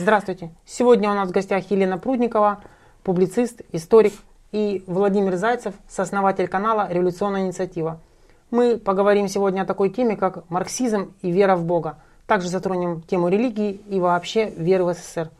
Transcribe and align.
Здравствуйте. 0.00 0.48
Сегодня 0.64 1.10
у 1.10 1.14
нас 1.14 1.28
в 1.28 1.32
гостях 1.32 1.70
Елена 1.70 1.98
Прудникова, 1.98 2.62
публицист, 3.02 3.60
историк, 3.70 4.14
и 4.50 4.82
Владимир 4.86 5.36
Зайцев, 5.36 5.74
сооснователь 5.90 6.48
канала 6.48 6.88
«Революционная 6.90 7.42
инициатива». 7.42 8.00
Мы 8.50 8.78
поговорим 8.78 9.28
сегодня 9.28 9.60
о 9.60 9.66
такой 9.66 9.90
теме, 9.90 10.16
как 10.16 10.48
марксизм 10.48 11.12
и 11.20 11.30
вера 11.30 11.54
в 11.54 11.66
Бога. 11.66 11.98
Также 12.26 12.48
затронем 12.48 13.02
тему 13.02 13.28
религии 13.28 13.72
и 13.72 14.00
вообще 14.00 14.48
веры 14.48 14.84
в 14.84 14.94
СССР. 14.94 15.30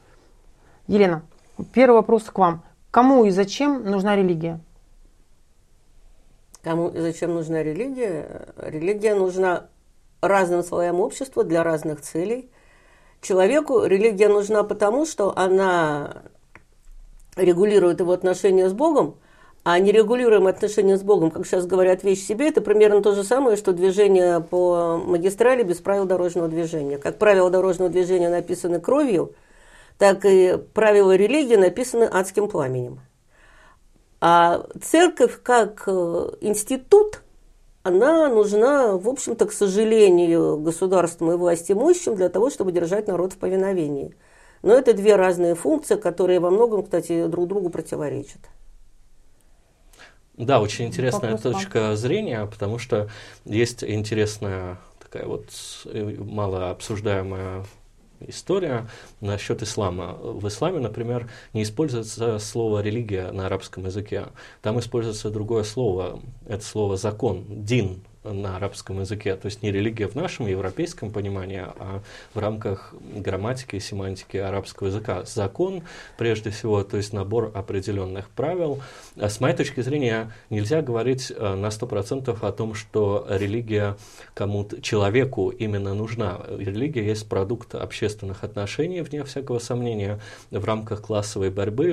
Елена, 0.86 1.22
первый 1.72 1.94
вопрос 1.94 2.24
к 2.24 2.38
вам. 2.38 2.62
Кому 2.90 3.24
и 3.24 3.30
зачем 3.30 3.82
нужна 3.86 4.14
религия? 4.14 4.60
Кому 6.62 6.88
и 6.88 7.00
зачем 7.00 7.32
нужна 7.32 7.62
религия? 7.62 8.48
Религия 8.58 9.14
нужна 9.14 9.68
разным 10.20 10.62
слоям 10.62 11.00
общества 11.00 11.44
для 11.44 11.64
разных 11.64 12.02
целей. 12.02 12.50
Человеку 13.20 13.84
религия 13.84 14.28
нужна 14.28 14.62
потому, 14.62 15.04
что 15.04 15.36
она 15.36 16.22
регулирует 17.36 18.00
его 18.00 18.12
отношения 18.12 18.68
с 18.68 18.72
Богом, 18.72 19.16
а 19.62 19.78
нерегулируемые 19.78 20.52
отношения 20.52 20.96
с 20.96 21.02
Богом, 21.02 21.30
как 21.30 21.46
сейчас 21.46 21.66
говорят, 21.66 22.02
вещь 22.02 22.24
себе, 22.24 22.48
это 22.48 22.62
примерно 22.62 23.02
то 23.02 23.14
же 23.14 23.24
самое, 23.24 23.56
что 23.56 23.72
движение 23.72 24.40
по 24.40 24.96
магистрали 24.96 25.62
без 25.62 25.78
правил 25.78 26.06
дорожного 26.06 26.48
движения. 26.48 26.96
Как 26.96 27.18
правила 27.18 27.50
дорожного 27.50 27.90
движения 27.90 28.30
написаны 28.30 28.80
кровью, 28.80 29.34
так 29.98 30.24
и 30.24 30.56
правила 30.72 31.14
религии 31.14 31.56
написаны 31.56 32.04
адским 32.04 32.48
пламенем. 32.48 33.00
А 34.22 34.66
церковь 34.82 35.40
как 35.42 35.82
э, 35.86 36.30
институт, 36.40 37.20
она 37.82 38.28
нужна, 38.28 38.96
в 38.96 39.08
общем-то, 39.08 39.46
к 39.46 39.52
сожалению, 39.52 40.58
государству 40.58 41.32
и 41.32 41.36
власти 41.36 41.72
имущим 41.72 42.14
для 42.16 42.28
того, 42.28 42.50
чтобы 42.50 42.72
держать 42.72 43.08
народ 43.08 43.32
в 43.32 43.38
повиновении– 43.38 44.14
но 44.62 44.74
это 44.74 44.92
две 44.92 45.16
разные 45.16 45.54
функции, 45.54 45.96
которые 45.96 46.40
во 46.40 46.50
многом, 46.50 46.82
кстати, 46.82 47.26
друг 47.26 47.48
другу 47.48 47.70
противоречат. 47.70 48.40
Да, 50.34 50.60
очень 50.60 50.86
интересная 50.86 51.32
Вопрос 51.32 51.54
точка 51.54 51.80
вам. 51.88 51.96
зрения, 51.96 52.46
потому 52.46 52.78
что 52.78 53.10
есть 53.44 53.84
интересная 53.84 54.78
такая 54.98 55.26
вот 55.26 55.46
э, 55.84 56.16
мало 56.18 56.70
обсуждаемая 56.70 57.64
история 58.26 58.88
насчет 59.20 59.62
ислама. 59.62 60.14
В 60.14 60.46
исламе, 60.48 60.80
например, 60.80 61.30
не 61.52 61.62
используется 61.62 62.38
слово 62.38 62.80
«религия» 62.80 63.30
на 63.32 63.46
арабском 63.46 63.84
языке. 63.86 64.26
Там 64.62 64.78
используется 64.78 65.30
другое 65.30 65.64
слово. 65.64 66.20
Это 66.46 66.64
слово 66.64 66.96
«закон», 66.96 67.44
«дин», 67.48 68.02
на 68.22 68.56
арабском 68.56 69.00
языке, 69.00 69.34
то 69.34 69.46
есть 69.46 69.62
не 69.62 69.72
религия 69.72 70.06
в 70.06 70.14
нашем 70.14 70.46
европейском 70.46 71.10
понимании, 71.10 71.64
а 71.64 72.02
в 72.34 72.38
рамках 72.38 72.94
грамматики 73.14 73.76
и 73.76 73.80
семантики 73.80 74.36
арабского 74.36 74.88
языка. 74.88 75.24
Закон, 75.24 75.82
прежде 76.18 76.50
всего, 76.50 76.82
то 76.82 76.98
есть 76.98 77.14
набор 77.14 77.50
определенных 77.54 78.28
правил. 78.28 78.82
А 79.16 79.30
с 79.30 79.40
моей 79.40 79.56
точки 79.56 79.80
зрения, 79.80 80.32
нельзя 80.50 80.82
говорить 80.82 81.32
э, 81.34 81.54
на 81.54 81.68
100% 81.68 82.36
о 82.46 82.52
том, 82.52 82.74
что 82.74 83.26
религия 83.28 83.96
кому-то, 84.34 84.82
человеку 84.82 85.48
именно 85.48 85.94
нужна. 85.94 86.40
Религия 86.48 87.06
есть 87.06 87.26
продукт 87.26 87.74
общественных 87.74 88.44
отношений, 88.44 89.00
вне 89.00 89.24
всякого 89.24 89.58
сомнения, 89.60 90.20
в 90.50 90.64
рамках 90.64 91.02
классовой 91.02 91.50
борьбы 91.50 91.90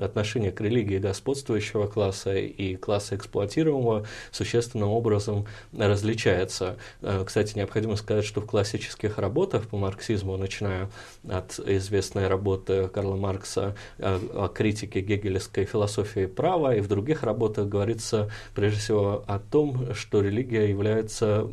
отношение 0.00 0.52
к 0.52 0.60
религии 0.60 0.98
господствующего 0.98 1.86
класса 1.86 2.36
и 2.36 2.76
класса 2.76 3.16
эксплуатируемого 3.16 4.06
существенным 4.30 4.90
образом 4.90 5.45
различается. 5.76 6.76
Э, 7.02 7.24
кстати, 7.24 7.56
необходимо 7.56 7.96
сказать, 7.96 8.24
что 8.24 8.40
в 8.40 8.46
классических 8.46 9.18
работах 9.18 9.68
по 9.68 9.76
марксизму, 9.76 10.36
начиная 10.36 10.90
от 11.28 11.58
известной 11.58 12.28
работы 12.28 12.88
Карла 12.88 13.16
Маркса 13.16 13.76
э, 13.98 14.18
о 14.34 14.48
критике 14.48 15.00
гегелевской 15.00 15.64
философии 15.64 16.26
права, 16.26 16.76
и 16.76 16.80
в 16.80 16.88
других 16.88 17.22
работах 17.22 17.68
говорится 17.68 18.30
прежде 18.54 18.80
всего 18.80 19.24
о 19.26 19.38
том, 19.38 19.94
что 19.94 20.20
религия 20.20 20.68
является 20.68 21.50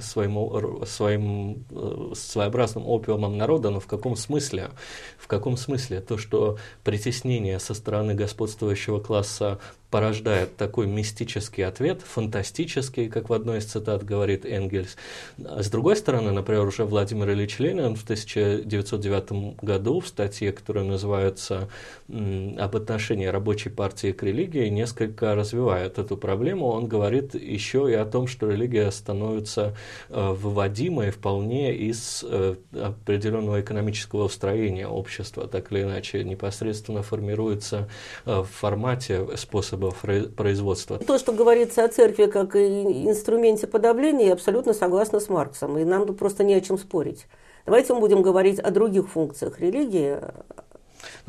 своим, 0.00 0.84
своим 0.86 1.64
э, 1.70 2.12
своеобразным 2.14 2.86
опиумом 2.86 3.36
народа, 3.36 3.70
но 3.70 3.80
в 3.80 3.86
каком 3.86 4.16
смысле? 4.16 4.70
В 5.18 5.26
каком 5.26 5.56
смысле? 5.56 6.00
То, 6.00 6.18
что 6.18 6.58
притеснение 6.84 7.58
со 7.58 7.74
стороны 7.74 8.14
господствующего 8.14 9.00
класса 9.00 9.58
порождает 9.90 10.56
такой 10.56 10.86
мистический 10.86 11.64
ответ, 11.64 12.02
фантастический, 12.02 13.08
как 13.08 13.28
в 13.28 13.32
одной 13.32 13.58
из 13.58 13.64
цитат 13.64 14.04
говорит 14.04 14.46
Энгельс. 14.46 14.96
С 15.38 15.68
другой 15.68 15.96
стороны, 15.96 16.30
например, 16.30 16.64
уже 16.66 16.84
Владимир 16.84 17.30
Ильич 17.30 17.58
Ленин 17.58 17.96
в 17.96 18.04
1909 18.04 19.60
году 19.62 20.00
в 20.00 20.06
статье, 20.06 20.52
которая 20.52 20.84
называется 20.84 21.68
«Об 22.08 22.76
отношении 22.76 23.26
рабочей 23.26 23.70
партии 23.70 24.12
к 24.12 24.22
религии», 24.22 24.68
несколько 24.68 25.34
развивает 25.34 25.98
эту 25.98 26.16
проблему. 26.16 26.68
Он 26.68 26.86
говорит 26.86 27.34
еще 27.34 27.90
и 27.90 27.94
о 27.94 28.04
том, 28.04 28.26
что 28.28 28.48
религия 28.48 28.90
становится 28.92 29.76
э, 30.08 30.30
выводимой 30.30 31.10
вполне 31.10 31.74
из 31.74 32.24
э, 32.26 32.54
определенного 32.72 33.60
экономического 33.60 34.24
устроения 34.24 34.86
общества, 34.86 35.48
так 35.48 35.72
или 35.72 35.82
иначе, 35.82 36.22
непосредственно 36.22 37.02
формируется 37.02 37.88
э, 38.24 38.40
в 38.40 38.48
формате 38.48 39.26
способа 39.36 39.79
способов 39.80 40.34
производства. 40.34 40.98
То, 40.98 41.18
что 41.18 41.32
говорится 41.32 41.84
о 41.84 41.88
церкви 41.88 42.26
как 42.26 42.54
инструменте 42.56 43.66
подавления, 43.66 44.26
я 44.26 44.32
абсолютно 44.34 44.74
согласна 44.74 45.20
с 45.20 45.28
Марксом, 45.28 45.78
и 45.78 45.84
нам 45.84 46.06
просто 46.14 46.44
не 46.44 46.54
о 46.54 46.60
чем 46.60 46.78
спорить. 46.78 47.26
Давайте 47.66 47.94
мы 47.94 48.00
будем 48.00 48.22
говорить 48.22 48.58
о 48.58 48.70
других 48.70 49.08
функциях 49.08 49.60
религии, 49.60 50.18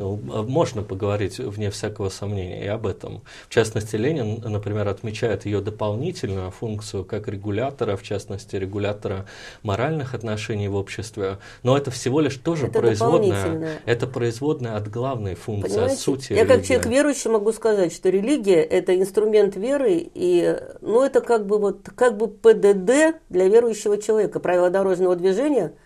можно 0.02 0.84
поговорить, 0.84 1.40
вне 1.40 1.70
всякого 1.70 2.10
сомнения, 2.10 2.64
и 2.64 2.68
об 2.68 2.88
этом. 2.88 3.22
В 3.48 3.54
частности, 3.54 3.96
Ленин, 3.96 4.42
например, 4.44 4.88
отмечает 4.88 5.46
ее 5.46 5.62
дополнительную 5.62 6.52
функцию 6.52 7.06
как 7.06 7.28
регулятора, 7.28 7.96
в 7.96 8.04
частности, 8.04 8.56
регулятора 8.56 9.26
моральных 9.64 10.14
отношений 10.14 10.68
в 10.68 10.76
обществе. 10.76 11.38
Но 11.64 11.78
это 11.78 11.92
всего 11.92 12.20
лишь 12.20 12.36
тоже 12.38 12.68
это 12.68 12.80
производная. 12.80 13.80
Это 13.86 14.08
производная 14.08 14.76
от 14.76 14.90
главной 14.90 15.36
функции, 15.36 15.70
Понимаете? 15.70 15.94
от 15.94 16.00
сути. 16.00 16.34
Я 16.34 16.44
религии. 16.44 16.56
как 16.56 16.66
человек 16.66 16.86
верующий 16.88 17.30
могу 17.30 17.52
сказать, 17.52 17.94
что 17.94 18.10
религия– 18.10 18.62
это 18.64 18.98
инструмент 19.00 19.56
веры, 19.56 20.10
и 20.14 20.58
ну, 20.82 21.04
это 21.04 21.22
как 21.22 21.46
бы, 21.46 21.58
вот, 21.58 21.90
как 21.96 22.18
бы 22.18 22.28
ПДД 22.28 23.22
для 23.30 23.48
верующего 23.48 23.98
человека, 24.02 24.40
правила 24.40 24.70
дорожного 24.70 25.16
движения– 25.16 25.74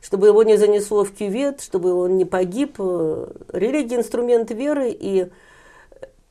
чтобы 0.00 0.28
его 0.28 0.42
не 0.42 0.56
занесло 0.56 1.04
в 1.04 1.12
кювет, 1.12 1.60
чтобы 1.60 1.92
он 1.92 2.16
не 2.16 2.24
погиб. 2.24 2.78
Религия– 2.78 3.96
инструмент 3.98 4.50
веры, 4.50 4.90
и 4.90 5.28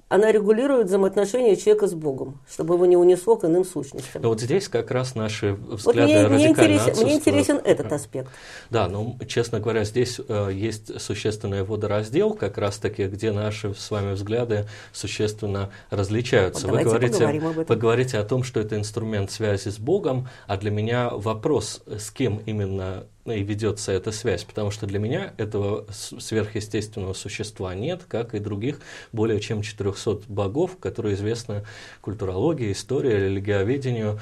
она 0.10 0.32
регулирует 0.32 0.88
взаимоотношения 0.88 1.56
человека 1.58 1.88
с 1.88 1.94
Богом, 1.94 2.40
чтобы 2.50 2.76
его 2.76 2.86
не 2.86 2.96
унесло 2.96 3.36
к 3.36 3.44
иным 3.44 3.66
сущностям. 3.66 4.22
Но 4.22 4.30
вот 4.30 4.40
здесь 4.40 4.70
как 4.70 4.90
раз 4.92 5.16
наши 5.16 5.54
взгляды 5.54 6.00
вот 6.00 6.30
мне, 6.30 6.30
мне 6.30 6.48
интересен, 6.48 7.04
мне 7.04 7.16
интересен 7.16 7.60
этот 7.64 7.92
аспект. 7.92 8.30
Да, 8.70 8.88
ну, 8.88 9.18
честно 9.28 9.60
говоря, 9.60 9.84
здесь 9.84 10.22
э, 10.26 10.50
есть 10.54 11.02
существенный 11.02 11.64
водораздел, 11.64 12.34
как 12.34 12.58
раз-таки, 12.58 13.08
где 13.08 13.34
наши 13.34 13.74
с 13.74 13.92
вами 13.92 14.14
взгляды 14.14 14.66
существенно 14.94 15.72
различаются. 15.90 16.68
Вот 16.68 16.78
вы, 16.78 16.84
говорите, 16.84 17.42
вы 17.68 17.76
говорите 17.76 18.18
о 18.18 18.24
том, 18.24 18.44
что 18.44 18.62
это 18.62 18.78
инструмент 18.78 19.30
связи 19.30 19.70
с 19.70 19.78
Богом, 19.78 20.30
а 20.48 20.56
для 20.56 20.72
меня 20.72 21.10
вопрос, 21.10 21.82
с 21.86 22.12
кем 22.12 22.38
именно 22.46 23.08
и 23.32 23.44
ведется 23.44 23.92
эта 23.92 24.12
связь, 24.12 24.44
потому 24.44 24.72
что 24.72 24.86
для 24.86 25.00
меня 25.00 25.34
этого 25.38 25.86
сверхъестественного 25.92 27.14
существа 27.14 27.74
нет, 27.76 28.04
как 28.08 28.36
и 28.36 28.40
других 28.40 28.80
более 29.12 29.40
чем 29.40 29.62
400 29.62 30.24
богов, 30.28 30.78
которые 30.80 31.16
известны 31.16 31.64
культурологии, 32.02 32.72
истории, 32.72 33.14
религиоведению, 33.14 34.20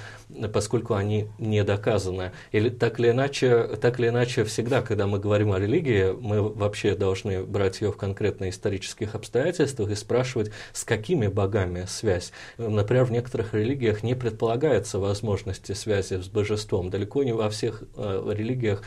поскольку 0.53 0.95
они 0.95 1.27
не 1.39 1.63
доказаны. 1.63 2.31
Или 2.51 2.69
так 2.69 2.99
или 2.99 3.09
иначе, 3.09 3.77
так 3.81 3.99
или 3.99 4.09
иначе 4.09 4.43
всегда, 4.43 4.81
когда 4.81 5.07
мы 5.07 5.19
говорим 5.19 5.51
о 5.51 5.59
религии, 5.59 6.11
мы 6.19 6.41
вообще 6.41 6.95
должны 6.95 7.43
брать 7.43 7.81
ее 7.81 7.91
в 7.91 7.97
конкретно 7.97 8.49
исторических 8.49 9.15
обстоятельствах 9.15 9.89
и 9.91 9.95
спрашивать, 9.95 10.51
с 10.73 10.83
какими 10.83 11.27
богами 11.27 11.85
связь. 11.87 12.31
Например, 12.57 13.05
в 13.05 13.11
некоторых 13.11 13.53
религиях 13.53 14.03
не 14.03 14.15
предполагается 14.15 14.99
возможности 14.99 15.73
связи 15.73 16.21
с 16.21 16.27
божеством. 16.27 16.89
Далеко 16.89 17.23
не 17.23 17.33
во 17.33 17.49
всех 17.49 17.83
э, 17.95 18.33
религиях 18.35 18.83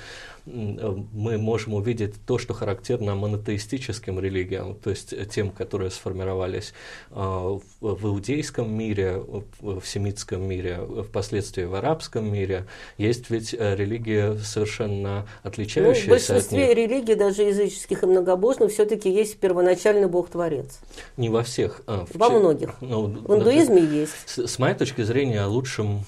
мы 0.48 1.38
можем 1.38 1.74
увидеть 1.74 2.14
то, 2.26 2.38
что 2.38 2.54
характерно 2.54 3.14
монотеистическим 3.14 4.18
религиям, 4.18 4.74
то 4.74 4.90
есть 4.90 5.14
тем, 5.30 5.50
которые 5.50 5.90
сформировались 5.90 6.72
а, 7.10 7.58
в 7.80 8.06
иудейском 8.06 8.72
мире, 8.72 9.22
в 9.60 9.84
семитском 9.84 10.42
мире, 10.42 10.80
впоследствии 11.06 11.64
в 11.64 11.74
арабском 11.74 12.32
мире. 12.32 12.66
Есть 12.96 13.30
ведь 13.30 13.54
э, 13.54 13.76
религии 13.76 14.38
совершенно 14.38 15.26
отличающиеся 15.42 16.08
ну, 16.08 16.16
В 16.16 16.28
большинстве 16.28 16.74
религий, 16.74 17.14
даже 17.14 17.42
языческих 17.42 18.02
и 18.02 18.06
многобожных, 18.06 18.72
все-таки 18.72 19.10
есть 19.10 19.38
первоначальный 19.38 20.08
Бог-творец. 20.08 20.78
Не 21.16 21.28
во 21.28 21.42
всех. 21.42 21.82
А, 21.86 22.06
в 22.06 22.16
Во 22.16 22.30
многих. 22.30 22.74
Ну, 22.80 23.06
в 23.06 23.34
индуизме 23.34 23.82
есть. 23.82 24.12
С, 24.26 24.46
с 24.46 24.58
моей 24.58 24.74
точки 24.74 25.02
зрения, 25.02 25.44
лучшим 25.44 26.04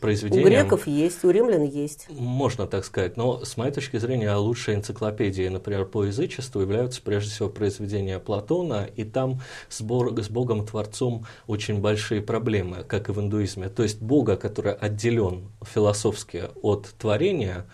произведениям... 0.00 0.46
У 0.46 0.48
греков 0.48 0.86
есть, 0.86 1.24
у 1.24 1.30
римлян 1.30 1.62
есть. 1.62 2.06
Можно 2.10 2.66
так 2.66 2.84
сказать, 2.84 3.16
но 3.16 3.44
с 3.44 3.56
моей 3.56 3.72
точки 3.72 3.96
зрения 3.98 4.34
лучшие 4.34 4.76
энциклопедии, 4.76 5.48
например, 5.48 5.86
по 5.86 6.04
язычеству 6.04 6.60
являются 6.60 7.02
прежде 7.02 7.30
всего 7.30 7.48
произведения 7.48 8.18
Платона, 8.18 8.88
и 8.96 9.04
там 9.04 9.40
с, 9.68 9.80
Бог, 9.82 10.18
с 10.18 10.28
Богом-творцом 10.28 11.26
очень 11.46 11.80
большие 11.80 12.22
проблемы, 12.22 12.84
как 12.86 13.08
и 13.08 13.12
в 13.12 13.20
индуизме. 13.20 13.68
То 13.68 13.82
есть 13.82 14.00
Бога, 14.00 14.36
который 14.36 14.74
отделен 14.74 15.48
философски 15.62 16.44
от 16.62 16.86
творения, 16.98 17.66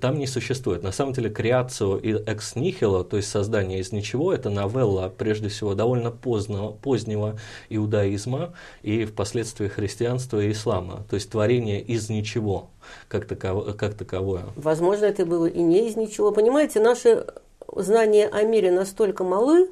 там 0.00 0.18
не 0.18 0.26
существует. 0.26 0.82
На 0.82 0.92
самом 0.92 1.12
деле, 1.12 1.30
креацию 1.30 1.98
и 1.98 2.12
экс 2.12 2.56
нихило, 2.56 3.04
то 3.04 3.16
есть 3.16 3.28
создание 3.28 3.80
из 3.80 3.92
ничего, 3.92 4.32
это 4.32 4.50
новелла, 4.50 5.12
прежде 5.16 5.48
всего, 5.48 5.74
довольно 5.74 6.10
поздно, 6.10 6.72
позднего 6.82 7.38
иудаизма 7.68 8.54
и 8.82 9.04
впоследствии 9.04 9.68
христианства 9.68 10.40
и 10.42 10.52
ислама. 10.52 11.04
То 11.08 11.14
есть 11.14 11.30
творение 11.30 11.80
из 11.80 12.08
ничего, 12.08 12.70
как, 13.08 13.26
таково, 13.26 13.72
как 13.72 13.94
таковое. 13.94 14.46
Возможно, 14.56 15.04
это 15.04 15.24
было 15.24 15.46
и 15.46 15.60
не 15.62 15.88
из 15.88 15.96
ничего. 15.96 16.32
Понимаете, 16.32 16.80
наши 16.80 17.26
знания 17.74 18.26
о 18.26 18.42
мире 18.42 18.70
настолько 18.70 19.24
малы, 19.24 19.70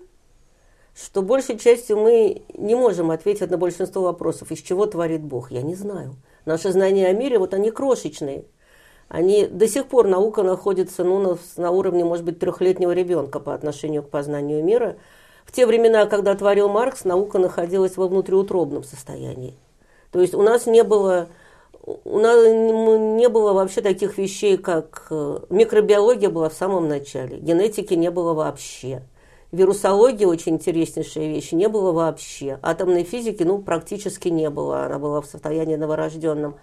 что 0.94 1.22
большей 1.22 1.58
частью 1.58 1.98
мы 1.98 2.42
не 2.56 2.74
можем 2.74 3.10
ответить 3.10 3.50
на 3.50 3.58
большинство 3.58 4.02
вопросов, 4.02 4.52
из 4.52 4.60
чего 4.60 4.86
творит 4.86 5.22
Бог. 5.22 5.50
Я 5.50 5.62
не 5.62 5.74
знаю. 5.74 6.14
Наши 6.44 6.70
знания 6.70 7.08
о 7.08 7.12
мире, 7.12 7.38
вот 7.38 7.54
они 7.54 7.70
крошечные. 7.70 8.44
Они 9.14 9.46
до 9.46 9.68
сих 9.68 9.86
пор 9.86 10.08
наука 10.08 10.42
находится 10.42 11.04
ну, 11.04 11.20
на, 11.20 11.38
на 11.56 11.70
уровне, 11.70 12.04
может 12.04 12.24
быть, 12.24 12.40
трехлетнего 12.40 12.90
ребенка 12.90 13.38
по 13.38 13.54
отношению 13.54 14.02
к 14.02 14.10
познанию 14.10 14.64
мира. 14.64 14.96
В 15.44 15.52
те 15.52 15.66
времена, 15.66 16.06
когда 16.06 16.34
творил 16.34 16.68
Маркс, 16.68 17.04
наука 17.04 17.38
находилась 17.38 17.96
во 17.96 18.08
внутриутробном 18.08 18.82
состоянии. 18.82 19.54
То 20.10 20.20
есть 20.20 20.34
у 20.34 20.42
нас 20.42 20.66
не 20.66 20.82
было, 20.82 21.28
у 21.84 22.18
нас 22.18 22.44
не 22.44 23.28
было 23.28 23.52
вообще 23.52 23.82
таких 23.82 24.18
вещей, 24.18 24.56
как 24.56 25.06
э, 25.10 25.38
микробиология 25.48 26.28
была 26.28 26.48
в 26.48 26.54
самом 26.54 26.88
начале, 26.88 27.38
генетики 27.38 27.94
не 27.94 28.10
было 28.10 28.34
вообще. 28.34 29.02
Вирусология 29.52 30.26
очень 30.26 30.54
интереснейшая 30.54 31.28
вещь, 31.28 31.52
не 31.52 31.68
было 31.68 31.92
вообще. 31.92 32.58
Атомной 32.62 33.04
физики, 33.04 33.44
ну, 33.44 33.58
практически 33.58 34.26
не 34.26 34.50
было, 34.50 34.86
она 34.86 34.98
была 34.98 35.20
в 35.20 35.26
состоянии 35.26 35.76
новорожденном. 35.76 36.56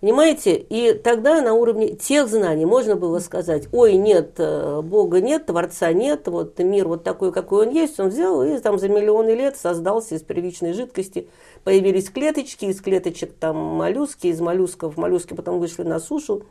Понимаете? 0.00 0.54
И 0.56 0.92
тогда 0.92 1.42
на 1.42 1.54
уровне 1.54 1.88
тех 1.88 2.28
знаний 2.28 2.64
можно 2.64 2.94
было 2.94 3.18
сказать, 3.18 3.66
ой, 3.72 3.96
нет, 3.96 4.34
э, 4.38 4.80
Бога 4.80 5.20
нет, 5.20 5.46
Творца 5.46 5.92
нет, 5.92 6.28
вот 6.28 6.56
мир 6.60 6.86
вот 6.86 7.02
такой, 7.02 7.32
какой 7.32 7.66
он 7.66 7.72
есть, 7.72 7.98
он 7.98 8.10
взял 8.10 8.44
и 8.44 8.58
там 8.58 8.78
за 8.78 8.88
миллионы 8.88 9.30
лет 9.30 9.56
создался 9.56 10.14
из 10.14 10.22
первичной 10.22 10.72
жидкости. 10.72 11.28
Появились 11.64 12.10
клеточки, 12.10 12.66
из 12.66 12.80
клеточек 12.80 13.32
там 13.32 13.56
моллюски, 13.56 14.28
из 14.28 14.40
моллюсков 14.40 14.96
моллюски 14.96 15.34
потом 15.34 15.58
вышли 15.58 15.82
на 15.82 15.98
сушу. 15.98 16.44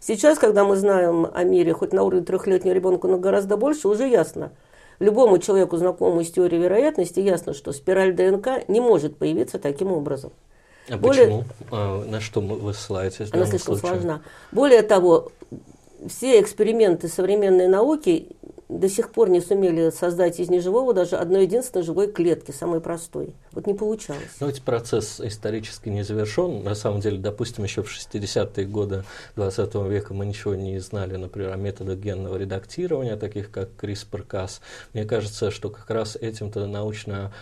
Сейчас, 0.00 0.38
когда 0.38 0.64
мы 0.64 0.74
знаем 0.74 1.28
о 1.32 1.44
мире, 1.44 1.74
хоть 1.74 1.92
на 1.92 2.02
уровне 2.02 2.24
трехлетнего 2.24 2.74
ребенка, 2.74 3.06
но 3.06 3.18
гораздо 3.18 3.56
больше, 3.56 3.86
уже 3.86 4.08
ясно. 4.08 4.50
Любому 4.98 5.38
человеку, 5.38 5.76
знакомому 5.76 6.24
с 6.24 6.32
теорией 6.32 6.62
вероятности, 6.62 7.20
ясно, 7.20 7.54
что 7.54 7.72
спираль 7.72 8.12
ДНК 8.12 8.66
не 8.66 8.80
может 8.80 9.16
появиться 9.16 9.60
таким 9.60 9.92
образом. 9.92 10.32
А 10.88 10.96
Более... 10.96 11.24
почему? 11.24 11.44
А, 11.70 12.04
на 12.04 12.20
что 12.20 12.40
вы 12.40 12.74
ссылаетесь? 12.74 13.32
Она 13.32 13.46
слишком 13.46 13.76
случае? 13.76 14.00
сложна. 14.00 14.22
Более 14.52 14.82
того, 14.82 15.32
все 16.08 16.40
эксперименты 16.40 17.08
современной 17.08 17.68
науки 17.68 18.36
до 18.68 18.88
сих 18.88 19.10
пор 19.10 19.30
не 19.30 19.40
сумели 19.40 19.90
создать 19.90 20.40
из 20.40 20.50
неживого 20.50 20.92
даже 20.92 21.16
одной 21.16 21.44
единственной 21.44 21.82
живой 21.82 22.12
клетки, 22.12 22.50
самой 22.50 22.80
простой. 22.80 23.34
Вот 23.52 23.66
не 23.66 23.72
получалось. 23.72 24.22
Но 24.40 24.46
ну, 24.46 24.52
ведь 24.52 24.62
процесс 24.62 25.20
исторически 25.20 25.88
не 25.88 26.02
завершен. 26.02 26.62
На 26.62 26.74
самом 26.74 27.00
деле, 27.00 27.18
допустим, 27.18 27.64
еще 27.64 27.82
в 27.82 27.90
60-е 27.90 28.66
годы 28.66 29.04
20 29.36 29.74
века 29.74 30.12
мы 30.12 30.26
ничего 30.26 30.54
не 30.54 30.78
знали, 30.80 31.16
например, 31.16 31.52
о 31.52 31.56
методах 31.56 31.98
генного 31.98 32.36
редактирования, 32.36 33.16
таких 33.16 33.50
как 33.50 33.70
CRISPR-Cas. 33.80 34.60
Мне 34.92 35.06
кажется, 35.06 35.50
что 35.50 35.70
как 35.70 35.88
раз 35.88 36.16
этим-то 36.16 36.66
научно 36.66 37.32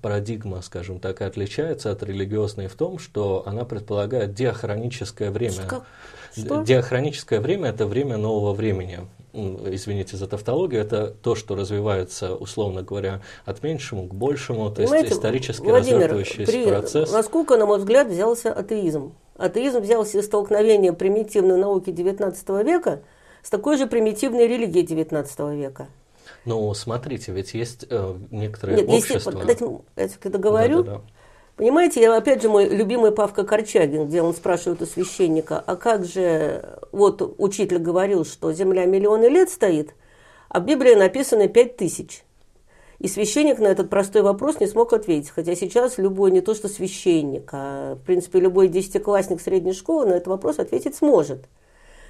парадигма, 0.00 0.62
скажем 0.62 1.00
так, 1.00 1.20
отличается 1.22 1.90
от 1.90 2.02
религиозной 2.02 2.68
в 2.68 2.74
том, 2.74 2.98
что 2.98 3.42
она 3.46 3.64
предполагает 3.64 4.34
диахроническое 4.34 5.30
время. 5.30 5.52
Что? 6.36 6.62
Диахроническое 6.62 7.40
время– 7.40 7.70
это 7.70 7.86
время 7.86 8.16
нового 8.16 8.52
времени. 8.52 9.00
Извините 9.32 10.16
за 10.16 10.26
тавтологию, 10.26 10.80
это 10.80 11.08
то, 11.08 11.34
что 11.34 11.54
развивается, 11.54 12.34
условно 12.34 12.82
говоря, 12.82 13.20
от 13.44 13.62
меньшему 13.62 14.08
к 14.08 14.14
большему, 14.14 14.70
то 14.70 14.82
есть 14.82 15.12
исторически 15.12 15.66
Владимир, 15.66 15.96
развертывающийся 15.96 16.52
при, 16.52 16.66
процесс. 16.66 17.12
Насколько, 17.12 17.56
на 17.56 17.66
мой 17.66 17.78
взгляд, 17.78 18.08
взялся 18.08 18.52
атеизм? 18.52 19.12
Атеизм 19.36 19.80
взялся 19.80 20.18
из 20.18 20.26
столкновения 20.26 20.92
примитивной 20.92 21.58
науки 21.58 21.90
XIX 21.90 22.64
века 22.64 23.02
с 23.42 23.50
такой 23.50 23.76
же 23.76 23.86
примитивной 23.86 24.48
религией 24.48 24.84
XIX 24.84 25.56
века. 25.56 25.88
Ну, 26.48 26.72
смотрите, 26.72 27.30
ведь 27.32 27.52
есть 27.52 27.84
э, 27.90 28.14
некоторые 28.30 28.78
Нет, 28.78 28.88
общества... 28.88 29.30
Если, 29.46 29.66
я 29.96 30.08
когда 30.18 30.38
говорю, 30.38 30.82
да, 30.82 30.92
да, 30.92 30.96
да. 30.96 31.04
понимаете, 31.56 32.00
я, 32.00 32.16
опять 32.16 32.40
же, 32.40 32.48
мой 32.48 32.66
любимый 32.66 33.12
Павка 33.12 33.44
Корчагин, 33.44 34.08
где 34.08 34.22
он 34.22 34.32
спрашивает 34.34 34.80
у 34.80 34.86
священника, 34.86 35.60
а 35.60 35.76
как 35.76 36.06
же, 36.06 36.78
вот 36.90 37.34
учитель 37.36 37.76
говорил, 37.76 38.24
что 38.24 38.50
Земля 38.54 38.86
миллионы 38.86 39.26
лет 39.26 39.50
стоит, 39.50 39.94
а 40.48 40.60
в 40.60 40.64
Библии 40.64 40.94
написано 40.94 41.48
пять 41.48 41.76
тысяч. 41.76 42.24
И 42.98 43.08
священник 43.08 43.58
на 43.58 43.66
этот 43.66 43.90
простой 43.90 44.22
вопрос 44.22 44.58
не 44.58 44.66
смог 44.66 44.94
ответить. 44.94 45.30
Хотя 45.30 45.54
сейчас 45.54 45.98
любой, 45.98 46.30
не 46.30 46.40
то 46.40 46.54
что 46.54 46.68
священник, 46.68 47.50
а 47.52 47.96
в 47.96 48.00
принципе 48.06 48.40
любой 48.40 48.68
десятиклассник 48.68 49.42
средней 49.42 49.74
школы 49.74 50.06
на 50.06 50.12
этот 50.14 50.28
вопрос 50.28 50.58
ответить 50.58 50.96
сможет. 50.96 51.44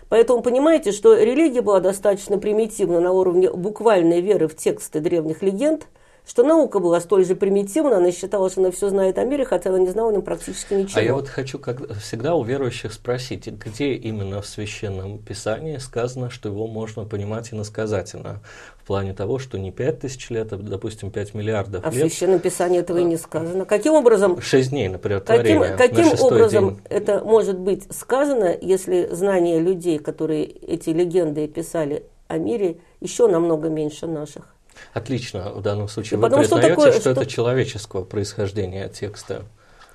Поэтому 0.09 0.43
понимаете, 0.43 0.93
что 0.93 1.15
религия 1.15 1.61
была 1.61 1.81
достаточно 1.81 2.39
примитивна 2.39 3.01
на 3.01 3.13
уровне 3.13 3.51
буквальной 3.51 4.21
веры 4.21 4.49
в 4.49 4.57
тексты 4.57 5.01
древних 5.01 5.43
легенд, 5.43 5.87
что 6.29 6.43
наука 6.43 6.79
была 6.79 7.01
столь 7.01 7.25
же 7.25 7.35
примитивна, 7.35 7.97
она 7.97 8.13
считала, 8.13 8.51
что 8.51 8.61
она 8.61 8.71
все 8.71 8.91
знает 8.91 9.17
о 9.17 9.25
мире, 9.25 9.47
хотя 9.47 9.71
она 9.71 9.79
не 9.79 9.89
знала 9.89 10.11
о 10.11 10.13
нем 10.13 10.21
практически 10.21 10.75
ничего. 10.75 11.01
А 11.01 11.03
я 11.03 11.15
вот 11.15 11.27
хочу 11.27 11.59
как 11.59 11.97
всегда 12.01 12.35
у 12.35 12.45
верующих 12.45 12.93
спросить, 12.93 13.47
где 13.47 13.95
именно 13.95 14.43
в 14.43 14.47
Священном 14.47 15.19
Писании 15.19 15.79
сказано, 15.79 16.29
что 16.29 16.51
его 16.51 16.67
можно 16.67 17.05
понимать 17.05 17.55
иносказательно? 17.55 18.43
В 18.77 18.87
плане 18.87 19.15
того, 19.15 19.39
что 19.39 19.59
не 19.59 19.71
пять 19.71 20.01
тысяч 20.01 20.29
лет, 20.29 20.53
а, 20.53 20.57
допустим, 20.57 21.11
пять 21.11 21.33
миллиардов 21.33 21.83
а 21.85 21.91
лет. 21.91 22.05
А 22.05 22.07
в 22.07 22.11
Священном 22.11 22.41
Писании 22.41 22.81
этого 22.81 22.99
и 22.99 23.05
не 23.05 23.17
сказано. 23.17 23.65
Каким 23.65 23.95
образом... 23.95 24.39
Шесть 24.41 24.69
дней, 24.71 24.89
например, 24.89 25.21
каким, 25.21 25.59
творение. 25.59 25.77
Каким 25.79 26.21
образом 26.21 26.69
день. 26.75 26.81
это 26.91 27.25
может 27.25 27.59
быть 27.59 27.87
сказано, 27.91 28.55
если 28.61 29.09
знания 29.13 29.61
людей, 29.61 29.99
которые 29.99 30.45
эти 30.45 30.91
легенды 30.91 31.49
писали 31.49 32.05
о 32.29 32.37
мире, 32.37 32.81
еще 33.01 33.29
намного 33.29 33.71
меньше 33.71 34.07
наших? 34.07 34.58
Отлично, 34.95 35.53
в 35.53 35.63
данном 35.63 35.89
случае 35.89 36.19
и 36.19 36.21
вы 36.21 36.29
признаете, 36.29 36.47
что, 36.47 36.69
такое, 36.69 36.93
что, 36.93 37.01
что 37.01 37.11
это 37.11 37.27
человеческого 37.27 38.05
происхождения 38.05 38.89
текста. 38.89 39.45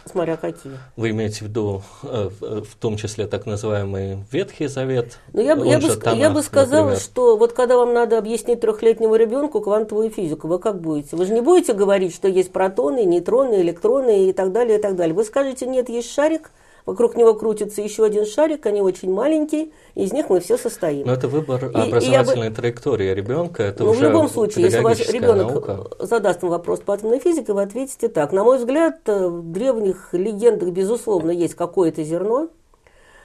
Смотря 0.06 0.36
какие. 0.36 0.74
Вы 0.98 1.12
имеете 1.12 1.40
в 1.40 1.42
виду 1.44 1.82
э, 2.04 2.30
в 2.42 2.75
том 2.75 2.98
числе 2.98 3.25
так 3.25 3.46
называемый 3.46 4.25
Ветхий 4.32 4.68
Завет? 4.68 5.18
Ну, 5.32 5.42
я, 5.42 5.54
я, 5.54 5.80
бы, 5.80 5.96
Танах, 5.96 6.20
я 6.20 6.30
бы 6.30 6.44
сказала, 6.44 6.90
например. 6.90 7.02
что 7.02 7.38
вот 7.38 7.54
когда 7.54 7.78
вам 7.78 7.94
надо 7.94 8.18
объяснить 8.18 8.60
трехлетнему 8.60 9.16
ребенку 9.16 9.62
квантовую 9.62 10.10
физику, 10.10 10.50
вы 10.50 10.60
как 10.60 10.82
будете? 10.82 11.16
Вы 11.16 11.25
же 11.25 11.34
не 11.34 11.40
будете 11.40 11.74
говорить, 11.74 12.13
что 12.13 12.28
есть 12.28 12.52
протоны, 12.52 13.06
нейтроны, 13.06 13.62
электроны 13.62 14.28
и 14.28 14.34
так 14.34 14.52
далее, 14.52 14.78
и 14.78 14.82
так 14.82 14.98
далее. 14.98 15.16
Вы 15.16 15.24
скажете, 15.24 15.68
нет, 15.68 15.88
есть 15.88 16.12
шарик, 16.12 16.52
Вокруг 16.86 17.16
него 17.16 17.34
крутится 17.34 17.82
еще 17.82 18.04
один 18.04 18.25
шарик, 18.25 18.66
они 18.66 18.82
очень 18.82 19.12
маленькие, 19.12 19.70
из 19.96 20.12
них 20.12 20.30
мы 20.30 20.42
все 20.42 20.58
состоим. 20.58 21.08
Но 21.08 21.13
это 21.13 21.28
выбор 21.28 21.66
и, 21.66 21.74
образовательной 21.74 22.48
и 22.48 22.50
бы... 22.50 22.56
траектории 22.56 23.13
ребенка, 23.13 23.63
это 23.63 23.84
ну, 23.84 23.92
уже 23.92 24.02
В 24.02 24.04
любом 24.04 24.30
случае, 24.30 24.66
если 24.66 24.82
ваш 24.82 25.08
ребенок 25.10 25.50
наука. 25.50 25.88
задаст 26.00 26.42
вам 26.42 26.52
вопрос 26.52 26.82
по 26.82 26.94
атомной 26.94 27.20
физике, 27.20 27.54
вы 27.54 27.62
ответите 27.62 28.10
так. 28.10 28.34
На 28.34 28.44
мой 28.44 28.58
взгляд, 28.58 29.00
в 29.06 29.42
древних 29.44 30.10
легендах, 30.13 30.70
безусловно, 30.70 31.32
есть 31.32 31.56
какое-то 31.56 32.04
зерно, 32.04 32.50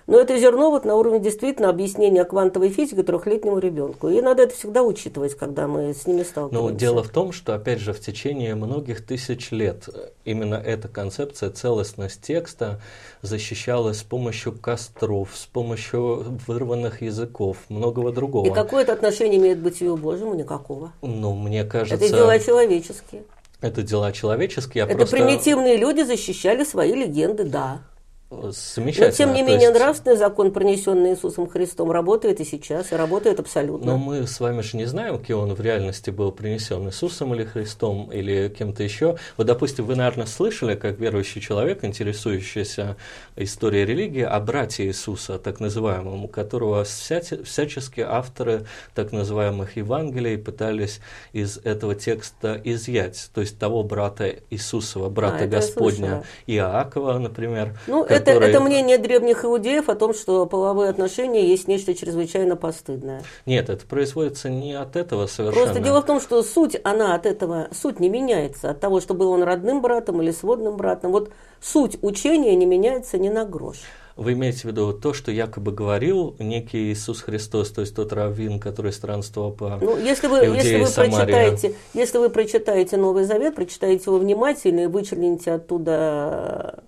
но 0.08 0.18
это 0.18 0.38
зерно 0.38 0.70
вот 0.70 0.86
на 0.86 0.96
уровне 0.96 1.20
действительно 1.20 1.68
объяснения 1.68 2.24
квантовой 2.24 2.70
физики 2.70 3.02
трехлетнему 3.02 3.58
ребенку. 3.58 4.08
И 4.08 4.22
надо 4.22 4.44
это 4.44 4.54
всегда 4.54 4.82
учитывать, 4.82 5.34
когда 5.36 5.68
мы 5.68 5.92
с 5.92 6.06
ними 6.06 6.22
сталкиваемся. 6.22 6.72
Ну, 6.72 6.78
дело 6.78 7.02
в 7.02 7.10
том, 7.10 7.30
что, 7.30 7.54
опять 7.54 7.78
же, 7.78 7.92
в 7.92 8.00
течение 8.00 8.54
многих 8.54 9.04
тысяч 9.04 9.50
лет 9.50 9.86
именно 10.24 10.54
эта 10.54 10.88
концепция, 10.88 11.50
целостность 11.50 12.22
текста 12.22 12.80
защищалась 13.20 13.98
с 13.98 14.02
помощью 14.02 14.52
костров, 14.52 15.28
с 15.34 15.44
помощью 15.44 16.38
вырванных 16.46 17.02
языков, 17.02 17.58
многого 17.68 18.10
другого. 18.10 18.46
И 18.46 18.50
какое 18.50 18.84
это 18.84 18.94
отношение 18.94 19.38
имеет 19.38 19.58
к 19.58 19.62
бытию 19.62 19.98
Божьему? 19.98 20.32
Никакого. 20.32 20.90
Ну, 21.02 21.34
мне 21.34 21.64
кажется... 21.64 22.02
Это 22.02 22.08
дела 22.08 22.38
человеческие. 22.38 23.24
Это 23.60 23.82
дела 23.82 24.10
человеческие. 24.12 24.84
это 24.84 24.96
просто... 24.96 25.16
примитивные 25.16 25.76
люди 25.76 26.00
защищали 26.00 26.64
свои 26.64 26.94
легенды, 26.94 27.44
да. 27.44 27.82
Замечательно. 28.30 29.08
Но, 29.08 29.12
тем 29.16 29.32
не 29.32 29.42
менее, 29.42 29.68
есть- 29.68 29.74
нравственный 29.78 30.16
закон, 30.16 30.52
пронесенный 30.52 31.12
Иисусом 31.12 31.48
Христом, 31.48 31.90
работает 31.90 32.40
и 32.40 32.44
сейчас, 32.44 32.92
и 32.92 32.94
работает 32.96 33.40
абсолютно. 33.40 33.92
Но 33.92 33.98
мы 33.98 34.26
с 34.26 34.38
вами 34.40 34.60
же 34.60 34.76
не 34.76 34.84
знаем, 34.84 35.18
кем 35.18 35.38
он 35.38 35.54
в 35.54 35.60
реальности 35.60 36.10
был 36.10 36.30
принесен, 36.30 36.86
Иисусом 36.88 37.34
или 37.34 37.44
Христом, 37.44 38.10
или 38.12 38.48
кем-то 38.48 38.82
еще. 38.82 39.16
Вот, 39.36 39.46
допустим, 39.46 39.86
вы, 39.86 39.96
наверное, 39.96 40.26
слышали, 40.26 40.74
как 40.74 40.98
верующий 40.98 41.40
человек, 41.40 41.84
интересующийся 41.84 42.96
историей 43.36 43.86
религии, 43.86 44.22
о 44.22 44.38
брате 44.40 44.84
Иисуса, 44.86 45.38
так 45.38 45.58
называемом, 45.60 46.24
у 46.24 46.28
которого 46.28 46.84
вся- 46.84 47.42
всячески 47.44 48.00
авторы 48.00 48.66
так 48.94 49.12
называемых 49.12 49.76
Евангелий 49.76 50.36
пытались 50.36 51.00
из 51.32 51.56
этого 51.58 51.94
текста 51.94 52.60
изъять, 52.62 53.30
то 53.32 53.40
есть 53.40 53.58
того 53.58 53.82
брата 53.84 54.34
Иисусова, 54.50 55.08
брата 55.08 55.44
А, 55.44 55.46
Господня. 55.46 56.24
Иакова, 56.46 57.18
например. 57.18 57.78
Ну, 57.86 58.04
это, 58.22 58.44
это 58.44 58.60
мнение 58.60 58.98
древних 58.98 59.44
иудеев 59.44 59.88
о 59.88 59.94
том, 59.94 60.14
что 60.14 60.46
половые 60.46 60.90
отношения 60.90 61.46
есть 61.46 61.68
нечто 61.68 61.94
чрезвычайно 61.94 62.56
постыдное. 62.56 63.22
Нет, 63.46 63.70
это 63.70 63.86
производится 63.86 64.50
не 64.50 64.74
от 64.74 64.96
этого 64.96 65.26
совершенно. 65.26 65.64
Просто 65.66 65.80
дело 65.82 66.02
в 66.02 66.06
том, 66.06 66.20
что 66.20 66.42
суть, 66.42 66.78
она 66.84 67.14
от 67.14 67.26
этого, 67.26 67.68
суть 67.72 68.00
не 68.00 68.08
меняется, 68.08 68.70
от 68.70 68.80
того, 68.80 69.00
что 69.00 69.14
был 69.14 69.30
он 69.30 69.42
родным 69.42 69.82
братом 69.82 70.22
или 70.22 70.30
сводным 70.30 70.76
братом. 70.76 71.12
Вот 71.12 71.30
суть 71.60 71.98
учения 72.02 72.54
не 72.56 72.66
меняется 72.66 73.18
ни 73.18 73.28
на 73.28 73.44
грош. 73.44 73.78
Вы 74.18 74.32
имеете 74.32 74.62
в 74.62 74.64
виду 74.64 74.92
то, 74.92 75.14
что 75.14 75.30
якобы 75.30 75.70
говорил 75.70 76.34
некий 76.40 76.92
Иисус 76.92 77.22
Христос, 77.22 77.70
то 77.70 77.82
есть 77.82 77.94
тот 77.94 78.12
раввин, 78.12 78.58
который 78.58 78.92
странствовал 78.92 79.52
по 79.52 79.78
Ну, 79.80 79.96
если 79.96 80.26
вы, 80.26 80.38
Иудея 80.38 80.54
если 80.54 80.80
вы 80.80 80.86
Самария. 80.86 81.18
прочитаете, 81.18 81.74
если 81.94 82.18
вы 82.18 82.28
прочитаете 82.28 82.96
Новый 82.96 83.22
Завет, 83.22 83.54
прочитаете 83.54 84.02
его 84.06 84.18
внимательно 84.18 84.80
и 84.80 84.86
вычлените 84.86 85.52
оттуда 85.52 86.82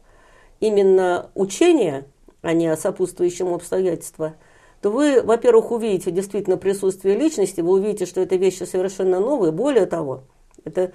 именно 0.61 1.31
учение, 1.35 2.05
а 2.43 2.53
не 2.53 2.75
сопутствующему 2.77 3.55
обстоятельства, 3.55 4.35
то 4.81 4.91
вы, 4.91 5.21
во-первых, 5.23 5.73
увидите 5.73 6.11
действительно 6.11 6.57
присутствие 6.57 7.17
личности, 7.17 7.61
вы 7.61 7.73
увидите, 7.73 8.07
что 8.07 8.21
это 8.21 8.37
вещи 8.37 8.63
совершенно 8.63 9.21
новые. 9.21 9.53
Более 9.53 9.87
того, 9.87 10.23
это 10.65 10.93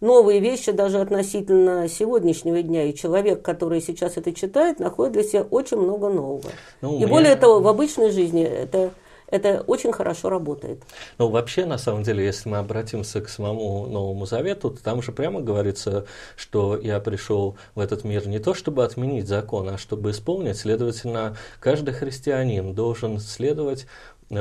новые 0.00 0.40
вещи 0.40 0.72
даже 0.72 1.00
относительно 1.00 1.88
сегодняшнего 1.88 2.62
дня. 2.62 2.84
И 2.84 2.94
человек, 2.94 3.42
который 3.42 3.80
сейчас 3.80 4.16
это 4.16 4.32
читает, 4.32 4.80
находит 4.80 5.12
для 5.12 5.22
себя 5.22 5.42
очень 5.42 5.76
много 5.76 6.08
нового. 6.08 6.50
Ну, 6.80 6.94
и 6.94 6.98
меня- 6.98 7.08
более 7.08 7.36
того, 7.36 7.60
в 7.60 7.68
обычной 7.68 8.10
жизни 8.10 8.42
это, 8.42 8.90
это 9.30 9.62
очень 9.66 9.92
хорошо 9.92 10.30
работает. 10.30 10.82
Ну, 11.18 11.28
вообще, 11.28 11.66
на 11.66 11.78
самом 11.78 12.02
деле, 12.02 12.24
если 12.24 12.48
мы 12.48 12.58
обратимся 12.58 13.20
к 13.20 13.28
самому 13.28 13.86
Новому 13.86 14.26
Завету, 14.26 14.70
то 14.70 14.82
там 14.82 15.02
же 15.02 15.12
прямо 15.12 15.40
говорится, 15.40 16.06
что 16.36 16.78
я 16.78 16.98
пришел 17.00 17.56
в 17.74 17.80
этот 17.80 18.04
мир 18.04 18.26
не 18.26 18.38
то, 18.38 18.54
чтобы 18.54 18.84
отменить 18.84 19.28
закон, 19.28 19.68
а 19.68 19.78
чтобы 19.78 20.10
исполнить. 20.10 20.56
Следовательно, 20.56 21.36
каждый 21.60 21.94
христианин 21.94 22.74
должен 22.74 23.18
следовать 23.20 23.86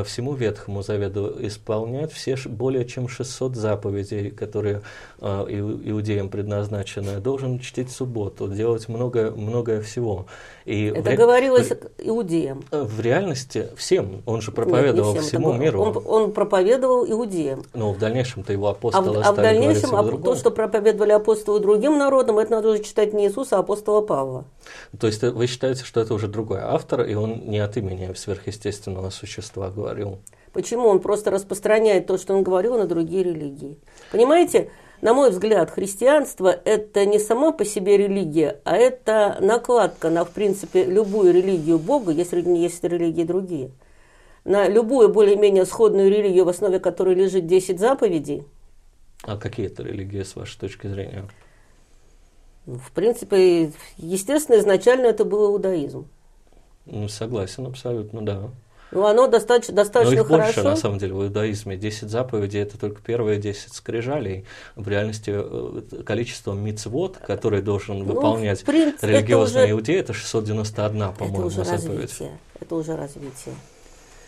всему 0.03 0.33
Ветхому 0.33 0.81
Завету, 0.83 1.33
исполнять 1.39 2.11
все 2.11 2.35
более 2.45 2.85
чем 2.85 3.07
600 3.07 3.55
заповедей, 3.55 4.31
которые 4.31 4.81
э, 5.21 5.25
иу- 5.49 5.79
иудеям 5.91 6.27
предназначены, 6.29 7.19
должен 7.19 7.59
чтить 7.59 7.89
субботу, 7.89 8.47
делать 8.49 8.89
много, 8.89 9.31
многое 9.31 9.81
всего. 9.81 10.25
И 10.65 10.87
Это 10.87 11.11
ре- 11.11 11.15
говорилось 11.17 11.71
иудеям. 11.99 12.63
Э, 12.71 12.83
В 12.83 12.99
реальности 12.99 13.69
всем, 13.77 14.23
он 14.25 14.41
же 14.41 14.47
Нет, 14.51 14.55
проповедовал 14.55 15.13
не 15.13 15.19
всем. 15.19 15.27
всему 15.41 15.53
миру. 15.53 15.81
Он, 15.81 16.03
он 16.05 16.31
проповедовал 16.33 17.09
иудеям. 17.09 17.63
Но 17.73 17.93
в 17.93 17.97
дальнейшем-то 17.97 18.51
его 18.51 18.67
А 18.67 18.71
апостолы 18.71 19.19
в, 19.19 19.25
а 19.25 19.31
в 19.31 19.33
стали 19.35 19.57
дальнейшем 19.59 19.95
а 19.95 20.03
то, 20.03 20.35
что 20.35 20.51
проповедовали 20.51 21.13
апостолы 21.13 21.61
другим 21.61 21.97
народам, 21.97 22.39
это 22.39 22.51
надо 22.51 22.71
уже 22.71 22.83
читать 22.83 23.13
не 23.13 23.25
Иисуса, 23.27 23.55
а 23.55 23.59
апостола 23.59 24.01
Павла. 24.01 24.43
То 24.99 25.07
есть 25.07 25.23
э, 25.23 25.31
вы 25.31 25.47
считаете, 25.47 25.85
что 25.85 26.01
это 26.01 26.13
уже 26.13 26.27
другой 26.27 26.59
автор, 26.59 27.03
и 27.03 27.13
он 27.15 27.43
не 27.45 27.59
от 27.59 27.77
имени 27.77 28.11
сверхъестественного 28.13 29.09
существа 29.11 29.69
говорил? 29.77 30.19
Почему? 30.53 30.87
Он 30.87 30.99
просто 30.99 31.29
распространяет 31.31 32.07
то, 32.07 32.17
что 32.17 32.33
он 32.33 32.43
говорил 32.43 32.77
на 32.77 32.85
другие 32.85 33.23
религии. 33.23 33.77
Понимаете, 34.11 34.71
на 35.01 35.13
мой 35.13 35.29
взгляд, 35.29 35.69
христианство– 35.69 36.47
это 36.65 37.05
не 37.05 37.19
сама 37.19 37.51
по 37.51 37.63
себе 37.63 37.97
религия, 37.97 38.59
а 38.63 38.75
это 38.75 39.37
накладка 39.39 40.09
на, 40.09 40.25
в 40.25 40.31
принципе, 40.31 40.83
любую 40.85 41.33
религию 41.33 41.77
Бога, 41.77 42.11
если 42.11 42.41
есть 42.57 42.83
религии 42.83 43.23
другие. 43.23 43.71
На 44.43 44.67
любую 44.67 45.09
более-менее 45.09 45.65
сходную 45.65 46.09
религию, 46.09 46.45
в 46.45 46.49
основе 46.49 46.79
которой 46.79 47.13
лежит 47.15 47.45
10 47.45 47.79
заповедей, 47.79 48.43
А 49.23 49.37
какие 49.37 49.67
это 49.67 49.83
религии, 49.83 50.23
с 50.23 50.35
вашей 50.35 50.59
точки 50.59 50.87
зрения? 50.87 51.29
в 52.65 52.91
принципе, 52.91 53.71
естественно, 53.97 54.57
изначально 54.59 55.05
это 55.07 55.23
был 55.23 55.53
иудаизм. 55.53 56.07
Ну, 56.85 57.07
согласен, 57.07 57.65
абсолютно, 57.65 58.25
да. 58.25 58.49
Ну, 58.91 59.05
оно 59.05 59.27
достаточно, 59.27 59.73
Но 59.73 59.83
достаточно 59.83 60.13
их 60.21 60.27
больше, 60.27 60.53
хорошо. 60.53 60.63
на 60.63 60.75
самом 60.77 60.97
деле, 60.97 61.13
в 61.13 61.23
иудаизме. 61.23 61.75
10 61.77 62.09
заповедей– 62.09 62.61
это 62.61 62.77
только 62.79 63.01
первые 63.01 63.37
10 63.39 63.73
скрижалей. 63.73 64.45
В 64.75 64.87
реальности 64.87 65.31
э, 65.35 66.03
количество 66.05 66.53
мицвод, 66.53 67.17
которые 67.17 67.61
должен 67.61 67.99
Ну, 67.99 68.05
выполнять 68.05 68.61
в 68.61 68.65
принципе, 68.65 68.97
это 68.97 69.07
религиозный 69.07 69.63
уже- 69.65 69.71
иудей, 69.71 69.99
это 69.99 70.13
691, 70.13 71.01
Это 71.01 71.11
по-моему, 71.17 71.47
уже 71.47 71.63
заповедь. 71.65 71.83
развитие. 72.01 72.37
Это 72.59 72.75
уже 72.75 72.95
развитие. 72.95 73.55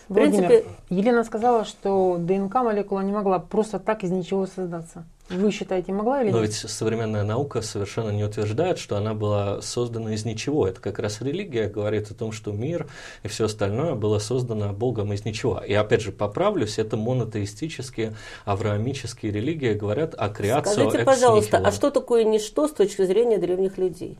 В 0.09 0.13
Владимир, 0.15 0.47
принципе- 0.47 0.69
Елена 0.89 1.23
сказала, 1.23 1.63
что 1.65 2.17
ДНК 2.19 2.55
молекула 2.55 3.01
не 3.01 3.11
могла 3.11 3.39
просто 3.39 3.77
так 3.79 4.03
из 4.03 4.09
ничего 4.09 4.47
создаться. 4.47 5.05
Вы 5.29 5.51
считаете, 5.51 5.93
могла 5.93 6.23
или 6.23 6.31
Но 6.31 6.39
нет? 6.41 6.47
ведь 6.47 6.55
современная 6.71 7.23
наука 7.23 7.61
совершенно 7.61 8.09
не 8.09 8.23
утверждает, 8.23 8.79
что 8.79 8.97
она 8.97 9.13
была 9.13 9.61
создана 9.61 10.15
из 10.15 10.25
ничего. 10.25 10.67
Это 10.67 10.81
как 10.81 10.97
раз 10.97 11.21
религия 11.21 11.67
говорит 11.69 12.09
о 12.09 12.15
том, 12.15 12.31
что 12.31 12.51
мир 12.51 12.87
и 13.21 13.27
все 13.27 13.45
остальное 13.45 13.93
было 13.93 14.17
создано 14.17 14.73
Богом 14.73 15.13
из 15.13 15.25
ничего. 15.25 15.59
И 15.63 15.71
опять 15.71 16.01
же, 16.01 16.11
поправлюсь, 16.11 16.79
это 16.79 16.97
монотеистические, 16.97 18.15
авраамические 18.45 19.31
религии 19.31 19.73
говорят 19.73 20.15
о 20.17 20.29
креации 20.29 20.71
Скажите, 20.71 21.03
пожалуйста, 21.05 21.57
нихило. 21.57 21.67
а 21.69 21.71
что 21.71 21.91
такое 21.91 22.23
ничто 22.23 22.67
с 22.67 22.71
точки 22.71 23.03
зрения 23.05 23.37
древних 23.37 23.77
людей? 23.77 24.17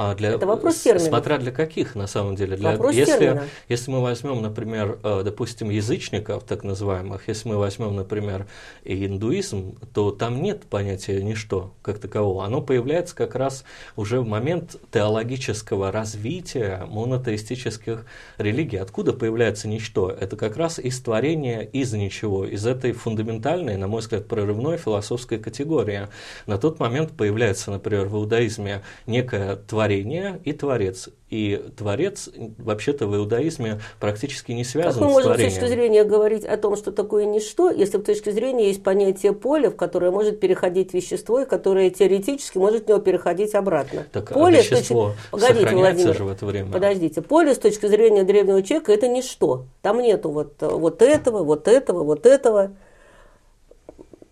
А 0.00 0.14
для, 0.14 0.30
Это 0.30 0.46
вопрос 0.46 0.76
терминов. 0.76 1.08
Смотря 1.08 1.38
для 1.38 1.50
каких, 1.50 1.96
на 1.96 2.06
самом 2.06 2.36
деле. 2.36 2.56
Для, 2.56 2.70
Вопрос 2.70 2.94
если, 2.94 3.18
термина. 3.18 3.46
если 3.68 3.90
мы 3.90 4.00
возьмем, 4.00 4.40
например, 4.40 5.00
э, 5.02 5.22
допустим, 5.24 5.70
язычников, 5.70 6.44
так 6.44 6.62
называемых, 6.62 7.26
если 7.26 7.48
мы 7.48 7.56
возьмем, 7.56 7.96
например, 7.96 8.46
индуизм, 8.84 9.76
то 9.92 10.12
там 10.12 10.40
нет 10.40 10.62
понятия 10.66 11.20
ничто 11.20 11.74
как 11.82 11.98
такового. 11.98 12.44
Оно 12.44 12.62
появляется 12.62 13.16
как 13.16 13.34
раз 13.34 13.64
уже 13.96 14.20
в 14.20 14.28
момент 14.28 14.76
теологического 14.92 15.90
развития 15.90 16.86
монотеистических 16.88 18.06
религий. 18.38 18.76
Откуда 18.76 19.12
появляется 19.12 19.66
ничто? 19.66 20.12
Это 20.12 20.36
как 20.36 20.56
раз 20.56 20.78
из 20.78 21.00
творения 21.00 21.62
из 21.62 21.92
ничего, 21.92 22.44
из 22.44 22.64
этой 22.64 22.92
фундаментальной, 22.92 23.76
на 23.76 23.88
мой 23.88 24.02
взгляд, 24.02 24.28
прорывной 24.28 24.76
философской 24.76 25.40
категории. 25.40 26.06
На 26.46 26.56
тот 26.56 26.78
момент 26.78 27.16
появляется, 27.16 27.72
например, 27.72 28.06
в 28.06 28.14
иудаизме 28.14 28.84
некое 29.04 29.56
творение 29.56 29.87
и 29.96 30.52
творец. 30.52 31.08
И 31.30 31.62
творец 31.76 32.30
вообще-то 32.56 33.06
в 33.06 33.14
иудаизме 33.14 33.80
практически 34.00 34.52
не 34.52 34.62
Как 34.62 34.72
связан 34.72 35.04
мы 35.04 35.10
с 35.10 35.12
можем 35.12 35.32
с 35.32 35.34
творением. 35.34 35.60
точки 35.60 35.68
зрения 35.74 36.04
говорить 36.04 36.44
о 36.44 36.56
том, 36.56 36.74
что 36.76 36.90
такое 36.90 37.26
ничто, 37.26 37.70
если 37.70 37.98
с 37.98 38.02
точки 38.02 38.30
зрения 38.30 38.68
есть 38.68 38.82
понятие 38.82 39.34
поля, 39.34 39.70
в 39.70 39.76
которое 39.76 40.10
может 40.10 40.40
переходить 40.40 40.94
вещество, 40.94 41.40
и 41.40 41.44
которое 41.44 41.90
теоретически 41.90 42.56
может 42.56 42.86
в 42.86 42.88
него 42.88 42.98
переходить 42.98 43.54
обратно. 43.54 44.06
Так, 44.10 44.30
а 44.30 44.34
поле 44.34 44.62
с 44.62 44.70
вещество 44.70 45.12
точки- 45.30 45.46
Погодите, 45.48 45.76
Владимир, 45.76 46.16
же 46.16 46.24
в 46.24 46.28
это 46.28 46.46
время. 46.46 46.72
Подождите, 46.72 47.20
поле 47.20 47.54
с 47.54 47.58
точки 47.58 47.86
зрения 47.86 48.24
древнего 48.24 48.62
человека 48.62 48.92
это 48.92 49.06
ничто. 49.08 49.64
Там 49.82 50.00
нету 50.00 50.30
вот, 50.30 50.54
вот 50.60 51.02
этого, 51.02 51.44
вот 51.44 51.68
этого, 51.68 52.04
вот 52.04 52.24
этого. 52.24 52.72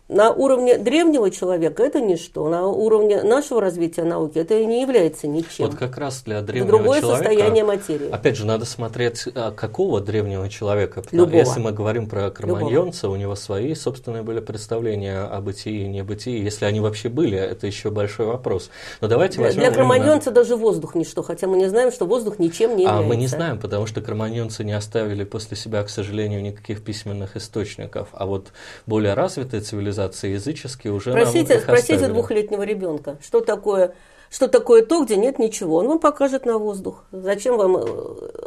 На 0.09 0.31
уровне 0.31 0.79
древнего 0.79 1.33
человека 1.33 1.83
это 1.83 2.01
ничто, 2.01 2.49
на 2.49 2.69
уровне 2.69 3.25
нашего 3.25 3.61
развития 3.61 4.05
науки 4.05 4.39
это 4.39 4.65
не 4.65 4.83
является 4.83 5.27
ничем. 5.27 5.67
Вот 5.67 5.75
как 5.75 5.99
раз 5.99 6.23
для 6.23 6.37
это 6.37 6.47
древнего 6.47 6.79
другое 6.79 7.01
человека... 7.01 7.25
состояние 7.25 7.65
материи. 7.65 8.11
Опять 8.11 8.37
же, 8.37 8.47
надо 8.47 8.67
смотреть, 8.67 9.25
а, 9.35 9.51
какого 9.51 10.01
древнего 10.01 10.49
человека. 10.49 11.03
Любого. 11.11 11.35
Если 11.37 11.59
мы 11.59 11.73
говорим 11.73 12.09
про 12.09 12.31
кроманьонца, 12.31 13.09
у 13.09 13.17
него 13.17 13.35
свои 13.35 13.75
собственные 13.75 14.23
были 14.23 14.39
представления 14.39 15.23
о 15.23 15.41
бытии 15.41 15.83
и 15.83 15.89
небытии. 15.89 16.41
Если 16.41 16.67
они 16.67 16.79
вообще 16.79 17.09
были, 17.09 17.37
это 17.37 17.67
еще 17.67 17.91
большой 17.91 18.27
вопрос. 18.27 18.71
Но 19.01 19.09
давайте 19.09 19.41
возьмем 19.41 19.55
для 19.59 19.67
именно- 19.71 19.75
кроманьонца 19.75 20.31
даже 20.31 20.55
воздух 20.55 20.95
ничто, 20.95 21.25
хотя 21.25 21.49
мы 21.49 21.57
не 21.57 21.67
знаем, 21.67 21.91
что 21.91 22.07
воздух 22.07 22.39
ничем 22.39 22.77
не 22.77 22.85
А 22.85 22.91
является. 22.91 23.09
мы 23.09 23.17
не 23.17 23.27
знаем, 23.27 23.59
потому 23.59 23.87
что 23.87 24.01
кроманьонцы 24.01 24.63
не 24.63 24.73
оставили 24.73 25.25
после 25.25 25.57
себя, 25.57 25.83
к 25.83 25.89
сожалению, 25.89 26.43
никаких 26.43 26.85
письменных 26.85 27.37
источников. 27.37 28.11
А 28.13 28.27
вот 28.27 28.53
более 28.87 29.15
развитые 29.15 29.63
цивилизации, 29.63 29.96
языческие, 30.27 30.93
уже 30.93 31.11
Спросите, 31.13 31.61
спросите 31.61 32.09
двухлетнего 32.09 32.63
ребенка, 32.63 33.19
что 33.23 33.41
такое 33.41 33.95
что 34.31 34.49
такое 34.49 34.85
то, 34.85 35.05
где 35.05 35.17
нет 35.17 35.39
ничего. 35.39 35.77
Он 35.77 35.89
вам 35.89 35.99
покажет 35.99 36.47
на 36.47 36.59
воздух. 36.59 37.05
Зачем 37.13 37.57
вам 37.57 37.77
э, 37.77 37.85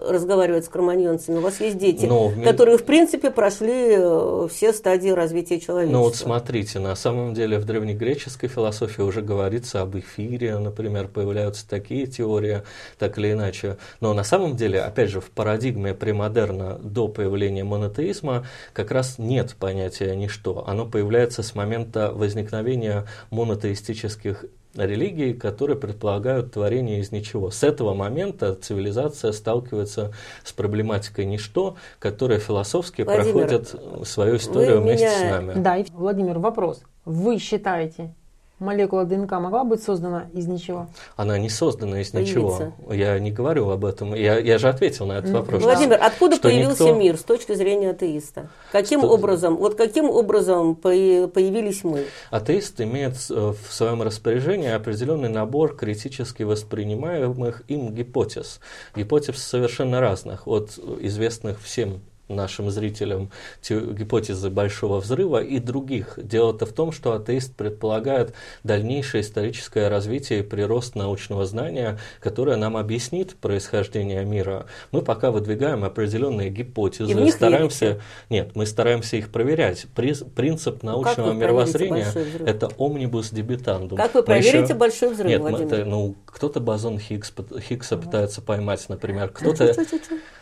разговаривать 0.09 0.65
с 0.65 0.69
кроманьонцами? 0.69 1.37
У 1.37 1.41
вас 1.41 1.59
есть 1.61 1.77
дети, 1.77 2.05
Но 2.05 2.27
в- 2.27 2.43
которые, 2.43 2.77
в 2.77 2.83
принципе, 2.85 3.31
прошли 3.31 3.95
э, 3.97 4.47
все 4.51 4.73
стадии 4.73 5.09
развития 5.09 5.59
человечества. 5.59 5.97
Ну 5.97 6.03
вот 6.03 6.15
смотрите, 6.15 6.79
на 6.79 6.95
самом 6.95 7.33
деле 7.33 7.57
в 7.59 7.65
древнегреческой 7.65 8.49
философии 8.49 9.01
уже 9.01 9.21
говорится 9.21 9.81
об 9.81 9.97
эфире, 9.97 10.57
например, 10.57 11.07
появляются 11.07 11.67
такие 11.67 12.07
теории, 12.07 12.63
так 12.97 13.17
или 13.17 13.31
иначе. 13.31 13.77
Но 14.01 14.13
на 14.13 14.23
самом 14.23 14.55
деле, 14.55 14.81
опять 14.81 15.09
же, 15.09 15.21
в 15.21 15.29
парадигме 15.31 15.93
премодерна 15.93 16.77
до 16.81 17.07
появления 17.07 17.63
монотеизма 17.63 18.45
как 18.73 18.91
раз 18.91 19.15
нет 19.17 19.55
понятия 19.59 20.15
ничто. 20.15 20.63
Оно 20.67 20.85
появляется 20.85 21.43
с 21.43 21.55
момента 21.55 22.11
возникновения 22.13 23.05
монотеистических 23.31 24.45
религий, 24.75 25.33
которые 25.33 25.77
предполагают 25.77 26.53
творение 26.53 26.99
из 26.99 27.11
ничего. 27.11 27.51
С 27.51 27.63
этого 27.63 27.93
момента 27.93 28.55
цивилизация 28.55 29.31
сталкивается 29.31 30.13
с 30.43 30.51
проблематикой 30.51 31.25
ничто, 31.25 31.75
которая 31.99 32.39
философски 32.39 33.01
Владимир, 33.01 33.31
проходит 33.33 33.75
свою 34.07 34.35
историю 34.37 34.81
вместе 34.81 35.05
меня- 35.07 35.17
с 35.17 35.31
нами. 35.31 35.53
Да, 35.61 35.77
и, 35.77 35.85
Владимир, 35.91 36.39
вопрос. 36.39 36.83
Вы 37.05 37.39
считаете, 37.39 38.13
молекула 38.59 39.05
ДНК 39.05 39.31
могла 39.33 39.63
быть 39.63 39.81
создана 39.83 40.27
из 40.33 40.47
ничего? 40.47 40.87
Она 41.15 41.37
не 41.37 41.49
создана 41.49 42.01
из 42.01 42.11
Появиться. 42.11 42.39
ничего. 42.39 42.93
Я 42.93 43.17
не 43.19 43.31
говорю 43.31 43.69
об 43.69 43.85
этом. 43.85 44.13
Я, 44.13 44.37
я 44.39 44.57
же 44.57 44.69
ответил 44.69 45.05
на 45.05 45.13
этот 45.19 45.31
вопрос. 45.31 45.63
Владимир, 45.63 45.97
откуда 46.01 46.35
что 46.35 46.43
появился 46.49 46.83
никто- 46.83 46.95
мир 46.95 47.17
с 47.17 47.23
точки 47.23 47.53
зрения 47.55 47.91
атеиста? 47.91 48.49
Каким 48.71 48.99
Что- 49.01 49.09
образом, 49.09 49.57
вот 49.57 49.75
каким 49.75 50.09
образом 50.09 50.75
появились 50.75 51.83
мы? 51.83 52.05
Атеист 52.31 52.79
имеет 52.81 53.15
э, 53.29 53.53
в 53.67 53.73
своем 53.73 54.01
распоряжении 54.01 54.69
определенный 54.69 55.29
набор 55.29 55.75
критически 55.75 56.43
воспринимаемых 56.43 57.63
им 57.67 57.93
гипотез. 57.93 58.59
Гипотез 58.95 59.37
совершенно 59.37 59.99
разных, 59.99 60.47
от 60.47 60.77
известных 61.01 61.61
всем 61.61 62.01
нашим 62.29 62.69
зрителям 62.69 63.29
те- 63.61 63.79
гипотезы 63.79 64.49
Большого 64.49 64.99
Взрыва 64.99 65.41
и 65.43 65.59
других. 65.59 66.13
Дело-то 66.17 66.65
в 66.65 66.71
том, 66.73 66.91
что 66.91 67.13
атеист 67.13 67.55
предполагает 67.55 68.33
дальнейшее 68.63 69.21
историческое 69.21 69.89
развитие 69.89 70.39
и 70.39 70.43
прирост 70.43 70.95
научного 70.95 71.45
знания, 71.45 71.97
которое 72.19 72.55
нам 72.57 72.77
объяснит 72.77 73.35
происхождение 73.35 74.23
мира. 74.25 74.65
Мы 74.91 75.01
пока 75.01 75.31
выдвигаем 75.31 75.83
определенные 75.83 76.49
гипотезы, 76.49 77.11
И 77.11 77.13
в 77.13 77.19
них 77.19 77.33
стараемся... 77.33 77.85
верите? 77.85 78.01
Нет, 78.29 78.51
мы 78.55 78.65
стараемся 78.65 79.17
их 79.17 79.31
проверять. 79.31 79.87
Приз- 79.95 80.23
принцип 80.23 80.83
Ну, 80.83 81.01
как 81.01 81.17
научного 81.17 81.27
проверите 81.29 81.45
мировоззрения 81.45 82.07
это 82.45 82.67
omnibus 82.77 83.33
debitandum. 83.33 83.95
Как 83.97 84.13
вы 84.13 84.19
Мы 84.21 84.25
проверите 84.25 84.59
еще- 84.59 84.73
большой 84.75 85.13
взрыв, 85.13 85.27
Нет, 85.29 85.41
мы- 85.41 85.49
Владимир? 85.49 85.73
это, 85.73 85.85
ну, 85.85 86.15
кто-то 86.25 86.59
бозон 86.59 86.99
Хиггс, 86.99 87.33
Хиггса 87.67 87.97
пытается 87.97 88.41
поймать, 88.41 88.87
например. 88.87 89.29
Кто-то 89.33 89.73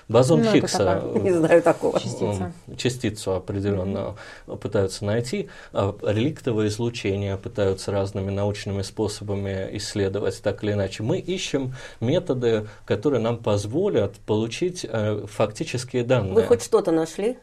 бозон 0.09 0.41
Ну, 0.43 0.51
Хиггса, 0.51 1.03
Не 1.15 1.31
знаю 1.33 1.61
такого. 1.77 1.99
Частица. 1.99 2.53
частицу 2.77 3.33
определенно 3.33 4.15
пытаются 4.61 5.05
найти. 5.05 5.49
А 5.73 5.95
Реликтовое 6.01 6.67
излучение 6.67 7.37
пытаются 7.37 7.91
разными 7.91 8.31
научными 8.31 8.81
способами 8.81 9.69
исследовать, 9.73 10.41
так 10.41 10.63
или 10.63 10.73
иначе. 10.73 11.03
Мы 11.03 11.19
ищем 11.19 11.75
методы, 11.99 12.67
которые 12.85 13.21
нам 13.21 13.37
позволят 13.37 14.15
получить 14.25 14.85
э, 14.87 15.25
фактические 15.27 16.03
данные. 16.03 16.33
Вы 16.33 16.43
хоть 16.43 16.63
что-то 16.63 16.91
нашли? 16.91 17.37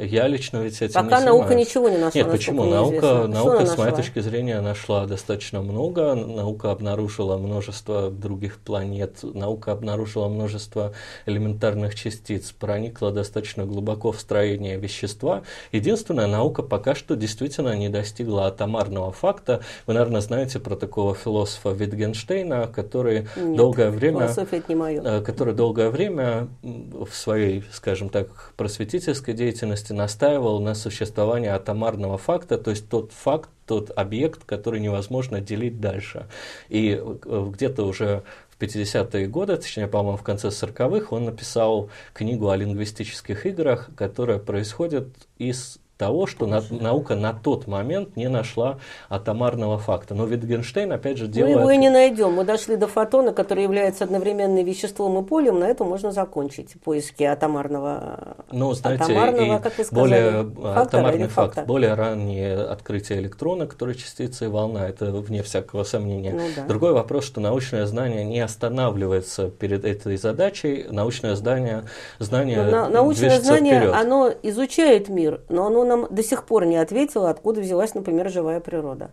Я 0.00 0.26
лично 0.28 0.58
ведь 0.58 0.80
этим 0.80 0.94
Пока 0.94 1.20
не 1.20 1.26
наука 1.26 1.54
ничего 1.54 1.88
не 1.88 1.98
нашла. 1.98 2.20
Нет, 2.20 2.30
почему? 2.30 2.64
Наука, 2.64 2.96
известно. 2.96 3.26
Наука 3.28 3.66
с 3.66 3.76
моей 3.76 3.94
точки 3.94 4.20
зрения, 4.20 4.60
нашла 4.60 5.06
достаточно 5.06 5.60
много. 5.60 6.14
Наука 6.14 6.70
обнаружила 6.70 7.36
множество 7.36 8.10
других 8.10 8.58
планет. 8.58 9.18
Наука 9.22 9.72
обнаружила 9.72 10.28
множество 10.28 10.92
элементарных 11.26 11.94
частиц. 11.94 12.52
Проникла 12.52 13.10
достаточно 13.10 13.66
глубоко 13.66 14.12
в 14.12 14.20
строение 14.20 14.78
вещества. 14.78 15.42
Единственное, 15.70 16.26
наука 16.26 16.62
пока 16.62 16.94
что 16.94 17.14
действительно 17.14 17.76
не 17.76 17.88
достигла 17.90 18.46
атомарного 18.46 19.12
факта. 19.12 19.60
Вы, 19.86 19.94
наверное, 19.94 20.22
знаете 20.22 20.60
про 20.60 20.76
такого 20.76 21.14
философа 21.14 21.70
Витгенштейна, 21.70 22.68
который 22.68 23.28
Нет, 23.36 23.56
долгое 23.56 23.90
время 23.90 24.28
не 24.28 24.96
э, 24.96 25.20
который 25.20 25.52
долгое 25.52 25.90
время 25.90 26.48
в 26.62 27.10
своей, 27.12 27.64
скажем 27.72 28.08
так, 28.08 28.52
просветительской 28.56 29.34
деятельности 29.34 29.49
настаивал 29.94 30.60
на 30.60 30.74
существовании 30.74 31.48
атомарного 31.48 32.18
факта, 32.18 32.58
то 32.58 32.70
есть 32.70 32.88
тот 32.88 33.12
факт, 33.12 33.50
тот 33.66 33.90
объект, 33.96 34.44
который 34.44 34.80
невозможно 34.80 35.40
делить 35.40 35.80
дальше. 35.80 36.26
И 36.68 37.00
э, 37.00 37.50
где-то 37.52 37.84
уже 37.84 38.22
в 38.50 38.62
50-е 38.62 39.26
годы, 39.26 39.56
точнее, 39.56 39.86
по-моему, 39.86 40.16
в 40.16 40.22
конце 40.22 40.48
40-х, 40.48 41.14
он 41.14 41.24
написал 41.24 41.90
книгу 42.12 42.48
о 42.48 42.56
лингвистических 42.56 43.46
играх, 43.46 43.90
которая 43.96 44.38
происходит 44.38 45.08
из 45.38 45.78
того, 46.00 46.26
что 46.26 46.46
на- 46.46 46.62
наука 46.70 47.14
на 47.14 47.32
тот 47.34 47.66
момент 47.66 48.16
не 48.16 48.28
нашла 48.28 48.78
атомарного 49.10 49.78
факта. 49.78 50.14
Но 50.14 50.24
Витгенштейн, 50.24 50.90
опять 50.92 51.18
же, 51.18 51.26
Мы 51.26 51.30
делает... 51.32 51.58
его 51.58 51.70
и 51.70 51.76
не 51.76 51.90
найдем. 51.90 52.32
Мы 52.32 52.44
дошли 52.44 52.76
до 52.76 52.86
фотона, 52.86 53.32
который 53.32 53.62
является 53.64 54.04
одновременно 54.04 54.62
веществом 54.62 55.22
и 55.22 55.26
полем. 55.28 55.60
На 55.60 55.64
этом 55.66 55.88
можно 55.88 56.10
закончить 56.10 56.72
поиски 56.82 57.22
атомарного, 57.22 58.36
Ну, 58.50 58.72
знаете, 58.72 59.04
атомарного, 59.04 59.58
как 59.58 59.76
вы 59.78 59.84
сказали, 59.84 60.00
более 60.08 60.32
фактора 60.54 60.80
атомарный 60.80 61.28
факт, 61.28 61.54
факта? 61.54 61.68
более 61.68 61.94
раннее 61.94 62.56
открытие 62.56 63.18
электрона, 63.20 63.66
который 63.66 63.94
частица 63.94 64.46
и 64.46 64.48
волна, 64.48 64.88
это 64.88 65.06
вне 65.12 65.42
всякого 65.42 65.84
сомнения. 65.84 66.32
Ну 66.32 66.42
да. 66.56 66.64
Другой 66.66 66.92
вопрос, 66.94 67.24
что 67.26 67.40
научное 67.42 67.84
знание 67.84 68.24
не 68.24 68.40
останавливается 68.40 69.50
перед 69.50 69.84
этой 69.84 70.16
задачей, 70.16 70.86
научное 70.90 71.34
знание, 71.34 71.84
знание 72.18 72.62
Но 72.62 72.70
на- 72.70 72.88
научное 72.88 73.38
знание, 73.40 73.78
вперед. 73.80 73.94
оно 73.94 74.32
изучает 74.42 75.08
мир, 75.10 75.40
но 75.50 75.66
оно 75.66 75.84
нам 75.90 76.06
до 76.10 76.22
сих 76.22 76.44
пор 76.44 76.64
не 76.64 76.76
ответило, 76.76 77.28
откуда 77.30 77.60
взялась, 77.60 77.94
например, 77.94 78.30
живая 78.30 78.60
природа. 78.60 79.10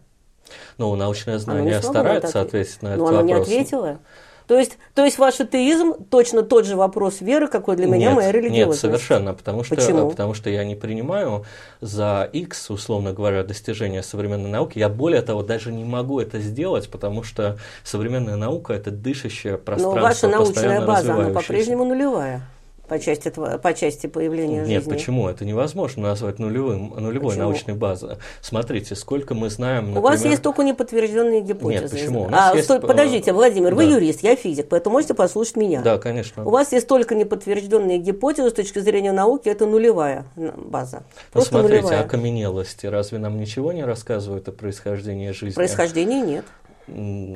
Ну, 0.78 0.96
научное 0.96 1.38
знание 1.40 1.76
не 1.76 1.82
старается 1.82 2.42
ответить 2.42 2.82
на 2.82 2.96
Но 2.96 2.96
этот 2.96 3.10
оно 3.10 3.22
не 3.22 3.34
вопрос. 3.34 3.48
ответило. 3.48 4.00
То 4.48 4.58
есть, 4.58 4.78
то 4.96 5.04
есть 5.04 5.18
ваш 5.18 5.42
атеизм 5.42 6.06
точно 6.10 6.42
тот 6.42 6.66
же 6.66 6.78
вопрос 6.78 7.20
веры, 7.20 7.50
какой 7.50 7.76
для 7.76 7.86
меня 7.86 8.08
нет, 8.08 8.16
моя 8.16 8.28
Нет, 8.28 8.36
религиозность. 8.36 8.80
совершенно, 8.80 9.34
потому 9.34 9.66
что, 9.66 9.76
Почему? 9.76 10.10
потому 10.10 10.34
что 10.34 10.50
я 10.50 10.64
не 10.64 10.76
принимаю 10.76 11.44
за 11.82 12.30
X, 12.32 12.70
условно 12.70 13.12
говоря, 13.12 13.44
достижения 13.44 14.02
современной 14.02 14.50
науки. 14.50 14.80
Я 14.80 14.88
более 14.88 15.22
того 15.22 15.44
даже 15.44 15.74
не 15.74 15.84
могу 15.84 16.22
это 16.22 16.40
сделать, 16.40 16.90
потому 16.90 17.24
что 17.24 17.58
современная 17.84 18.38
наука 18.38 18.72
это 18.72 18.90
дышащее 18.90 19.54
Но 19.54 19.58
пространство, 19.60 20.00
ваша 20.02 20.28
научная 20.30 20.86
база, 20.86 21.14
она 21.14 21.30
по-прежнему 21.32 21.84
нулевая 21.84 22.42
по 22.88 23.00
части, 23.00 23.30
по 23.30 23.74
части 23.74 24.08
появления 24.08 24.60
Нет, 24.62 24.84
жизни. 24.84 24.90
почему? 24.90 25.28
Это 25.28 25.46
невозможно 25.46 26.04
назвать 26.04 26.40
нулевым, 26.40 26.94
нулевой 26.98 27.32
Почему? 27.32 27.44
научной 27.44 27.74
базой. 27.74 28.18
Смотрите, 28.42 28.96
сколько 28.96 29.34
мы 29.34 29.50
знаем, 29.50 29.86
У 29.86 29.88
например... 29.88 30.04
вас 30.04 30.26
есть 30.26 30.42
только 30.42 30.64
неподтвержденные 30.64 31.42
гипотезы. 31.42 31.84
Нет, 31.84 31.92
почему? 31.92 32.24
У 32.24 32.30
нас 32.30 32.54
а, 32.54 32.56
есть, 32.56 32.66
стой, 32.66 32.80
подождите, 32.80 33.34
Владимир, 33.34 33.76
вы 33.76 33.86
да. 33.86 33.96
юрист, 33.96 34.22
я 34.24 34.36
физик, 34.36 34.70
поэтому 34.70 34.94
можете 34.94 35.14
послушать 35.14 35.58
меня. 35.58 35.82
Да, 35.82 35.98
конечно. 35.98 36.46
У 36.46 36.50
вас 36.50 36.72
есть 36.72 36.88
только 36.88 37.16
неподтвержденные 37.16 37.98
гипотезы 37.98 38.50
с 38.50 38.54
точки 38.54 38.80
зрения 38.80 39.12
науки, 39.12 39.50
это 39.50 39.66
нулевая 39.66 40.26
база. 40.36 41.04
Просто 41.32 41.52
смотрите, 41.52 41.82
нулевая. 41.82 42.04
окаменелости 42.04 42.86
разве 42.86 43.18
нам 43.18 43.38
ничего 43.38 43.74
не 43.74 43.84
рассказывают 43.84 44.48
о 44.48 44.52
происхождении 44.52 45.32
жизни? 45.32 45.56
Происхождения 45.56 46.22
нет. 46.22 46.46
Мне 46.88 47.36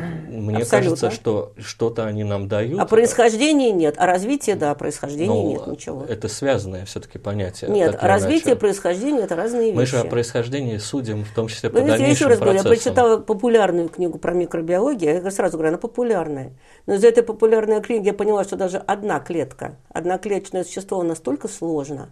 Абсолютно. 0.59 0.65
кажется, 0.69 1.11
что 1.11 1.53
что-то 1.57 2.05
они 2.05 2.23
нам 2.23 2.47
дают. 2.47 2.79
А 2.79 2.85
происхождения 2.85 3.71
нет, 3.71 3.95
а 3.97 4.05
развития, 4.05 4.55
да, 4.55 4.73
происхождения 4.75 5.27
Ну, 5.27 5.49
нет 5.49 5.67
ничего. 5.67 6.05
Это 6.07 6.29
связанное 6.29 6.85
все-таки 6.85 7.17
понятие. 7.17 7.69
Нет, 7.69 7.97
развитие 8.01 8.55
и 8.55 8.57
происхождение 8.57 9.23
это 9.23 9.35
разные 9.35 9.73
Мы 9.73 9.81
вещи. 9.81 9.91
же 9.91 9.99
о 9.99 10.05
происхождении 10.05 10.77
судим, 10.77 11.25
в 11.25 11.33
том 11.33 11.47
числе 11.47 11.69
по 11.69 11.79
Вы 11.79 11.85
знаете, 11.85 12.03
я 12.03 12.09
еще 12.09 12.25
дальнейшим 12.25 12.29
раз 12.29 12.39
говорю, 12.39 12.53
я 12.57 12.63
процессам. 12.63 12.93
прочитала 12.93 13.17
популярную 13.21 13.89
книгу 13.89 14.17
про 14.17 14.33
микробиологию, 14.33 15.21
я 15.21 15.31
сразу 15.31 15.57
говорю, 15.57 15.69
она 15.69 15.77
популярная. 15.77 16.53
Но 16.85 16.93
из 16.93 17.03
этой 17.03 17.21
популярной 17.23 17.81
книги 17.81 18.05
я 18.07 18.13
поняла, 18.13 18.43
что 18.45 18.55
даже 18.55 18.77
одна 18.77 19.19
клетка, 19.19 19.77
одноклеточное 19.89 20.63
существо 20.63 21.03
настолько 21.03 21.47
сложно, 21.47 22.09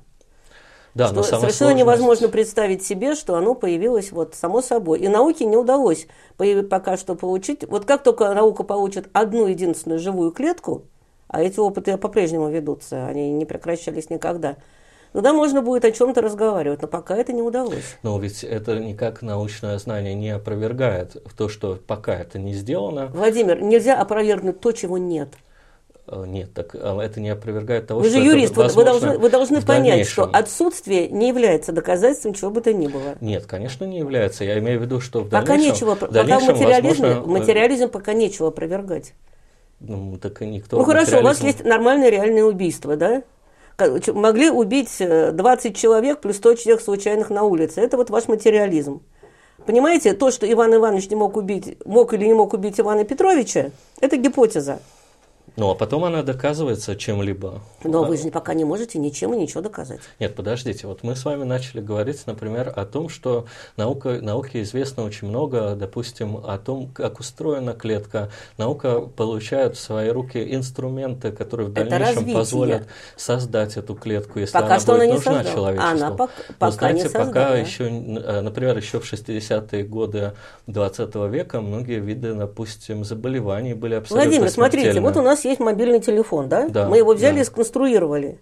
Да, 0.95 1.08
что 1.08 1.15
но 1.15 1.23
совершенно 1.23 1.52
сложность- 1.52 1.78
невозможно 1.80 2.28
представить 2.30 2.84
себе, 2.84 3.15
что 3.15 3.36
оно 3.36 3.56
появилось 3.56 4.12
вот 4.12 4.36
само 4.36 4.62
собой. 4.62 4.99
И 4.99 5.08
науке 5.08 5.45
не 5.45 5.58
удалось 5.58 6.08
пока 6.69 6.97
что 6.97 7.15
получить. 7.15 7.67
Вот 7.67 7.86
как 7.86 8.04
только 8.04 8.34
наука 8.34 8.63
получит 8.63 9.10
одну 9.13 9.47
единственную 9.47 9.99
живую 9.99 10.32
клетку, 10.32 10.84
а 11.28 11.41
эти 11.41 11.60
опыты 11.60 11.97
по-прежнему 11.97 12.49
ведутся, 12.49 13.06
они 13.08 13.32
не 13.32 13.45
прекращались 13.45 14.10
никогда, 14.10 14.58
тогда 15.13 15.32
можно 15.32 15.62
будет 15.62 15.86
о 15.86 15.91
чем-то 15.91 16.21
разговаривать, 16.21 16.82
но 16.82 16.88
пока 16.88 17.15
это 17.15 17.34
не 17.34 17.41
удалось. 17.43 17.97
Но 18.04 18.17
ведь 18.19 18.43
это 18.43 18.80
никак 18.80 19.21
научное 19.21 19.78
знание 19.78 20.15
не 20.15 20.32
опровергает 20.32 21.17
то, 21.38 21.49
что 21.49 21.78
пока 21.86 22.15
это 22.15 22.39
не 22.39 22.54
сделано. 22.54 23.08
Владимир, 23.13 23.62
нельзя 23.62 23.99
опровергнуть 24.02 24.60
то, 24.60 24.71
чего 24.71 24.97
нет. 24.97 25.30
Э, 26.12 26.26
нет, 26.26 26.54
так 26.54 26.74
э, 26.74 27.00
это 27.02 27.19
не 27.19 27.30
опровергает 27.30 27.88
того, 27.88 28.02
вы 28.02 28.10
что 28.10 28.19
же 28.19 28.26
юрист, 28.26 28.58
это 28.58 28.74
вы, 28.74 28.84
должны, 28.84 29.17
вы 29.17 29.30
должны 29.30 29.62
понять, 29.62 30.08
что 30.08 30.24
отсутствие 30.24 31.08
не 31.08 31.28
является 31.28 31.72
доказательством 31.72 32.34
чего 32.34 32.50
бы 32.50 32.62
то 32.62 32.74
ни 32.74 32.88
было. 32.88 33.15
Нет, 33.22 33.45
конечно, 33.45 33.86
не 33.86 34.00
является. 34.00 34.43
Я 34.43 34.58
имею 34.60 34.80
в 34.80 34.84
виду, 34.84 35.02
что 35.02 35.22
в 35.22 35.30
пока 35.30 35.45
дальнейшем... 35.45 35.89
Нечего, 35.89 35.95
в 35.95 36.12
дальнейшем, 36.12 36.48
пока 36.48 36.54
материализм, 36.54 37.04
возможно, 37.04 37.32
материализм 37.32 37.89
пока 37.89 38.13
нечего 38.13 38.48
опровергать. 38.48 39.13
Ну, 39.80 40.17
так 40.17 40.41
и 40.41 40.45
никто... 40.45 40.78
Ну 40.78 40.84
хорошо, 40.84 41.19
у 41.19 41.22
вас 41.24 41.41
материализм- 41.41 41.45
есть 41.45 41.63
нормальное 41.63 42.10
реальное 42.10 42.43
убийство, 42.43 42.95
да? 42.95 43.22
Могли 44.13 44.50
убить 44.50 44.95
э, 45.00 45.32
20 45.32 45.78
человек 45.78 46.19
плюс 46.19 46.38
100 46.38 46.56
человек 46.56 46.82
случайных 46.82 47.30
на 47.30 47.43
улице. 47.43 47.82
Это 47.82 47.98
вот 47.98 48.10
ваш 48.10 48.28
материализм. 48.28 49.02
Понимаете, 49.65 50.13
то, 50.13 50.32
что 50.32 50.52
Иван 50.52 50.74
Иванович 50.74 51.10
не 51.10 51.15
мог 51.15 51.38
убить, 51.38 51.78
мог 51.86 52.13
или 52.13 52.26
не 52.26 52.34
мог 52.34 52.54
убить 52.54 52.80
Ивана 52.80 53.04
Петровича, 53.04 53.69
это 54.02 54.17
гипотеза. 54.17 54.80
Ну, 55.56 55.70
а 55.70 55.76
потом 55.76 56.06
она 56.06 56.24
доказывается 56.24 56.96
чем-либо. 56.96 57.62
Но 57.84 58.04
А, 58.04 58.08
вы 58.08 58.18
же 58.18 58.30
пока 58.30 58.54
не 58.54 58.64
можете 58.66 59.00
ничем 59.00 59.34
и 59.34 59.38
ничего 59.38 59.62
доказать. 59.62 60.00
Нет, 60.20 60.36
подождите, 60.36 60.88
вот 60.88 61.04
мы 61.04 61.16
с 61.16 61.26
вами 61.26 61.44
начали 61.44 61.82
говорить, 61.82 62.22
например, 62.26 62.72
о 62.76 62.86
том, 62.86 63.10
что 63.10 63.46
наука, 63.78 64.20
науке 64.22 64.62
известно 64.62 65.04
очень 65.04 65.28
много, 65.28 65.76
допустим, 65.76 66.38
о 66.38 66.58
том, 66.58 66.88
как 66.94 67.20
устроена 67.20 67.74
клетка. 67.74 68.30
Наука 68.58 69.02
получает 69.02 69.76
в 69.76 69.80
свои 69.80 70.10
руки 70.10 70.54
инструменты, 70.56 71.32
которые 71.32 71.68
в 71.68 71.74
дальнейшем 71.74 72.34
позволят 72.34 72.88
создать 73.16 73.78
эту 73.78 73.96
клетку, 73.96 74.40
если 74.40 74.54
Пока 74.54 74.66
она 74.68 74.80
что 74.80 74.92
будет 74.94 75.02
она 75.02 75.06
не 75.08 75.14
нужна 75.14 75.34
создала. 75.44 75.56
человечеству. 75.56 75.90
Она 76.06 76.16
пок- 76.16 76.30
Но 76.48 76.56
пока 76.60 76.72
знаете, 76.72 77.04
не 77.04 77.10
пока 77.10 77.24
создала. 77.26 77.56
еще, 77.58 77.84
э, 77.90 78.42
например, 78.42 78.78
еще 78.78 79.00
в 79.00 79.06
60-е 79.06 79.84
годы 79.84 80.34
20 80.68 81.28
века 81.28 81.62
многие 81.62 82.00
виды, 82.00 82.34
допустим, 82.34 83.04
заболеваний 83.04 83.74
были 83.74 83.96
абсолютно 83.96 84.30
Владимир, 84.30 84.50
смотрите, 84.52 84.84
смертельны. 84.92 85.08
вот 85.08 85.18
у 85.18 85.22
нас 85.22 85.38
есть 85.45 85.60
мобильный 85.60 85.99
телефон, 85.99 86.49
да? 86.49 86.67
Да, 86.67 86.88
мы 86.88 86.97
его 86.97 87.13
взяли 87.13 87.36
да. 87.36 87.41
и 87.41 87.43
сконструировали. 87.43 88.39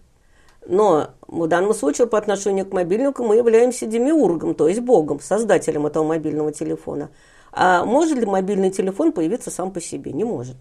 Но 0.67 1.11
в 1.27 1.47
данном 1.47 1.73
случае 1.73 2.07
по 2.07 2.17
отношению 2.17 2.65
к 2.65 2.73
мобильнику 2.73 3.23
мы 3.23 3.37
являемся 3.37 3.85
демиургом, 3.85 4.53
то 4.53 4.67
есть 4.67 4.81
богом, 4.81 5.19
создателем 5.19 5.85
этого 5.85 6.03
мобильного 6.03 6.51
телефона. 6.51 7.09
А 7.53 7.85
может 7.85 8.17
ли 8.17 8.25
мобильный 8.25 8.69
телефон 8.69 9.13
появиться 9.13 9.49
сам 9.49 9.71
по 9.71 9.79
себе? 9.79 10.11
Не 10.11 10.25
может 10.25 10.57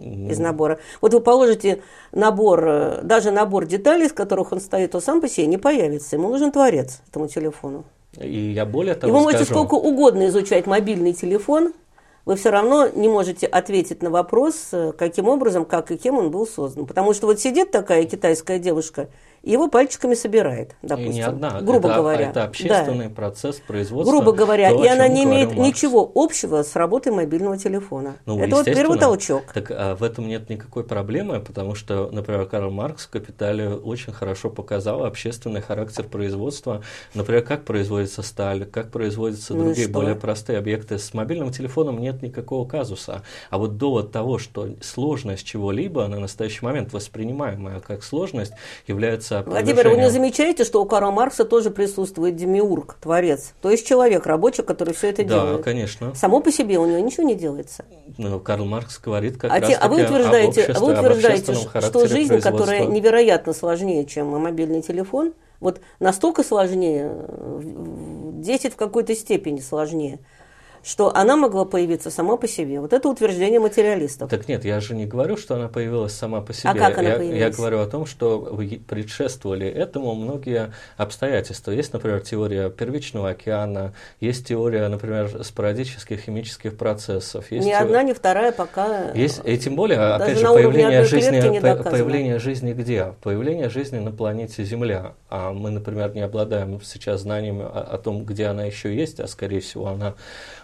из 0.00 0.38
набора. 0.38 0.78
Вот 1.00 1.12
вы 1.12 1.20
положите 1.20 1.82
набор, 2.12 2.66
э, 2.66 3.00
даже 3.02 3.30
набор 3.30 3.66
деталей, 3.66 4.06
из 4.06 4.12
которых 4.12 4.52
он 4.52 4.60
стоит, 4.60 4.92
то 4.92 5.00
сам 5.00 5.20
по 5.20 5.28
себе 5.28 5.46
не 5.46 5.58
появится. 5.58 6.16
Ему 6.16 6.30
нужен 6.30 6.50
творец 6.50 7.02
этому 7.08 7.28
телефону. 7.28 7.84
И 8.18 8.52
я 8.52 8.64
более 8.64 8.94
И 8.94 8.98
того 8.98 9.12
вы 9.12 9.20
можете 9.20 9.44
скажу, 9.44 9.60
сколько 9.60 9.74
угодно 9.74 10.26
изучать 10.28 10.66
мобильный 10.66 11.12
телефон, 11.12 11.72
вы 12.24 12.36
все 12.36 12.50
равно 12.50 12.88
не 12.88 13.08
можете 13.08 13.46
ответить 13.46 14.02
на 14.02 14.10
вопрос, 14.10 14.68
э, 14.72 14.92
каким 14.96 15.28
образом, 15.28 15.64
как 15.64 15.90
и 15.90 15.96
кем 15.96 16.16
он 16.18 16.30
был 16.30 16.46
создан. 16.46 16.86
Потому 16.86 17.14
что 17.14 17.26
вот 17.26 17.40
сидит 17.40 17.70
такая 17.70 18.04
китайская 18.04 18.58
девушка 18.58 19.08
его 19.50 19.68
пальчиками 19.68 20.14
собирает, 20.14 20.76
И 20.82 20.86
допустим, 20.86 21.12
не 21.14 21.20
одна. 21.22 21.60
грубо 21.60 21.88
это, 21.88 21.96
говоря. 21.98 22.24
Это 22.26 22.34
Да. 22.34 22.44
общественный 22.44 23.08
процесс 23.10 23.56
производства. 23.56 24.12
Грубо 24.12 24.32
говоря, 24.32 24.70
то, 24.70 24.84
и 24.84 24.86
она 24.86 25.08
не 25.08 25.24
имеет 25.24 25.48
Маркс. 25.54 25.60
ничего 25.66 26.10
общего 26.14 26.62
с 26.62 26.76
работой 26.76 27.12
мобильного 27.12 27.58
телефона. 27.58 28.16
Ну, 28.26 28.38
Это 28.40 28.54
вот 28.56 28.64
первый 28.66 28.98
толчок. 28.98 29.44
Так 29.52 29.70
а, 29.70 29.96
в 29.96 30.02
этом 30.04 30.28
нет 30.28 30.48
никакой 30.48 30.84
проблемы, 30.84 31.40
потому 31.40 31.74
что, 31.74 32.08
например, 32.12 32.46
Карл 32.46 32.70
Маркс 32.70 33.06
в 33.06 33.10
«Капитале» 33.10 33.68
очень 33.70 34.12
хорошо 34.12 34.48
показал 34.50 35.04
общественный 35.04 35.60
характер 35.60 36.04
производства. 36.04 36.82
Например, 37.14 37.42
как 37.42 37.64
производится 37.64 38.22
сталь, 38.22 38.64
как 38.64 38.90
производятся 38.90 39.54
Ну 39.54 39.62
и 39.62 39.64
другие 39.66 39.86
что? 39.86 39.92
более 39.94 40.14
простые 40.14 40.58
объекты. 40.58 40.98
С 40.98 41.14
мобильным 41.14 41.50
телефоном 41.50 41.98
нет 42.00 42.22
никакого 42.22 42.66
казуса. 42.68 43.22
А 43.50 43.58
вот 43.58 43.76
довод 43.76 44.12
того, 44.12 44.38
что 44.38 44.68
сложность 44.82 45.44
чего-либо 45.46 46.06
на 46.06 46.20
настоящий 46.20 46.64
момент 46.64 46.92
воспринимаемая 46.92 47.80
как 47.80 48.02
сложность, 48.04 48.52
является 48.86 49.31
Владимир, 49.46 49.88
вы 49.88 49.96
не 49.96 50.10
замечаете, 50.10 50.64
что 50.64 50.82
у 50.82 50.86
Карла 50.86 51.10
Маркса 51.10 51.44
тоже 51.44 51.70
присутствует 51.70 52.36
демиург, 52.36 52.96
творец, 53.00 53.54
то 53.62 53.70
есть 53.70 53.86
человек, 53.86 54.26
рабочий, 54.26 54.62
который 54.62 54.92
все 54.94 55.08
это 55.08 55.24
Да, 55.24 55.28
делает. 55.46 55.64
конечно. 55.64 56.14
Само 56.14 56.40
по 56.40 56.52
себе 56.52 56.78
у 56.78 56.86
него 56.86 56.98
ничего 56.98 57.24
не 57.24 57.34
делается. 57.34 57.84
Ну, 58.18 58.38
Карл 58.40 58.66
Маркс 58.66 58.98
говорит 58.98 59.38
как 59.38 59.50
А, 59.50 59.58
раз 59.60 59.68
те- 59.70 59.74
а 59.76 59.88
вы 59.88 60.02
об 60.02 60.10
утверждаете, 60.10 60.60
а 60.60 60.62
обществе, 60.64 60.86
вы 60.86 60.92
об 60.92 60.98
утверждаете, 61.04 61.54
что 61.54 62.06
жизнь, 62.06 62.40
которая 62.40 62.86
невероятно 62.86 63.52
сложнее, 63.54 64.04
чем 64.04 64.26
мобильный 64.28 64.82
телефон, 64.82 65.32
вот 65.60 65.80
настолько 66.00 66.42
сложнее, 66.42 67.08
в 67.28 68.40
10 68.40 68.72
в 68.72 68.76
какой-то 68.76 69.14
степени 69.14 69.60
сложнее, 69.60 70.18
что 70.82 71.14
она 71.14 71.36
могла 71.36 71.64
появиться 71.64 72.10
сама 72.10 72.36
по 72.36 72.48
себе. 72.48 72.80
Вот 72.80 72.92
это 72.92 73.08
утверждение 73.08 73.60
материалистов. 73.60 74.28
Так 74.30 74.48
нет, 74.48 74.64
я 74.64 74.80
же 74.80 74.94
не 74.94 75.06
говорю, 75.06 75.36
что 75.36 75.54
она 75.54 75.68
появилась 75.68 76.12
сама 76.12 76.40
по 76.40 76.52
себе. 76.52 76.70
А 76.70 76.74
как 76.74 76.98
она 76.98 77.10
я, 77.10 77.16
появилась? 77.16 77.38
я 77.40 77.50
говорю 77.50 77.80
о 77.80 77.86
том, 77.86 78.06
что 78.06 78.40
предшествовали 78.88 79.66
этому 79.66 80.14
многие 80.14 80.72
обстоятельства. 80.96 81.70
Есть, 81.70 81.92
например, 81.92 82.20
теория 82.20 82.68
первичного 82.70 83.30
океана, 83.30 83.92
есть 84.20 84.48
теория, 84.48 84.88
например, 84.88 85.44
спорадических 85.44 86.20
химических 86.20 86.76
процессов. 86.76 87.50
Есть 87.50 87.66
ни 87.66 87.70
теория- 87.70 87.84
одна, 87.84 88.02
ни 88.02 88.12
вторая 88.12 88.52
пока... 88.52 89.12
Есть, 89.12 89.40
и 89.44 89.56
тем 89.58 89.76
более, 89.76 89.98
Даже 89.98 90.24
опять 90.24 90.38
же, 90.38 90.46
появление 90.46 91.04
жизни, 91.04 91.60
по- 91.60 91.76
появление 91.90 92.38
жизни 92.38 92.72
где? 92.72 93.14
Появление 93.22 93.68
жизни 93.68 93.98
на 93.98 94.10
планете 94.10 94.64
Земля. 94.64 95.14
А 95.28 95.52
мы, 95.52 95.70
например, 95.70 96.14
не 96.14 96.20
обладаем 96.20 96.80
сейчас 96.82 97.22
знаниями 97.22 97.62
о, 97.62 97.80
о 97.92 97.98
том, 97.98 98.24
где 98.24 98.46
она 98.46 98.64
еще 98.64 98.94
есть, 98.94 99.20
а 99.20 99.26
скорее 99.26 99.60
всего 99.60 99.88
она, 99.88 100.14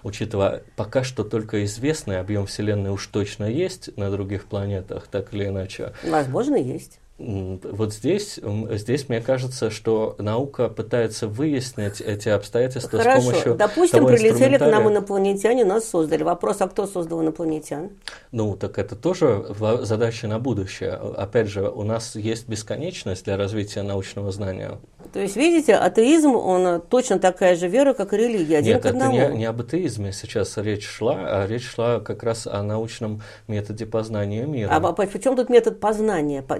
учитывая 0.03 0.63
пока 0.77 1.03
что 1.03 1.25
только 1.25 1.65
известный 1.65 2.21
объем 2.21 2.47
Вселенной 2.47 2.91
уж 2.91 3.07
точно 3.07 3.45
есть 3.45 3.97
на 3.97 4.11
других 4.11 4.47
планетах, 4.47 5.09
так 5.09 5.33
или 5.35 5.47
иначе. 5.47 5.93
Возможно, 6.05 6.57
есть. 6.57 7.01
Вот 7.19 7.93
здесь, 7.93 8.39
здесь 8.71 9.09
мне 9.09 9.21
кажется, 9.21 9.71
что 9.71 10.15
наука 10.19 10.69
пытается 10.69 11.27
выяснить 11.27 12.01
эти 12.01 12.29
обстоятельства 12.29 12.99
с 12.99 13.03
Хорошо. 13.03 13.23
помощью 13.23 13.55
Допустим, 13.57 13.99
того 13.99 14.11
прилетели 14.11 14.57
к 14.57 14.61
нам 14.61 14.89
инопланетяне, 14.89 15.65
нас 15.65 15.85
создали. 15.85 16.23
Вопрос, 16.23 16.61
а 16.61 16.69
кто 16.69 16.87
создал 16.87 17.21
инопланетян? 17.21 17.91
Ну, 18.31 18.57
так 18.57 18.79
это 18.79 18.95
тоже 18.95 19.47
задача 19.83 20.29
на 20.29 20.39
будущее. 20.39 20.93
Опять 20.93 21.49
же, 21.49 21.69
у 21.69 21.83
нас 21.83 22.15
есть 22.15 22.49
бесконечность 22.49 23.25
для 23.25 23.37
развития 23.37 23.83
научного 23.83 24.31
знания. 24.31 24.79
То 25.13 25.21
есть, 25.21 25.37
видите, 25.37 25.75
атеизм, 25.75 26.37
он 26.37 26.81
точно 26.83 27.19
такая 27.19 27.57
же 27.57 27.67
вера, 27.67 27.95
как 27.95 28.13
и 28.13 28.17
религия, 28.17 28.59
один 28.59 28.75
Нет, 28.75 28.83
к 28.83 28.87
это 28.87 29.09
не, 29.09 29.39
не 29.39 29.45
об 29.47 29.61
атеизме 29.61 30.13
сейчас 30.13 30.57
речь 30.59 30.87
шла, 30.87 31.17
а 31.19 31.47
речь 31.47 31.67
шла 31.67 31.99
как 31.99 32.23
раз 32.23 32.47
о 32.47 32.63
научном 32.63 33.23
методе 33.49 33.87
познания 33.87 34.45
мира. 34.45 34.71
А, 34.71 34.93
при 34.93 35.19
чем 35.19 35.35
тут 35.35 35.49
метод 35.49 35.81
познания? 35.81 36.43
По- 36.43 36.59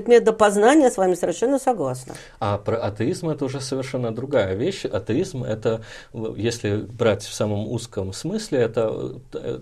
Насчет 0.00 0.08
метода 0.08 0.32
познания 0.32 0.90
с 0.90 0.96
вами 0.96 1.14
совершенно 1.14 1.58
согласна. 1.58 2.14
А 2.38 2.56
про 2.58 2.76
атеизм 2.78 3.28
это 3.28 3.44
уже 3.44 3.60
совершенно 3.60 4.12
другая 4.14 4.54
вещь. 4.54 4.84
Атеизм 4.86 5.44
это, 5.44 5.82
в- 6.12 6.36
если 6.36 6.76
брать 6.76 7.22
в 7.22 7.34
самом 7.34 7.68
узком 7.68 8.12
смысле, 8.12 8.60
это, 8.60 9.12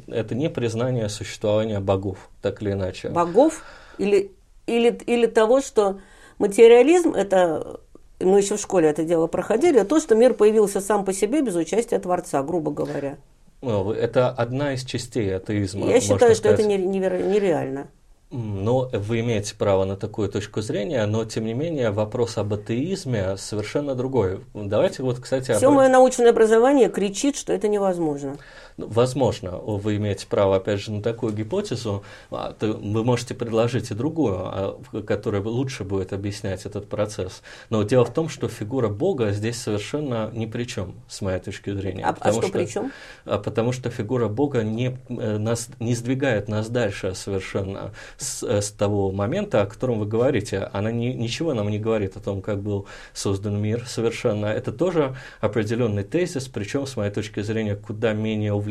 это 0.06 0.34
не 0.34 0.48
признание 0.48 1.08
существования 1.08 1.80
богов, 1.80 2.30
так 2.42 2.62
или 2.62 2.72
иначе. 2.72 3.08
Богов 3.08 3.62
или, 3.98 4.30
или, 4.66 4.90
или 5.06 5.26
того, 5.26 5.60
что 5.60 5.98
материализм– 6.38 7.12
это, 7.16 7.80
мы 8.20 8.38
еще 8.38 8.56
в 8.56 8.60
школе 8.60 8.88
это 8.88 9.02
дело 9.02 9.26
проходили, 9.26 9.82
то, 9.82 9.98
что 10.00 10.14
мир 10.14 10.34
появился 10.34 10.80
сам 10.80 11.04
по 11.04 11.12
себе 11.12 11.42
без 11.42 11.56
участия 11.56 11.98
Творца, 11.98 12.42
грубо 12.42 12.70
говоря. 12.70 13.16
Ну, 13.60 13.90
Это 13.90 14.28
одна 14.30 14.74
из 14.74 14.84
частей 14.84 15.34
атеизма. 15.34 15.86
Я 15.88 16.00
считаю, 16.00 16.32
что 16.36 16.50
это 16.50 16.62
сказать. 16.62 16.66
не- 16.66 16.78
неверо- 17.00 17.20
нереально. 17.28 17.88
Но 18.30 18.90
вы 18.92 19.20
имеете 19.20 19.54
право 19.54 19.84
на 19.86 19.96
такую 19.96 20.28
точку 20.28 20.60
зрения, 20.60 21.06
но 21.06 21.24
тем 21.24 21.46
не 21.46 21.54
менее 21.54 21.90
вопрос 21.90 22.36
об 22.36 22.52
атеизме 22.52 23.38
совершенно 23.38 23.94
другой. 23.94 24.40
Давайте 24.52 25.02
вот, 25.02 25.18
кстати, 25.18 25.52
Все 25.54 25.68
обра- 25.70 25.74
мое 25.74 25.88
научное 25.88 26.28
образование 26.30 26.90
кричит, 26.90 27.36
что 27.36 27.54
это 27.54 27.68
невозможно. 27.68 28.36
Ну, 28.78 28.86
Возможно, 28.86 29.50
вы 29.58 29.96
имеете 29.96 30.26
право, 30.26 30.56
опять 30.56 30.80
же, 30.80 30.92
на 30.92 31.02
такую 31.02 31.32
гипотезу. 31.32 32.04
А, 32.30 32.54
Вы 32.60 33.04
можете 33.04 33.34
предложить 33.34 33.90
и 33.90 33.94
другую, 33.94 34.36
а, 34.38 34.80
которая 35.04 35.42
лучше 35.42 35.82
будет 35.82 36.12
объяснять 36.12 36.64
этот 36.64 36.88
процесс. 36.88 37.42
Но 37.70 37.82
дело 37.82 38.04
в 38.04 38.14
том, 38.14 38.28
что 38.28 38.48
фигура 38.48 38.88
Бога 38.88 39.32
здесь 39.32 39.60
совершенно 39.60 40.30
ни 40.32 40.46
при 40.46 40.62
чем, 40.64 40.94
с 41.08 41.20
моей 41.22 41.40
точки 41.40 41.72
зрения. 41.74 42.04
А, 42.04 42.10
а 42.10 42.12
Потому 42.12 42.42
что 42.42 42.52
при 42.52 42.66
чем? 42.66 42.92
а 43.24 43.38
потому 43.38 43.72
что 43.72 43.90
фигура 43.90 44.28
Бога 44.28 44.62
не, 44.62 44.96
э, 45.08 45.38
нас, 45.38 45.68
не 45.80 45.94
сдвигает 45.96 46.48
нас 46.48 46.68
дальше 46.68 47.14
совершенно 47.16 47.92
с, 48.16 48.44
э, 48.44 48.62
с 48.62 48.70
того 48.70 49.10
момента, 49.10 49.62
о 49.62 49.66
котором 49.66 49.98
вы 49.98 50.06
говорите. 50.06 50.70
Она 50.72 50.92
не, 50.92 51.14
ничего 51.14 51.52
нам 51.52 51.68
не 51.68 51.80
говорит 51.80 52.16
о 52.16 52.20
том, 52.20 52.42
как 52.42 52.62
был 52.62 52.86
создан 53.12 53.60
мир 53.60 53.84
совершенно. 53.88 54.46
Это 54.46 54.70
тоже 54.70 55.16
определенный 55.40 56.04
тезис, 56.04 56.46
причем, 56.46 56.86
с 56.86 56.96
моей 56.96 57.10
точки 57.10 57.40
зрения, 57.40 57.74
куда 57.74 58.12
менее 58.12 58.52
увлекательный, 58.52 58.67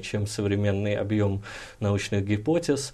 чем 0.00 0.26
современный 0.26 0.94
объем 0.94 1.42
научных 1.80 2.24
гипотез, 2.24 2.92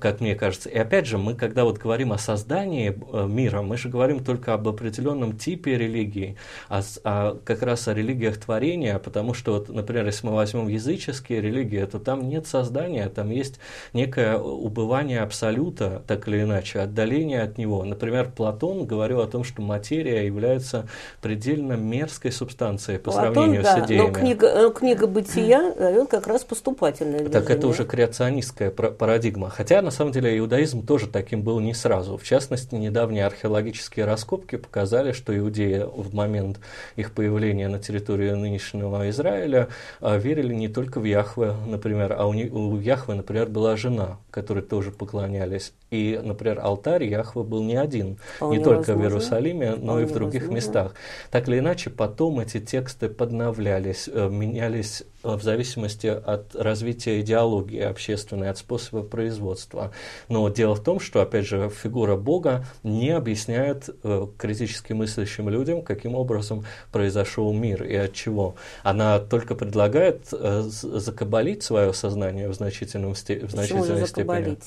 как 0.00 0.20
мне 0.20 0.34
кажется. 0.34 0.68
И 0.68 0.76
опять 0.76 1.06
же, 1.06 1.18
мы, 1.18 1.34
когда 1.34 1.64
вот 1.64 1.78
говорим 1.78 2.12
о 2.12 2.18
создании 2.18 2.94
э, 3.12 3.26
мира, 3.26 3.62
мы 3.62 3.76
же 3.76 3.88
говорим 3.88 4.24
только 4.24 4.54
об 4.54 4.68
определенном 4.68 5.36
типе 5.36 5.76
религии, 5.76 6.36
а, 6.68 6.82
а 7.04 7.38
как 7.44 7.62
раз 7.62 7.88
о 7.88 7.94
религиях 7.94 8.38
творения, 8.38 8.98
потому 8.98 9.34
что, 9.34 9.52
вот, 9.52 9.68
например, 9.68 10.06
если 10.06 10.26
мы 10.26 10.34
возьмем 10.34 10.68
языческие 10.68 11.40
религии, 11.40 11.84
то 11.84 11.98
там 11.98 12.28
нет 12.28 12.46
создания, 12.46 13.08
там 13.08 13.30
есть 13.30 13.58
некое 13.92 14.38
убывание 14.38 15.20
абсолюта, 15.20 16.02
так 16.06 16.28
или 16.28 16.42
иначе, 16.42 16.80
отдаление 16.80 17.42
от 17.42 17.58
него. 17.58 17.84
Например, 17.84 18.30
Платон 18.34 18.86
говорил 18.86 19.20
о 19.20 19.26
том, 19.26 19.44
что 19.44 19.62
материя 19.62 20.26
является 20.26 20.88
предельно 21.20 21.74
мерзкой 21.74 22.32
субстанцией 22.32 22.98
по 22.98 23.10
Платон, 23.10 23.34
сравнению 23.34 23.62
да, 23.62 23.76
с 23.76 23.86
идеями. 23.86 24.06
Но 24.06 24.12
книга, 24.12 24.46
э, 24.46 24.70
книга 24.72 25.06
«Бытия» 25.06 25.37
дает 25.46 26.08
как 26.08 26.26
раз 26.26 26.44
поступательное 26.44 27.20
движение. 27.20 27.40
Так 27.40 27.50
это 27.50 27.66
уже 27.66 27.84
креационистская 27.84 28.70
парадигма. 28.70 29.50
Хотя, 29.50 29.82
на 29.82 29.90
самом 29.90 30.12
деле, 30.12 30.36
иудаизм 30.38 30.86
тоже 30.86 31.06
таким 31.06 31.42
был 31.42 31.60
не 31.60 31.74
сразу. 31.74 32.16
В 32.16 32.24
частности, 32.24 32.74
недавние 32.74 33.26
археологические 33.26 34.06
раскопки 34.06 34.56
показали, 34.56 35.12
что 35.12 35.36
иудеи 35.36 35.84
в 35.84 36.14
момент 36.14 36.60
их 36.96 37.12
появления 37.12 37.68
на 37.68 37.78
территории 37.78 38.30
нынешнего 38.30 39.08
Израиля 39.10 39.68
а, 40.00 40.16
верили 40.16 40.54
не 40.54 40.68
только 40.68 41.00
в 41.00 41.04
Яхве, 41.04 41.54
например, 41.66 42.14
а 42.18 42.26
у, 42.26 42.30
у 42.32 42.78
Яхве, 42.78 43.14
например, 43.14 43.48
была 43.48 43.76
жена, 43.76 44.18
которой 44.30 44.62
тоже 44.62 44.90
поклонялись. 44.90 45.72
И, 45.90 46.20
например, 46.22 46.60
алтарь 46.62 47.04
Яхве 47.04 47.42
был 47.42 47.62
не 47.62 47.76
один, 47.76 48.18
Вполне 48.36 48.58
не 48.58 48.64
только 48.64 48.78
возможно. 48.78 49.02
в 49.02 49.04
Иерусалиме, 49.04 49.70
но 49.70 49.76
Вполне 49.76 50.02
и 50.02 50.06
в 50.06 50.12
других 50.12 50.42
возможно. 50.42 50.56
местах. 50.56 50.94
Так 51.30 51.48
или 51.48 51.58
иначе, 51.58 51.90
потом 51.90 52.40
эти 52.40 52.60
тексты 52.60 53.08
подновлялись, 53.08 54.08
э, 54.12 54.28
менялись 54.28 55.02
в 55.22 55.42
зависимости 55.42 56.06
от 56.06 56.54
развития 56.54 57.20
идеологии 57.20 57.80
общественной, 57.80 58.50
от 58.50 58.58
способа 58.58 59.02
производства. 59.02 59.92
Но 60.28 60.48
дело 60.48 60.74
в 60.74 60.82
том, 60.82 61.00
что, 61.00 61.20
опять 61.20 61.46
же, 61.46 61.70
фигура 61.70 62.16
Бога 62.16 62.64
не 62.82 63.10
объясняет 63.10 63.88
э, 64.02 64.26
критически 64.36 64.92
мыслящим 64.92 65.48
людям, 65.48 65.82
каким 65.82 66.14
образом 66.14 66.64
произошел 66.92 67.52
мир 67.52 67.82
и 67.82 67.94
от 67.94 68.12
чего. 68.12 68.54
Она 68.82 69.18
только 69.18 69.54
предлагает 69.54 70.28
э, 70.32 70.62
закабалить 70.62 71.62
свое 71.62 71.92
сознание 71.92 72.48
в, 72.48 72.54
значительном 72.54 73.14
в 73.14 73.18
Почему 73.24 73.48
значительной 73.48 74.06
степени. 74.06 74.06
закабалить? 74.06 74.64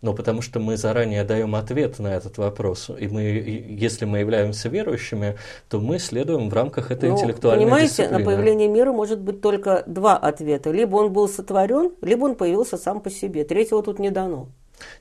Ну, 0.00 0.14
потому 0.14 0.42
что 0.42 0.60
мы 0.60 0.76
заранее 0.76 1.24
даем 1.24 1.56
ответ 1.56 1.98
на 1.98 2.08
этот 2.14 2.38
вопрос. 2.38 2.88
И 2.96 3.08
мы, 3.08 3.22
если 3.22 4.04
мы 4.04 4.18
являемся 4.20 4.68
верующими, 4.68 5.36
то 5.68 5.80
мы 5.80 5.98
следуем 5.98 6.48
в 6.50 6.54
рамках 6.54 6.92
этой 6.92 7.08
Ну, 7.10 7.16
интеллектуальной 7.16 7.64
понимаете, 7.64 7.88
дисциплины. 7.88 8.18
на 8.18 8.24
появление 8.24 8.68
мира 8.68 8.92
может 8.92 9.18
быть 9.20 9.40
только 9.40 9.82
два 9.86 10.16
ответа. 10.16 10.70
Либо 10.70 10.96
он 10.96 11.12
был 11.12 11.28
сотворен, 11.28 11.92
либо 12.00 12.24
он 12.26 12.36
появился 12.36 12.76
сам 12.76 13.00
по 13.00 13.10
себе. 13.10 13.42
Третьего 13.44 13.82
тут 13.82 13.98
не 13.98 14.10
дано. 14.10 14.48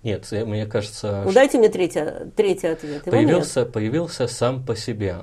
Нет, 0.02 0.26
э, 0.32 0.44
мне 0.46 0.66
кажется, 0.66 1.22
Ну, 1.24 1.32
дайте 1.32 1.60
мне 1.60 1.70
третий, 1.70 2.02
третий 2.36 2.66
ответ. 2.68 3.06
Его 3.06 3.16
нет. 3.18 3.28
появился, 3.28 3.66
появился 3.66 4.28
сам 4.28 4.66
по 4.66 4.76
себе. 4.76 5.18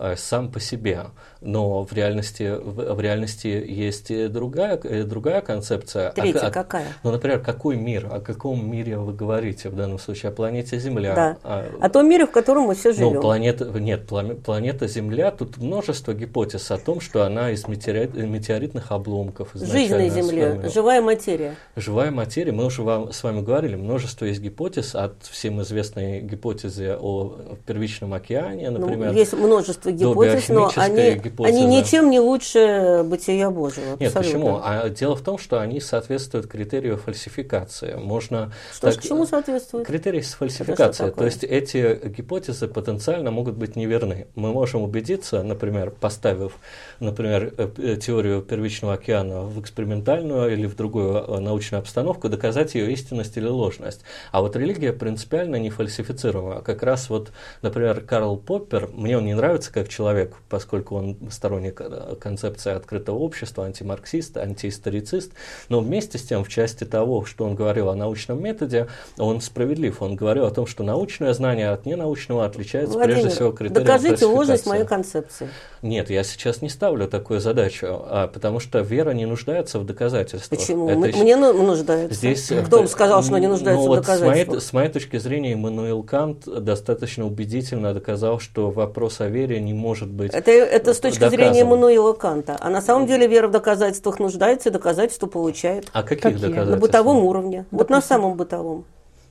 э, 0.00 0.16
Сам 0.16 0.50
по 0.50 0.58
себе, 0.58 1.06
но 1.42 1.84
в 1.84 1.92
реальности, 1.92 2.54
в, 2.56 2.94
в 2.94 3.00
реальности 3.00 3.46
есть 3.46 4.30
другая, 4.32 4.76
другая 5.04 5.40
концепция. 5.40 6.08
А 6.08 6.12
Третья 6.12 6.40
ка- 6.40 6.50
какая? 6.50 6.86
Ну, 7.02 7.10
например, 7.10 7.40
какой 7.40 7.76
мир? 7.76 8.08
О 8.10 8.20
каком 8.20 8.70
мире 8.70 8.96
вы 8.98 9.12
говорите 9.12 9.68
в 9.68 9.76
данном 9.76 9.98
случае? 9.98 10.30
О 10.30 10.32
планете 10.34 10.78
Земля? 10.78 11.14
Да. 11.14 11.36
А- 11.42 11.66
О 11.80 11.88
том 11.88 12.08
мире, 12.08 12.26
в 12.26 12.30
котором 12.30 12.64
мы 12.64 12.74
все 12.74 12.92
живем. 12.92 13.14
Ну, 13.14 13.20
планета, 13.20 13.64
нет, 13.66 14.06
планета 14.06 14.86
Земля, 14.88 15.30
тут 15.30 15.58
множество 15.58 16.14
гипотез 16.14 16.70
о 16.70 16.78
том, 16.78 17.00
что 17.00 17.24
она 17.24 17.50
из 17.50 17.64
метеорит- 17.66 18.16
метеоритных 18.16 18.92
обломков 18.92 19.50
Жизнь 19.54 19.94
на 19.94 20.08
Земле, 20.08 20.70
живая 20.72 21.00
материя. 21.02 21.54
Живая 21.76 22.10
материя, 22.10 22.52
мы 22.52 22.64
уже 22.66 22.82
вам, 22.82 23.12
с 23.12 23.22
вами 23.22 23.40
говорили, 23.40 23.76
множество 23.76 24.24
есть 24.24 24.40
гипотез, 24.40 24.94
от 24.94 25.14
всем 25.22 25.60
известной 25.62 26.20
гипотезы 26.20 26.96
о 26.98 27.56
первичном 27.66 28.14
океане, 28.14 28.70
Ну, 28.70 28.78
например. 28.78 29.12
есть 29.12 29.32
множество 29.32 29.90
гипотез, 29.90 30.48
но 30.48 30.70
они, 30.76 31.14
гипотезы. 31.32 31.58
они 31.58 31.66
ничем 31.66 32.10
не 32.10 32.20
лучше 32.20 33.02
бытия 33.04 33.50
Божьего. 33.50 33.96
Нет, 33.98 34.14
абсолютно. 34.14 34.20
почему? 34.20 34.60
А 34.62 34.88
дело 34.88 35.16
в 35.16 35.22
том, 35.22 35.38
что 35.38 35.60
они 35.60 35.80
соответствуют 35.80 36.46
критерию 36.46 36.96
фальсификации. 36.96 37.94
Можно 37.94 38.52
Что 38.72 38.90
ж, 38.90 38.94
так- 38.94 39.02
к 39.02 39.06
чему 39.06 39.26
соответствует? 39.26 39.86
Критерий 39.86 40.22
что 40.22 41.10
То 41.10 41.24
есть 41.24 41.44
эти 41.44 42.00
гипотезы 42.08 42.68
потенциально 42.68 43.30
могут 43.30 43.56
быть 43.56 43.76
неверны. 43.76 44.26
Мы 44.34 44.52
можем 44.52 44.82
убедиться, 44.82 45.42
например, 45.42 45.90
поставив, 45.90 46.58
например, 47.02 47.52
э, 47.56 47.68
э, 47.78 47.96
теорию 47.96 48.42
первичного 48.42 48.94
океана 48.94 49.42
в 49.42 49.60
экспериментальную 49.60 50.52
или 50.52 50.66
в 50.66 50.76
другую 50.76 51.16
э, 51.16 51.40
научную 51.40 51.80
обстановку, 51.80 52.28
доказать 52.28 52.74
ее 52.74 52.92
истинность 52.92 53.36
или 53.36 53.46
ложность. 53.46 54.02
А 54.30 54.40
вот 54.40 54.56
религия 54.56 54.92
принципиально 54.92 55.56
не 55.56 55.70
фальсифицируема. 55.70 56.62
Как 56.62 56.82
раз 56.82 57.10
вот, 57.10 57.32
например, 57.60 58.00
Карл 58.00 58.36
Поппер, 58.36 58.88
мне 58.92 59.18
он 59.18 59.26
не 59.26 59.34
нравится 59.34 59.72
как 59.72 59.88
человек, 59.88 60.36
поскольку 60.48 60.96
он 60.96 61.16
сторонник 61.30 61.80
концепции 62.20 62.72
открытого 62.72 63.18
общества, 63.18 63.66
антимарксист, 63.66 64.36
антиисторицист, 64.36 65.32
но 65.68 65.80
вместе 65.80 66.18
с 66.18 66.22
тем 66.22 66.44
в 66.44 66.48
части 66.48 66.84
того, 66.84 67.24
что 67.24 67.44
он 67.44 67.54
говорил 67.54 67.88
о 67.88 67.94
научном 67.94 68.42
методе, 68.42 68.88
он 69.18 69.40
справедлив. 69.40 70.00
Он 70.02 70.16
говорил 70.16 70.46
о 70.46 70.50
том, 70.50 70.66
что 70.66 70.84
научное 70.84 71.34
знание 71.34 71.70
от 71.70 71.86
ненаучного 71.86 72.44
отличается 72.44 72.94
Владимир, 72.94 73.20
прежде 73.20 73.36
всего 73.36 73.52
критерием 73.52 73.84
докажите 73.86 74.26
ложность 74.26 74.66
моей 74.66 74.84
концепции. 74.84 75.48
Нет, 75.82 76.10
я 76.10 76.22
сейчас 76.22 76.62
не 76.62 76.68
ставлю 76.68 77.08
такую 77.08 77.40
задачу, 77.40 77.86
а, 77.90 78.28
потому 78.28 78.60
что 78.60 78.78
вера 78.80 79.10
не 79.10 79.26
нуждается 79.26 79.80
в 79.80 79.84
доказательствах. 79.84 80.60
Почему? 80.60 80.88
Это 80.88 81.08
еще- 81.08 81.18
Мне 81.18 81.34
ну- 81.36 81.52
нуждается. 81.52 82.14
Здесь, 82.14 82.52
Кто 82.66 82.76
вам 82.76 82.84
э, 82.84 82.88
сказал, 82.88 83.20
что 83.22 83.32
она 83.32 83.40
не 83.40 83.48
нуждается 83.48 83.80
ну, 83.84 83.92
в 83.92 83.96
вот 83.96 84.04
с, 84.04 84.08
моей, 84.08 84.20
доказательствах? 84.20 84.62
с 84.62 84.72
моей 84.72 84.88
точки 84.90 85.16
зрения, 85.18 85.54
Иммануил 85.54 86.04
Кант 86.04 86.44
достаточно 86.46 87.26
убедительно 87.26 87.92
доказал, 87.94 88.38
что 88.38 88.70
вопрос 88.70 89.20
о 89.20 89.26
вере 89.26 89.60
не 89.60 89.74
может 89.74 90.08
быть 90.08 90.32
Это, 90.32 90.52
это 90.52 90.94
с 90.94 91.00
точки 91.00 91.18
доказан. 91.18 91.36
зрения 91.38 91.64
Мануила 91.64 92.12
Канта. 92.12 92.56
А 92.60 92.70
на 92.70 92.80
самом 92.80 93.08
деле 93.08 93.26
вера 93.26 93.48
в 93.48 93.50
доказательствах 93.50 94.20
нуждается 94.20 94.68
и 94.68 94.72
доказательства 94.72 95.26
получает. 95.26 95.88
А 95.92 96.04
каких 96.04 96.22
Какие? 96.22 96.38
На 96.38 96.42
На 96.42 96.48
доказательств? 96.48 96.80
бытовом 96.80 97.24
уровне. 97.24 97.64
Вот 97.72 97.90
на 97.90 98.00
самом 98.00 98.36
бытовом. 98.36 98.84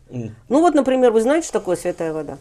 Ну 0.09 0.59
вот, 0.59 0.73
например, 0.73 1.11
вы 1.11 1.21
знаете, 1.21 1.47
что 1.47 1.59
такое 1.59 1.77
святая 1.77 2.11
вода? 2.11 2.37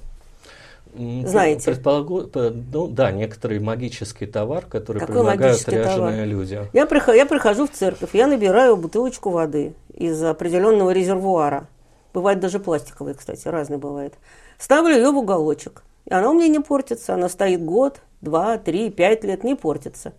М, 0.95 1.27
Знаете. 1.27 1.65
Предполагу, 1.73 2.29
ну 2.73 2.87
да, 2.89 3.11
некоторый 3.11 3.61
магический 3.61 4.27
товар, 4.27 4.67
который 4.67 4.99
Какой 4.99 5.15
предлагают 5.17 5.69
ряженые 5.69 5.85
товар? 5.97 6.25
люди. 6.27 6.61
Я, 6.73 6.87
прихожу, 6.87 7.17
я 7.17 7.27
прихожу 7.27 7.67
в 7.67 7.71
церковь, 7.71 8.11
я 8.13 8.27
набираю 8.27 8.77
бутылочку 8.77 9.31
воды 9.31 9.75
из 9.95 10.23
определенного 10.23 10.91
резервуара. 10.91 11.67
Бывает 12.13 12.41
даже 12.41 12.59
пластиковые, 12.59 13.15
кстати, 13.15 13.47
разные 13.47 13.79
бывает. 13.79 14.15
Ставлю 14.59 14.95
ее 14.97 15.11
в 15.11 15.19
уголочек. 15.19 15.83
И 16.07 16.13
она 16.13 16.31
у 16.31 16.35
меня 16.35 16.49
не 16.49 16.61
портится. 16.61 17.15
Она 17.15 17.29
стоит 17.29 17.65
год, 17.65 18.01
два, 18.21 18.59
три, 18.59 18.91
пять 18.91 19.23
лет, 19.25 19.45
не 19.45 19.55
портится. 19.55 20.13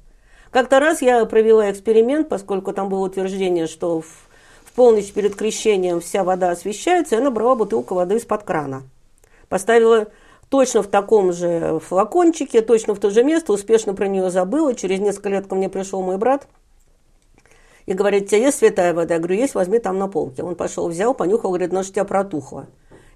Как-то 0.51 0.79
раз 0.79 1.01
я 1.01 1.23
провела 1.25 1.69
эксперимент, 1.71 2.29
поскольку 2.29 2.73
там 2.73 2.89
было 2.89 3.05
утверждение, 3.05 3.67
что 3.67 4.01
в, 4.01 4.05
в 4.63 4.71
полночь 4.73 5.11
перед 5.11 5.35
крещением 5.35 5.99
вся 6.01 6.23
вода 6.23 6.51
освещается, 6.51 7.15
я 7.15 7.21
набрала 7.21 7.55
бутылку 7.55 7.95
воды 7.95 8.15
из-под 8.17 8.43
крана. 8.43 8.83
Поставила 9.49 10.07
точно 10.51 10.83
в 10.83 10.87
таком 10.87 11.31
же 11.31 11.79
флакончике, 11.79 12.61
точно 12.61 12.93
в 12.93 12.99
то 12.99 13.09
же 13.09 13.23
место, 13.23 13.53
успешно 13.53 13.93
про 13.93 14.09
нее 14.09 14.29
забыла. 14.29 14.75
Через 14.75 14.99
несколько 14.99 15.29
лет 15.29 15.47
ко 15.47 15.55
мне 15.55 15.69
пришел 15.69 16.03
мой 16.03 16.17
брат 16.17 16.45
и 17.85 17.93
говорит, 17.93 18.27
тебя 18.27 18.39
есть 18.39 18.57
святая 18.57 18.93
вода? 18.93 19.13
Я 19.13 19.19
говорю, 19.21 19.39
есть, 19.39 19.55
возьми 19.55 19.79
там 19.79 19.97
на 19.97 20.09
полке. 20.09 20.43
Он 20.43 20.55
пошел, 20.55 20.89
взял, 20.89 21.13
понюхал, 21.13 21.51
говорит, 21.51 21.71
ну 21.71 21.83
что 21.83 21.93
тебя 21.93 22.03
протухло. 22.03 22.67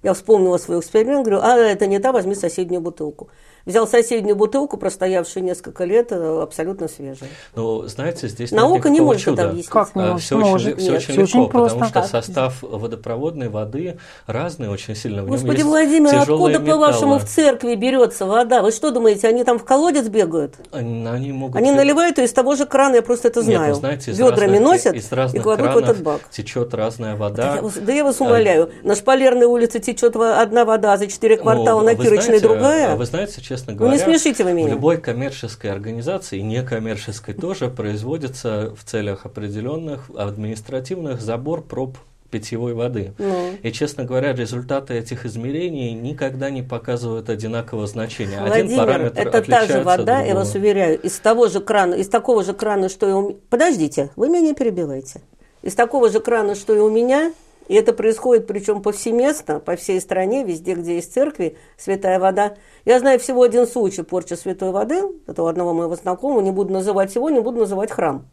Я 0.01 0.13
вспомнила 0.13 0.57
свой 0.57 0.79
эксперимент, 0.79 1.25
говорю, 1.25 1.41
а 1.43 1.57
это 1.57 1.87
не 1.87 1.99
та, 1.99 2.13
возьми 2.13 2.35
соседнюю 2.35 2.79
бутылку. 2.79 3.27
Взял 3.65 3.87
соседнюю 3.87 4.35
бутылку, 4.35 4.77
простоявшую 4.77 5.43
несколько 5.43 5.85
лет, 5.85 6.11
э, 6.11 6.41
абсолютно 6.43 6.87
свежая. 6.87 7.29
Ну, 7.55 7.87
знаете, 7.87 8.27
здесь 8.27 8.51
Наука 8.51 8.89
не 8.89 9.01
может 9.01 9.23
чуда. 9.23 9.41
это 9.41 9.49
объяснить. 9.51 9.69
Как 9.71 9.95
не 9.95 10.01
может? 10.03 10.21
Все 10.23 10.35
очень, 10.37 10.47
Может. 10.51 10.77
все 10.79 10.91
Нет, 10.91 10.97
очень 10.97 11.13
всё 11.13 11.21
легко, 11.21 11.39
очень 11.39 11.47
потому 11.47 11.67
просто. 11.69 11.85
что 11.85 11.93
Как? 12.01 12.05
состав 12.09 12.61
водопроводной 12.61 13.49
воды 13.49 13.97
разный 14.27 14.69
очень 14.69 14.95
сильно. 14.95 15.23
В 15.23 15.25
нем 15.25 15.31
Господи, 15.31 15.55
есть 15.57 15.65
Владимир, 15.65 16.11
тяжелые 16.11 16.55
откуда, 16.57 16.71
по-вашему, 16.71 17.17
в 17.17 17.25
церкви 17.25 17.73
берется 17.73 18.27
вода? 18.27 18.61
Вы 18.61 18.71
что 18.71 18.91
думаете, 18.91 19.27
они 19.27 19.43
там 19.43 19.57
в 19.57 19.63
колодец 19.65 20.07
бегают? 20.09 20.53
Они, 20.71 21.07
они 21.07 21.31
могут... 21.31 21.55
Они 21.57 21.71
наливают 21.71 22.19
ее 22.19 22.25
из 22.25 22.33
того 22.33 22.55
же 22.55 22.67
крана, 22.67 22.95
я 22.97 23.01
просто 23.01 23.29
это 23.29 23.39
Нет, 23.41 23.47
знаю. 23.57 23.73
вы 23.73 23.79
знаете, 23.79 24.11
из 24.11 24.19
Ведрами 24.19 24.57
разных, 24.57 24.61
носят 24.61 24.93
из 24.95 25.11
и 25.11 25.15
разных 25.15 25.41
кладут 25.43 25.73
в 25.73 25.77
этот 25.77 26.03
бак. 26.03 26.21
течет 26.29 26.73
разная 26.75 27.15
вода. 27.15 27.43
Да 27.43 27.55
я, 27.55 27.61
вас, 27.63 27.73
да 27.73 27.93
я 27.93 28.03
вас 28.03 28.21
умоляю, 28.21 28.69
на 28.83 28.93
Шпалерной 28.95 29.47
улице 29.47 29.79
течет 29.79 30.15
одна 30.15 30.65
вода, 30.65 30.97
за 30.97 31.07
четыре 31.07 31.37
квартала 31.37 31.79
Ну, 31.79 31.85
на 31.87 31.93
вы 31.95 32.03
Кирочной 32.03 32.37
знаете, 32.37 32.47
другая. 32.47 32.95
Вы 32.95 33.05
знаете, 33.05 33.41
честно 33.55 33.73
Ну, 33.73 33.79
говоря, 33.79 33.97
не 33.97 34.03
смешите 34.03 34.43
вы 34.43 34.53
меня. 34.53 34.67
в 34.67 34.71
любой 34.71 34.97
коммерческой 34.97 35.71
организации, 35.71 36.39
и 36.39 36.43
некоммерческой 36.43 37.33
тоже, 37.33 37.69
производится 37.69 38.73
в 38.75 38.83
целях 38.83 39.25
определенных 39.25 40.09
административных 40.15 41.21
забор 41.21 41.61
проб 41.61 41.97
питьевой 42.31 42.73
воды. 42.73 43.13
Ну. 43.17 43.51
И, 43.61 43.71
честно 43.71 44.03
говоря, 44.03 44.33
результаты 44.33 44.95
этих 44.95 45.25
измерений 45.25 45.93
никогда 45.93 46.49
не 46.49 46.63
показывают 46.63 47.29
одинакового 47.29 47.87
значения. 47.87 48.39
Один 48.39 48.67
Владимир, 48.67 48.77
параметр 48.77 49.27
это 49.27 49.41
та 49.41 49.65
же 49.65 49.83
вода, 49.83 50.21
я 50.21 50.35
вас 50.35 50.53
уверяю, 50.55 50.99
из 50.99 51.17
того 51.19 51.47
же 51.47 51.61
крана, 51.61 51.93
из 51.93 52.09
такого 52.09 52.43
же 52.43 52.53
крана, 52.53 52.89
что 52.89 53.07
и 53.07 53.11
у 53.13 53.21
меня. 53.21 53.35
Подождите, 53.49 54.09
вы 54.15 54.27
меня 54.27 54.41
не 54.41 54.53
перебивайте. 54.53 55.21
Из 55.61 55.73
такого 55.75 56.09
же 56.09 56.19
крана, 56.19 56.55
что 56.55 56.75
и 56.75 56.79
у 56.79 56.89
меня, 56.89 57.31
и 57.67 57.75
это 57.75 57.93
происходит 57.93 58.47
причем 58.47 58.81
повсеместно, 58.81 59.59
по 59.59 59.75
всей 59.75 59.99
стране, 59.99 60.43
везде, 60.43 60.75
где 60.75 60.95
есть 60.95 61.13
церкви, 61.13 61.57
святая 61.77 62.19
вода. 62.19 62.55
Я 62.85 62.99
знаю 62.99 63.19
всего 63.19 63.43
один 63.43 63.67
случай 63.67 64.03
порчи 64.03 64.33
святой 64.33 64.71
воды, 64.71 65.01
это 65.27 65.43
у 65.43 65.47
одного 65.47 65.73
моего 65.73 65.95
знакомого, 65.95 66.41
не 66.41 66.51
буду 66.51 66.73
называть 66.73 67.15
его, 67.15 67.29
не 67.29 67.39
буду 67.39 67.59
называть 67.59 67.91
храм. 67.91 68.25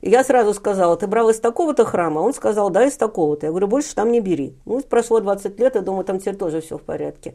И 0.00 0.10
я 0.10 0.24
сразу 0.24 0.52
сказала, 0.52 0.96
ты 0.96 1.06
брал 1.06 1.30
из 1.30 1.38
такого-то 1.38 1.84
храма? 1.84 2.20
Он 2.20 2.34
сказал, 2.34 2.70
да, 2.70 2.84
из 2.84 2.96
такого-то. 2.96 3.46
Я 3.46 3.52
говорю, 3.52 3.68
больше 3.68 3.94
там 3.94 4.10
не 4.10 4.20
бери. 4.20 4.56
Ну, 4.64 4.80
прошло 4.80 5.20
20 5.20 5.58
лет, 5.60 5.76
я 5.76 5.80
думаю, 5.80 6.04
там 6.04 6.18
теперь 6.18 6.36
тоже 6.36 6.60
все 6.60 6.76
в 6.76 6.82
порядке. 6.82 7.34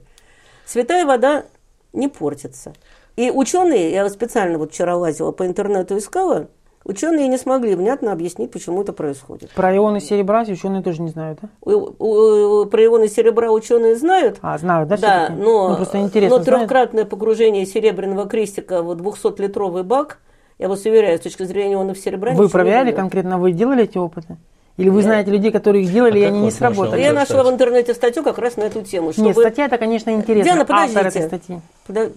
Святая 0.65 1.05
вода 1.05 1.45
не 1.93 2.09
портится. 2.09 2.73
И 3.15 3.31
ученые, 3.31 3.91
я 3.91 4.07
специально 4.09 4.57
вот 4.57 4.73
вчера 4.73 4.97
лазила 4.97 5.31
по 5.31 5.45
интернету 5.45 5.97
искала, 5.97 6.49
Ученые 6.87 7.27
не 7.27 7.37
смогли 7.37 7.75
внятно 7.75 8.13
объяснить, 8.13 8.49
почему 8.49 8.81
это 8.81 8.93
происходит. 8.93 9.51
Про 9.51 9.75
ионы 9.75 9.99
серебра 9.99 10.43
ученые 10.43 10.81
тоже 10.81 11.01
не 11.01 11.09
знают, 11.09 11.39
да? 11.41 11.49
Про 11.61 12.85
ионы 12.85 13.09
серебра 13.09 13.51
ученые 13.51 13.97
знают. 13.97 14.37
А, 14.41 14.57
знают, 14.57 14.87
да? 14.87 14.95
Да, 14.95 15.29
но, 15.29 15.69
ну, 15.69 15.75
просто 15.75 15.99
интересно, 15.99 16.37
но 16.37 16.43
трехкратное 16.45 17.03
погружение 17.03 17.65
серебряного 17.65 18.25
крестика 18.25 18.81
в 18.81 18.91
200-литровый 18.93 19.83
бак, 19.83 20.19
я 20.59 20.69
вас 20.69 20.85
уверяю, 20.85 21.17
с 21.17 21.21
точки 21.21 21.43
зрения 21.43 21.73
ионов 21.73 21.97
серебра... 21.97 22.31
Вы 22.31 22.47
проверяли 22.47 22.93
конкретно, 22.93 23.37
вы 23.37 23.51
делали 23.51 23.83
эти 23.83 23.97
опыты? 23.97 24.37
Или 24.77 24.87
вы 24.87 25.01
знаете 25.01 25.29
людей, 25.29 25.51
которые 25.51 25.83
их 25.83 25.91
делали, 25.91 26.19
а 26.19 26.21
и 26.21 26.25
они 26.25 26.39
не 26.39 26.51
сработали? 26.51 27.01
Я 27.01 27.11
нашла 27.11 27.43
в 27.43 27.49
интернете 27.49 27.95
статью 27.95 28.23
как 28.23 28.37
раз 28.37 28.55
на 28.55 28.63
эту 28.63 28.81
тему. 28.81 29.11
Чтобы... 29.11 29.27
Нет, 29.27 29.37
статья 29.37 29.65
это, 29.65 29.77
конечно, 29.77 30.11
интересно. 30.11 30.45
Диана, 30.45 30.65
подождите. 30.65 30.99
Автор 30.99 31.07
этой 31.07 31.27
статьи. 31.27 31.59
Подо... 31.85 32.11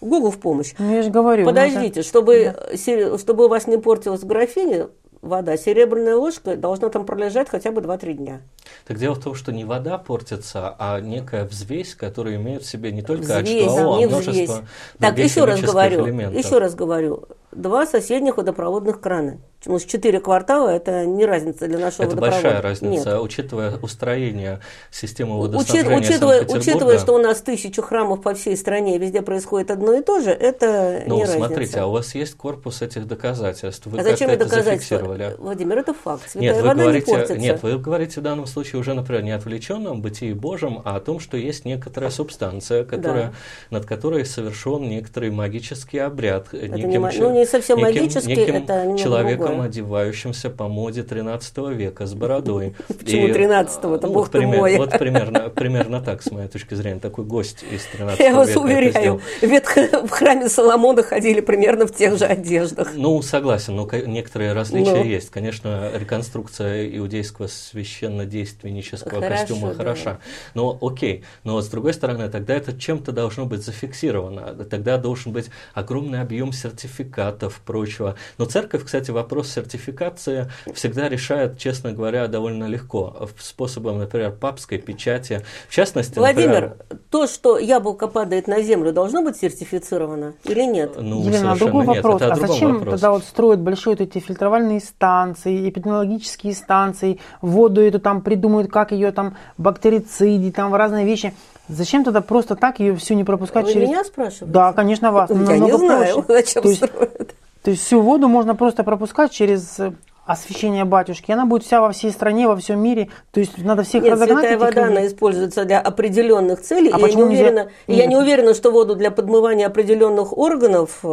Google 0.00 0.30
в 0.30 0.38
помощь. 0.38 0.74
Ну, 0.78 0.94
я 0.94 1.02
же 1.02 1.10
говорю. 1.10 1.44
Подождите, 1.44 2.00
это... 2.00 2.08
чтобы, 2.08 2.54
да. 2.86 3.18
чтобы 3.18 3.46
у 3.46 3.48
вас 3.48 3.66
не 3.66 3.78
портилась 3.78 4.22
графиня, 4.22 4.88
вода, 5.26 5.56
серебряная 5.56 6.16
ложка 6.16 6.56
должна 6.56 6.88
там 6.88 7.04
пролежать 7.04 7.48
хотя 7.48 7.70
бы 7.70 7.80
2-3 7.80 8.12
дня. 8.14 8.40
Так 8.86 8.98
дело 8.98 9.14
в 9.14 9.22
том, 9.22 9.34
что 9.34 9.52
не 9.52 9.64
вода 9.64 9.98
портится, 9.98 10.74
а 10.78 11.00
некая 11.00 11.44
взвесь, 11.44 11.94
которая 11.94 12.36
имеет 12.36 12.62
в 12.62 12.66
себе 12.68 12.92
не 12.92 13.02
только 13.02 13.22
взвесь, 13.22 13.66
H2O, 13.66 14.04
а 14.04 14.06
множество 14.06 14.30
взвесь. 14.30 14.50
Так, 14.98 15.18
еще 15.18 15.44
раз 15.44 15.60
говорю, 15.60 16.06
элементов. 16.06 16.44
еще 16.44 16.58
раз 16.58 16.74
говорю, 16.74 17.28
два 17.52 17.86
соседних 17.86 18.36
водопроводных 18.36 19.00
крана. 19.00 19.38
Потому 19.58 19.78
что 19.78 19.90
4 19.90 20.20
квартала– 20.20 20.68
это 20.70 21.06
не 21.06 21.26
разница 21.26 21.66
для 21.66 21.78
нашего 21.78 22.04
это 22.04 22.14
водопровода. 22.14 22.38
Это 22.38 22.44
большая 22.44 22.62
разница, 22.62 23.10
Нет. 23.10 23.20
учитывая 23.20 23.76
устроение 23.78 24.60
системы 24.90 25.40
водоснабжения 25.40 25.96
Учит, 25.96 26.10
учитывая, 26.10 26.44
учитывая, 26.44 26.98
что 26.98 27.14
у 27.14 27.18
нас 27.18 27.40
тысячу 27.40 27.82
храмов 27.82 28.22
по 28.22 28.34
всей 28.34 28.56
стране, 28.56 28.98
везде 28.98 29.22
происходит 29.22 29.70
одно 29.70 29.94
и 29.94 30.02
то 30.02 30.20
же, 30.20 30.30
это 30.30 31.02
ну, 31.06 31.16
не 31.16 31.26
смотрите, 31.26 31.58
разница. 31.58 31.82
а 31.82 31.86
у 31.86 31.92
вас 31.92 32.14
есть 32.14 32.36
корпус 32.36 32.82
этих 32.82 33.06
доказательств. 33.06 33.86
Вы 33.86 34.00
а 34.00 34.04
зачем 34.04 34.30
это 34.30 34.46
зафиксировали? 34.46 35.34
Владимир, 35.38 35.78
это 35.78 35.94
факт. 35.94 36.30
Святая 36.30 36.52
нет, 36.52 36.62
вы 36.62 36.74
говорите, 36.74 37.10
не 37.10 37.16
портится. 37.16 37.38
Нет, 37.38 37.62
вы 37.62 37.78
говорите 37.78 38.20
в 38.20 38.22
данном 38.22 38.46
случае 38.46 38.80
уже, 38.80 38.94
например, 38.94 39.22
не 39.22 39.32
о 39.32 39.36
отвлеченном 39.36 40.00
бытии 40.02 40.32
Божьем, 40.32 40.82
а 40.84 40.96
о 40.96 41.00
том, 41.00 41.20
что 41.20 41.36
есть 41.36 41.64
некоторая 41.64 42.10
субстанция, 42.10 42.84
которая, 42.84 43.26
да. 43.70 43.78
над 43.78 43.86
которой 43.86 44.24
совершен 44.24 44.88
некоторый 44.88 45.30
магический 45.30 45.98
обряд. 45.98 46.52
Это 46.52 46.68
неким, 46.68 46.90
не, 46.90 47.18
ну, 47.18 47.32
не 47.32 47.46
совсем 47.46 47.78
неким, 47.78 48.02
магический, 48.02 48.36
неким 48.36 48.54
это 48.56 48.96
человеком, 48.98 49.55
другое. 49.56 49.68
одевающимся 49.68 50.50
по 50.50 50.68
моде 50.68 51.02
13 51.02 51.58
века 51.74 52.06
с 52.06 52.14
бородой. 52.14 52.74
Почему 52.88 53.28
13-го? 53.28 53.94
Это 53.94 54.06
бог 54.06 54.28
ты 54.30 54.40
мой. 54.40 54.76
Вот 54.76 54.98
примерно, 54.98 55.48
примерно 55.54 56.00
так, 56.00 56.22
с 56.22 56.30
моей 56.30 56.48
точки 56.48 56.74
зрения, 56.74 57.00
такой 57.00 57.24
гость 57.24 57.64
из 57.70 57.84
13 57.86 58.20
Я 58.20 58.34
вас 58.34 58.56
уверяю, 58.56 59.20
в 59.42 60.08
храме 60.10 60.48
Соломона 60.48 61.02
ходили 61.02 61.40
примерно 61.40 61.86
в 61.86 61.94
тех 61.94 62.18
же 62.18 62.24
одеждах. 62.24 62.92
Ну, 62.94 63.20
согласен, 63.22 63.76
но 63.76 63.88
некоторые 64.06 64.52
различия 64.52 65.02
есть. 65.02 65.30
Конечно, 65.30 65.90
реконструкция 65.94 66.88
иудейского 66.96 67.46
священнодейственнического 67.46 69.20
костюма 69.20 69.74
хороша. 69.74 70.18
Но 70.54 70.78
окей, 70.80 71.24
но 71.44 71.60
с 71.60 71.68
другой 71.68 71.94
стороны, 71.94 72.28
тогда 72.28 72.54
это 72.54 72.78
чем-то 72.78 73.12
должно 73.12 73.46
быть 73.46 73.64
зафиксировано. 73.64 74.64
Тогда 74.64 74.98
должен 74.98 75.32
быть 75.32 75.50
огромный 75.74 76.20
объем 76.20 76.52
сертификатов, 76.52 77.60
прочего. 77.64 78.16
Но 78.38 78.44
церковь, 78.44 78.84
кстати, 78.84 79.10
вопрос 79.10 79.35
сертификации 79.42 80.50
всегда 80.74 81.08
решает, 81.08 81.58
честно 81.58 81.92
говоря, 81.92 82.28
довольно 82.28 82.64
легко. 82.64 83.28
Способом, 83.38 83.98
например, 83.98 84.32
папской 84.32 84.78
печати. 84.78 85.42
В 85.68 85.74
частности, 85.74 86.18
Владимир, 86.18 86.48
например, 86.48 86.76
то, 87.10 87.26
что 87.26 87.58
яблоко 87.58 88.08
падает 88.08 88.46
на 88.48 88.62
землю, 88.62 88.92
должно 88.92 89.22
быть 89.22 89.36
сертифицировано 89.36 90.34
или 90.44 90.62
нет? 90.62 90.92
Ну, 90.98 91.22
Елена, 91.22 91.56
другой 91.56 91.86
нет. 91.86 91.96
вопрос. 91.96 92.22
Это 92.22 92.32
а 92.32 92.36
зачем 92.36 92.74
вопрос. 92.74 92.94
тогда 92.94 93.10
вот 93.10 93.24
строят 93.24 93.60
большие 93.60 93.96
вот 93.96 94.00
эти 94.00 94.18
фильтровальные 94.18 94.80
станции, 94.80 95.68
эпидемиологические 95.68 96.54
станции, 96.54 97.20
воду 97.40 97.80
эту 97.80 98.00
там 98.00 98.22
придумают, 98.22 98.70
как 98.70 98.92
ее 98.92 99.12
там 99.12 99.36
бактерициди, 99.58 100.50
там 100.50 100.74
разные 100.74 101.04
вещи. 101.04 101.34
Зачем 101.68 102.04
тогда 102.04 102.20
просто 102.20 102.54
так 102.54 102.78
ее 102.78 102.94
все 102.94 103.14
не 103.14 103.24
пропускать 103.24 103.66
Вы 103.66 103.72
через... 103.72 103.88
меня 103.88 104.04
спрашиваете? 104.04 104.46
Да, 104.46 104.72
конечно, 104.72 105.10
вас. 105.10 105.30
Я 105.30 105.58
не 105.58 105.76
знаю, 105.76 106.22
проще. 106.22 106.42
зачем 106.44 106.62
то 106.62 106.68
есть, 106.68 106.84
строят. 106.84 107.34
То 107.66 107.72
есть 107.72 107.82
всю 107.82 108.00
воду 108.00 108.28
можно 108.28 108.54
просто 108.54 108.84
пропускать 108.84 109.32
через 109.32 109.80
освещение 110.26 110.84
батюшки, 110.84 111.30
она 111.30 111.46
будет 111.46 111.62
вся 111.62 111.80
во 111.80 111.92
всей 111.92 112.10
стране, 112.10 112.48
во 112.48 112.56
всем 112.56 112.80
мире. 112.80 113.08
То 113.30 113.40
есть 113.40 113.56
надо 113.58 113.84
всех 113.84 114.02
Нет, 114.02 114.12
разогнать. 114.12 114.40
святая 114.40 114.58
вода, 114.58 114.82
людей. 114.82 114.98
она 114.98 115.06
используется 115.06 115.64
для 115.64 115.80
определенных 115.80 116.60
целей. 116.60 116.90
А 116.92 116.98
и 116.98 117.02
я, 117.02 117.14
не 117.14 117.22
уверена, 117.22 117.70
я 117.86 118.06
не 118.06 118.16
уверена, 118.16 118.52
что 118.54 118.70
воду 118.72 118.96
для 118.96 119.10
подмывания 119.10 119.66
определенных 119.66 120.36
органов 120.36 120.98
э, 121.02 121.06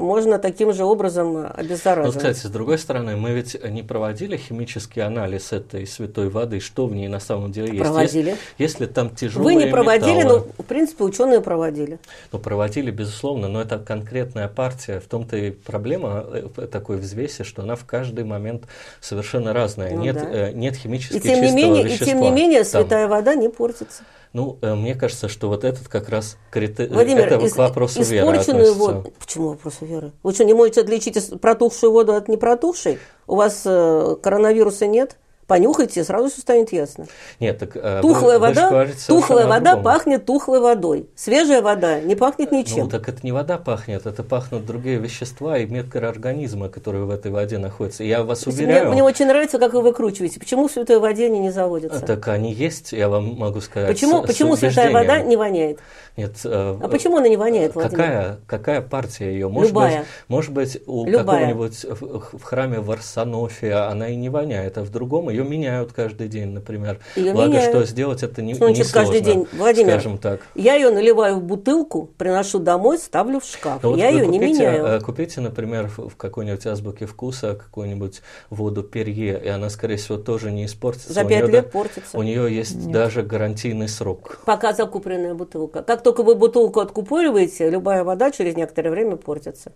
можно 0.00 0.38
таким 0.38 0.72
же 0.72 0.84
образом 0.84 1.46
обеззараживать. 1.54 2.14
Ну, 2.14 2.18
кстати, 2.18 2.46
с 2.46 2.50
другой 2.50 2.78
стороны, 2.78 3.16
мы 3.16 3.32
ведь 3.32 3.62
не 3.62 3.82
проводили 3.82 4.38
химический 4.38 5.02
анализ 5.02 5.52
этой 5.52 5.86
святой 5.86 6.30
воды, 6.30 6.60
что 6.60 6.86
в 6.86 6.94
ней 6.94 7.08
на 7.08 7.20
самом 7.20 7.52
деле 7.52 7.68
есть. 7.68 7.82
Проводили. 7.82 8.30
Если, 8.58 8.80
если 8.80 8.86
там 8.86 9.10
тяжелые 9.10 9.56
Вы 9.56 9.64
не 9.64 9.70
проводили, 9.70 10.18
металлы, 10.18 10.46
но, 10.56 10.62
в 10.64 10.66
принципе, 10.66 11.04
ученые 11.04 11.40
проводили. 11.42 11.98
Ну, 12.32 12.38
проводили, 12.38 12.90
безусловно, 12.90 13.48
но 13.48 13.60
это 13.60 13.78
конкретная 13.78 14.48
партия. 14.48 15.00
В 15.00 15.06
том-то 15.06 15.36
и 15.36 15.50
проблема 15.50 16.24
э, 16.32 16.66
такой 16.66 16.96
взвеси, 16.96 17.44
что 17.44 17.62
она 17.62 17.76
в 17.76 17.84
каждый 17.84 18.24
момент 18.30 18.64
совершенно 19.00 19.52
разная. 19.52 19.94
Ну, 19.94 20.02
нет, 20.02 20.14
да. 20.16 20.48
э, 20.48 20.52
нет 20.52 20.76
химически 20.76 21.16
и 21.16 21.20
тем 21.20 21.42
не 21.42 21.52
менее, 21.52 21.84
вещества. 21.84 22.06
И 22.06 22.10
тем 22.10 22.20
не 22.22 22.30
менее, 22.30 22.64
там. 22.64 22.82
святая 22.82 23.08
вода 23.08 23.34
не 23.34 23.48
портится. 23.48 24.02
Ну, 24.32 24.58
э, 24.62 24.74
мне 24.74 24.94
кажется, 24.94 25.28
что 25.28 25.48
вот 25.48 25.64
этот 25.64 25.88
как 25.88 26.08
раз 26.08 26.36
критерий, 26.50 26.92
Владимир, 26.92 27.26
это 27.26 27.44
из, 27.44 27.54
к 27.54 27.56
вопросу 27.56 28.02
веры 28.02 28.38
относится. 28.38 28.72
воду. 28.74 29.12
Почему 29.18 29.48
вопросу 29.48 29.84
веры? 29.84 30.12
Вы 30.22 30.32
что, 30.32 30.44
не 30.44 30.54
можете 30.54 30.82
отличить 30.82 31.40
протухшую 31.40 31.92
воду 31.92 32.14
от 32.14 32.28
непротухшей? 32.28 32.98
У 33.26 33.34
вас 33.34 33.62
э, 33.64 34.16
коронавируса 34.22 34.86
нет? 34.86 35.16
Понюхайте, 35.50 36.04
сразу 36.04 36.28
все 36.28 36.42
станет 36.42 36.72
ясно. 36.72 37.06
Нет, 37.40 37.58
так, 37.58 37.70
э, 37.74 37.98
тухлая 38.02 38.38
вы, 38.38 38.46
вода, 38.46 38.70
вы 38.70 38.88
тухлая 39.08 39.48
вода 39.48 39.76
пахнет 39.76 40.24
тухлой 40.24 40.60
водой. 40.60 41.08
Свежая 41.16 41.60
вода 41.60 41.98
не 41.98 42.14
пахнет 42.14 42.52
ничем. 42.52 42.84
Ну, 42.84 42.88
так 42.88 43.08
это 43.08 43.18
не 43.24 43.32
вода 43.32 43.58
пахнет, 43.58 44.06
это 44.06 44.22
пахнут 44.22 44.64
другие 44.64 44.98
вещества 44.98 45.58
и 45.58 45.66
микроорганизмы, 45.66 46.68
которые 46.68 47.04
в 47.04 47.10
этой 47.10 47.32
воде 47.32 47.58
находятся. 47.58 48.04
Я 48.04 48.22
вас 48.22 48.46
уверяю... 48.46 48.84
Мне, 48.84 48.92
мне 48.92 49.02
очень 49.02 49.26
нравится, 49.26 49.58
как 49.58 49.74
вы 49.74 49.82
выкручиваете. 49.82 50.38
Почему 50.38 50.68
в 50.68 50.70
святой 50.70 51.00
воде 51.00 51.26
они 51.26 51.40
не 51.40 51.50
заводятся? 51.50 51.98
Так 51.98 52.28
они 52.28 52.52
есть, 52.52 52.92
я 52.92 53.08
вам 53.08 53.34
могу 53.34 53.60
сказать. 53.60 53.88
Почему, 53.88 54.22
с, 54.22 54.28
почему 54.28 54.54
с 54.54 54.60
святая 54.60 54.92
вода 54.92 55.20
не 55.20 55.36
воняет? 55.36 55.80
Нет. 56.16 56.36
Э, 56.44 56.76
а 56.80 56.88
почему 56.88 57.16
она 57.16 57.28
не 57.28 57.36
воняет, 57.36 57.74
Владимир? 57.74 57.96
Какая, 57.96 58.38
какая 58.46 58.80
партия 58.82 59.32
ее? 59.32 59.48
Может 59.48 59.70
Любая. 59.70 59.98
Быть, 59.98 60.06
может 60.28 60.52
быть, 60.52 60.80
у 60.86 61.06
какого-нибудь 61.06 61.84
в, 61.84 62.38
в 62.38 62.42
храме 62.44 62.78
в 62.78 62.88
Арсенофе 62.90 63.74
она 63.74 64.08
и 64.08 64.14
не 64.16 64.28
воняет, 64.28 64.78
а 64.78 64.82
в 64.82 64.90
другом 64.90 65.28
ее 65.30 65.39
меняют 65.44 65.92
каждый 65.92 66.28
день, 66.28 66.48
например. 66.48 67.00
Ее 67.16 67.32
Благо, 67.32 67.48
меняют. 67.52 67.70
что 67.70 67.84
сделать 67.84 68.22
это 68.22 68.42
не, 68.42 68.54
значит 68.54 68.86
не 68.86 68.92
каждый 68.92 69.20
день? 69.20 69.46
Владимир, 69.52 69.90
скажем 69.92 70.18
так. 70.18 70.40
я 70.54 70.74
ее 70.74 70.90
наливаю 70.90 71.36
в 71.36 71.42
бутылку, 71.42 72.10
приношу 72.18 72.58
домой, 72.58 72.98
ставлю 72.98 73.40
в 73.40 73.44
шкаф. 73.44 73.82
Ну, 73.82 73.90
вот 73.90 73.98
я 73.98 74.08
ее 74.08 74.24
купите, 74.24 74.38
не 74.38 74.52
меняю. 74.52 74.84
э, 74.86 75.00
Купите, 75.00 75.40
например, 75.40 75.88
в, 75.96 76.16
какой-нибудь 76.16 76.66
азбуке 76.66 77.06
вкуса 77.06 77.54
какую-нибудь 77.54 78.22
воду 78.50 78.82
перье, 78.82 79.40
и 79.42 79.48
она, 79.48 79.70
скорее 79.70 79.96
всего, 79.96 80.18
тоже 80.18 80.50
не 80.52 80.66
испортится. 80.66 81.12
За 81.12 81.24
пять 81.24 81.42
лет 81.48 81.50
да- 81.50 81.62
портится. 81.62 82.16
У 82.16 82.22
нее 82.22 82.54
есть 82.54 82.90
даже 82.90 83.22
гарантийный 83.22 83.88
срок. 83.88 84.40
Пока 84.44 84.72
закупленная 84.72 85.34
бутылка. 85.34 85.82
Как 85.82 86.02
только 86.02 86.22
вы 86.22 86.34
бутылку 86.34 86.80
откупориваете, 86.80 87.70
любая 87.70 88.04
вода 88.04 88.30
через 88.30 88.56
некоторое 88.56 88.90
время 88.90 89.16
портится. 89.16 89.72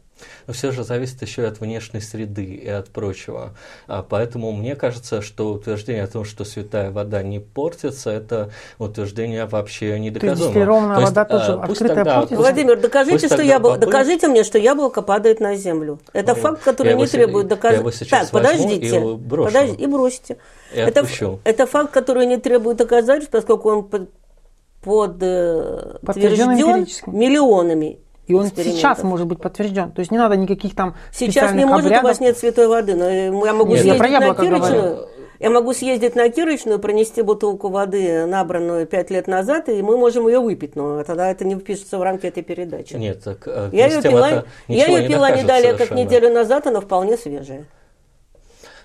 Но 0.46 0.52
все 0.52 0.70
же 0.72 0.84
зависит 0.84 1.22
еще 1.22 1.42
и 1.42 1.44
от 1.46 1.60
внешней 1.60 2.00
среды 2.00 2.44
и 2.44 2.68
от 2.68 2.88
прочего. 2.90 3.54
А 3.86 4.02
поэтому 4.02 4.52
мне 4.52 4.76
кажется, 4.76 5.22
что 5.22 5.53
утверждение 5.54 6.04
о 6.04 6.06
том, 6.06 6.24
что 6.24 6.44
святая 6.44 6.90
вода 6.90 7.22
не 7.22 7.38
портится, 7.38 8.10
это 8.10 8.50
утверждение 8.78 9.46
вообще 9.46 9.98
не 9.98 10.10
То 10.10 10.26
есть 10.26 10.38
То 10.42 10.48
есть, 10.52 10.54
вода 11.08 11.24
тоже 11.24 11.52
а, 11.52 11.56
пусть 11.66 11.80
открытая 11.80 11.96
тогда- 12.04 12.14
портится? 12.16 12.36
Владимир, 12.36 12.80
докажите, 12.80 13.12
пусть 13.14 13.26
что 13.26 13.36
тогда 13.36 13.42
яблоко, 13.52 13.76
попы- 13.76 13.80
докажите 13.86 14.28
мне, 14.28 14.44
что 14.44 14.58
яблоко 14.58 15.02
падает 15.02 15.40
на 15.40 15.56
землю. 15.56 15.98
Это 16.12 16.34
Ну, 16.34 16.40
факт, 16.40 16.62
который 16.62 16.88
я 16.90 16.94
не 16.94 17.06
требует 17.06 17.48
сейчас 17.50 18.28
Так, 18.28 18.30
подождите. 18.30 18.96
и 18.98 19.14
брошу. 19.16 19.52
Подожди, 19.52 19.82
и 19.82 19.86
бросите. 19.86 20.36
И 20.74 20.78
это, 20.78 21.00
отпущу. 21.00 21.38
это 21.44 21.66
факт, 21.66 21.90
который 21.92 22.26
не 22.26 22.36
требует 22.36 22.76
доказательств, 22.76 23.30
поскольку 23.32 23.70
он 23.70 23.84
под, 23.84 24.10
Подтвержден 24.82 25.98
подтвержден 26.04 26.86
миллионами. 27.06 27.98
И 28.26 28.32
он 28.34 28.46
сейчас 28.46 29.02
может 29.02 29.26
быть 29.26 29.40
подтвержден. 29.40 29.92
То 29.92 30.00
есть 30.00 30.10
не 30.10 30.16
надо 30.16 30.36
никаких 30.36 30.74
там 30.74 30.94
Сейчас 31.12 31.20
не 31.20 31.30
специальных 31.32 31.66
может, 31.66 31.86
обрядов. 31.86 32.04
у 32.04 32.06
вас 32.08 32.20
нет 32.20 32.38
святой 32.38 32.68
воды, 32.68 32.94
но 32.94 33.08
я 33.08 33.52
могу 33.52 33.72
Нет, 33.72 33.82
съездить 33.82 33.92
я 33.92 33.98
про 33.98 34.08
на 34.08 34.12
яблоко 34.12 34.42
Кирочную. 34.42 34.82
говорю. 34.82 35.08
Я 35.40 35.50
могу 35.50 35.72
съездить 35.72 36.14
на 36.14 36.28
Кирочную, 36.28 36.78
принести 36.78 37.22
бутылку 37.22 37.68
воды, 37.68 38.24
набранную 38.26 38.86
пять 38.86 39.10
лет 39.10 39.26
назад, 39.26 39.68
и 39.68 39.82
мы 39.82 39.96
можем 39.96 40.28
ее 40.28 40.38
выпить, 40.38 40.76
но 40.76 41.02
тогда 41.02 41.30
это 41.30 41.44
не 41.44 41.56
впишется 41.56 41.98
в 41.98 42.02
рамки 42.02 42.26
этой 42.26 42.42
передачи. 42.42 42.94
Нет, 42.94 43.22
так 43.22 43.42
э, 43.46 43.70
я 43.72 43.86
ее 43.86 44.00
пила, 44.00 44.44
я 44.68 44.86
ее 44.86 45.02
не 45.02 45.08
пила 45.08 45.30
не 45.30 45.42
далее, 45.42 45.72
как 45.72 45.88
совершенно. 45.88 45.98
неделю 45.98 46.32
назад, 46.32 46.66
она 46.66 46.80
вполне 46.80 47.16
свежая. 47.16 47.66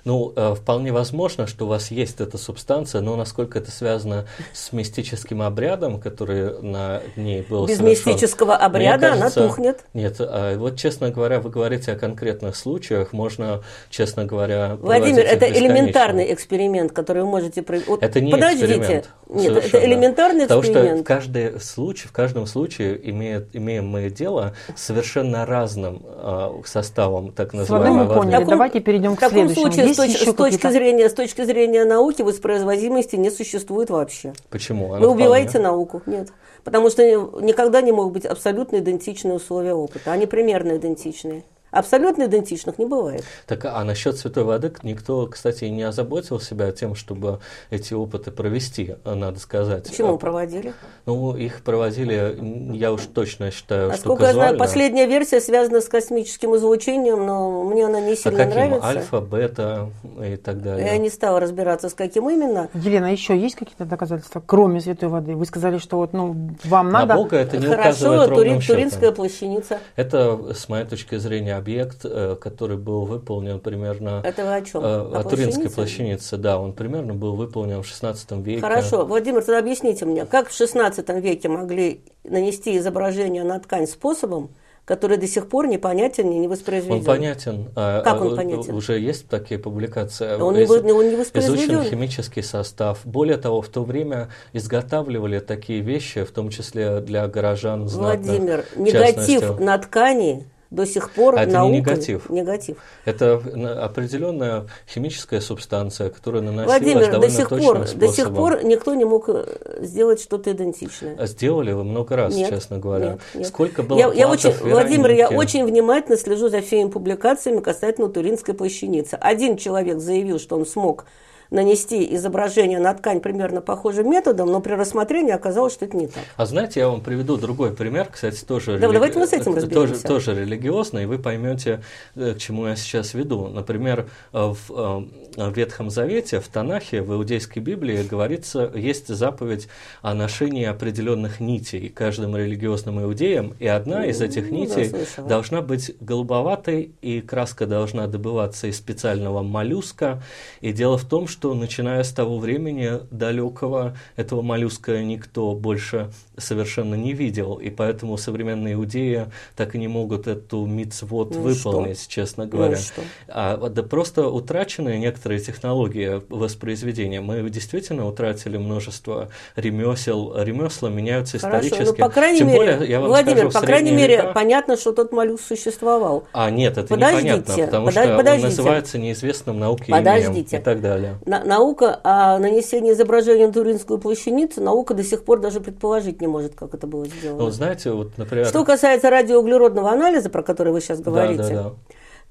Ну, 0.06 0.34
э, 0.36 0.56
вполне 0.56 0.92
возможно, 0.92 1.48
что 1.48 1.66
у 1.66 1.68
вас 1.68 1.92
есть 1.92 2.22
эта 2.22 2.38
субстанция, 2.38 3.02
но 3.02 3.16
насколько 3.16 3.60
это 3.60 3.72
связано 3.72 4.26
с 4.54 4.72
мистическим 4.72 5.42
обрядом, 5.42 6.00
который 6.00 6.62
на 6.62 7.02
ней 7.16 7.42
был 7.42 7.66
Без 7.68 7.78
совершен, 7.78 8.10
мистического 8.12 8.56
обряда 8.56 9.10
кажется, 9.10 9.40
она 9.42 9.48
тухнет. 9.50 9.86
Нет, 9.94 10.16
а 10.20 10.58
вот, 10.58 10.78
честно 10.78 11.10
говоря, 11.10 11.40
вы 11.40 11.50
говорите 11.50 11.92
о 11.92 11.96
конкретных 11.96 12.56
случаях, 12.56 13.14
можно, 13.14 13.62
честно 13.90 14.26
говоря, 14.26 14.78
Владимир, 14.80 15.20
это 15.24 15.46
элементарный 15.50 16.34
эксперимент, 16.34 16.92
который 16.92 17.24
вы 17.24 17.30
можете 17.30 17.62
провести. 17.62 17.90
Вот 17.90 18.04
Это 18.04 18.22
не 18.22 18.32
подождите. 18.32 18.66
эксперимент. 18.78 19.10
Нет, 19.30 19.52
это 19.52 19.68
совершенно. 19.68 19.86
элементарный 19.86 20.42
Потому 20.44 20.64
что 20.64 20.72
в, 20.72 20.76
эксперимент. 20.76 21.08
каждый 21.08 21.60
случай, 21.62 22.08
в 22.08 22.12
каждом 22.12 22.46
случае 22.48 23.10
имеет, 23.12 23.56
имеем 23.56 23.88
мы 23.88 24.10
дело 24.10 24.54
с 24.76 24.90
совершенно 24.90 25.46
разным 25.46 26.02
э, 26.04 26.50
составом 26.66 27.32
так 27.32 27.54
называемого 27.54 28.04
мы 28.06 28.14
поняли. 28.16 28.32
таком- 28.32 28.50
Давайте 28.50 28.80
перейдем 28.80 29.14
В 29.14 29.18
к 29.18 29.20
таком 29.20 29.38
следующему. 29.38 29.66
случае, 29.72 29.86
с, 29.94 30.00
точ- 30.00 30.32
с 30.32 30.34
точки 30.34 30.70
зрения, 30.70 31.10
с 31.10 31.14
точки 31.14 31.44
зрения 31.44 31.86
науки, 31.86 32.22
воспроизводимости 32.22 33.16
не 33.16 33.30
существует 33.30 33.90
вообще. 33.90 34.34
Почему? 34.50 34.94
Она 34.94 35.06
Вы 35.06 35.12
убиваете 35.14 35.50
вполне- 35.50 35.68
науку. 35.68 36.02
Нет. 36.06 36.30
Потому 36.64 36.90
что 36.90 37.04
никогда 37.42 37.82
не 37.82 37.92
могут 37.92 38.14
быть 38.14 38.26
абсолютно 38.26 38.78
идентичные 38.78 39.36
условия 39.36 39.74
опыта. 39.74 40.12
Они 40.12 40.26
примерно 40.26 40.78
идентичные. 40.78 41.44
Абсолютно 41.72 42.26
идентичных 42.26 42.80
не 42.80 42.86
бывает. 42.86 43.24
Так, 43.46 43.66
а 43.66 43.84
насчет 43.84 44.18
святой 44.18 44.44
воды 44.44 44.74
никто, 44.84 45.28
кстати, 45.28 45.66
не 45.66 45.84
озаботил 45.84 46.40
себя 46.40 46.72
тем, 46.72 46.96
чтобы 46.96 47.40
эти 47.70 47.94
опыты 47.94 48.32
провести, 48.32 48.96
а, 49.04 49.16
надо 49.16 49.40
сказать. 49.40 49.88
Почему 49.88 50.16
А, 50.16 50.18
проводили? 50.18 50.74
Ну, 51.06 51.36
их 51.36 51.62
проводили, 51.62 52.38
я 52.76 52.92
уж 52.92 53.02
точно 53.14 53.52
считаю, 53.52 53.90
что 53.92 53.98
Насколько 53.98 54.24
я 54.26 54.34
знаю, 54.34 54.52
казуально. 54.54 54.60
последняя 54.66 55.06
версия 55.06 55.42
связана 55.42 55.82
с 55.82 55.88
космическим 55.88 56.56
излучением, 56.56 57.26
но 57.26 57.64
мне 57.64 57.86
она 57.86 58.00
не 58.02 58.14
А 58.14 58.16
сильно 58.16 58.38
каким? 58.38 58.54
нравится. 58.56 58.88
Альфа, 58.88 59.22
бета 59.22 59.90
и 60.26 60.36
так 60.38 60.62
далее. 60.62 60.88
Я 60.88 60.98
не 60.98 61.10
стала 61.10 61.40
разбираться, 61.40 61.90
с 61.90 61.94
каким 61.94 62.30
именно. 62.30 62.70
Елена, 62.74 63.12
еще 63.12 63.38
есть 63.38 63.56
какие-то 63.56 63.86
доказательства, 63.86 64.42
кроме 64.46 64.82
святой 64.82 65.10
воды? 65.10 65.36
Вы 65.36 65.46
сказали, 65.46 65.78
что 65.78 65.98
вот, 65.98 66.14
ну, 66.14 66.50
вам 66.64 66.90
На 66.92 67.00
надо... 67.06 67.16
Бога 67.16 67.38
это 67.38 67.58
не 67.58 67.68
Хорошо, 67.68 67.82
указывает 67.82 68.30
ровным 68.30 68.46
Тури- 68.48 68.62
счетом. 68.62 68.76
Туринская 68.76 69.12
плащаница. 69.12 69.80
Это, 69.96 70.54
с 70.54 70.68
моей 70.70 70.86
точки 70.86 71.16
зрения, 71.18 71.59
объект, 71.60 72.00
э, 72.04 72.36
который 72.42 72.78
был 72.78 73.06
выполнен 73.06 73.60
примерно... 73.60 74.22
Это 74.26 74.44
вы 74.46 74.56
о 74.56 74.62
чем? 74.62 74.82
э, 74.84 74.86
О 74.86 75.20
о 75.20 75.24
Туринской 75.24 75.70
плащанице? 75.70 76.38
да, 76.38 76.60
он 76.60 76.74
примерно 76.74 77.14
был 77.14 77.36
выполнен 77.36 77.84
в 77.84 77.88
16 77.88 78.32
веке. 78.44 78.62
Хорошо, 78.62 79.06
Владимир, 79.06 79.42
тогда 79.42 79.60
объясните 79.60 80.06
мне, 80.06 80.26
как 80.26 80.50
в 80.50 80.60
XVI 80.60 81.22
веке 81.22 81.48
могли 81.50 82.02
нанести 82.24 82.78
изображение 82.78 83.44
на 83.44 83.60
ткань 83.60 83.86
способом, 83.88 84.50
который 84.86 85.18
до 85.18 85.28
сих 85.28 85.48
пор 85.50 85.68
непонятен 85.68 86.32
и 86.32 86.36
не 86.40 86.48
воспроизведен? 86.48 86.96
Он 86.98 87.04
понятен. 87.04 87.70
а, 87.76 88.02
Как 88.02 88.22
он 88.22 88.34
а, 88.34 88.36
понятен? 88.38 88.74
Уже 88.74 88.98
есть 89.00 89.28
такие 89.30 89.60
публикации. 89.60 90.42
Он 90.42 90.56
не 90.56 90.64
Из- 90.64 90.70
вы- 90.70 90.78
он 90.80 90.84
не 90.86 90.90
Изучен 91.14 91.20
воспроизведен. 91.20 91.84
химический 91.84 92.42
состав. 92.42 93.02
Более 93.06 93.38
того, 93.38 93.62
в 93.62 93.68
то 93.70 93.84
время 93.84 94.30
изготавливали 94.52 95.38
такие 95.40 95.82
вещи, 95.82 96.24
в 96.24 96.32
том 96.32 96.50
числе 96.50 97.02
для 97.02 97.28
горожан 97.28 97.88
знатных. 97.88 98.26
Владимир, 98.28 98.66
негатив 98.78 99.60
на 99.60 99.78
ткани 99.78 100.48
до 100.72 100.86
сих 100.86 101.12
пор 101.12 101.36
А 101.38 101.44
это 101.44 101.54
наукой- 101.58 101.72
негатив. 101.78 102.30
Негатив. 102.30 102.78
Это 103.06 103.42
на- 103.56 103.84
определенная 103.84 104.68
химическая 104.88 105.42
субстанция, 105.42 106.10
которая 106.10 106.42
наносилась 106.44 106.68
Владимир, 106.80 107.06
до 107.08 107.12
довольно 107.14 107.36
сих, 107.36 107.50
точным 107.50 107.66
пор, 107.68 107.80
до 107.80 107.88
способом. 107.88 108.14
сих 108.14 108.34
пор 108.36 108.64
никто 108.64 108.94
не 108.94 109.06
мог 109.06 109.30
э, 109.30 109.46
сделать 109.82 110.22
что-то 110.22 110.52
идентичное. 110.52 111.16
А 111.18 111.26
Сделали 111.26 111.72
вы 111.72 111.84
много 111.84 112.16
раз, 112.16 112.36
Нет, 112.36 112.50
честно 112.50 112.78
говоря. 112.78 113.06
нет, 113.14 113.20
нет. 113.34 113.48
Сколько 113.48 113.82
было 113.84 113.98
я, 113.98 114.12
я 114.14 114.30
очень, 114.30 114.54
Владимир, 114.62 115.10
я 115.12 115.30
очень 115.30 115.66
внимательно 115.66 116.18
слежу 116.18 116.50
за 116.50 116.62
всеми 116.62 116.90
публикациями 116.90 117.62
касательно 117.62 118.10
Туринской 118.10 118.54
плащаницы. 118.54 119.16
Один 119.20 119.58
человек 119.58 120.00
заявил, 120.00 120.40
что 120.40 120.56
он 120.56 120.66
смог 120.68 121.06
нанести 121.52 122.16
изображение 122.16 122.80
на 122.80 122.94
ткань 122.94 123.22
примерно 123.22 123.62
похожим 123.62 124.10
методом, 124.10 124.52
но 124.52 124.62
при 124.62 124.74
рассмотрении 124.74 125.32
оказалось, 125.32 125.74
что 125.74 125.86
это 125.86 125.98
не 125.98 126.08
так. 126.08 126.24
А 126.36 126.46
знаете, 126.46 126.82
я 126.82 126.90
вам 126.90 127.02
приведу 127.02 127.38
другой 127.38 127.72
пример, 127.72 128.08
кстати, 128.12 128.44
тоже, 128.44 128.78
Да, 128.78 128.92
давайте 128.92 129.20
мы 129.20 129.28
с 129.28 129.34
этим 129.34 129.70
тоже, 129.70 130.00
тоже 130.00 130.36
религиозный, 130.40 131.04
и 131.04 131.06
вы 131.06 131.18
поймете, 131.18 131.82
э, 132.16 132.34
к 132.34 132.38
чему 132.38 132.68
я 132.68 132.76
сейчас 132.76 133.14
веду. 133.14 133.48
Например, 133.48 134.08
э, 134.34 134.54
в 134.68 135.08
э, 135.38 135.52
Ветхом 135.52 135.90
Завете, 135.90 136.40
в 136.40 136.48
Танахе, 136.48 137.02
в 137.02 137.14
Иудейской 137.14 137.62
Библии 137.62 138.04
говорится, 138.04 138.72
есть 138.76 139.08
заповедь 139.08 139.68
о 140.02 140.14
ношении 140.14 140.66
определенных 140.66 141.40
нитей 141.40 141.90
каждым 141.90 142.36
религиозным 142.36 143.02
иудеям, 143.02 143.56
и 143.60 143.68
одна 143.68 144.06
из 144.06 144.22
этих 144.22 144.50
Ну, 144.50 144.50
да, 144.50 144.56
нитей 144.56 144.90
слышала. 144.90 145.28
должна 145.28 145.62
быть 145.62 145.96
голубоватой, 146.00 146.92
и 147.02 147.22
краска 147.22 147.66
должна 147.66 148.08
добываться 148.08 148.68
из 148.68 148.78
специального 148.78 149.42
моллюска. 149.42 150.22
И 150.62 150.74
дело 150.74 150.98
в 150.98 151.06
том, 151.06 151.28
что 151.28 151.39
начиная 151.44 152.04
с 152.04 152.12
того 152.12 152.38
времени 152.40 153.00
далекого 153.12 153.96
этого 154.16 154.42
моллюска 154.42 155.02
никто 155.04 155.54
больше 155.54 156.12
совершенно 156.38 156.96
не 156.96 157.14
видел, 157.14 157.56
и 157.56 157.70
поэтому 157.70 158.18
современные 158.18 158.74
иудеи 158.76 159.28
так 159.56 159.76
и 159.76 159.78
не 159.78 159.88
могут 159.88 160.28
эту 160.28 160.66
мицвод 160.66 161.32
Ну 161.36 161.42
выполнить, 161.42 162.08
честно 162.08 162.46
Ну 162.46 162.50
говоря. 162.52 162.78
что? 162.78 163.02
А, 163.28 163.58
да 163.70 163.84
просто 163.84 164.28
утрачены 164.28 164.98
некоторые 164.98 165.40
технологии 165.40 166.22
воспроизведения. 166.30 167.22
Мы 167.22 167.50
действительно 167.50 168.08
утратили 168.08 168.58
множество 168.58 169.30
ремесел. 169.56 170.34
Ремесла 170.42 170.90
меняются 170.90 171.40
Хорошо, 171.40 171.68
исторически. 171.68 172.00
ну, 172.02 172.06
по 172.08 172.12
крайней 172.12 172.40
Тем 172.40 172.48
мере, 172.48 172.58
более, 172.76 172.90
я 172.90 173.00
вам 173.00 173.10
Владимир, 173.10 173.38
скажу, 173.52 173.60
по 173.60 173.66
крайней 173.66 173.92
мере, 173.92 174.18
века- 174.18 174.32
понятно, 174.34 174.78
что 174.78 174.92
тот 174.92 175.12
моллюск 175.12 175.44
существовал. 175.48 176.26
а, 176.34 176.50
нет, 176.50 176.78
это 176.78 176.88
Подождите, 176.88 177.28
непонятно, 177.38 177.66
потому 177.66 177.88
подо- 177.88 177.92
что 177.92 178.16
подождите. 178.18 178.44
он 178.46 178.50
называется 178.52 178.98
неизвестным 178.98 179.60
науке 179.60 179.92
Подождите. 179.92 180.32
именем 180.56 180.62
и 180.62 180.64
так 180.64 180.82
далее. 180.82 181.16
На- 181.30 181.44
наука 181.44 182.00
о 182.04 182.40
нанесении 182.40 182.92
изображения 182.92 183.46
на 183.46 183.54
Туринскую 183.54 184.00
плащаницу, 184.00 184.62
наука 184.62 184.96
до 184.96 185.04
сих 185.04 185.24
пор 185.24 185.40
даже 185.40 185.60
предположить 185.60 186.22
не 186.22 186.28
может, 186.28 186.56
как 186.56 186.74
это 186.74 186.88
было 186.88 187.06
сделано. 187.06 187.38
Ну, 187.38 187.46
вот 187.46 187.54
знаете, 187.54 187.92
вот, 187.92 188.18
например... 188.18 188.48
Что 188.48 188.66
касается 188.66 189.12
радиоуглеродного 189.12 189.92
анализа, 189.92 190.32
про 190.32 190.42
который 190.42 190.74
вы 190.74 190.82
сейчас 190.82 190.98
да, 191.02 191.12
говорите, 191.12 191.54
да, 191.54 191.64
да. 191.64 191.74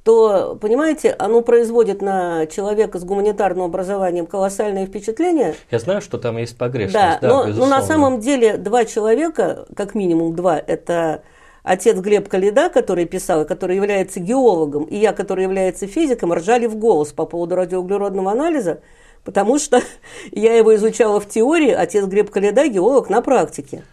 то, 0.03 0.59
понимаете, 0.61 1.15
оно 1.17 1.43
производит 1.43 2.03
на 2.03 2.47
человека 2.47 2.99
с 2.99 3.05
гуманитарным 3.05 3.67
образованием 3.67 4.27
колоссальное 4.27 4.87
впечатление. 4.87 5.55
Я 5.71 5.79
знаю, 5.79 6.01
что 6.01 6.19
там 6.19 6.37
есть 6.37 6.59
погрешность, 6.59 6.95
Да, 6.95 7.19
да, 7.23 7.29
но, 7.29 7.47
но 7.47 7.67
на 7.67 7.83
самом 7.83 8.19
деле 8.19 8.57
два 8.57 8.85
человека, 8.85 9.67
как 9.77 9.95
минимум 9.95 10.35
два, 10.35 10.59
это 10.59 11.23
отец 11.63 11.97
Глеб 11.99 12.29
Калида, 12.29 12.69
который 12.71 13.05
писал, 13.05 13.43
и 13.43 13.47
который 13.47 13.77
является 13.77 14.21
геологом, 14.21 14.85
и 14.85 14.97
я, 14.97 15.13
который 15.13 15.45
является 15.45 15.87
физиком, 15.87 16.33
ржали 16.33 16.67
в 16.67 16.77
голос 16.77 17.13
по 17.13 17.27
поводу 17.27 17.55
радиоуглеродного 17.57 18.33
анализа, 18.33 18.81
потому 19.25 19.59
что 19.59 19.81
я 20.33 20.55
его 20.57 20.75
изучала 20.77 21.21
в 21.21 21.29
теории, 21.29 21.71
отец 21.71 22.05
Глеб 22.07 22.31
Калида 22.31 22.69
геолог 22.69 23.11
на 23.11 23.23
практике. 23.23 23.85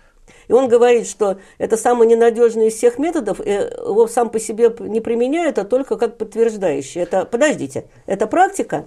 И 0.47 0.53
он 0.53 0.68
говорит, 0.68 1.07
что 1.07 1.39
это 1.57 1.76
самый 1.76 2.07
ненадежный 2.07 2.68
из 2.68 2.76
всех 2.76 2.99
методов, 2.99 3.39
его 3.39 4.07
сам 4.07 4.30
по 4.30 4.39
себе 4.39 4.74
не 4.80 5.01
применяют, 5.01 5.57
а 5.57 5.63
только 5.63 5.97
как 5.97 6.18
подтверждающий. 6.18 7.01
Это, 7.01 7.26
подождите, 7.26 7.86
это 8.05 8.28
практика. 8.28 8.86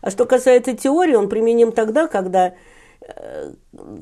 А 0.00 0.10
что 0.10 0.26
касается 0.26 0.76
теории, 0.76 1.14
он 1.14 1.28
применим 1.28 1.72
тогда, 1.72 2.06
когда 2.06 2.54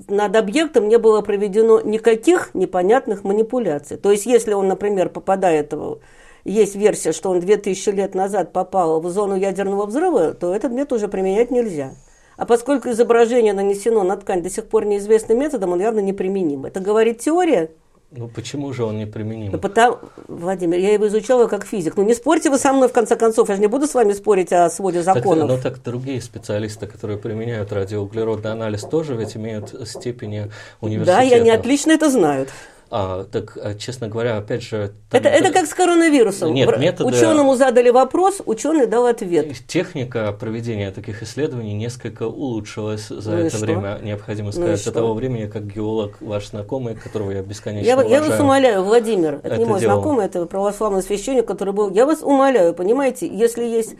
над 0.08 0.36
объектом 0.36 0.88
не 0.88 0.98
было 0.98 1.20
проведено 1.22 1.80
никаких 1.80 2.54
непонятных 2.54 3.24
манипуляций. 3.24 3.96
То 3.96 4.10
есть, 4.10 4.26
если 4.26 4.52
он, 4.52 4.68
например, 4.68 5.08
попадает 5.08 5.72
в... 5.72 6.00
Есть 6.44 6.74
версия, 6.74 7.12
что 7.12 7.30
он 7.30 7.40
2000 7.40 7.90
лет 7.90 8.14
назад 8.14 8.52
попал 8.52 9.00
в 9.00 9.10
зону 9.10 9.36
ядерного 9.36 9.86
взрыва, 9.86 10.32
то 10.32 10.54
этот 10.54 10.72
метод 10.72 10.94
уже 10.94 11.08
применять 11.08 11.50
нельзя. 11.50 11.92
А 12.36 12.46
поскольку 12.46 12.88
изображение 12.88 13.52
нанесено 13.52 14.02
на 14.02 14.16
ткань 14.16 14.42
до 14.42 14.48
сих 14.48 14.66
пор 14.66 14.86
неизвестным 14.86 15.38
методом, 15.38 15.72
он 15.72 15.80
явно 15.80 16.00
неприменим. 16.00 16.64
Это 16.64 16.80
говорит 16.80 17.18
теория. 17.18 17.70
Ну, 18.12 18.26
почему 18.26 18.72
же 18.72 18.84
он 18.84 18.98
не 18.98 19.06
применим? 19.06 19.52
Ну, 19.52 19.58
потому, 19.58 19.98
Владимир, 20.26 20.78
я 20.78 20.92
его 20.92 21.06
изучала 21.06 21.46
как 21.46 21.64
физик. 21.64 21.96
Ну, 21.96 22.02
не 22.02 22.14
спорьте 22.14 22.50
вы 22.50 22.58
со 22.58 22.72
мной, 22.72 22.88
в 22.88 22.92
конце 22.92 23.14
концов. 23.14 23.48
Я 23.48 23.54
же 23.54 23.60
не 23.60 23.68
буду 23.68 23.86
с 23.86 23.94
вами 23.94 24.12
спорить 24.14 24.52
о 24.52 24.68
своде 24.68 25.02
Так, 25.04 25.16
законов. 25.16 25.48
ну 25.48 25.58
так 25.62 25.80
другие 25.80 26.20
специалисты, 26.20 26.86
которые 26.88 27.18
применяют 27.18 27.72
радиоуглеродный 27.72 28.50
анализ, 28.50 28.82
тоже 28.82 29.14
ведь 29.14 29.36
имеют 29.36 29.74
степени 29.88 30.50
университета. 30.80 31.18
да, 31.18 31.22
я 31.22 31.38
не 31.38 31.50
отлично 31.50 31.92
это 31.92 32.10
знают. 32.10 32.48
А, 32.92 33.22
так, 33.22 33.56
а, 33.56 33.74
честно 33.74 34.08
говоря, 34.08 34.36
опять 34.38 34.62
же... 34.64 34.90
там- 35.10 35.20
Это, 35.20 35.28
это 35.28 35.52
как 35.52 35.66
с 35.66 35.74
коронавирусом. 35.74 36.52
Нет, 36.52 36.68
методы- 36.76 37.04
Ученому 37.08 37.54
задали 37.54 37.88
вопрос, 37.90 38.42
ученый 38.46 38.86
дал 38.86 39.06
ответ. 39.06 39.46
Техника 39.68 40.32
проведения 40.32 40.90
таких 40.90 41.22
исследований 41.22 41.74
несколько 41.74 42.24
улучшилась 42.26 43.06
за 43.06 43.30
Ну 43.30 43.36
это 43.38 43.56
время, 43.58 44.00
необходимо 44.02 44.46
Ну 44.46 44.52
сказать, 44.52 44.80
что? 44.80 44.90
с 44.90 44.92
того 44.92 45.14
времени, 45.14 45.46
как 45.46 45.68
геолог, 45.72 46.16
ваш 46.20 46.48
знакомый, 46.48 46.96
которого 46.96 47.30
я 47.30 47.42
бесконечно 47.42 47.86
Я, 47.86 47.92
я 47.92 47.96
вас 48.02 48.10
уважаю. 48.26 48.42
умоляю, 48.42 48.82
Владимир, 48.82 49.34
это, 49.44 49.56
не 49.56 49.62
Это 49.62 49.66
мой 49.70 49.80
делал. 49.80 49.94
знакомый, 49.94 50.26
это 50.26 50.46
православный 50.46 51.02
священник, 51.02 51.46
который 51.46 51.72
был. 51.72 51.90
Я 51.90 52.06
вас 52.06 52.22
умоляю, 52.22 52.74
понимаете, 52.74 53.28
если 53.28 53.64
есть 53.64 53.94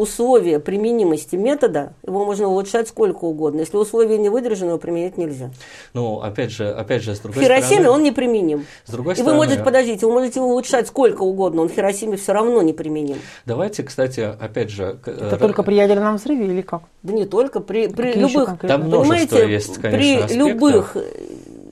условия 0.00 0.58
применимости 0.58 1.36
метода, 1.36 1.92
его 2.06 2.24
можно 2.24 2.48
улучшать 2.48 2.88
сколько 2.88 3.24
угодно. 3.24 3.60
Если 3.60 3.76
условия 3.76 4.18
не 4.18 4.28
выдержаны, 4.28 4.70
его 4.70 4.78
применять 4.78 5.18
нельзя. 5.18 5.50
Ну, 5.92 6.20
опять 6.20 6.50
же, 6.50 6.70
опять 6.70 7.02
же, 7.02 7.14
с 7.14 7.20
другой 7.20 7.42
в 7.42 7.44
Хиросиме 7.44 7.82
стороны... 7.82 7.90
он 7.90 8.02
неприменим. 8.02 8.66
С 8.86 8.90
другой 8.90 9.12
И 9.12 9.16
стороны... 9.16 9.32
вы 9.32 9.44
можете, 9.44 9.62
подождите, 9.62 10.06
вы 10.06 10.12
можете 10.12 10.40
его 10.40 10.48
улучшать 10.48 10.88
сколько 10.88 11.22
угодно, 11.22 11.62
он 11.62 11.68
в 11.68 11.72
Хиросиме 11.72 12.16
все 12.16 12.32
равно 12.32 12.62
неприменим. 12.62 13.18
Давайте, 13.46 13.82
кстати, 13.82 14.20
опять 14.20 14.70
же... 14.70 14.98
Это 15.04 15.36
только 15.36 15.62
при 15.62 15.74
ядерном 15.74 16.16
взрыве 16.16 16.46
или 16.46 16.62
как? 16.62 16.82
Да 17.02 17.12
не 17.12 17.26
только, 17.26 17.60
при, 17.60 17.88
при 17.88 18.12
Какие 18.12 18.22
любых... 18.22 18.58
Там 18.60 18.82
множество 18.82 19.36
Понимаете, 19.36 19.52
есть, 19.52 19.78
конечно, 19.78 19.98
при 19.98 20.14
аспектов. 20.16 20.36
любых 20.36 20.96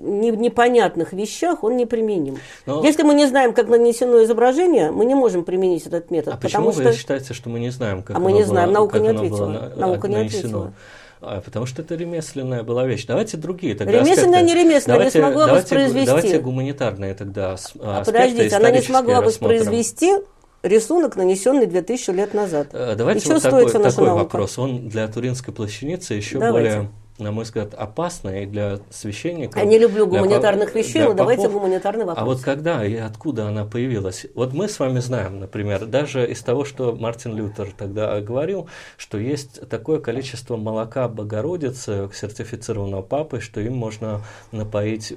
не- 0.01 0.31
непонятных 0.31 1.13
вещах 1.13 1.63
он 1.65 1.77
неприменим. 1.77 2.39
Но- 2.67 2.85
Если 2.85 3.03
мы 3.03 3.15
не 3.15 3.27
знаем, 3.27 3.53
как 3.53 3.69
нанесено 3.69 4.23
изображение, 4.25 4.91
мы 4.91 5.05
не 5.05 5.15
можем 5.15 5.45
применить 5.45 5.87
этот 5.87 6.11
метод. 6.11 6.35
А 6.35 6.37
почему 6.37 6.71
потому 6.71 6.91
что 6.91 6.99
считаете, 6.99 7.35
что 7.35 7.49
мы 7.51 7.61
не 7.61 7.71
знаем, 7.71 8.03
как 8.03 8.17
А 8.17 8.21
мы 8.21 8.33
не 8.33 8.43
знаем, 8.45 8.69
было- 8.69 8.75
наука 8.75 8.93
как 8.95 9.03
не 9.03 9.09
ответила. 9.09 9.37
было 9.39 9.47
на- 9.49 9.77
Наука 9.77 10.09
не 10.09 10.17
ответила. 10.17 10.73
А, 11.21 11.41
потому 11.41 11.67
что 11.67 11.83
это 11.83 11.97
ремесленная 11.97 12.63
была 12.63 12.87
вещь. 12.87 13.05
Давайте 13.05 13.37
другие 13.37 13.75
тогда 13.75 13.93
Ремесленная, 13.93 14.41
аспекты. 14.41 14.45
не 14.47 14.55
ремесленная, 14.55 14.79
не 14.79 14.99
давайте, 15.11 15.19
смогла 15.19 15.47
давайте, 15.47 15.63
воспроизвести. 15.65 16.07
Давайте 16.07 16.39
гуманитарные 16.39 17.15
тогда 17.15 17.51
А 17.51 17.55
аспекты 17.55 18.05
подождите, 18.13 18.57
она 18.57 18.71
не 18.71 18.83
смогла 18.83 19.21
воспроизвести 19.21 20.13
рисунок, 20.63 21.17
нанесенный 21.17 21.67
2000 21.67 22.11
лет 22.13 22.35
назад. 22.35 22.69
Э, 22.73 22.95
Давайте 22.97 23.21
И 23.21 23.25
что 23.25 23.33
вот 23.35 23.41
стоит 23.43 23.73
такой, 23.73 23.91
такой 23.91 24.07
наука? 24.07 24.23
вопрос. 24.23 24.59
Он 24.59 24.89
для 24.89 25.09
Туринской 25.09 25.53
плащаницы 25.53 26.15
еще 26.15 26.39
Давайте. 26.39 26.53
более, 26.79 26.89
на 27.19 27.33
мой 27.33 27.45
взгляд, 27.45 27.75
опасный 27.75 28.45
и 28.45 28.47
для 28.47 28.79
священника. 28.91 29.59
Я 29.59 29.65
не 29.65 29.79
люблю 29.79 30.07
для 30.07 30.21
гуманитарных 30.23 30.73
по- 30.73 30.79
вещей, 30.79 31.01
для 31.01 31.09
но 31.09 31.15
давайте 31.15 31.43
попов. 31.45 31.61
гуманитарный 31.63 32.05
вопрос. 32.05 32.23
А 32.23 32.25
вот 32.25 32.41
когда 32.41 32.85
и 32.85 32.95
откуда 32.95 33.49
она 33.49 33.65
появилась? 33.65 34.27
Вот 34.35 34.53
мы 34.53 34.69
с 34.69 34.79
вами 34.79 35.01
знаем, 35.01 35.41
например, 35.41 35.87
даже 35.87 36.31
из 36.31 36.41
того, 36.43 36.65
что 36.65 36.95
Мартин 36.95 37.37
Лютер 37.37 37.69
тогда 37.77 38.21
говорил, 38.21 38.69
что 38.97 39.19
есть 39.19 39.69
такое 39.69 39.99
количество 40.01 40.57
молока 40.57 41.09
Богородицы, 41.09 42.09
сертифицированного 42.15 43.03
папой, 43.03 43.41
что 43.41 43.61
им 43.61 43.75
можно 43.77 44.23
напоить 44.53 45.13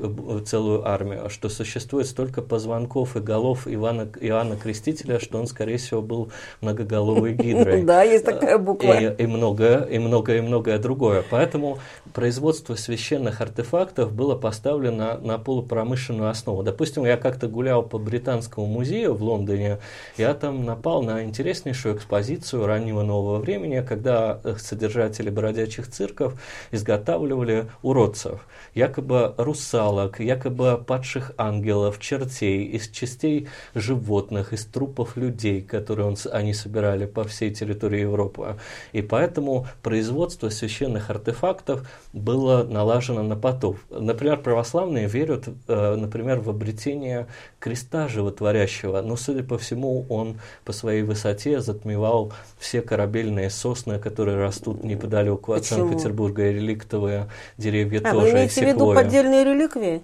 целую 0.46 0.88
армию, 0.88 1.30
что 1.30 1.50
существует 1.50 2.08
столько 2.08 2.42
позвонков 2.42 3.16
и 3.16 3.20
голов 3.20 3.68
Ивана, 3.68 4.08
Иоанна 4.20 4.58
Крестителя, 4.58 5.20
что 5.20 5.40
он, 5.40 5.48
скорее 5.48 5.78
всего, 5.78 6.02
был 6.02 6.32
многоголовой 6.62 7.34
гидрой. 7.36 7.84
Да, 7.84 8.04
есть 8.04 8.26
такая 8.26 8.58
буква. 8.58 8.94
И 8.94 9.26
многое, 9.28 9.84
и 9.84 10.00
многое, 10.00 10.38
и 10.40 10.42
многое 10.42 10.78
другое. 10.80 11.24
Поэтому 11.30 11.80
производство 12.14 12.76
священных 12.76 13.42
артефактов 13.42 14.14
было 14.14 14.36
поставлено 14.36 15.18
на 15.18 15.38
полупромышленную 15.38 16.30
основу. 16.30 16.64
Допустим, 16.64 17.06
я 17.06 17.18
как-то 17.18 17.48
гулял 17.48 17.84
по 17.84 17.98
Британскому 17.98 18.66
музею 18.66 19.14
в 19.14 19.24
Лондоне, 19.24 19.80
я 20.18 20.34
там 20.34 20.66
напал 20.66 21.04
на 21.04 21.24
интереснейшую 21.24 21.98
экспозицию 21.98 22.66
раннего 22.66 23.04
нового 23.04 23.40
времени, 23.40 23.86
когда 23.88 24.40
э, 24.44 24.56
содержатели 24.58 25.30
бродячих 25.30 25.88
цирков 25.88 26.40
изготавливали 26.72 27.68
уродцев, 27.82 28.46
якобы 28.74 29.34
русалок, 29.38 30.20
якобы 30.20 30.84
падших 30.86 31.32
ангелов, 31.38 32.00
чертей, 32.00 32.66
из 32.66 32.90
частей 32.90 33.48
животных, 33.76 34.54
из 34.54 34.66
трупов 34.66 35.18
людей, 35.18 35.62
которые 35.62 36.08
он, 36.08 36.18
они 36.32 36.54
собирали 36.54 37.06
по 37.06 37.24
всей 37.24 37.52
территории 37.52 38.02
Европы. 38.02 38.58
И 38.92 39.02
поэтому 39.02 39.68
производство 39.82 40.50
священных 40.50 41.10
артефактов 41.10 41.81
было 42.14 42.64
налажено 42.64 43.24
на 43.24 43.36
потов. 43.36 43.78
Например, 43.90 44.38
православные 44.38 45.08
верят, 45.08 45.48
э, 45.68 45.96
например, 45.96 46.40
в 46.40 46.50
обретение 46.50 47.28
креста 47.60 48.08
животворящего, 48.08 49.02
но, 49.02 49.16
судя 49.16 49.44
по 49.44 49.58
всему, 49.58 50.06
он 50.10 50.40
по 50.66 50.74
своей 50.74 51.04
высоте 51.04 51.62
затмевал 51.62 52.34
все 52.60 52.82
корабельные 52.82 53.50
сосны, 53.50 54.00
которые 54.00 54.38
растут 54.38 54.84
неподалеку 54.84 55.54
от? 55.54 55.66
Санкт-Петербурга, 55.66 56.50
и 56.50 56.54
реликтовые 56.54 57.30
деревья 57.58 58.02
А, 58.04 58.14
вы 58.14 58.22
тоже, 58.22 58.28
и 58.28 58.32
имеете 58.32 58.66
в 58.66 58.68
виду 58.68 58.94
поддельные 58.94 59.44
реликвии? 59.44 60.02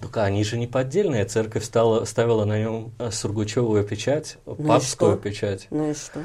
Так 0.00 0.16
они 0.18 0.44
же 0.44 0.56
не 0.56 0.66
поддельные. 0.66 1.24
Церковь 1.24 1.64
стала, 1.64 2.04
ставила 2.04 2.44
на 2.44 2.58
нем 2.58 2.92
э, 2.98 3.10
сургучевую 3.10 3.84
печать, 3.84 4.38
и 4.46 4.62
папскую 4.62 5.16
печать. 5.16 5.66
Ну 5.70 5.90
и 5.90 5.94
что? 5.94 6.20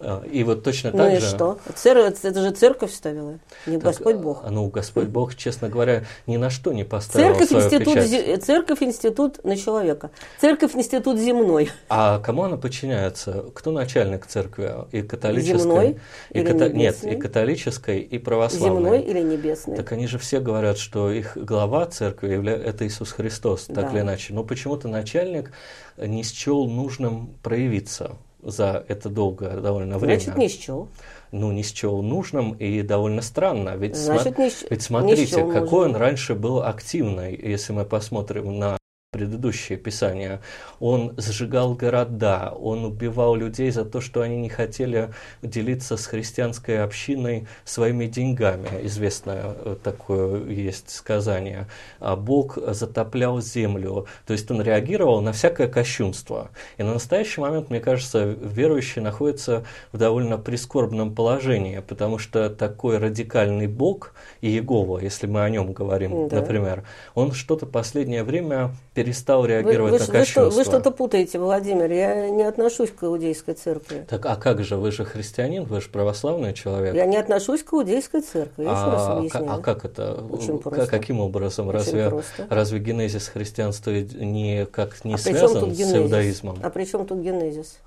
Э, 0.00 0.22
И 0.30 0.44
вот 0.44 0.62
точно 0.62 0.90
Ну 0.92 0.98
так 0.98 1.12
и 1.12 1.16
же... 1.20 1.26
что? 1.28 1.58
Цер- 1.74 1.98
Это 2.22 2.40
же 2.42 2.50
церковь 2.52 2.92
ставила, 2.92 3.38
не 3.66 3.76
так, 3.78 3.84
Господь 3.84 4.16
Бог. 4.16 4.44
Ну, 4.48 4.66
Господь 4.68 5.06
Бог, 5.08 5.34
честно 5.34 5.68
говоря, 5.68 6.04
ни 6.26 6.36
на 6.36 6.50
что 6.50 6.72
не 6.72 6.84
поставил 6.84 7.28
Церковь 7.34 7.48
свою 7.48 7.64
институт, 7.64 7.94
печать. 7.94 8.10
зе- 8.10 8.36
церковь 8.38 8.82
институт 8.82 9.44
на 9.44 9.56
человека. 9.56 10.10
Церковь 10.40 10.76
институт 10.76 11.18
земной. 11.18 11.70
А 11.88 12.20
кому 12.20 12.44
она 12.44 12.56
подчиняется? 12.56 13.44
Кто 13.54 13.72
начальник 13.72 14.26
церкви? 14.26 14.72
И 14.92 15.02
католической? 15.02 15.58
Земной 15.58 15.96
и 16.30 16.38
или 16.38 16.46
ката- 16.46 16.68
Нет, 16.72 16.74
небесной? 17.02 17.12
и 17.14 17.16
католической, 17.16 17.98
и 18.00 18.18
православной. 18.18 18.76
Земной 18.98 19.00
или 19.02 19.20
небесный. 19.20 19.76
Так 19.76 19.92
они 19.92 20.06
же 20.06 20.18
все 20.18 20.38
говорят, 20.40 20.78
что 20.78 21.10
их 21.10 21.36
глава 21.36 21.86
церкви 21.86 22.36
явля- 22.36 22.62
это 22.62 22.86
Иисус 22.86 23.10
Христос, 23.12 23.64
так 23.66 23.86
Да. 23.86 23.90
или 23.92 24.00
иначе. 24.00 24.32
Но 24.32 24.44
почему-то 24.44 24.86
начальник 24.88 25.50
не 25.96 26.22
счел 26.22 26.66
нужным 26.66 27.34
проявиться 27.42 28.12
за 28.42 28.84
это 28.88 29.08
долгое 29.08 29.56
довольно 29.60 29.98
время. 29.98 30.18
Значит, 30.20 30.38
не 30.38 30.48
счел. 30.48 30.88
Ну, 31.32 31.52
не 31.52 31.62
счел 31.62 32.00
нужным 32.02 32.52
и 32.52 32.80
довольно 32.82 33.20
странно. 33.20 33.76
Ведь, 33.76 33.96
Значит, 33.96 34.38
сма- 34.38 34.38
не 34.38 34.44
ведь 34.70 34.70
не 34.70 34.78
смотрите, 34.80 35.26
счел 35.26 35.52
какой 35.52 35.80
он 35.86 35.92
нужным. 35.92 36.00
раньше 36.00 36.34
был 36.34 36.62
активный, 36.62 37.36
если 37.36 37.72
мы 37.74 37.84
посмотрим 37.84 38.58
на 38.58 38.77
предыдущее 39.10 39.78
писание. 39.78 40.40
Он 40.80 41.14
сжигал 41.16 41.74
города, 41.74 42.52
он 42.54 42.84
убивал 42.84 43.34
людей 43.34 43.70
за 43.70 43.86
то, 43.86 44.02
что 44.02 44.20
они 44.20 44.36
не 44.36 44.50
хотели 44.50 45.14
делиться 45.40 45.96
с 45.96 46.04
христианской 46.04 46.84
общиной 46.84 47.48
своими 47.64 48.04
деньгами. 48.04 48.68
Известное 48.82 49.44
э, 49.46 49.76
такое 49.82 50.44
есть 50.50 50.90
сказание. 50.90 51.68
А 52.00 52.16
Бог 52.16 52.58
затоплял 52.58 53.40
землю. 53.40 54.06
То 54.26 54.34
есть 54.34 54.50
он 54.50 54.60
реагировал 54.60 55.22
на 55.22 55.32
всякое 55.32 55.68
кощунство. 55.68 56.50
И 56.76 56.82
на 56.82 56.92
настоящий 56.92 57.40
момент, 57.40 57.70
мне 57.70 57.80
кажется, 57.80 58.24
верующий 58.26 59.00
находится 59.00 59.64
в 59.90 59.96
довольно 59.96 60.36
прискорбном 60.36 61.14
положении, 61.14 61.78
потому 61.78 62.18
что 62.18 62.50
такой 62.50 62.98
радикальный 62.98 63.68
Бог 63.68 64.12
Иегова, 64.42 64.98
если 64.98 65.26
мы 65.26 65.44
о 65.44 65.48
нем 65.48 65.72
говорим, 65.72 66.28
Да. 66.28 66.40
например, 66.40 66.84
он 67.14 67.32
что-то 67.32 67.64
последнее 67.64 68.22
время 68.22 68.74
перестал 69.02 69.44
реагировать 69.44 69.92
вы 69.92 69.98
на 69.98 70.04
вы 70.04 70.04
что- 70.04 70.12
кощунство. 70.12 70.58
вы 70.58 70.64
что-то 70.64 70.90
путаете, 70.90 71.38
Владимир. 71.38 71.90
Я 71.90 72.28
не 72.28 72.42
отношусь 72.42 72.90
к 72.90 73.04
иудейской 73.04 73.54
церкви. 73.54 74.06
Так, 74.08 74.26
а 74.26 74.36
как 74.36 74.64
же, 74.64 74.76
вы 74.76 74.90
же 74.90 75.04
христианин, 75.04 75.64
вы 75.64 75.80
же 75.80 75.88
православный 75.88 76.52
человек. 76.52 76.94
Я 76.94 77.06
не 77.06 77.16
отношусь 77.16 77.62
к 77.62 77.72
иудейской 77.72 78.22
церкви. 78.22 78.64
Я 78.64 78.72
еще 78.72 78.90
раз 78.90 79.02
а, 79.06 79.18
объясняю. 79.18 79.52
а 79.52 79.58
как 79.58 79.84
это? 79.84 80.24
Очень 80.30 80.58
просто. 80.58 80.86
Каким 80.86 81.20
образом? 81.20 81.68
Очень 81.68 81.78
разве, 81.78 82.10
просто. 82.10 82.46
разве 82.50 82.78
генезис 82.80 83.28
христианства 83.28 83.90
не 83.90 84.62
а 84.62 84.66
при 84.66 84.98
чем 84.98 85.18
связан 85.18 85.74
с 85.74 85.94
иудаизмом? 85.94 86.58
А 86.62 86.70
при 86.70 86.84
чем 86.84 87.06
тут 87.06 87.20
генезис? 87.20 87.78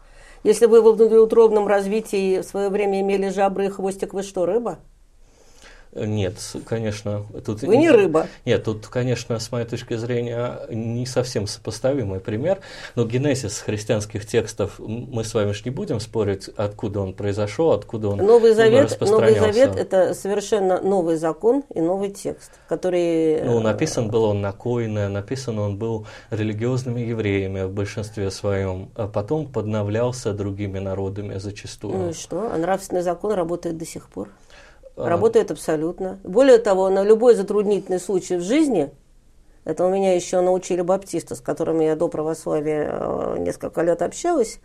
Если 0.43 0.65
вы 0.65 0.81
в 0.81 0.95
внутриутробном 0.95 1.67
развитии 1.67 2.39
в 2.39 2.43
свое 2.43 2.69
время 2.69 3.01
имели 3.01 3.29
жабры 3.29 3.65
и 3.65 3.69
хвостик, 3.69 4.13
вы 4.13 4.23
что, 4.23 4.45
рыба? 4.45 4.79
Нет, 5.93 6.35
конечно. 6.65 7.25
Тут 7.45 7.61
Вы 7.63 7.77
не 7.77 7.89
рыба. 7.89 8.27
Нет, 8.45 8.63
тут, 8.63 8.87
конечно, 8.87 9.39
с 9.39 9.51
моей 9.51 9.65
точки 9.65 9.95
зрения, 9.95 10.61
не 10.69 11.05
совсем 11.05 11.47
сопоставимый 11.47 12.19
пример. 12.19 12.59
Но 12.95 13.05
генезис 13.05 13.59
христианских 13.59 14.25
текстов, 14.25 14.79
мы 14.79 15.23
с 15.23 15.33
вами 15.33 15.51
же 15.51 15.63
не 15.65 15.71
будем 15.71 15.99
спорить, 15.99 16.49
откуда 16.55 17.01
он 17.01 17.13
произошел, 17.13 17.71
откуда 17.71 18.09
он 18.09 18.17
Новый 18.17 18.53
Завет, 18.53 18.97
Новый. 19.01 19.37
Завет– 19.37 19.75
это 19.77 20.13
совершенно 20.13 20.81
новый 20.81 21.17
закон 21.17 21.63
и 21.73 21.81
новый 21.81 22.11
текст, 22.11 22.51
который… 22.69 23.41
Ну, 23.43 23.59
э, 23.59 23.63
написан 23.63 24.09
был 24.09 24.23
он 24.23 24.41
на 24.41 24.51
Коине, 24.51 25.07
написан 25.07 25.59
он 25.59 25.77
был 25.77 26.05
религиозными 26.29 27.01
евреями 27.01 27.63
в 27.63 27.71
большинстве 27.71 28.31
своем, 28.31 28.89
а 28.95 29.07
потом 29.07 29.47
подновлялся 29.47 30.33
другими 30.33 30.79
народами 30.79 31.37
зачастую. 31.37 31.97
Ну 31.97 32.09
и 32.09 32.13
что? 32.13 32.49
А 32.51 32.57
нравственный 32.57 33.01
закон 33.01 33.33
работает 33.33 33.77
до 33.77 33.85
сих 33.85 34.09
пор. 34.09 34.29
Работает 34.95 35.51
абсолютно. 35.51 36.19
Более 36.23 36.57
того, 36.57 36.89
на 36.89 37.03
любой 37.03 37.35
затруднительный 37.35 37.99
случай 37.99 38.35
в 38.35 38.41
жизни, 38.41 38.91
это 39.63 39.85
у 39.85 39.89
меня 39.89 40.15
еще 40.15 40.41
научили 40.41 40.81
баптисты, 40.81 41.35
с 41.35 41.41
которыми 41.41 41.85
я 41.85 41.95
до 41.95 42.07
православия 42.07 42.89
э, 42.91 43.35
несколько 43.39 43.81
лет 43.81 44.01
общалась, 44.01 44.59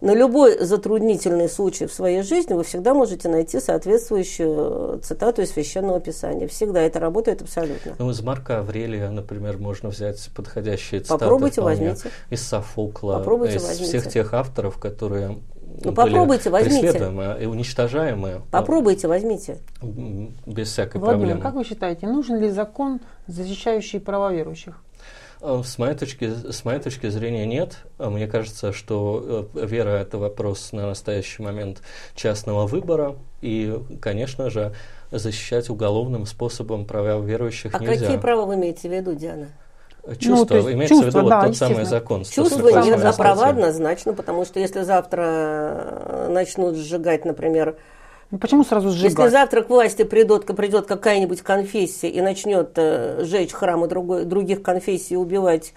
на 0.00 0.14
любой 0.14 0.64
затруднительный 0.64 1.48
случай 1.48 1.86
в 1.86 1.92
своей 1.92 2.22
жизни 2.22 2.54
вы 2.54 2.62
всегда 2.62 2.94
можете 2.94 3.28
найти 3.28 3.58
соответствующую 3.58 5.00
цитату 5.00 5.42
из 5.42 5.50
Священного 5.50 5.98
Писания. 5.98 6.46
Всегда 6.46 6.82
это 6.82 7.00
работает 7.00 7.42
абсолютно. 7.42 7.96
Ну, 7.98 8.10
из 8.10 8.22
Марка 8.22 8.60
Аврелия, 8.60 9.10
например, 9.10 9.58
можно 9.58 9.88
взять 9.88 10.30
подходящие 10.36 11.00
цитаты. 11.00 11.24
Попробуйте, 11.24 11.60
вполне. 11.60 11.90
возьмите. 11.90 12.10
Из 12.30 12.46
Софокла, 12.46 13.18
Попробуйте, 13.18 13.56
из 13.56 13.64
возьмите. 13.64 13.88
всех 13.88 14.08
тех 14.08 14.34
авторов, 14.34 14.78
которые 14.78 15.40
Ну, 15.84 15.92
попробуйте, 15.92 16.50
возьмите. 16.50 17.12
и 17.40 17.46
уничтожаемы. 17.46 18.42
Попробуйте, 18.50 19.08
возьмите. 19.08 19.58
Без 20.46 20.68
всякой 20.68 20.98
Владимир, 20.98 21.26
проблемы. 21.26 21.40
как 21.40 21.54
вы 21.54 21.64
считаете, 21.64 22.06
нужен 22.06 22.40
ли 22.40 22.50
закон, 22.50 23.00
защищающий 23.26 24.00
права 24.00 24.32
верующих? 24.32 24.82
Э, 25.40 25.62
с 25.64 25.78
моей 25.78 25.94
точки, 25.94 26.30
с 26.50 26.64
моей 26.64 26.80
точки 26.80 27.08
зрения 27.08 27.46
нет. 27.46 27.78
Э, 27.98 28.08
мне 28.08 28.26
кажется, 28.26 28.72
что 28.72 29.48
вера– 29.54 29.90
это 30.00 30.18
вопрос 30.18 30.72
на 30.72 30.86
настоящий 30.86 31.42
момент 31.42 31.82
частного 32.14 32.66
выбора. 32.66 33.16
И, 33.40 33.78
конечно 34.00 34.50
же, 34.50 34.74
защищать 35.10 35.70
уголовным 35.70 36.26
способом 36.26 36.84
права 36.84 37.20
верующих 37.20 37.74
а 37.74 37.78
нельзя. 37.78 37.92
А 37.92 37.98
какие 37.98 38.16
права 38.18 38.46
вы 38.46 38.54
имеете 38.54 38.88
в 38.88 38.92
виду, 38.92 39.14
Диана? 39.14 39.48
Чувство, 40.18 40.54
ну, 40.54 40.72
имеется 40.72 40.94
чувство, 40.94 41.10
в 41.10 41.14
виду 41.14 41.28
да, 41.28 41.40
вот 41.40 41.46
тот 41.48 41.56
самый 41.56 41.84
закон. 41.84 42.24
Чувство 42.24 42.68
нет, 42.82 43.16
права 43.16 43.48
однозначно, 43.48 44.14
потому 44.14 44.44
что 44.44 44.58
если 44.58 44.82
завтра 44.82 46.26
начнут 46.30 46.76
сжигать, 46.76 47.24
например, 47.24 47.76
ну, 48.30 48.38
почему 48.38 48.64
сразу 48.64 48.90
сжигать? 48.90 49.12
Если 49.12 49.28
завтра 49.28 49.62
к 49.62 49.70
власти 49.70 50.04
придет, 50.04 50.44
придет 50.44 50.86
какая-нибудь 50.86 51.40
конфессия 51.40 52.10
и 52.10 52.20
начнет 52.20 52.72
э, 52.76 53.24
сжечь 53.24 53.52
храмы 53.52 53.88
другой, 53.88 54.24
других 54.24 54.62
конфессий 54.62 55.14
и 55.14 55.16
убивать 55.16 55.72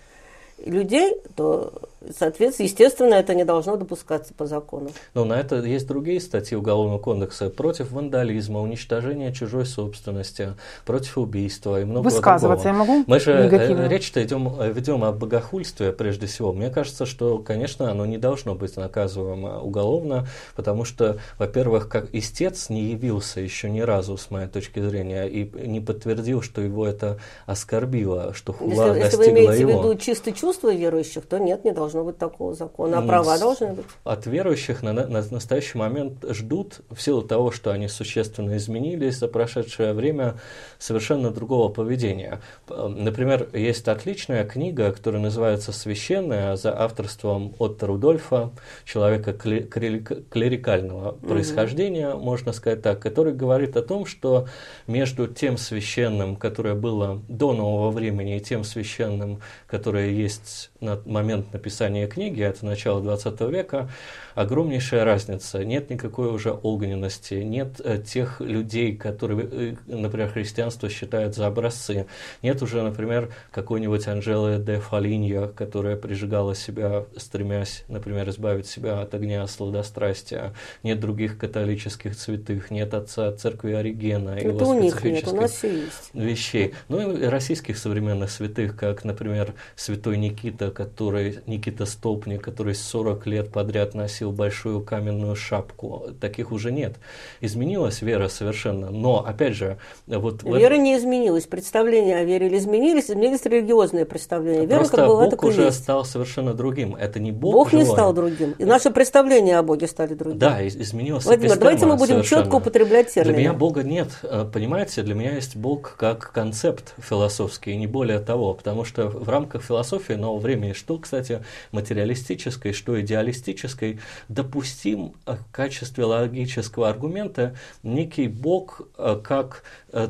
людей, 0.66 1.16
то 1.36 1.74
Соответственно, 2.18 2.66
естественно, 2.66 3.14
это 3.14 3.36
не 3.36 3.46
должно 3.46 3.76
допускаться 3.76 4.34
по 4.34 4.48
закону. 4.48 4.90
Но 5.14 5.24
на 5.24 5.40
это 5.40 5.58
есть 5.58 5.88
другие 5.88 6.20
статьи 6.20 6.58
Уголовного 6.58 6.98
кодекса 6.98 7.50
против 7.50 7.92
вандализма, 7.92 8.60
уничтожения 8.60 9.32
чужой 9.32 9.68
собственности, 9.68 10.56
против 10.86 11.20
убийства 11.20 11.80
и 11.80 11.86
много 11.86 12.06
Высказываться 12.06 12.70
другого. 12.70 12.86
я 12.88 12.94
могу? 12.96 13.04
Мы 13.06 13.20
же 13.20 13.32
э, 13.32 13.88
речь-то 13.88 14.24
идем, 14.24 14.52
э, 14.60 14.72
ведем 14.72 15.04
о 15.04 15.12
богохульстве 15.12 15.92
прежде 15.92 16.26
всего. 16.26 16.54
Мне 16.54 16.72
кажется, 16.72 17.06
что, 17.06 17.38
конечно, 17.38 17.92
оно 17.92 18.08
не 18.08 18.18
должно 18.18 18.56
быть 18.56 18.78
наказываемо 18.78 19.62
уголовно, 19.62 20.28
потому 20.56 20.86
что, 20.86 21.18
во-первых, 21.38 21.88
как 21.88 22.14
истец 22.14 22.70
не 22.70 22.86
явился 22.86 23.42
еще 23.42 23.70
ни 23.70 23.82
разу, 23.82 24.18
с 24.18 24.32
моей 24.32 24.48
точки 24.48 24.80
зрения, 24.80 25.26
и 25.26 25.44
не 25.68 25.80
подтвердил, 25.80 26.42
что 26.42 26.62
его 26.62 26.88
это 26.88 27.20
оскорбило, 27.46 28.34
что 28.34 28.54
хула 28.54 28.96
если, 28.96 29.02
достигла 29.02 29.04
его. 29.04 29.04
Если 29.04 29.18
вы 29.18 29.30
имеете 29.32 29.62
его. 29.62 29.82
в 29.82 29.86
виду 29.86 29.98
чистые 30.00 30.34
чувства 30.34 30.74
верующих, 30.74 31.26
то 31.28 31.38
нет, 31.38 31.64
не 31.64 31.72
должно 31.72 31.91
должно 31.92 32.12
быть 32.12 32.18
такого 32.18 32.54
закона, 32.54 33.00
а 33.00 33.02
права 33.02 33.38
должны 33.38 33.74
быть. 33.74 33.86
От 34.04 34.26
верующих 34.26 34.82
на, 34.82 34.94
на, 34.94 35.08
на 35.08 35.22
настоящий 35.30 35.78
момент 35.78 36.26
ждут, 36.30 36.82
в 36.90 37.02
силу 37.02 37.22
того, 37.22 37.52
что 37.52 37.72
они 37.72 37.88
существенно 37.88 38.58
изменились 38.58 39.18
за 39.18 39.28
прошедшее 39.28 39.94
время, 39.94 40.36
совершенно 40.80 41.32
другого 41.32 41.70
поведения. 41.70 42.42
Например, 42.68 43.48
есть 43.54 43.88
отличная 43.88 44.46
книга, 44.46 44.92
которая 44.92 45.22
называется 45.22 45.72
«Священная» 45.72 46.56
за 46.56 46.78
авторством 46.78 47.54
Отто 47.60 47.88
Рудольфа, 47.88 48.52
человека 48.86 49.34
клерикального 49.34 51.12
угу. 51.12 51.28
происхождения, 51.28 52.16
можно 52.16 52.54
сказать 52.54 52.82
так, 52.82 53.00
который 53.00 53.34
говорит 53.34 53.76
о 53.78 53.82
том, 53.82 54.06
что 54.06 54.48
между 54.88 55.28
тем 55.28 55.58
священным, 55.58 56.36
которое 56.36 56.76
было 56.76 57.22
до 57.28 57.54
нового 57.54 57.92
времени, 57.92 58.38
и 58.38 58.40
тем 58.40 58.64
священным, 58.64 59.42
которое 59.68 60.12
есть 60.12 60.72
на 60.80 61.00
момент 61.06 61.54
написания 61.54 61.81
написания 61.82 62.08
книги, 62.08 62.44
это 62.44 62.64
начало 62.64 63.02
20 63.02 63.42
века, 63.50 63.90
огромнейшая 64.36 65.04
разница. 65.04 65.64
Нет 65.64 65.90
никакой 65.90 66.30
уже 66.30 66.52
огненности, 66.52 67.36
нет 67.36 67.82
э, 67.84 67.98
тех 67.98 68.40
людей, 68.40 68.96
которые, 68.96 69.48
э, 69.52 69.76
например, 69.88 70.30
христианство 70.30 70.90
считает 70.90 71.36
за 71.36 71.48
образцы. 71.48 72.06
Нет 72.44 72.62
уже, 72.62 72.82
например, 72.84 73.34
какой-нибудь 73.52 74.08
Анжелы 74.08 74.58
де 74.60 74.80
Фалинья, 74.80 75.48
которая 75.48 75.96
прижигала 75.96 76.54
себя, 76.54 77.06
стремясь, 77.18 77.84
например, 77.88 78.30
избавить 78.30 78.68
себя 78.68 79.02
от 79.02 79.14
огня 79.16 79.46
сладострастия. 79.48 80.54
Нет 80.84 81.00
других 81.00 81.40
католических 81.40 82.14
святых, 82.14 82.70
нет 82.70 82.94
отца 82.94 83.32
церкви 83.32 83.74
Оригена. 83.74 84.36
Это 84.38 84.50
его 84.50 84.70
у 84.70 84.80
них 84.80 85.04
нет, 85.04 85.28
у 85.28 85.36
нас 85.36 85.52
все 85.52 85.82
есть. 85.84 86.12
Вещей. 86.14 86.74
Ну 86.90 87.18
и 87.18 87.26
российских 87.26 87.78
современных 87.78 88.30
святых, 88.30 88.76
как, 88.76 89.04
например, 89.04 89.56
святой 89.76 90.18
Никита, 90.18 90.70
который 90.72 91.40
Никита 91.48 91.71
Столпник, 91.86 92.42
который 92.42 92.76
40 92.76 93.26
лет 93.28 93.52
подряд 93.52 93.94
носил 93.94 94.32
большую 94.32 94.82
каменную 94.82 95.36
шапку. 95.36 96.08
Таких 96.20 96.52
уже 96.52 96.72
нет. 96.72 96.96
Изменилась 97.40 98.02
вера 98.02 98.28
совершенно. 98.28 98.90
Но, 98.90 99.26
опять 99.26 99.54
же, 99.56 99.78
вот... 100.08 100.44
Вера 100.44 100.76
не 100.76 100.98
изменилась. 100.98 101.48
Представления 101.48 102.18
о 102.18 102.24
вере 102.24 102.48
или 102.48 102.58
изменились, 102.58 103.10
изменились 103.10 103.46
религиозные 103.46 104.06
представления. 104.06 104.66
Вера 104.66 104.80
Просто 104.80 104.98
как 104.98 105.08
была, 105.08 105.24
Бог 105.24 105.32
так 105.32 105.44
уже 105.44 105.64
есть. 105.64 105.84
стал 105.84 106.06
совершенно 106.06 106.54
другим. 106.54 106.96
Это 106.96 107.20
не 107.20 107.32
Бог 107.32 107.54
Бог 107.54 107.72
живой. 107.72 107.86
не 107.86 107.92
стал 107.92 108.14
другим. 108.14 108.56
И 108.58 108.66
наши 108.66 108.92
представления 108.92 109.58
о 109.58 109.64
Боге 109.64 109.88
стали 109.88 110.14
другими. 110.14 110.40
Да, 110.40 110.68
изменилось 110.68 111.26
Владимир, 111.26 111.58
давайте 111.58 111.86
мы 111.86 111.96
будем 111.96 112.16
совершенно. 112.16 112.44
четко 112.44 112.56
употреблять 112.56 113.14
термины. 113.14 113.34
Для 113.34 113.42
меня 113.42 113.54
Бога 113.54 113.84
нет. 113.84 114.10
Э, 114.24 114.46
понимаете, 114.52 115.02
для 115.04 115.16
меня 115.16 115.36
есть 115.36 115.56
Бог 115.56 115.96
как 115.98 116.32
концепт 116.32 116.94
философский, 116.98 117.72
и 117.72 117.78
не 117.78 117.88
более 117.88 118.20
того. 118.20 118.54
Потому 118.54 118.86
что 118.86 119.08
в 119.08 119.30
рамках 119.30 119.64
философии 119.64 120.14
нового 120.14 120.40
времени, 120.40 120.74
что, 120.74 120.98
кстати, 120.98 121.44
материалистической, 121.72 122.74
что 122.74 123.00
идеалистической, 123.00 124.00
допустим 124.28 125.14
э, 125.26 125.36
в 125.36 125.52
качестве 125.52 126.06
логического 126.06 126.90
аргумента 126.90 127.56
некий 127.84 128.28
Бог 128.28 128.82
э, 128.98 129.20
как 129.24 129.64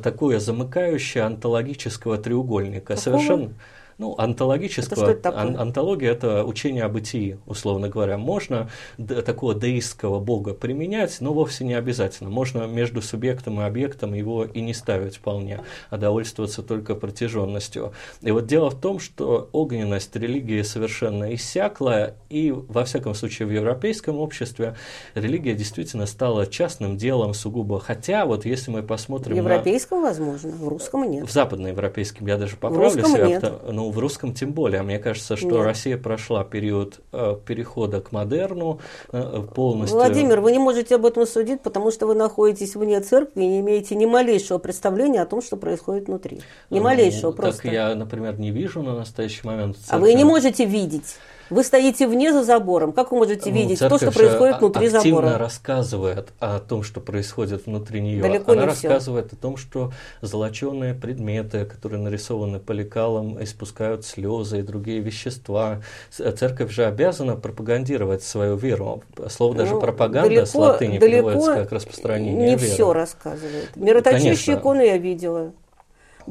такое 0.03 0.39
замыкающее 0.39 1.23
антологического 1.23 2.17
треугольника. 2.17 2.95
Какого? 2.95 3.01
Совершенно 3.01 3.53
ну, 4.01 4.15
антологического, 4.17 5.03
это 5.03 5.29
это 5.29 5.39
ан, 5.39 5.59
антология– 5.59 6.11
это 6.11 6.43
учение 6.43 6.85
о 6.85 6.89
бытии, 6.89 7.37
условно 7.45 7.87
говоря. 7.87 8.17
Можно 8.17 8.71
д, 8.97 9.21
такого 9.21 9.53
деистского 9.53 10.19
бога 10.19 10.55
применять, 10.55 11.17
но 11.21 11.33
вовсе 11.33 11.65
не 11.65 11.75
обязательно. 11.75 12.31
Можно 12.31 12.65
между 12.65 13.03
субъектом 13.03 13.61
и 13.61 13.63
объектом 13.63 14.15
его 14.15 14.43
и 14.43 14.59
не 14.61 14.73
ставить 14.73 15.17
вполне, 15.17 15.61
а 15.91 15.97
довольствоваться 15.97 16.63
только 16.63 16.95
протяженностью. 16.95 17.93
И 18.23 18.31
вот 18.31 18.47
дело 18.47 18.71
в 18.71 18.81
том, 18.81 18.97
что 18.97 19.49
огненность 19.51 20.15
религии 20.15 20.63
совершенно 20.63 21.35
иссякла, 21.35 22.15
и, 22.27 22.49
во 22.49 22.85
всяком 22.85 23.13
случае, 23.13 23.47
в 23.47 23.51
европейском 23.51 24.17
обществе 24.17 24.77
религия 25.13 25.53
действительно 25.53 26.07
стала 26.07 26.47
частным 26.47 26.97
делом 26.97 27.35
сугубо. 27.35 27.79
Хотя, 27.79 28.25
вот 28.25 28.45
если 28.45 28.71
мы 28.71 28.81
посмотрим 28.81 29.35
В 29.35 29.37
европейском, 29.37 30.01
на... 30.01 30.07
возможно, 30.07 30.49
в 30.49 30.67
русском 30.67 31.03
нет. 31.03 31.29
В 31.29 31.31
западноевропейском, 31.31 32.25
я 32.25 32.37
даже 32.37 32.55
поправлю 32.55 33.05
себя. 33.05 33.27
Нет. 33.27 33.53
Ну, 33.71 33.90
в 33.91 33.99
русском 33.99 34.33
тем 34.33 34.53
более. 34.53 34.81
Мне 34.81 34.99
кажется, 34.99 35.35
что 35.35 35.47
Нет. 35.47 35.61
Россия 35.63 35.97
прошла 35.97 36.43
период 36.43 36.99
э, 37.11 37.35
перехода 37.45 38.01
к 38.01 38.11
модерну 38.11 38.79
э, 39.11 39.43
полностью. 39.53 39.97
Владимир, 39.97 40.39
вы 40.41 40.51
не 40.51 40.59
можете 40.59 40.95
об 40.95 41.05
этом 41.05 41.27
судить, 41.27 41.61
потому 41.61 41.91
что 41.91 42.07
вы 42.07 42.15
находитесь 42.15 42.75
вне 42.75 42.99
церкви 43.01 43.43
и 43.43 43.47
не 43.47 43.59
имеете 43.59 43.95
ни 43.95 44.05
малейшего 44.05 44.57
представления 44.57 45.21
о 45.21 45.25
том, 45.25 45.41
что 45.41 45.57
происходит 45.57 46.07
внутри. 46.07 46.41
Ни 46.69 46.79
Ну, 46.79 46.83
малейшего 46.83 47.31
просто. 47.31 47.63
Так 47.63 47.71
я, 47.71 47.95
например, 47.95 48.39
не 48.39 48.51
вижу 48.51 48.81
на 48.81 48.95
настоящий 48.95 49.45
момент. 49.45 49.77
А 49.89 49.99
вы 49.99 50.13
не 50.13 50.23
можете 50.23 50.65
видеть. 50.65 51.17
Вы 51.51 51.63
стоите 51.65 52.07
вне 52.07 52.31
за 52.31 52.43
забором. 52.43 52.93
Как 52.93 53.11
вы 53.11 53.17
можете 53.17 53.49
Ну, 53.49 53.55
видеть 53.57 53.79
то, 53.79 53.89
церковь 53.89 54.11
что 54.13 54.19
происходит 54.19 54.53
же 54.55 54.59
внутри 54.59 54.87
активно 54.87 55.01
забора? 55.21 55.37
рассказывает 55.37 56.29
о 56.39 56.59
том, 56.59 56.81
что 56.83 57.01
происходит 57.01 57.65
внутри 57.65 57.99
нее. 58.01 58.21
Далеко 58.21 58.53
Она 58.53 58.61
не 58.61 58.67
рассказывает 58.67 59.33
о 59.33 59.35
том, 59.35 59.57
что 59.57 59.91
золоченые 60.21 60.93
предметы, 60.95 61.65
которые 61.65 61.99
нарисованы 62.01 62.59
по 62.59 62.71
лекалам, 62.71 63.41
испускают 63.43 64.05
слезы 64.05 64.59
и 64.59 64.61
другие 64.61 65.01
вещества. 65.01 65.81
С- 66.09 66.31
Церковь 66.31 66.71
же 66.71 66.85
обязана 66.85 67.35
пропагандировать 67.35 68.23
свою 68.23 68.55
веру. 68.55 69.03
Слово 69.29 69.53
даже 69.55 69.73
Ну, 69.75 69.81
пропаганда 69.81 70.45
с 70.45 70.55
латыни 70.55 70.97
переводится 70.99 71.55
как 71.55 71.71
распространение 71.73 72.33
не 72.51 72.55
веры. 72.55 72.73
все 72.73 72.93
рассказывает. 72.93 73.75
Мироточащие 73.75 74.29
Конечно. 74.31 74.53
иконы 74.53 74.81
я 74.85 74.97
видела. 74.97 75.51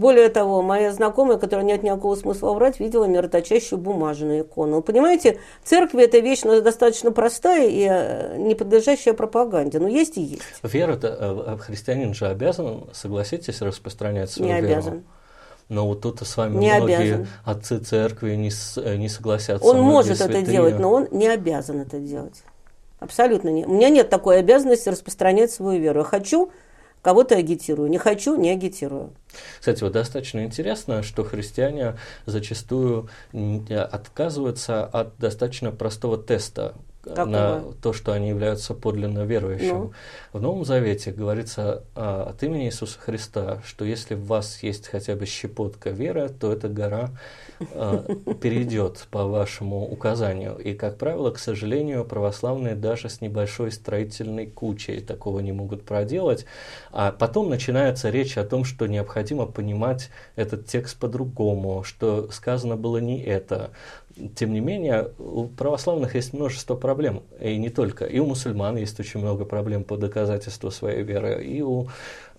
Более 0.00 0.30
того, 0.30 0.62
моя 0.62 0.92
знакомая, 0.92 1.36
которая 1.36 1.66
нет 1.66 1.82
никакого 1.82 2.14
смысла 2.14 2.54
врать, 2.54 2.80
видела 2.80 3.04
мироточащую 3.04 3.78
бумажную 3.78 4.40
икону. 4.44 4.76
Вы 4.76 4.82
понимаете, 4.82 5.38
церковь 5.62 6.02
это 6.02 6.20
вещь 6.20 6.40
ну, 6.42 6.58
достаточно 6.62 7.12
простая 7.12 7.68
и 7.68 7.86
э, 7.86 8.38
не 8.38 8.54
подлежащая 8.54 9.12
пропаганде. 9.12 9.78
Но 9.78 9.88
есть 9.88 10.16
и 10.16 10.22
есть. 10.22 10.42
Вера-то, 10.62 11.08
э, 11.46 11.56
христианин 11.58 12.14
же 12.14 12.28
обязан, 12.28 12.84
согласитесь, 12.94 13.60
распространять 13.60 14.30
свою 14.30 14.54
Не 14.54 14.60
веру. 14.62 14.72
обязан. 14.72 15.04
Но 15.68 15.86
вот 15.86 16.00
тут 16.00 16.26
с 16.26 16.34
вами 16.34 16.56
Не 16.56 16.76
многие 16.78 16.96
обязан. 16.96 17.28
отцы 17.44 17.78
церкви 17.80 18.36
не, 18.36 18.50
э, 18.78 18.96
не 18.96 19.10
согласятся. 19.10 19.68
Он 19.68 19.82
может 19.82 20.12
это 20.12 20.32
святые. 20.32 20.46
делать, 20.46 20.78
но 20.78 20.94
он 20.94 21.08
не 21.10 21.28
обязан 21.28 21.78
это 21.78 21.98
делать. 21.98 22.42
Абсолютно 23.00 23.50
не. 23.50 23.66
У 23.66 23.74
меня 23.74 23.90
нет 23.90 24.08
такой 24.08 24.38
обязанности 24.38 24.88
распространять 24.88 25.50
свою 25.50 25.78
веру. 25.78 25.98
Я 25.98 26.04
хочу, 26.06 26.50
кого-то 27.02 27.36
агитирую. 27.36 27.88
Не 27.90 27.98
хочу, 27.98 28.36
не 28.36 28.50
агитирую. 28.50 29.12
Кстати, 29.58 29.82
вот 29.82 29.92
достаточно 29.92 30.44
интересно, 30.44 31.02
что 31.02 31.24
христиане 31.24 31.96
зачастую 32.26 33.08
э, 33.32 33.76
отказываются 33.76 34.84
от 34.84 35.16
достаточно 35.18 35.70
простого 35.70 36.18
теста 36.18 36.74
Какого? 37.02 37.24
на 37.24 37.64
то, 37.80 37.94
что 37.94 38.12
они 38.12 38.28
являются 38.28 38.74
подлинно 38.74 39.24
верующим. 39.24 39.78
Ну. 39.78 39.92
В 40.34 40.40
Новом 40.42 40.66
Завете 40.66 41.12
говорится 41.12 41.84
а, 41.94 42.28
от 42.30 42.42
имени 42.42 42.66
Иисуса 42.66 42.98
Христа, 42.98 43.62
что 43.64 43.86
если 43.86 44.14
в 44.14 44.26
вас 44.26 44.62
есть 44.62 44.86
хотя 44.86 45.16
бы 45.16 45.24
щепотка 45.24 45.90
веры, 45.90 46.28
то 46.28 46.52
эта 46.52 46.68
гора 46.68 47.10
а, 47.72 48.04
перейдет 48.42 49.06
по 49.10 49.24
вашему 49.24 49.90
указанию. 49.90 50.58
И, 50.58 50.74
как 50.74 50.98
правило, 50.98 51.30
к 51.30 51.38
сожалению, 51.38 52.04
православные 52.04 52.74
даже 52.74 53.08
с 53.08 53.22
небольшой 53.22 53.72
строительной 53.72 54.46
кучей 54.46 55.00
такого 55.00 55.40
не 55.40 55.52
могут 55.52 55.84
проделать. 55.84 56.44
А 56.92 57.12
потом 57.12 57.48
начинается 57.48 58.10
речь 58.10 58.36
о 58.36 58.44
том, 58.44 58.64
что 58.64 58.86
необходимо 58.86 59.46
понимать 59.46 60.10
этот 60.36 60.66
текст 60.66 60.98
по-другому, 60.98 61.82
что 61.82 62.30
сказано 62.30 62.76
было 62.76 62.98
не 62.98 63.22
это, 63.22 63.70
тем 64.34 64.52
не 64.52 64.60
менее, 64.60 65.10
у 65.18 65.46
православных 65.46 66.14
есть 66.14 66.32
множество 66.32 66.74
проблем, 66.74 67.22
и 67.40 67.56
не 67.56 67.70
только. 67.70 68.04
И 68.04 68.18
у 68.18 68.26
мусульман 68.26 68.76
есть 68.76 68.98
очень 69.00 69.20
много 69.20 69.44
проблем 69.44 69.84
по 69.84 69.96
доказательству 69.96 70.70
своей 70.70 71.02
веры, 71.02 71.44
и 71.44 71.62
у 71.62 71.88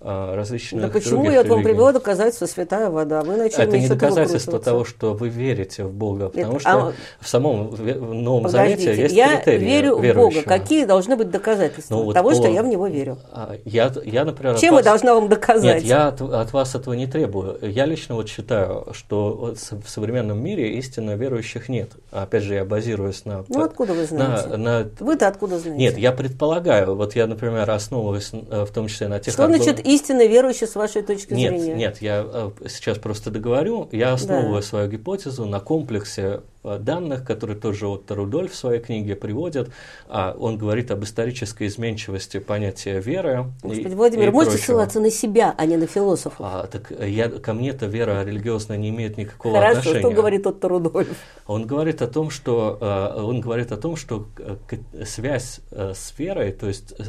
различных 0.03 0.81
Да 0.83 0.87
почему 0.89 1.29
я 1.29 1.43
вам 1.43 1.47
религий. 1.59 1.63
привела 1.63 1.91
доказательство 1.93 2.45
святая 2.45 2.89
вода? 2.89 3.21
Вы 3.21 3.37
начали 3.37 3.63
Это 3.63 3.77
не 3.77 3.87
доказательство 3.87 4.59
того, 4.59 4.83
что 4.85 5.13
вы 5.13 5.29
верите 5.29 5.83
в 5.83 5.93
Бога, 5.93 6.29
потому 6.29 6.53
Это- 6.53 6.59
что 6.59 6.69
а- 6.87 6.93
в 7.19 7.27
самом 7.27 7.67
в 7.69 8.13
Новом 8.13 8.43
Подождите, 8.43 8.81
Завете 8.83 9.01
есть 9.03 9.15
я 9.15 9.37
критерии 9.37 9.65
верю 9.65 9.97
в 9.97 10.13
Бога. 10.15 10.41
Какие 10.43 10.85
должны 10.85 11.15
быть 11.15 11.29
доказательства 11.29 11.95
Ну, 11.95 12.03
вот 12.05 12.13
того, 12.13 12.33
что 12.33 12.43
по- 12.43 12.47
я 12.47 12.63
в 12.63 12.67
Него 12.67 12.87
верю? 12.87 13.17
А, 13.31 13.55
Я, 13.65 13.91
я, 14.05 14.25
например, 14.25 14.55
Чем 14.57 14.71
я 14.71 14.75
вас- 14.77 14.85
должна 14.85 15.13
вам 15.13 15.29
доказать? 15.29 15.63
Нет, 15.63 15.83
я 15.83 16.07
от, 16.07 16.21
от 16.21 16.53
вас 16.53 16.73
этого 16.75 16.93
не 16.93 17.05
требую. 17.07 17.57
Я 17.61 17.85
лично 17.85 18.15
вот 18.15 18.27
считаю, 18.27 18.87
что 18.93 19.53
в 19.83 19.89
современном 19.89 20.43
мире 20.43 20.77
истинно 20.77 21.15
верующих 21.15 21.69
нет. 21.69 21.91
Опять 22.11 22.43
же, 22.43 22.55
я 22.55 22.65
базируюсь 22.65 23.25
на... 23.25 23.45
Ну, 23.49 23.63
откуда 23.63 23.93
вы 23.93 24.05
знаете? 24.05 24.47
на, 24.49 24.57
на- 24.57 24.89
Вы-то 24.99 25.27
откуда 25.27 25.59
знаете? 25.59 25.79
Нет, 25.79 25.97
я 25.97 26.11
предполагаю. 26.11 26.95
Вот 26.95 27.15
я, 27.15 27.27
например, 27.27 27.69
основываюсь 27.69 28.31
э, 28.33 28.65
в 28.65 28.71
том 28.71 28.87
числе 28.87 29.07
на 29.07 29.19
тех... 29.19 29.33
Что 29.33 29.43
аргу- 29.43 29.57
значит 29.57 29.79
истинно 29.93 30.25
верующий 30.25 30.67
с 30.67 30.75
вашей 30.75 31.01
точки 31.01 31.33
Нет, 31.33 31.59
зрения? 31.59 31.75
нет, 31.75 32.01
я 32.01 32.25
э, 32.25 32.51
сейчас 32.67 32.97
просто 32.97 33.31
договорю. 33.31 33.89
Я 33.91 34.13
основываю 34.13 34.61
свою 34.63 34.89
гипотезу 34.89 35.45
на 35.45 35.59
комплексе 35.59 36.41
данных, 36.63 37.25
которые 37.25 37.57
тоже 37.59 37.87
Отто 37.87 38.15
Рудольф 38.15 38.51
в 38.51 38.55
своей 38.55 38.79
книге 38.81 39.15
приводит. 39.15 39.69
А, 40.07 40.35
Он 40.39 40.57
говорит 40.57 40.91
об 40.91 41.03
исторической 41.03 41.67
изменчивости 41.67 42.39
понятия 42.39 42.99
веры. 42.99 43.45
и- 43.63 43.67
Господи, 43.67 43.93
Владимир, 43.95 44.27
и 44.27 44.31
можете 44.31 44.57
прочего. 44.57 44.65
ссылаться 44.65 44.99
на 44.99 45.09
себя, 45.09 45.55
а 45.57 45.65
не 45.65 45.77
на 45.77 45.87
философов? 45.87 46.37
А, 46.39 46.67
так 46.67 46.91
э, 46.91 47.09
я, 47.09 47.29
ко 47.29 47.53
мне-то 47.53 47.85
вера 47.87 48.23
религиозная 48.23 48.77
не 48.77 48.89
имеет 48.89 49.17
никакого 49.17 49.55
Хорошо, 49.55 49.79
отношения. 49.79 49.99
что 49.99 50.11
говорит 50.11 50.47
Отто 50.47 50.67
Рудольф? 50.67 51.17
Он 51.47 51.65
говорит 51.65 52.01
о 52.01 52.07
том, 52.07 52.29
что 52.29 52.77
э, 52.79 53.21
он 53.21 53.41
говорит 53.41 53.71
о 53.71 53.77
том, 53.77 53.95
что 53.95 54.27
э, 54.37 54.55
связь 55.05 55.59
э, 55.71 55.93
с 55.95 56.13
верой, 56.17 56.51
то 56.51 56.67
есть 56.67 56.93
э, 56.97 57.03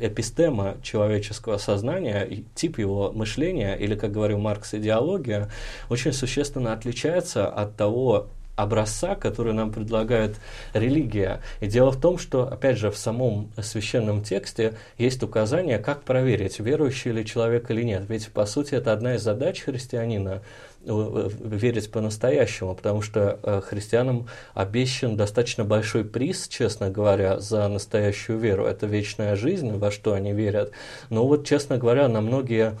эпистема 0.00 0.76
человеческого 0.82 1.58
сознания, 1.58 2.22
и 2.22 2.44
тип 2.54 2.78
его 2.78 3.12
мышления, 3.12 3.74
или, 3.74 3.94
как 3.94 4.12
говорил 4.12 4.38
Маркс, 4.38 4.74
идеология, 4.74 5.50
очень 5.90 6.12
существенно 6.12 6.72
отличается 6.72 7.46
от 7.46 7.76
того 7.76 8.28
образца, 8.62 9.14
который 9.14 9.52
нам 9.52 9.72
предлагает 9.72 10.36
религия. 10.72 11.40
И 11.60 11.66
дело 11.66 11.90
в 11.90 12.00
том, 12.00 12.18
что, 12.18 12.44
опять 12.44 12.78
же, 12.78 12.90
в 12.90 12.96
самом 12.96 13.50
священном 13.60 14.22
тексте 14.22 14.74
есть 14.98 15.22
указание, 15.22 15.78
как 15.78 16.02
проверить, 16.02 16.60
верующий 16.60 17.12
ли 17.12 17.24
человек 17.24 17.70
или 17.70 17.82
нет. 17.82 18.04
Ведь, 18.08 18.28
по 18.28 18.46
сути, 18.46 18.74
это 18.74 18.92
одна 18.92 19.14
из 19.14 19.22
задач 19.22 19.60
христианина 19.62 20.42
верить 20.84 21.90
по-настоящему, 21.90 22.74
потому 22.74 23.02
что 23.02 23.38
э, 23.42 23.60
христианам 23.64 24.26
обещан 24.54 25.16
достаточно 25.16 25.64
большой 25.64 26.04
приз, 26.04 26.48
честно 26.48 26.90
говоря, 26.90 27.38
за 27.38 27.68
настоящую 27.68 28.38
веру. 28.38 28.64
Это 28.64 28.86
вечная 28.86 29.36
жизнь, 29.36 29.76
во 29.76 29.90
что 29.90 30.14
они 30.14 30.32
верят. 30.32 30.72
Но 31.08 31.26
вот, 31.26 31.46
честно 31.46 31.78
говоря, 31.78 32.08
на 32.08 32.20
многие 32.20 32.76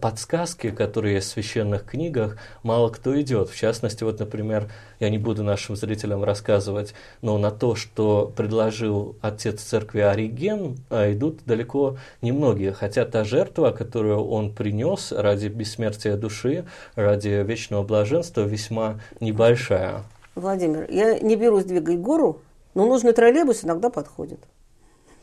подсказки, 0.00 0.70
которые 0.70 1.20
в 1.20 1.24
священных 1.24 1.84
книгах, 1.84 2.36
мало 2.62 2.90
кто 2.90 3.20
идет. 3.20 3.48
В 3.48 3.56
частности, 3.56 4.04
вот, 4.04 4.18
например, 4.18 4.70
я 4.98 5.10
не 5.10 5.18
буду 5.18 5.42
нашим 5.42 5.76
зрителям 5.76 6.24
рассказывать, 6.24 6.94
но 7.22 7.38
на 7.38 7.50
то, 7.50 7.74
что 7.74 8.32
предложил 8.36 9.16
отец 9.20 9.62
церкви 9.62 10.00
Ориген, 10.00 10.76
а, 10.90 11.12
идут 11.12 11.40
далеко 11.46 11.96
немногие. 12.22 12.72
Хотя 12.72 13.04
та 13.04 13.24
жертва, 13.24 13.70
которую 13.70 14.24
он 14.24 14.54
принес 14.54 15.12
ради 15.12 15.48
бессмертия 15.48 16.16
души, 16.16 16.64
ради 16.94 17.28
вечного 17.28 17.82
блаженства, 17.82 18.42
весьма 18.42 19.00
небольшая. 19.20 20.04
Владимир, 20.34 20.90
я 20.90 21.18
не 21.18 21.36
берусь 21.36 21.64
двигать 21.64 21.98
гору, 21.98 22.40
но 22.74 22.86
нужный 22.86 23.12
троллейбус 23.12 23.64
иногда 23.64 23.90
подходит, 23.90 24.40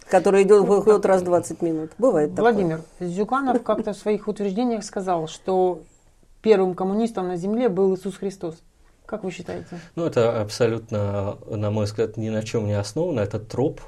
который 0.10 0.44
идет 0.44 0.66
выходит 0.66 1.06
раз 1.06 1.22
в 1.22 1.26
20 1.26 1.62
минут. 1.62 1.92
Бывает 1.98 2.32
такое. 2.36 2.52
Владимир, 2.52 2.82
Зюганов 3.00 3.64
как-то 3.64 3.94
в 3.94 3.98
своих 3.98 4.28
утверждениях 4.28 4.84
сказал, 4.84 5.28
что 5.28 5.82
первым 6.42 6.76
коммунистом 6.76 7.28
на 7.28 7.38
земле 7.38 7.70
был 7.70 7.96
Иисус 7.96 8.18
Христос. 8.18 8.58
Как 9.06 9.24
вы 9.24 9.32
считаете? 9.32 9.80
Ну, 9.96 10.06
это 10.06 10.42
абсолютно, 10.42 11.38
на 11.50 11.72
мой 11.72 11.86
взгляд, 11.86 12.18
ни 12.18 12.30
на 12.30 12.44
чем 12.44 12.66
не 12.66 12.74
основано. 12.74 13.22
Это 13.22 13.40
троп. 13.40 13.82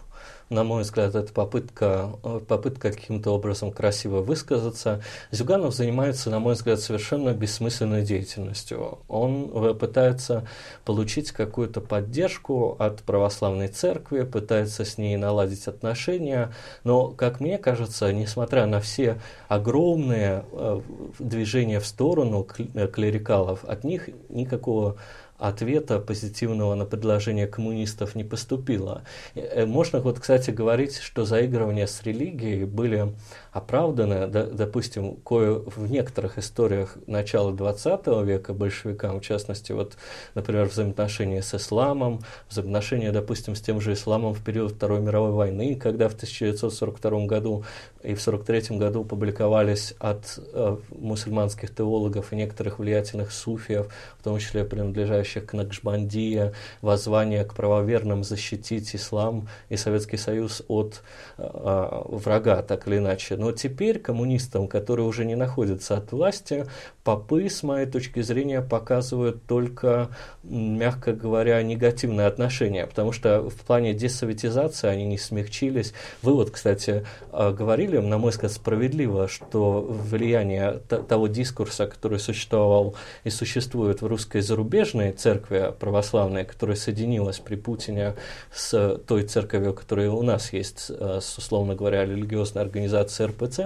На 0.49 0.63
мой 0.63 0.81
взгляд, 0.81 1.13
это 1.13 1.31
попытка, 1.31 2.09
э, 2.23 2.39
попытка 2.47 2.91
каким-то 2.91 3.29
образом 3.31 3.71
красиво 3.71 4.21
высказаться. 4.21 5.03
Зюганов 5.29 5.75
занимается, 5.75 6.31
на 6.31 6.39
мой 6.39 6.55
взгляд, 6.55 6.79
совершенно 6.79 7.33
бессмысленной 7.33 8.01
деятельностью. 8.01 8.97
Он 9.07 9.51
э, 9.53 9.73
пытается 9.75 10.47
получить 10.85 11.31
какую-то 11.31 11.81
поддержку 11.81 12.75
от 12.79 13.03
православной 13.03 13.67
церкви, 13.67 14.23
пытается 14.23 14.85
с 14.85 14.97
ней 14.97 15.17
наладить 15.17 15.67
отношения, 15.67 16.51
но, 16.83 17.09
как 17.09 17.39
мне 17.41 17.59
кажется, 17.59 18.11
несмотря 18.11 18.65
на 18.65 18.79
все 18.79 19.21
огромные 19.49 20.45
э, 20.51 20.81
движения 21.19 21.79
в 21.79 21.85
сторону 21.85 22.43
кл- 22.43 22.87
клерикалов, 22.87 23.63
от 23.65 23.83
них 23.83 24.09
никакого 24.29 24.97
ответа 25.39 25.99
позитивного 25.99 26.75
на 26.75 26.85
предложение 26.85 27.47
коммунистов 27.47 28.13
не 28.13 28.25
поступило. 28.25 29.03
Э, 29.35 29.65
Можно 29.65 30.01
вот, 30.01 30.19
кстати, 30.19 30.51
говорить, 30.51 30.97
что 30.97 31.23
заигрывания 31.23 31.87
с 31.87 32.03
религией 32.03 32.65
были 32.65 33.15
оправданы, 33.53 34.27
да, 34.27 34.45
допустим, 34.45 35.15
кое 35.15 35.53
в 35.53 35.89
некоторых 35.89 36.37
историях 36.37 36.97
начала 37.07 37.51
XX 37.51 38.25
века 38.25 38.53
большевикам, 38.53 39.21
в 39.21 39.23
частности, 39.23 39.71
вот, 39.71 39.97
например, 40.35 40.65
взаимоотношения 40.65 41.41
с 41.41 41.55
исламом, 41.55 42.19
взаимоотношения, 42.49 43.11
допустим, 43.11 43.55
с 43.55 43.61
тем 43.61 43.79
же 43.79 43.93
исламом 43.93 44.33
в 44.33 44.43
период 44.43 44.73
Второй 44.73 44.99
мировой 44.99 45.31
войны, 45.31 45.75
когда 45.75 46.09
в 46.09 46.15
1942 46.15 47.25
году 47.25 47.63
и 48.03 48.13
в 48.13 48.21
1943 48.21 48.77
году 48.77 49.03
публиковались 49.05 49.93
от 49.99 50.39
э, 50.53 50.77
мусульманских 50.89 51.73
теологов 51.73 52.33
и 52.33 52.35
некоторых 52.35 52.79
влиятельных 52.79 53.31
суфиев, 53.31 53.87
в 54.19 54.23
том 54.23 54.37
числе 54.37 54.63
принадлежащих 54.63 55.28
к 55.37 55.53
Накшбандия, 55.53 56.53
воззвание 56.81 57.45
к 57.45 57.53
правоверным 57.53 58.23
защитить 58.23 58.95
ислам 58.95 59.47
и 59.69 59.77
Советский 59.77 60.17
Союз 60.17 60.63
от 60.67 61.03
э, 61.37 61.43
врага, 61.43 62.63
так 62.63 62.87
или 62.87 62.97
иначе. 62.97 63.37
Но 63.37 63.51
теперь 63.51 63.99
коммунистам, 63.99 64.67
которые 64.67 65.05
уже 65.05 65.25
не 65.25 65.35
находятся 65.35 65.97
от 65.97 66.11
власти, 66.11 66.65
попы, 67.03 67.49
с 67.49 67.63
моей 67.63 67.85
точки 67.85 68.21
зрения, 68.21 68.61
показывают 68.61 69.43
только, 69.45 70.09
мягко 70.43 71.13
говоря, 71.13 71.61
негативное 71.63 72.27
отношение, 72.27 72.87
потому 72.87 73.11
что 73.11 73.49
в 73.49 73.55
плане 73.65 73.93
десоветизации 73.93 74.87
они 74.87 75.05
не 75.05 75.17
смягчились. 75.17 75.93
Вы 76.21 76.33
вот, 76.33 76.51
кстати, 76.51 77.05
э, 77.31 77.51
говорили, 77.51 77.97
на 77.97 78.17
мой 78.17 78.31
взгляд, 78.31 78.51
справедливо, 78.51 79.27
что 79.27 79.81
влияние 79.81 80.79
того 80.87 81.27
дискурса, 81.27 81.87
который 81.87 82.19
существовал 82.19 82.95
и 83.23 83.29
существует 83.29 84.01
в 84.01 84.07
русской 84.07 84.41
зарубежной 84.41 85.11
церкви 85.19 85.73
православной, 85.79 86.45
которая 86.45 86.75
соединилась 86.75 87.39
при 87.39 87.55
Путине 87.55 88.15
с 88.53 88.97
той 89.05 89.23
церковью, 89.23 89.73
которая 89.73 90.09
у 90.09 90.23
нас 90.23 90.53
есть, 90.53 90.87
э, 90.89 91.19
с, 91.21 91.37
условно 91.37 91.75
говоря, 91.75 92.05
религиозной 92.05 92.63
организацией 92.63 93.29
РПЦ, 93.29 93.59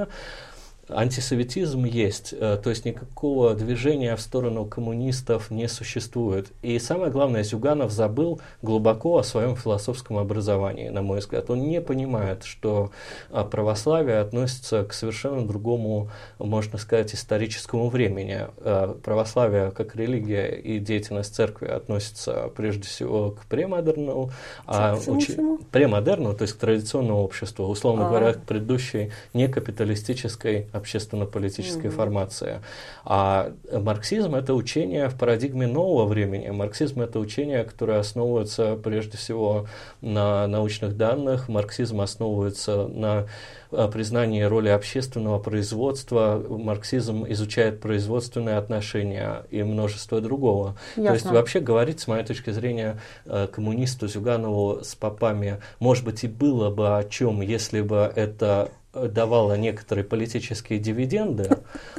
антисоветизм 0.96 1.84
есть, 1.84 2.34
э, 2.34 2.58
то 2.62 2.70
есть 2.70 2.86
никакого 2.86 3.54
движения 3.54 4.16
в 4.16 4.22
сторону 4.22 4.66
коммунистов 4.66 5.52
не 5.52 5.68
существует. 5.68 6.48
И 6.62 6.80
самое 6.80 7.12
главное, 7.12 7.44
Зюганов 7.44 7.92
забыл 7.92 8.40
глубоко 8.62 9.18
о 9.18 9.24
своем 9.24 9.56
философском 9.56 10.18
образовании, 10.18 10.90
на 10.90 11.02
мой 11.02 11.20
взгляд. 11.20 11.50
Он 11.50 11.62
не 11.64 11.82
понимает, 11.82 12.44
что 12.44 12.92
а, 13.32 13.44
православие 13.44 14.20
относится 14.20 14.84
к 14.84 14.94
совершенно 14.94 15.46
другому, 15.48 16.10
можно 16.40 16.78
сказать, 16.78 17.14
историческому 17.14 17.90
времени. 17.90 18.48
А, 18.60 18.94
Православие 19.04 19.72
как 19.72 19.96
религия 19.96 20.56
и 20.56 20.80
деятельность 20.80 21.36
церкви 21.36 21.68
относятся 21.68 22.52
прежде 22.56 22.84
всего 22.84 23.32
к 23.32 23.46
премодерну, 23.46 24.32
а 24.66 24.98
чему? 24.98 25.60
премодерну, 25.72 26.34
то 26.34 26.44
есть 26.44 26.56
к 26.56 26.58
традиционному 26.58 27.22
обществу, 27.22 27.66
условно 27.66 28.06
А. 28.06 28.10
говоря, 28.10 28.34
к 28.34 28.44
предыдущей 28.44 29.12
некапиталистической 29.34 30.68
общественно-политической 30.84 31.88
mm-hmm. 31.88 31.90
формации. 31.90 32.62
А 33.06 33.54
марксизм– 33.72 34.36
это 34.42 34.54
учение 34.54 35.08
в 35.08 35.18
парадигме 35.18 35.66
нового 35.66 36.06
времени. 36.06 36.50
Марксизм– 36.50 37.02
это 37.08 37.20
учение, 37.20 37.64
которое 37.64 38.00
основывается 38.00 38.76
прежде 38.76 39.18
всего 39.18 39.68
на 40.02 40.46
научных 40.48 40.98
данных. 40.98 41.48
Марксизм 41.48 42.02
основывается 42.02 42.88
на 42.88 43.28
э, 43.72 43.88
признании 43.92 44.44
роли 44.44 44.70
общественного 44.70 45.40
производства. 45.40 46.44
Марксизм 46.50 47.26
изучает 47.30 47.80
производственные 47.80 48.58
отношения 48.58 49.46
и 49.50 49.64
множество 49.64 50.20
другого. 50.20 50.76
Ясно. 50.98 51.08
То 51.08 51.14
есть 51.14 51.26
вообще 51.26 51.60
говорить, 51.62 52.02
с 52.02 52.08
моей 52.08 52.26
точки 52.26 52.52
зрения, 52.52 53.00
э, 53.26 53.48
коммунисту 53.48 54.08
Зюганову 54.08 54.84
с 54.84 54.96
попами, 54.96 55.62
может 55.80 56.04
быть, 56.04 56.24
и 56.24 56.28
было 56.28 56.70
бы 56.70 56.98
о 56.98 57.04
чем, 57.06 57.42
если 57.42 57.82
бы 57.82 58.12
это 58.16 58.72
давало 58.94 59.56
некоторые 59.56 60.06
политические 60.06 60.80
дивиденды, 60.80 61.50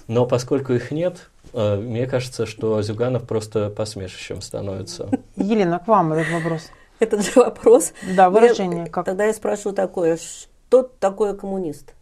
но 0.07 0.26
поскольку 0.26 0.72
их 0.72 0.90
нет, 0.90 1.28
э, 1.53 1.76
мне 1.76 2.07
кажется, 2.07 2.47
что 2.47 2.80
Зюганов 2.82 3.26
просто 3.26 3.70
посмешищем 3.70 4.40
становится. 4.40 5.09
Елена, 5.36 5.78
к 5.78 5.88
вам 5.88 6.12
этот 6.12 6.32
вопрос. 6.32 6.70
Этот 7.01 7.24
же 7.24 7.32
вопрос. 7.40 7.92
Да, 8.16 8.30
выражение. 8.30 8.86
как? 8.86 9.07
Тогда 9.07 9.24
я 9.24 9.34
спрашиваю 9.34 9.74
такое, 9.74 10.16
что 10.16 10.82
такое 10.82 11.34
коммунист? 11.34 11.95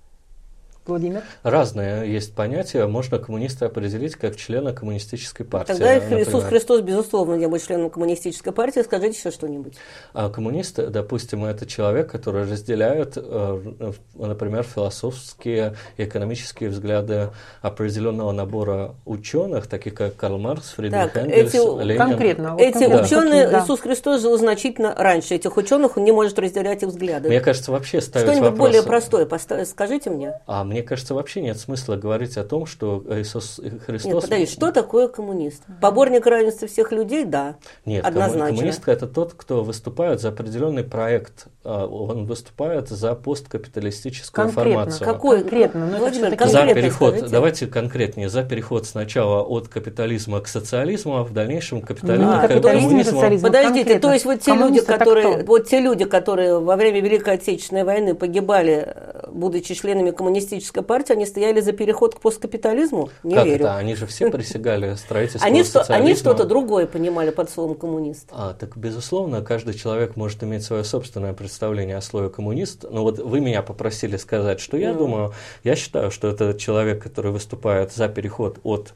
Владимир? 0.86 1.22
Разные 1.42 2.12
есть 2.12 2.34
понятия. 2.34 2.86
Можно 2.86 3.18
коммуниста 3.18 3.66
определить 3.66 4.16
как 4.16 4.36
члена 4.36 4.72
коммунистической 4.72 5.46
партии. 5.46 5.72
Тогда 5.72 5.94
например. 5.94 6.22
Иисус 6.22 6.44
Христос, 6.44 6.80
безусловно, 6.80 7.34
не 7.34 7.46
был 7.46 7.58
членом 7.58 7.90
коммунистической 7.90 8.52
партии. 8.52 8.80
Скажите 8.80 9.18
еще 9.18 9.30
что-нибудь. 9.30 9.74
А 10.12 10.28
коммунист, 10.28 10.76
допустим, 10.90 11.44
это 11.44 11.66
человек, 11.66 12.10
который 12.10 12.50
разделяет, 12.50 13.12
э, 13.16 13.92
например, 14.14 14.64
философские 14.64 15.76
и 15.96 16.04
экономические 16.04 16.70
взгляды 16.70 17.30
определенного 17.60 18.32
набора 18.32 18.94
ученых, 19.04 19.66
таких 19.68 19.94
как 19.94 20.16
Карл 20.16 20.38
Маркс, 20.38 20.70
Фридрих 20.70 21.12
так, 21.12 21.24
Энгельс, 21.24 21.54
эти, 21.54 21.84
Ленин. 21.84 21.98
Конкретно. 21.98 22.52
Вот 22.52 22.60
эти 22.60 22.72
конкретно. 22.72 23.02
ученые, 23.02 23.48
да. 23.48 23.60
Иисус 23.60 23.80
Христос 23.80 24.20
жил 24.20 24.36
значительно 24.36 24.94
раньше 24.96 25.34
этих 25.34 25.56
ученых, 25.56 25.96
он 25.96 26.04
не 26.04 26.12
может 26.12 26.38
разделять 26.38 26.82
их 26.82 26.88
взгляды. 26.88 27.28
Мне 27.28 27.40
кажется, 27.40 27.70
вообще 27.70 28.00
ставить 28.00 28.26
Что-нибудь 28.26 28.50
вопрос... 28.50 28.68
более 28.68 28.82
простое 28.82 29.28
скажите 29.64 30.10
мне. 30.10 30.40
А 30.46 30.64
мне 30.72 30.82
кажется, 30.82 31.14
вообще 31.14 31.42
нет 31.42 31.58
смысла 31.58 31.96
говорить 31.96 32.36
о 32.36 32.44
том, 32.44 32.66
что 32.66 33.04
Иисус 33.10 33.60
Христос... 33.86 34.12
Нет, 34.12 34.22
подожди, 34.22 34.46
что 34.46 34.72
такое 34.72 35.08
коммунист? 35.08 35.62
Поборник 35.80 36.26
равенства 36.26 36.66
всех 36.66 36.92
людей, 36.92 37.24
да, 37.24 37.56
Нет, 37.84 38.04
однозначно. 38.04 38.56
коммунист– 38.56 38.82
это 38.88 39.06
тот, 39.06 39.34
кто 39.34 39.62
выступает 39.62 40.20
за 40.20 40.30
определенный 40.30 40.82
проект, 40.82 41.46
а, 41.64 41.86
он 41.86 42.26
выступает 42.26 42.88
за 42.88 43.14
посткапиталистическую 43.14 44.46
конкретно, 44.46 44.72
формацию. 44.72 45.06
Какой 45.06 45.40
конкретно? 45.40 45.86
Ну, 45.86 45.98
Владимир, 45.98 46.30
конкретно 46.30 46.68
за 46.68 46.74
переход, 46.74 47.10
скажите. 47.10 47.32
давайте 47.32 47.66
конкретнее, 47.66 48.28
за 48.28 48.42
переход 48.42 48.86
сначала 48.86 49.42
от 49.42 49.68
капитализма 49.68 50.40
к 50.40 50.48
социализму, 50.48 51.18
а 51.18 51.24
в 51.24 51.32
дальнейшем 51.32 51.82
капитализм, 51.82 52.28
а, 52.28 52.48
капитализм 52.48 53.02
социализм. 53.02 53.46
Подождите, 53.46 53.84
конкретно. 53.84 54.08
то 54.08 54.12
есть 54.12 54.24
вот 54.24 54.40
те 54.40 54.54
люди, 54.54 54.80
которые, 54.80 55.44
вот 55.44 55.68
те 55.68 55.80
люди, 55.80 56.04
которые 56.04 56.58
во 56.58 56.76
время 56.76 57.00
Великой 57.00 57.34
Отечественной 57.34 57.84
войны 57.84 58.14
погибали, 58.14 58.84
э, 58.86 59.21
будучи 59.32 59.74
членами 59.74 60.10
коммунистической 60.10 60.82
партии, 60.82 61.12
они 61.12 61.26
стояли 61.26 61.60
за 61.60 61.72
переход 61.72 62.14
к 62.14 62.20
посткапитализму? 62.20 63.10
Не 63.22 63.34
как 63.34 63.46
верю. 63.46 63.64
это? 63.64 63.76
Они 63.76 63.94
же 63.94 64.06
все 64.06 64.30
присягали 64.30 64.94
строительству 64.96 65.46
они, 65.46 65.64
что, 65.64 65.82
они 65.82 66.14
что-то 66.14 66.44
другое 66.44 66.86
понимали 66.86 67.30
под 67.30 67.50
словом 67.50 67.74
коммунист. 67.74 68.28
А, 68.30 68.54
так, 68.54 68.76
безусловно, 68.76 69.42
каждый 69.42 69.74
человек 69.74 70.16
может 70.16 70.42
иметь 70.42 70.64
свое 70.64 70.84
собственное 70.84 71.32
представление 71.32 71.96
о 71.96 72.00
слове 72.00 72.28
коммунист. 72.28 72.84
Но 72.88 73.02
вот 73.02 73.18
вы 73.18 73.40
меня 73.40 73.62
попросили 73.62 74.16
сказать, 74.16 74.60
что 74.60 74.76
я 74.76 74.90
mm. 74.90 74.98
думаю. 74.98 75.32
Я 75.64 75.76
считаю, 75.76 76.10
что 76.10 76.28
это 76.28 76.54
человек, 76.54 77.02
который 77.02 77.32
выступает 77.32 77.92
за 77.92 78.08
переход 78.08 78.58
от 78.62 78.94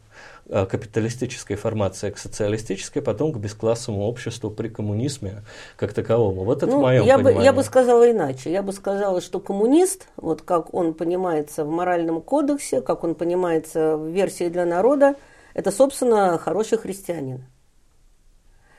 капиталистической 0.49 1.57
формации 1.57 2.11
к 2.11 2.18
социалистической, 2.18 3.03
потом 3.03 3.32
к 3.32 3.36
бесклассовому 3.36 4.07
обществу 4.07 4.51
при 4.51 4.68
коммунизме 4.68 5.42
как 5.76 5.92
таковому. 5.92 6.44
Вот 6.44 6.62
это 6.62 6.72
ну, 6.72 6.82
мое 6.82 7.03
я 7.03 7.16
понимание. 7.16 7.38
Бы, 7.38 7.44
я 7.44 7.53
бы 7.53 7.64
сказала 7.64 8.11
иначе. 8.11 8.53
Я 8.53 8.62
бы 8.62 8.72
сказала, 8.72 9.20
что 9.20 9.40
коммунист, 9.40 10.09
вот 10.16 10.42
как 10.42 10.72
он 10.72 10.94
понимается 10.94 11.64
в 11.64 11.68
моральном 11.68 12.20
кодексе, 12.20 12.80
как 12.80 13.03
он 13.03 13.14
понимается 13.14 13.97
в 13.97 14.07
версии 14.07 14.49
для 14.49 14.64
народа, 14.64 15.16
это, 15.55 15.70
собственно, 15.70 16.38
хороший 16.38 16.78
христианин. 16.78 17.44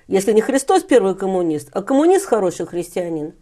Если 0.07 0.31
не 0.31 0.41
Христос 0.41 0.83
первый 0.83 1.15
коммунист, 1.15 1.69
а 1.73 1.81
коммунист 1.81 2.25
хороший 2.25 2.65
христианин, 2.65 3.33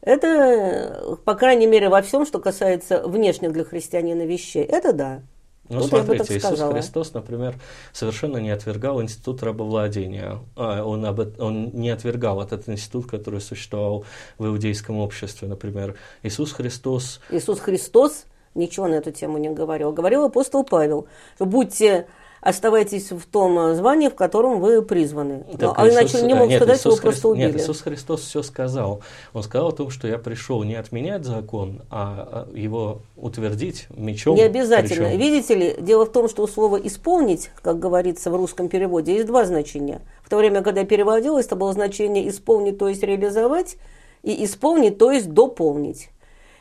это, 0.00 1.18
по 1.24 1.34
крайней 1.34 1.66
мере, 1.66 1.88
во 1.88 2.02
всем, 2.02 2.24
что 2.24 2.38
касается 2.38 3.02
внешних 3.04 3.52
для 3.52 3.64
христианина 3.64 4.22
вещей, 4.22 4.62
это 4.62 4.92
да. 4.92 5.22
Ну, 5.68 5.80
Тут 5.80 5.90
смотрите, 5.90 6.36
Иисус 6.38 6.60
Христос, 6.60 7.14
например, 7.14 7.54
совершенно 7.92 8.38
не 8.38 8.50
отвергал 8.50 9.02
институт 9.02 9.42
рабовладения. 9.42 10.38
А, 10.56 10.82
он, 10.82 11.04
об, 11.04 11.20
он 11.38 11.70
не 11.72 11.90
отвергал 11.90 12.42
этот 12.42 12.68
институт, 12.68 13.06
который 13.06 13.40
существовал 13.40 14.04
в 14.38 14.46
иудейском 14.46 14.98
обществе, 14.98 15.46
например. 15.46 15.96
Иисус 16.22 16.52
Христос... 16.52 17.20
Иисус 17.30 17.60
Христос 17.60 18.24
ничего 18.54 18.88
на 18.88 18.94
эту 18.94 19.10
тему 19.10 19.38
не 19.38 19.50
говорил. 19.50 19.92
Говорил 19.92 20.24
апостол 20.24 20.64
Павел, 20.64 21.06
что 21.36 21.44
будьте 21.44 22.06
оставайтесь 22.48 23.10
в 23.10 23.24
том 23.26 23.58
э, 23.58 23.74
звании, 23.74 24.08
в 24.08 24.14
котором 24.14 24.60
вы 24.60 24.82
призваны. 24.82 25.44
Так, 25.58 25.78
а 25.78 25.86
Иисус, 25.86 25.98
иначе 25.98 26.26
не 26.26 26.34
мог 26.34 26.48
нет, 26.48 26.62
сказать, 26.62 26.78
Иисус 26.78 26.94
его 26.94 27.02
просто 27.02 27.28
убили. 27.28 27.46
Нет, 27.46 27.56
Иисус 27.56 27.80
Христос 27.82 28.22
все 28.22 28.42
сказал. 28.42 29.00
Он 29.32 29.42
сказал 29.42 29.68
о 29.68 29.72
том, 29.72 29.90
что 29.90 30.08
я 30.08 30.18
пришел 30.18 30.62
не 30.64 30.74
отменять 30.74 31.24
закон, 31.24 31.82
а, 31.90 32.46
а 32.50 32.56
его 32.56 33.02
утвердить 33.16 33.86
мечом. 33.90 34.36
Не 34.36 34.42
обязательно. 34.42 35.08
Причем. 35.08 35.20
Видите 35.20 35.54
ли, 35.54 35.76
дело 35.78 36.06
в 36.06 36.12
том, 36.12 36.28
что 36.28 36.42
у 36.42 36.46
слова 36.46 36.76
«исполнить», 36.76 37.50
как 37.62 37.78
говорится 37.78 38.30
в 38.30 38.36
русском 38.36 38.68
переводе, 38.68 39.14
есть 39.14 39.26
два 39.26 39.44
значения. 39.44 40.00
В 40.22 40.30
то 40.30 40.36
время, 40.36 40.62
когда 40.62 40.80
я 40.80 40.86
переводилась, 40.86 41.46
это 41.46 41.56
было 41.56 41.72
значение 41.72 42.28
«исполнить», 42.28 42.78
то 42.78 42.88
есть 42.88 43.02
«реализовать», 43.02 43.76
и 44.22 44.44
«исполнить», 44.44 44.98
то 44.98 45.10
есть 45.12 45.30
«дополнить». 45.30 46.10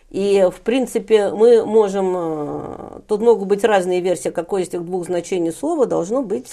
И, 0.10 0.48
в 0.50 0.62
принципе, 0.62 1.32
мы 1.32 1.66
можем... 1.66 2.14
Э, 2.16 3.00
тут 3.08 3.22
могут 3.22 3.48
быть 3.48 3.64
разные 3.64 4.00
версии, 4.00 4.30
какое 4.30 4.64
из 4.64 4.70
этих 4.70 4.86
двух 4.86 5.06
значений 5.06 5.52
слова 5.52 5.86
должно 5.86 6.24
быть. 6.24 6.48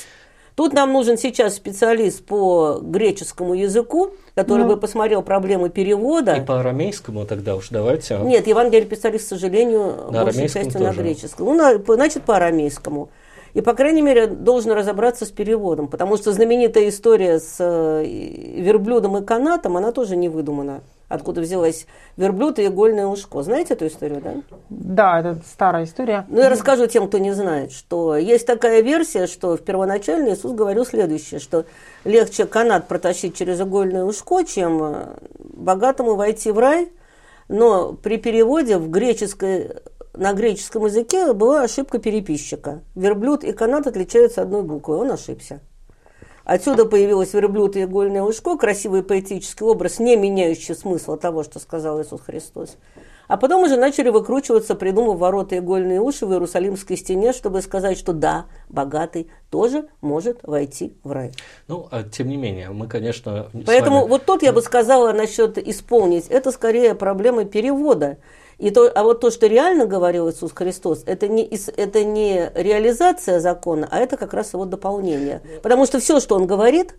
Тут 0.57 0.72
нам 0.72 0.92
нужен 0.92 1.18
сейчас 1.18 1.55
специалист 1.55 2.24
по 2.24 2.78
греческому 2.80 3.55
языку, 3.55 4.11
который 4.34 4.62
ну, 4.62 4.68
бы 4.68 4.76
посмотрел 4.76 5.22
проблемы 5.22 5.68
перевода. 5.68 6.34
И 6.34 6.40
по 6.44 6.61
арамейскому 6.61 7.26
тогда 7.26 7.57
уж 7.57 7.68
давайте. 7.70 8.18
Нет, 8.18 8.46
Евангелие 8.46 8.86
писали, 8.86 9.18
к 9.18 9.22
сожалению, 9.22 10.11
на 10.11 10.24
большей 10.24 10.48
частью 10.48 10.72
тоже. 10.72 10.84
на 10.84 10.92
греческом. 10.92 11.46
Ну, 11.46 11.55
на, 11.55 11.94
значит, 11.94 12.22
по 12.22 12.36
арамейскому. 12.36 13.11
И, 13.52 13.61
по 13.61 13.72
крайней 13.74 14.02
мере, 14.02 14.26
должен 14.26 14.72
разобраться 14.72 15.26
с 15.26 15.30
переводом, 15.30 15.86
потому 15.86 16.16
что 16.16 16.32
знаменитая 16.32 16.88
история 16.88 17.38
с 17.38 17.57
э, 17.61 18.05
верблюдом 18.05 19.16
и 19.16 19.24
канатом, 19.24 19.76
она 19.76 19.92
тоже 19.92 20.16
не 20.16 20.28
выдумана 20.28 20.82
откуда 21.09 21.40
взялась 21.40 21.86
верблюд 22.16 22.59
и 22.59 22.66
игольное 22.66 23.07
ушко. 23.07 23.42
Знаете 23.42 23.74
эту 23.74 23.86
историю, 23.86 24.20
да? 24.20 24.34
Да, 24.68 25.20
это 25.20 25.38
старая 25.46 25.84
история. 25.84 26.26
Ну, 26.28 26.40
я 26.40 26.48
расскажу 26.48 26.86
тем, 26.86 27.09
кто 27.09 27.18
не 27.18 27.32
знает, 27.32 27.72
что 27.72 28.16
есть 28.16 28.46
такая 28.46 28.80
версия, 28.80 29.26
что 29.26 29.57
в 29.57 29.62
первоначально 29.62 30.34
Иисус 30.34 30.52
говорил 30.52 30.84
следующее, 30.86 31.40
что 31.40 31.64
легче 32.05 32.46
канат 32.46 32.88
протащить 32.88 33.36
через 33.36 33.61
игольное 33.61 34.05
ушко, 34.05 34.44
чем 34.44 34.82
э, 34.82 35.16
богатому 35.38 36.14
войти 36.16 36.50
в 36.50 36.59
рай, 36.59 36.90
но 37.48 37.92
при 37.92 38.16
переводе 38.16 38.78
в 38.78 38.90
греческой, 38.90 39.76
на 40.14 40.32
греческом 40.32 40.86
языке 40.86 41.32
была 41.32 41.62
ошибка 41.62 41.98
переписчика. 41.98 42.82
Верблюд 42.94 43.44
и 43.44 43.52
канат 43.52 43.86
отличаются 43.86 44.42
одной 44.42 44.62
буквой, 44.62 44.98
он 44.98 45.11
ошибся. 45.12 45.61
Отсюда 46.45 46.84
появилось 46.84 47.32
верблюд 47.32 47.76
и 47.76 47.84
игольное 47.84 48.22
ушко, 48.22 48.57
красивый 48.57 49.03
поэтический 49.03 49.64
образ, 49.64 49.99
не 49.99 50.16
меняющий 50.16 50.74
смысла 50.74 51.16
того, 51.16 51.42
что 51.42 51.59
сказал 51.59 52.03
Иисус 52.03 52.20
Христос. 52.20 52.76
А 53.26 53.38
потом 53.38 53.62
уже 53.62 53.76
начали 53.76 54.11
выкручиваться, 54.11 54.74
придумав 54.74 55.18
ворота 55.18 55.57
игольные 55.57 56.01
уши 56.01 56.26
в 56.26 56.32
Иерусалимской 56.32 56.97
стене, 56.97 57.32
чтобы 57.32 57.62
сказать, 57.62 57.99
что 57.99 58.12
да, 58.12 58.45
богатый 58.68 59.30
тоже 59.51 59.88
может 60.03 60.40
войти 60.42 60.95
в 61.03 61.12
рай. 61.12 61.32
Ну, 61.66 61.88
а 61.90 62.03
тем 62.03 62.28
не 62.28 62.36
менее, 62.36 62.68
мы, 62.70 62.86
конечно... 62.86 63.49
Поэтому 63.64 64.01
вами... 64.01 64.09
вот 64.11 64.26
тут 64.26 64.42
я 64.42 64.53
бы 64.53 64.61
сказала 64.61 65.12
насчет 65.12 65.57
исполнить, 65.57 66.26
это 66.28 66.53
скорее 66.53 66.95
проблема 66.95 67.45
перевода. 67.45 68.18
И 68.65 68.71
то, 68.71 68.91
а 68.95 69.03
вот 69.03 69.21
то, 69.21 69.31
что 69.31 69.47
реально 69.47 69.85
говорил 69.85 70.31
Иисус 70.31 70.53
Христос, 70.55 71.03
это 71.05 71.29
не, 71.29 71.47
это 71.77 72.03
не 72.03 72.51
реализация 72.55 73.39
закона, 73.39 73.87
а 73.91 73.99
это 73.99 74.17
как 74.17 74.33
раз 74.33 74.55
его 74.55 74.65
дополнение. 74.65 75.43
Потому 75.62 75.85
что 75.85 75.99
все, 75.99 76.19
что 76.19 76.35
он 76.35 76.47
говорит, 76.47 76.95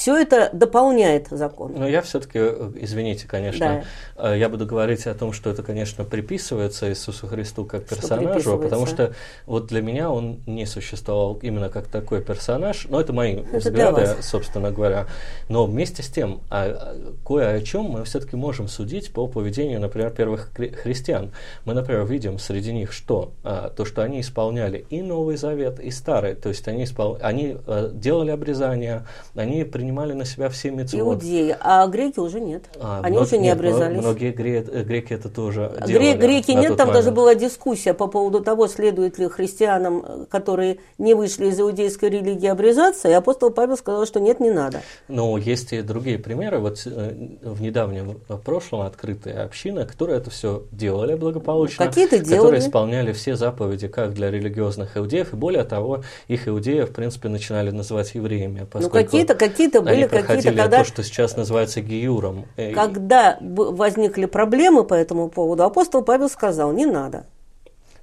все 0.00 0.16
это 0.16 0.48
дополняет 0.54 1.26
закон. 1.30 1.74
Но 1.76 1.86
я 1.86 2.00
все-таки, 2.00 2.38
э, 2.38 2.72
извините, 2.76 3.28
конечно, 3.28 3.84
да. 4.16 4.32
Э, 4.32 4.38
я 4.38 4.48
буду 4.48 4.64
говорить 4.64 5.06
о 5.06 5.14
том, 5.14 5.34
что 5.34 5.50
это, 5.50 5.62
конечно, 5.62 6.04
приписывается 6.04 6.88
Иисусу 6.88 7.26
Христу 7.26 7.66
как 7.66 7.84
персонажу, 7.84 8.40
что 8.40 8.56
потому 8.56 8.86
что 8.86 9.12
вот 9.44 9.66
для 9.66 9.82
меня 9.82 10.10
он 10.10 10.40
не 10.46 10.64
существовал 10.64 11.38
именно 11.42 11.68
как 11.68 11.86
такой 11.86 12.22
персонаж, 12.22 12.86
но 12.88 12.98
это 12.98 13.12
мои 13.12 13.40
это 13.40 13.58
взгляды, 13.58 14.22
собственно 14.22 14.70
говоря. 14.70 15.06
Но 15.50 15.66
вместе 15.66 16.02
с 16.02 16.08
тем, 16.08 16.40
а, 16.48 16.64
а, 16.64 17.14
кое 17.22 17.56
о 17.56 17.60
чем 17.60 17.84
мы 17.84 18.04
все-таки 18.04 18.36
можем 18.36 18.68
судить 18.68 19.12
по 19.12 19.26
поведению, 19.26 19.80
например, 19.80 20.12
первых 20.12 20.50
христиан. 20.82 21.30
Мы, 21.66 21.74
например, 21.74 22.06
видим 22.06 22.38
среди 22.38 22.72
них 22.72 22.94
что? 22.94 23.32
А, 23.44 23.68
то, 23.68 23.84
что 23.84 24.00
они 24.00 24.22
исполняли 24.22 24.86
и 24.88 25.02
Новый 25.02 25.36
Завет, 25.36 25.78
и 25.78 25.90
Старый. 25.90 26.36
То 26.36 26.48
есть 26.48 26.66
они, 26.68 26.84
испол... 26.84 27.18
они 27.20 27.58
делали 27.92 28.30
обрезания, 28.30 29.04
они 29.34 29.64
принимали 29.64 29.89
принимали 29.90 30.12
на 30.12 30.24
себя 30.24 30.48
все 30.48 30.70
митцвот. 30.70 31.00
Иудеи, 31.00 31.56
а 31.60 31.86
греки 31.88 32.20
уже 32.20 32.40
нет. 32.40 32.64
А, 32.80 33.00
Они 33.02 33.18
уже 33.18 33.36
не 33.38 33.44
нет, 33.44 33.56
обрезались. 33.56 33.98
Многие 33.98 34.30
гре, 34.30 34.60
греки 34.60 35.12
это 35.14 35.28
тоже 35.28 35.72
Гре, 35.84 36.12
делали. 36.12 36.16
Греки 36.16 36.50
нет, 36.52 36.76
там 36.76 36.88
момент. 36.88 36.92
даже 36.92 37.10
была 37.10 37.34
дискуссия 37.34 37.92
по 37.92 38.06
поводу 38.06 38.40
того, 38.40 38.68
следует 38.68 39.18
ли 39.18 39.28
христианам, 39.28 40.26
которые 40.30 40.78
не 40.98 41.14
вышли 41.14 41.46
из 41.46 41.58
иудейской 41.60 42.08
религии, 42.10 42.46
обрезаться, 42.46 43.08
и 43.08 43.12
апостол 43.12 43.50
Павел 43.50 43.76
сказал, 43.76 44.06
что 44.06 44.20
нет, 44.20 44.38
не 44.38 44.50
надо. 44.50 44.82
Но 45.08 45.36
есть 45.38 45.72
и 45.72 45.82
другие 45.82 46.18
примеры. 46.18 46.58
Вот 46.58 46.80
э, 46.86 47.14
в 47.42 47.60
недавнем 47.60 48.20
прошлом 48.44 48.82
открытые 48.82 49.40
общины, 49.40 49.84
которые 49.86 50.18
это 50.18 50.30
все 50.30 50.62
делали 50.70 51.14
благополучно, 51.16 51.86
Какие-то 51.86 52.18
которые 52.18 52.40
делали. 52.42 52.58
исполняли 52.60 53.12
все 53.12 53.34
заповеди 53.34 53.88
как 53.88 54.14
для 54.14 54.30
религиозных 54.30 54.96
иудеев, 54.96 55.32
и 55.32 55.36
более 55.36 55.64
того, 55.64 56.02
их 56.28 56.46
иудеев, 56.46 56.90
в 56.90 56.92
принципе, 56.92 57.28
начинали 57.28 57.70
называть 57.70 58.14
евреями. 58.14 58.66
Ну, 58.74 58.88
какие-то 58.90 59.34
какие 59.34 59.68
то 59.70 59.82
были 59.82 60.06
какие-то, 60.06 60.52
когда... 60.52 60.78
то, 60.78 60.84
что 60.84 61.02
сейчас 61.02 61.36
называется 61.36 61.80
гиюром. 61.80 62.46
Э, 62.56 62.72
когда 62.72 63.38
возникли 63.40 64.26
проблемы 64.26 64.84
по 64.84 64.94
этому 64.94 65.28
поводу, 65.28 65.64
апостол 65.64 66.02
Павел 66.02 66.28
сказал, 66.28 66.72
не 66.72 66.86
надо. 66.86 67.26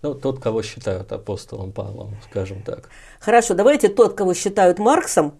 Ну, 0.01 0.13
тот, 0.13 0.39
кого 0.39 0.61
считают 0.61 1.11
апостолом 1.11 1.71
Павлом, 1.71 2.15
скажем 2.29 2.61
так. 2.61 2.89
Хорошо, 3.19 3.53
давайте 3.55 3.89
тот, 3.89 4.13
кого 4.13 4.33
считают 4.33 4.79
Марксом, 4.79 5.33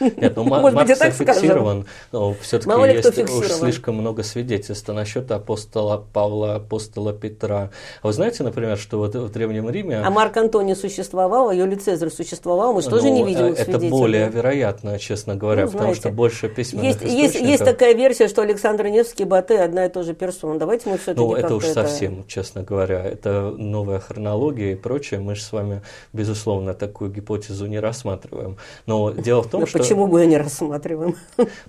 нет, 0.00 0.36
ну 0.36 0.44
Может 0.60 0.74
Маркс 0.74 0.90
быть, 0.90 0.98
зафиксирован, 0.98 1.86
но 2.12 2.34
все-таки 2.40 2.70
есть 2.70 3.58
слишком 3.58 3.96
много 3.96 4.22
свидетельств 4.22 4.88
насчет 4.88 5.30
апостола 5.30 6.04
Павла, 6.12 6.56
апостола 6.56 7.12
Петра. 7.12 7.70
А 8.02 8.06
вы 8.06 8.12
знаете, 8.12 8.42
например, 8.42 8.78
что 8.78 8.98
вот 8.98 9.14
в 9.14 9.30
Древнем 9.30 9.70
Риме... 9.70 9.98
А 9.98 10.10
Марк 10.10 10.36
Антоний 10.36 10.74
существовал, 10.74 11.50
а 11.50 11.54
Юлий 11.54 11.76
Цезарь 11.76 12.10
существовал, 12.10 12.72
мы 12.72 12.82
же 12.82 12.88
тоже 12.88 13.10
не 13.10 13.20
ну, 13.20 13.26
видим 13.26 13.44
Это 13.44 13.78
более 13.78 14.28
вероятно, 14.28 14.98
честно 14.98 15.36
говоря, 15.36 15.66
ну, 15.66 15.72
потому 15.72 15.94
что 15.94 16.10
больше 16.10 16.48
письменных 16.48 17.02
есть, 17.02 17.34
есть, 17.34 17.40
есть 17.40 17.64
такая 17.64 17.94
версия, 17.94 18.28
что 18.28 18.42
Александр 18.42 18.86
Невский 18.86 19.22
и 19.22 19.26
Батэ 19.26 19.58
одна 19.62 19.86
и 19.86 19.88
та 19.88 20.02
же 20.02 20.14
персона. 20.14 20.58
Давайте 20.58 20.88
мы 20.88 20.96
все-таки 20.96 21.20
Ну, 21.20 21.34
это 21.34 21.54
уж 21.54 21.64
совсем, 21.66 22.24
честно 22.26 22.62
говоря, 22.62 23.04
это 23.04 23.54
новая 23.56 24.00
хронология 24.00 24.72
и 24.72 24.74
прочее. 24.74 25.20
Мы 25.20 25.34
же 25.34 25.42
с 25.42 25.52
вами, 25.52 25.82
безусловно, 26.12 26.74
такую 26.74 27.10
гипотезу 27.10 27.66
не 27.66 27.78
рассматриваем. 27.78 28.56
Но 28.86 29.10
дело 29.10 29.42
в 29.42 29.48
том, 29.48 29.66
что 29.66 29.82
почему 29.90 30.06
мы 30.06 30.20
ее 30.20 30.26
не 30.26 30.36
рассматриваем? 30.38 31.16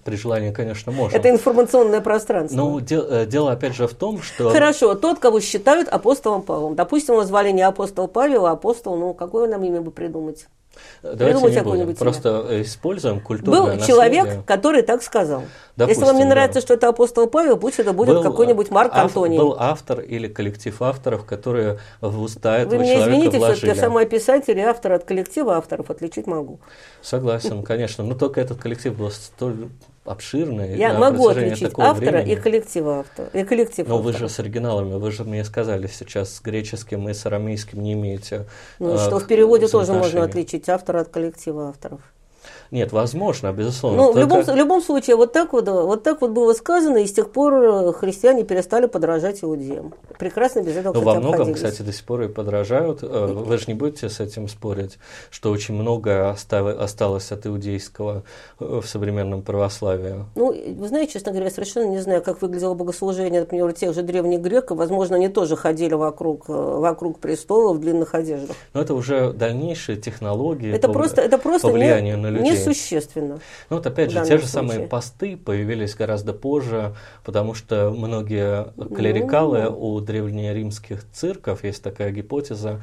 При 0.03 0.15
желании, 0.15 0.51
конечно, 0.51 0.91
можно. 0.91 1.15
Это 1.17 1.30
информационное 1.30 2.01
пространство. 2.01 2.57
Ну, 2.57 2.80
де- 2.80 3.01
э, 3.01 3.26
дело 3.26 3.51
опять 3.51 3.76
же 3.76 3.88
в 3.88 3.93
том, 3.93 4.22
что... 4.22 4.49
Хорошо, 4.49 4.95
тот, 4.95 5.19
кого 5.19 5.39
считают 5.39 5.88
апостолом 5.89 6.41
Павлом. 6.43 6.76
Допустим, 6.76 7.15
его 7.15 7.24
звали 7.26 7.51
не 7.51 7.61
апостол 7.61 8.07
Павел, 8.07 8.45
а 8.45 8.51
апостол, 8.51 8.95
ну, 8.97 9.13
какое 9.13 9.47
нам 9.49 9.63
имя 9.63 9.82
бы 9.82 9.91
придумать? 9.91 10.47
Давайте 11.03 11.49
не 11.51 11.61
будем, 11.63 11.95
просто 11.95 12.45
имя. 12.49 12.61
используем 12.61 13.19
культурное 13.21 13.59
Был 13.59 13.67
наследие. 13.67 13.88
человек, 13.88 14.45
который 14.45 14.82
так 14.84 15.01
сказал. 15.01 15.43
Допустим, 15.75 16.03
Если 16.03 16.13
вам 16.13 16.21
не 16.21 16.29
нравится, 16.29 16.59
да. 16.59 16.61
что 16.61 16.73
это 16.75 16.88
апостол 16.89 17.27
Павел, 17.27 17.57
пусть 17.57 17.79
это 17.79 17.91
будет 17.93 18.21
какой-нибудь 18.21 18.69
Марк 18.69 18.91
ав, 18.93 19.05
Антоний. 19.05 19.38
Был 19.38 19.55
автор 19.57 20.01
или 20.01 20.27
коллектив 20.27 20.79
авторов, 20.82 21.25
которые 21.25 21.79
в 22.01 22.21
уста 22.21 22.57
этого 22.59 22.75
Вы 22.75 22.84
меня 22.84 23.01
извините, 23.01 23.38
вложили. 23.38 23.55
все-таки 23.57 23.79
я 23.79 23.84
сама 23.84 24.05
писатель 24.05 24.57
и 24.57 24.61
автор 24.61 24.93
от 24.93 25.03
коллектива 25.05 25.57
авторов 25.57 25.89
отличить 25.89 26.27
могу. 26.27 26.59
Согласен, 27.01 27.63
конечно. 27.63 28.03
Но 28.03 28.13
только 28.15 28.39
этот 28.41 28.59
коллектив 28.61 28.95
был 28.95 29.09
столь 29.11 29.69
обширный. 30.06 30.78
Я 30.78 30.93
могу 30.97 31.28
отличить 31.28 31.74
автора 31.78 32.22
времени. 32.22 32.34
и 32.34 32.36
коллектив 32.36 32.86
автора. 32.86 33.30
И 33.34 33.43
коллектив 33.43 33.88
Но 33.88 33.97
автора. 33.97 34.14
вы 34.14 34.20
же 34.20 34.30
с 34.30 34.39
оригиналами, 34.39 34.95
вы 34.95 35.12
же 35.12 35.24
мне 35.24 35.43
сказали 35.45 35.88
сейчас 35.88 36.36
с 36.36 36.41
греческим 36.41 37.08
и 37.10 37.14
с 37.14 37.26
арамейским 37.26 37.82
не 37.82 37.93
имеете. 37.93 38.47
Ну, 38.80 38.95
э, 38.95 38.97
что 38.97 39.20
в 39.20 39.28
переводе 39.28 39.68
тоже 39.68 39.93
можно 39.93 40.24
отличить 40.24 40.70
автора 40.70 41.02
от 41.02 41.10
коллектива 41.10 41.70
авторов. 41.70 42.02
Нет, 42.72 42.93
возможно, 42.93 43.51
безусловно. 43.51 43.97
Ну, 43.97 44.11
в, 44.13 44.17
любом, 44.17 44.43
в 44.43 44.55
любом 44.55 44.82
случае, 44.82 45.17
вот 45.17 45.34
так 45.34 45.51
вот, 45.51 45.67
вот 45.67 46.03
так 46.03 46.22
вот 46.22 46.32
было 46.32 46.53
сказано, 46.53 46.97
и 46.97 47.05
с 47.05 47.11
тех 47.11 47.30
пор 47.30 47.53
э, 47.53 47.91
христиане 47.91 48.45
перестали 48.45 48.86
подражать 48.86 49.43
иудеям. 49.43 49.93
Прекрасно 50.17 50.61
без 50.61 50.78
этого, 50.78 50.93
Ну, 50.93 51.01
во 51.01 51.15
многом, 51.15 51.53
кстати, 51.53 51.82
до 51.82 51.91
сих 51.91 52.05
пор 52.05 52.22
и 52.22 52.28
подражают. 52.30 53.03
Э, 53.03 53.26
вы 53.26 53.57
же 53.57 53.65
не 53.67 53.74
будете 53.74 54.07
с 54.07 54.22
этим 54.22 54.47
спорить, 54.47 54.99
что 55.32 55.51
очень 55.51 55.76
многое 55.76 56.30
осталось 56.30 57.34
от 57.34 57.45
иудейского 57.45 58.24
э, 58.61 58.80
в 58.82 58.88
современном 58.88 59.41
православии. 59.41 60.24
Ну, 60.36 60.53
вы 60.53 60.88
знаете, 60.88 61.13
честно 61.13 61.34
говоря, 61.34 61.47
я 61.47 61.51
совершенно 61.51 61.89
не 61.89 61.99
знаю, 61.99 62.22
как 62.22 62.41
выглядело 62.41 62.74
богослужение, 62.74 63.41
например, 63.41 63.74
тех 63.74 63.93
же 63.93 64.01
древних 64.01 64.39
греков. 64.39 64.78
Возможно, 64.78 65.17
они 65.17 65.28
тоже 65.28 65.57
ходили 65.57 65.95
вокруг, 65.95 66.47
вокруг 66.47 67.19
престола 67.19 67.74
в 67.74 67.80
длинных 67.80 68.15
одеждах. 68.15 68.55
Но 68.74 68.82
это 68.82 68.93
уже 68.93 69.34
дальнейшие 69.34 69.97
технологии 69.97 70.74
это 70.74 70.88
по, 70.88 70.93
просто, 70.93 71.22
это 71.22 71.38
просто 71.38 71.67
по 71.67 71.74
влиянию 71.74 72.15
не, 72.15 72.24
на 72.24 72.28
людей. 72.28 72.61
Существенно. 72.64 73.39
Ну 73.70 73.78
вот 73.78 73.86
опять 73.86 74.12
же, 74.12 74.20
те 74.20 74.38
же 74.38 74.47
случае. 74.47 74.47
самые 74.47 74.88
посты 74.88 75.38
появились 75.38 75.95
гораздо 75.95 76.34
позже, 76.34 76.95
потому 77.24 77.53
что 77.53 77.91
многие 77.91 78.68
клерикалы 78.95 79.64
ну, 79.64 79.93
у 79.93 79.99
древнеримских 79.99 81.03
цирков, 81.12 81.64
есть 81.64 81.84
такая 81.84 82.12
гипотеза, 82.12 82.82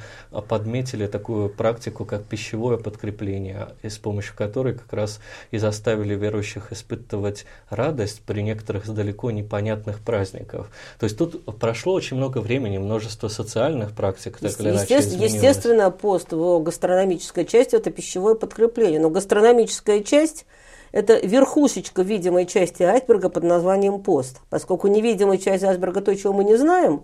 подметили 0.48 1.06
такую 1.06 1.48
практику, 1.48 2.04
как 2.04 2.24
пищевое 2.24 2.78
подкрепление, 2.78 3.68
и 3.82 3.88
с 3.88 3.98
помощью 3.98 4.34
которой 4.36 4.74
как 4.74 4.92
раз 4.92 5.20
и 5.50 5.58
заставили 5.58 6.14
верующих 6.14 6.72
испытывать 6.72 7.46
радость 7.70 8.22
при 8.26 8.42
некоторых 8.42 8.88
далеко 8.92 9.30
непонятных 9.30 10.00
праздников. 10.00 10.70
То 10.98 11.04
есть 11.04 11.18
тут 11.18 11.44
прошло 11.58 11.92
очень 11.92 12.16
много 12.16 12.38
времени, 12.38 12.78
множество 12.78 13.28
социальных 13.28 13.92
практик, 13.92 14.38
так 14.38 14.58
или 14.60 14.70
иначе, 14.70 14.96
Естественно, 14.98 15.90
пост 15.90 16.32
в 16.32 16.62
гастрономической 16.62 17.44
части– 17.44 17.74
это 17.76 17.90
пищевое 17.90 18.34
подкрепление, 18.34 19.00
но 19.00 19.10
гастрономическая 19.10 19.67
экономическая 19.68 20.02
часть– 20.02 20.46
это 20.92 21.18
верхушечка 21.18 22.02
видимой 22.02 22.46
части 22.46 22.82
айсберга 22.82 23.28
под 23.28 23.44
названием 23.44 24.02
пост. 24.02 24.40
Поскольку 24.50 24.88
невидимая 24.88 25.38
часть 25.38 25.64
айсберга– 25.64 26.00
то, 26.02 26.16
чего 26.16 26.32
мы 26.32 26.44
не 26.44 26.56
знаем, 26.56 27.02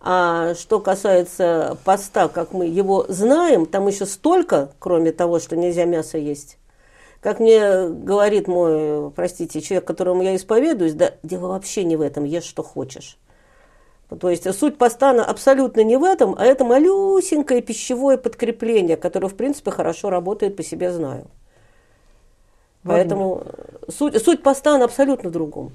а 0.00 0.54
что 0.54 0.80
касается 0.80 1.78
поста, 1.84 2.28
как 2.28 2.52
мы 2.52 2.66
его 2.66 3.06
знаем, 3.08 3.66
там 3.66 3.86
еще 3.86 4.06
столько, 4.06 4.72
кроме 4.78 5.12
того, 5.12 5.38
что 5.38 5.56
нельзя 5.56 5.84
мясо 5.84 6.18
есть. 6.18 6.58
Как 7.20 7.38
мне 7.38 7.88
говорит 7.88 8.48
мой, 8.48 9.12
простите, 9.12 9.60
человек, 9.60 9.86
которому 9.86 10.22
я 10.22 10.34
исповедуюсь, 10.34 10.94
да 10.94 11.12
дело 11.22 11.48
вообще 11.48 11.84
не 11.84 11.94
в 11.94 12.00
этом, 12.00 12.24
ешь 12.24 12.42
что 12.44 12.64
хочешь. 12.64 13.18
То 14.20 14.28
есть 14.28 14.52
суть 14.58 14.76
поста 14.76 15.10
абсолютно 15.10 15.82
не 15.82 15.96
в 15.96 16.04
этом, 16.04 16.34
а 16.36 16.44
это 16.44 16.64
малюсенькое 16.64 17.62
пищевое 17.62 18.18
подкрепление, 18.18 18.96
которое, 18.96 19.28
в 19.28 19.36
принципе, 19.36 19.70
хорошо 19.70 20.10
работает, 20.10 20.56
по 20.56 20.64
себе 20.64 20.92
знаю. 20.92 21.30
Поэтому 22.84 23.44
суть, 23.88 24.20
суть 24.22 24.42
поста 24.42 24.74
она 24.74 24.84
абсолютно 24.84 25.28
в 25.28 25.32
другом. 25.32 25.72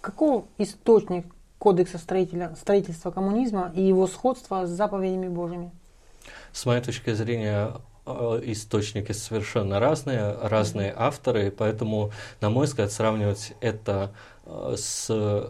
Каков 0.00 0.44
источник 0.58 1.26
кодекса 1.58 1.98
строителя, 1.98 2.54
строительства 2.60 3.10
коммунизма 3.10 3.72
и 3.74 3.82
его 3.82 4.06
сходства 4.06 4.66
с 4.66 4.70
заповедями 4.70 5.28
Божьими? 5.28 5.70
С 6.52 6.66
моей 6.66 6.82
точки 6.82 7.12
зрения, 7.14 7.72
э, 8.06 8.40
источники 8.44 9.12
совершенно 9.12 9.80
разные, 9.80 10.36
разные 10.42 10.92
авторы, 10.94 11.50
поэтому, 11.50 12.12
на 12.40 12.50
мой 12.50 12.66
взгляд, 12.66 12.92
сравнивать 12.92 13.54
это 13.60 14.12
с 14.46 15.08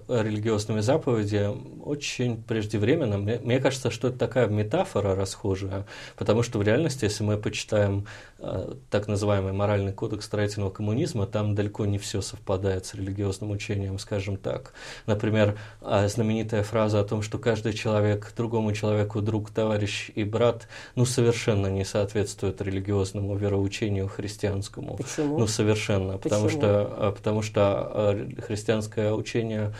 религиозными 0.08 0.80
заповедями 0.80 1.80
очень 1.82 2.42
преждевременно. 2.42 3.18
Мне, 3.18 3.40
мне 3.42 3.58
кажется, 3.58 3.90
что 3.90 4.08
это 4.08 4.18
такая 4.18 4.46
метафора 4.46 5.16
расхожая, 5.16 5.84
потому 6.16 6.42
что 6.42 6.58
в 6.58 6.62
реальности, 6.62 7.04
если 7.04 7.24
мы 7.24 7.36
почитаем 7.36 8.06
э, 8.38 8.74
так 8.90 9.08
называемый 9.08 9.52
моральный 9.52 9.92
кодекс 9.92 10.26
строительного 10.26 10.70
коммунизма, 10.70 11.26
там 11.26 11.56
далеко 11.56 11.86
не 11.86 11.98
все 11.98 12.20
совпадает 12.20 12.86
с 12.86 12.94
религиозным 12.94 13.50
учением, 13.50 13.98
скажем 13.98 14.36
так. 14.36 14.74
Например, 15.06 15.58
э, 15.80 16.08
знаменитая 16.08 16.62
фраза 16.62 17.00
о 17.00 17.04
том, 17.04 17.22
что 17.22 17.38
каждый 17.38 17.72
человек 17.72 18.32
другому 18.36 18.72
человеку 18.72 19.20
друг, 19.20 19.50
товарищ 19.50 20.12
и 20.14 20.22
брат, 20.22 20.68
ну, 20.94 21.04
совершенно 21.04 21.66
не 21.66 21.84
соответствует 21.84 22.62
религиозному 22.62 23.36
вероучению 23.36 24.06
христианскому. 24.06 24.96
Почему? 24.96 25.38
Ну, 25.38 25.46
совершенно. 25.48 26.18
Почему? 26.18 26.22
Потому 26.22 26.48
что, 26.48 26.96
э, 26.96 27.12
потому 27.16 27.42
что 27.42 28.28
христианство 28.46 28.83
христианское 28.84 29.12
учение 29.12 29.72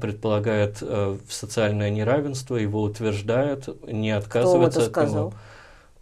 предполагает 0.00 0.78
э, 0.82 1.16
социальное 1.28 1.90
неравенство, 1.90 2.56
его 2.56 2.82
утверждает, 2.82 3.68
не 3.86 4.10
отказывается 4.10 4.90
Кто 4.90 5.00
от 5.00 5.08
него. 5.10 5.32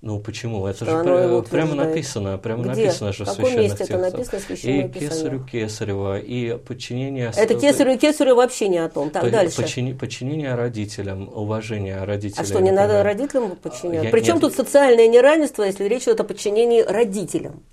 Ну 0.01 0.21
почему? 0.21 0.65
Это 0.69 0.85
Что 0.85 1.03
же 1.03 1.25
его 1.25 1.43
прямо 1.43 1.75
написано, 1.75 2.39
прямо 2.39 2.63
Где? 2.63 2.85
написано 2.85 3.13
же 3.13 3.25
В 3.25 3.29
священных 3.31 3.59
месте 3.63 3.75
это 3.85 3.87
текстах. 3.87 4.13
написано 4.13 4.39
в 4.39 4.43
священном 4.45 4.79
И 4.79 4.89
писании? 4.89 5.09
кесарю 5.11 5.45
Кесарева, 5.45 6.19
и 6.21 6.57
подчинение... 6.57 7.33
Это 7.37 7.55
кесарю 7.55 7.93
и 7.95 7.97
кесарю 7.99 8.37
вообще 8.37 8.69
не 8.69 8.79
о 8.79 8.89
том. 8.89 9.11
Так, 9.11 9.25
по- 9.25 9.31
дальше. 9.31 9.61
подчини- 9.61 9.99
подчинение 9.99 10.55
родителям, 10.55 11.29
уважение 11.35 12.05
родителей. 12.05 12.41
А 12.43 12.45
что, 12.45 12.61
не 12.61 12.71
надо 12.71 12.95
например. 13.03 13.05
родителям 13.07 13.57
подчиняться? 13.57 14.05
Я- 14.07 14.11
Причем 14.13 14.35
нет. 14.35 14.43
тут 14.43 14.55
социальное 14.55 15.09
неравенство, 15.09 15.65
если 15.65 15.83
речь 15.89 16.05
идет 16.05 16.21
о 16.21 16.25
подчинении 16.25 16.81
родителям? 16.83 17.65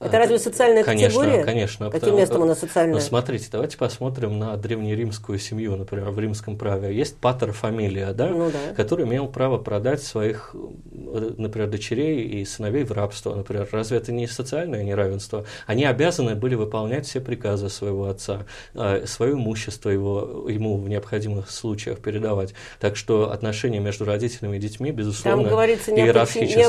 Это 0.00 0.16
А, 0.16 0.20
разве 0.20 0.38
социальная 0.40 0.82
конечно, 0.82 1.20
категория? 1.20 1.44
Конечно, 1.44 1.86
Каким 1.86 2.00
потому- 2.00 2.18
местом 2.18 2.42
она 2.42 2.54
социальная? 2.56 2.94
Ну, 2.96 3.00
смотрите, 3.00 3.46
давайте 3.50 3.78
посмотрим 3.78 4.38
на 4.38 4.56
древнеримскую 4.56 5.38
семью, 5.38 5.76
например, 5.76 6.10
в 6.10 6.18
римском 6.18 6.58
праве. 6.58 6.94
Есть 6.94 7.16
патер 7.16 7.52
фамилия, 7.52 8.12
да, 8.12 8.26
Ну 8.28 8.50
да. 8.50 8.74
который 8.74 9.06
имел 9.06 9.28
право 9.28 9.56
продать 9.56 10.02
своих, 10.02 10.54
э, 10.54 11.30
например, 11.38 11.70
дочерей 11.70 12.20
и 12.22 12.44
сыновей 12.44 12.82
в 12.84 12.90
рабство, 12.92 13.34
например. 13.34 13.68
Разве 13.70 13.96
это 13.98 14.10
не 14.12 14.26
социальное 14.26 14.82
неравенство? 14.82 15.46
Они 15.66 15.84
обязаны 15.84 16.34
были 16.34 16.56
выполнять 16.56 17.06
все 17.06 17.20
приказы 17.20 17.70
своего 17.70 18.08
отца, 18.08 18.46
э, 18.74 19.06
свое 19.06 19.34
имущество 19.34 19.88
его, 19.90 20.46
ему 20.50 20.76
в 20.76 20.88
необходимых 20.88 21.50
случаях 21.50 22.00
передавать. 22.00 22.52
Так 22.80 22.96
что 22.96 23.30
отношения 23.30 23.78
между 23.78 24.04
родителями 24.04 24.56
и 24.56 24.60
детьми, 24.60 24.90
безусловно, 24.90 25.44
Там 25.44 25.50
говорится 25.50 25.92
не 25.92 26.02
о, 26.02 26.12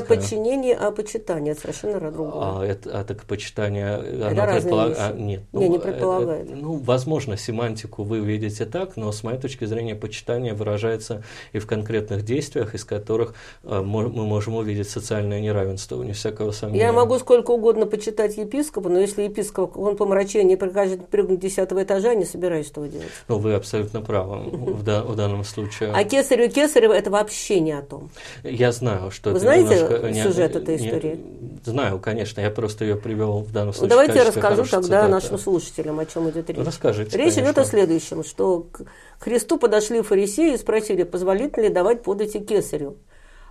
подчинении, 0.01 0.73
а 0.73 0.87
о 0.87 0.91
почитании. 0.91 1.51
Это 1.51 1.61
совершенно 1.61 1.99
другое. 1.99 2.31
А, 2.33 2.63
это, 2.63 2.99
а 2.99 3.03
так 3.03 3.24
почитание, 3.25 3.99
Это 3.99 4.27
оно 4.29 4.41
предполаг- 4.43 4.89
вещи. 4.89 4.99
а, 4.99 5.13
нет, 5.13 5.41
Не, 5.53 5.69
не 5.69 5.77
э, 5.77 5.79
предполагает. 5.79 6.49
э, 6.51 6.55
ну, 6.55 6.73
возможно, 6.77 7.37
семантику 7.37 8.03
вы 8.03 8.19
видите 8.19 8.65
так, 8.65 8.97
но 8.97 9.11
с 9.11 9.23
моей 9.23 9.37
точки 9.39 9.65
зрения 9.65 9.95
почитание 9.95 10.53
выражается 10.53 11.23
и 11.53 11.59
в 11.59 11.67
конкретных 11.67 12.23
действиях, 12.23 12.75
из 12.75 12.83
которых 12.85 13.33
э, 13.63 13.81
мы 13.81 14.07
можем 14.09 14.55
увидеть 14.55 14.89
социальное 14.89 15.39
неравенство, 15.41 16.01
не 16.03 16.13
всякого 16.13 16.51
сомнения. 16.51 16.85
Я 16.85 16.93
могу 16.93 17.17
сколько 17.19 17.51
угодно 17.51 17.85
почитать 17.85 18.37
епископа, 18.37 18.89
но 18.89 18.99
если 18.99 19.23
епископ, 19.23 19.77
он 19.77 19.97
по 19.97 20.05
мрачению 20.05 20.57
прикажет 20.57 21.07
прыгнуть 21.07 21.39
десятого 21.39 21.83
этажа, 21.83 22.09
я 22.09 22.15
не 22.15 22.25
собираюсь 22.25 22.69
этого 22.69 22.87
делать. 22.87 23.07
Ну, 23.27 23.37
вы 23.39 23.53
абсолютно 23.53 24.01
правы 24.01 24.37
в, 24.49 24.83
да- 24.83 25.03
в 25.03 25.15
данном 25.15 25.43
случае. 25.43 25.91
А 25.93 26.03
кесарю 26.03 26.49
Кесарева 26.49 26.93
это 26.93 27.09
вообще 27.09 27.59
не 27.59 27.71
о 27.73 27.81
том. 27.81 28.09
Я 28.43 28.71
знаю, 28.71 29.11
что 29.11 29.29
Вы 29.31 29.37
это 29.37 29.39
знаете 29.45 29.75
немножко 29.75 30.09
не- 30.09 30.23
сюжет 30.23 30.55
этой 30.55 30.77
не- 30.79 30.87
истории? 30.87 31.19
Знаю, 31.63 31.99
конечно, 31.99 32.41
я 32.41 32.49
просто 32.51 32.85
ее 32.85 32.95
привел 33.05 33.41
в 33.41 33.51
данном 33.51 33.71
случае. 33.71 33.89
давайте 33.91 34.15
я 34.15 34.25
расскажу 34.25 34.63
тогда 34.63 34.81
цитаты. 34.81 35.11
нашим 35.11 35.37
слушателям, 35.37 35.99
о 35.99 36.05
чем 36.07 36.27
идет 36.31 36.49
речь. 36.49 36.65
Расскажите, 36.65 37.15
Речь 37.15 37.33
идет 37.33 37.55
конечно. 37.55 37.61
о 37.61 37.65
следующем, 37.65 38.23
что 38.23 38.65
к 38.71 38.81
Христу 39.19 39.59
подошли 39.59 40.01
фарисеи 40.01 40.55
и 40.55 40.57
спросили, 40.57 41.03
позволительно 41.03 41.65
ли 41.65 41.69
давать 41.69 42.01
подати 42.01 42.39
кесарю. 42.39 42.97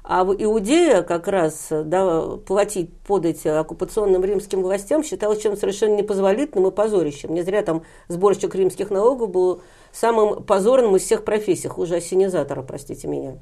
А 0.03 0.25
в 0.25 0.35
Иудея 0.35 1.03
как 1.03 1.29
раз 1.29 1.69
да, 1.71 2.37
платить 2.45 2.93
подать 3.07 3.47
оккупационным 3.47 4.25
римским 4.25 4.61
властям 4.61 5.05
считалось 5.05 5.41
чем 5.41 5.57
совершенно 5.57 5.95
непозволительным 5.95 6.67
и 6.67 6.73
позорищем. 6.73 7.33
Не 7.33 7.43
зря 7.43 7.63
там 7.63 7.85
сборщик 8.09 8.55
римских 8.57 8.91
налогов 8.91 9.31
был 9.31 9.63
самым 9.93 10.43
позорным 10.43 10.97
из 10.97 11.03
всех 11.03 11.25
профессий, 11.25 11.69
хуже 11.69 11.95
ассенизатора, 11.95 12.63
простите 12.63 13.07
меня. 13.07 13.39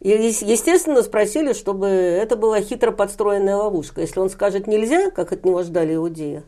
И, 0.00 0.08
ес- 0.08 0.42
естественно, 0.42 1.02
спросили, 1.02 1.52
чтобы 1.52 1.86
это 1.86 2.36
была 2.36 2.60
хитро 2.60 2.90
подстроенная 2.90 3.56
ловушка. 3.56 4.00
Если 4.00 4.18
он 4.18 4.30
скажет 4.30 4.66
«нельзя», 4.66 5.10
как 5.10 5.32
от 5.32 5.44
него 5.44 5.62
ждали 5.62 5.94
иудеи, 5.94 6.42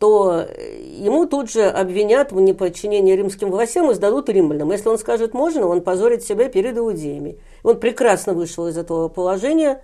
то 0.00 0.44
э, 0.48 0.82
ему 0.98 1.26
тут 1.26 1.50
же 1.50 1.62
обвинят 1.62 2.32
в 2.32 2.40
неподчинении 2.40 3.14
римским 3.14 3.50
властям 3.50 3.90
и 3.90 3.94
сдадут 3.94 4.28
римлянам. 4.28 4.72
Если 4.72 4.88
он 4.88 4.98
скажет 4.98 5.32
«можно», 5.32 5.66
он 5.68 5.80
позорит 5.80 6.24
себя 6.24 6.48
перед 6.48 6.76
иудеями. 6.76 7.38
Он 7.62 7.78
прекрасно 7.78 8.34
вышел 8.34 8.66
из 8.66 8.76
этого 8.76 9.08
положения, 9.08 9.80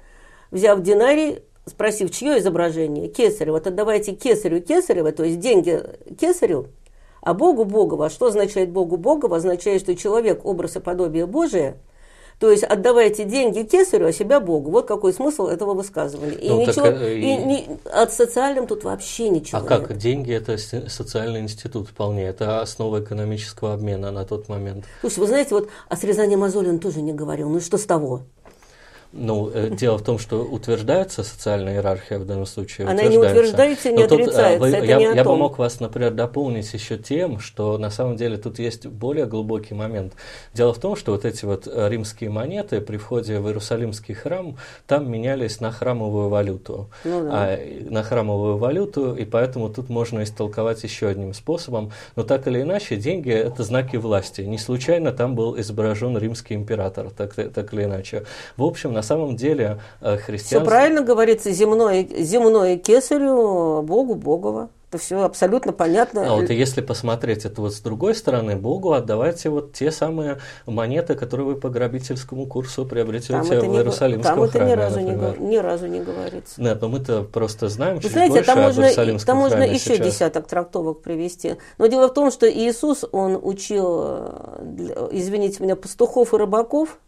взяв 0.51 0.83
динарий, 0.83 1.45
спросив, 1.66 2.11
чье 2.11 2.39
изображение? 2.39 3.07
Кесарева. 3.07 3.55
Вот 3.55 3.66
отдавайте 3.68 4.12
кесарю 4.12 4.61
кесарева, 4.61 5.12
то 5.12 5.22
есть 5.22 5.39
деньги 5.39 5.80
кесарю, 6.20 6.66
а 7.20 7.33
Богу 7.33 7.64
Богова. 7.64 8.11
Что 8.11 8.26
означает 8.26 8.70
Богу 8.70 8.97
Богова? 8.97 9.37
Означает, 9.37 9.83
что 9.83 9.95
человек– 9.95 10.41
образ 10.45 10.74
и 10.74 10.80
подобие 10.80 11.26
Божие– 11.26 11.76
то 12.43 12.51
есть 12.51 12.64
отдавайте 12.64 13.22
деньги 13.24 13.62
кесарю, 13.62 14.09
а 14.09 14.12
себя 14.12 14.40
Богу. 14.40 14.72
Вот 14.72 14.88
какой 14.88 15.12
смысл 15.12 15.47
этого 15.47 15.74
высказывания. 15.74 16.34
И 16.34 16.49
Ну, 16.49 16.66
так, 16.66 16.74
ничего, 16.74 16.86
э, 16.88 17.14
и, 17.14 17.20
и- 17.20 17.36
ни- 17.36 17.68
от 17.88 18.12
социальным 18.12 18.66
тут 18.66 18.82
вообще 18.82 19.28
ничего 19.28 19.61
А 19.61 19.62
как? 19.64 19.90
нет. 19.90 19.99
Деньги 19.99 20.32
это 20.34 20.59
социальный 20.59 21.38
институт 21.38 21.86
вполне. 21.88 22.24
Это 22.24 22.61
основа 22.61 22.99
экономического 23.01 23.74
обмена 23.74 24.11
на 24.11 24.24
тот 24.24 24.49
момент. 24.49 24.86
Слушай, 25.03 25.20
вы 25.20 25.26
знаете, 25.28 25.55
вот 25.55 25.68
о 25.88 25.95
срезании 25.97 26.34
мозоли 26.34 26.68
он 26.68 26.80
тоже 26.80 27.01
не 27.01 27.12
говорил. 27.12 27.49
Ну 27.49 27.59
и 27.59 27.61
что 27.61 27.78
с 27.78 27.84
того? 27.84 28.22
Ну, 29.13 29.51
э, 29.53 29.69
дело 29.71 29.99
в 29.99 30.03
том, 30.03 30.19
что 30.19 30.43
утверждается 30.43 31.23
социальная 31.23 31.75
иерархия 31.75 32.19
в 32.19 32.25
данном 32.25 32.47
случае. 32.47 32.89
Она 32.89 33.03
не 33.03 33.19
утверждается 33.19 33.91
не 33.91 34.03
Но 34.03 34.09
тут, 34.09 34.21
э, 34.21 34.23
отрицается, 34.23 34.69
это 34.69 34.87
я, 34.87 34.97
не 34.97 35.07
о 35.07 35.15
я 35.15 35.23
бы 35.23 35.31
том. 35.31 35.39
мог 35.39 35.59
вас, 35.59 35.81
например, 35.81 36.13
дополнить 36.13 36.73
еще 36.73 36.97
тем, 36.97 37.39
что 37.39 37.77
на 37.77 37.91
самом 37.91 38.17
деле 38.17 38.39
тут 38.39 38.59
есть 38.59 38.87
более 38.87 39.27
глубокий 39.27 39.75
момент. 39.75 40.15
Дело 40.55 40.73
в 40.73 40.79
том, 40.79 40.97
что 40.97 41.13
вот 41.13 41.27
эти 41.27 41.45
вот 41.45 41.67
э, 41.67 41.89
римские 41.91 42.31
монеты 42.31 42.81
при 42.81 42.97
входе 42.97 43.39
в 43.39 43.47
Иерусалимский 43.49 44.15
храм 44.15 44.57
там 44.87 45.11
менялись 45.11 45.61
на 45.61 45.71
храмовую 45.71 46.31
валюту. 46.31 46.89
Ну 47.05 47.25
да. 47.25 47.31
А, 47.33 47.59
на 47.91 48.03
храмовую 48.03 48.57
валюту, 48.57 49.15
и 49.15 49.27
поэтому 49.27 49.69
тут 49.69 49.91
можно 49.91 50.23
истолковать 50.23 50.83
еще 50.85 51.09
одним 51.09 51.35
способом. 51.35 51.93
Но 52.17 52.23
так 52.23 52.47
или 52.49 52.63
иначе, 52.63 52.97
деньги– 52.97 53.31
это 53.31 53.63
знаки 53.63 53.97
власти. 53.97 54.41
Не 54.41 54.59
случайно 54.59 55.13
там 55.13 55.35
был 55.35 55.61
изображен 55.61 56.17
римский 56.17 56.55
император, 56.55 57.11
так, 57.11 57.35
так 57.35 57.75
или 57.75 57.85
иначе. 57.85 58.25
В 58.57 58.65
общем, 58.65 58.95
на 58.95 59.02
самом 59.03 59.37
деле 59.37 59.81
э, 60.01 60.17
Все 60.17 60.25
христианство... 60.25 60.69
правильно 60.71 61.03
говорится, 61.03 61.51
земное, 61.51 62.07
земное 62.19 62.77
кесарю, 62.77 63.83
Богу 63.83 64.15
Богова. 64.15 64.71
Это 64.93 64.99
все 65.01 65.23
абсолютно 65.23 65.73
понятно. 65.73 66.31
А 66.31 66.37
вот 66.37 66.51
если 66.51 66.83
посмотреть 66.83 67.47
это 67.47 67.63
вот 67.63 67.73
с 67.73 67.81
другой 67.81 68.15
стороны, 68.15 68.57
Богу 68.57 68.93
отдавайте 68.93 69.49
вот 69.49 69.73
те 69.73 69.91
самые 69.91 70.41
монеты, 70.67 71.15
которые 71.15 71.47
вы 71.47 71.55
по 71.55 71.71
грабительскому 71.71 72.45
курсу 72.45 72.85
приобретете 72.85 73.41
в 73.41 73.43
не, 73.43 73.75
Иерусалимском 73.75 74.35
там 74.35 74.43
это 74.43 74.53
храме, 74.59 74.73
ни, 74.73 74.77
разу 74.77 75.01
не, 75.01 75.13
например. 75.13 75.37
го- 75.39 75.45
ни 75.47 75.57
разу 75.57 75.87
не 75.87 76.01
говорится. 76.01 76.61
Нет, 76.61 76.79
но 76.83 76.89
мы-то 76.91 77.23
просто 77.23 77.71
знаем 77.71 77.97
Вы 77.97 78.03
чуть 78.03 78.13
знаете, 78.13 78.33
больше 78.35 78.47
там 78.47 78.61
можно, 78.61 78.83
Иерусалимском 78.83 79.27
там 79.27 79.39
можно 79.39 79.57
храме 79.61 79.73
еще 79.75 79.95
сейчас. 79.97 80.07
десяток 80.07 80.47
трактовок 80.47 81.01
привести. 81.01 81.57
Но 81.79 81.87
дело 81.87 82.09
в 82.09 82.13
том, 82.13 82.31
что 82.31 82.47
Иисус, 82.53 83.07
он 83.13 83.41
учил, 83.43 84.03
э, 84.05 85.09
извините 85.13 85.63
меня, 85.63 85.75
пастухов 85.75 86.35
и 86.35 86.37
рыбаков, 86.37 86.99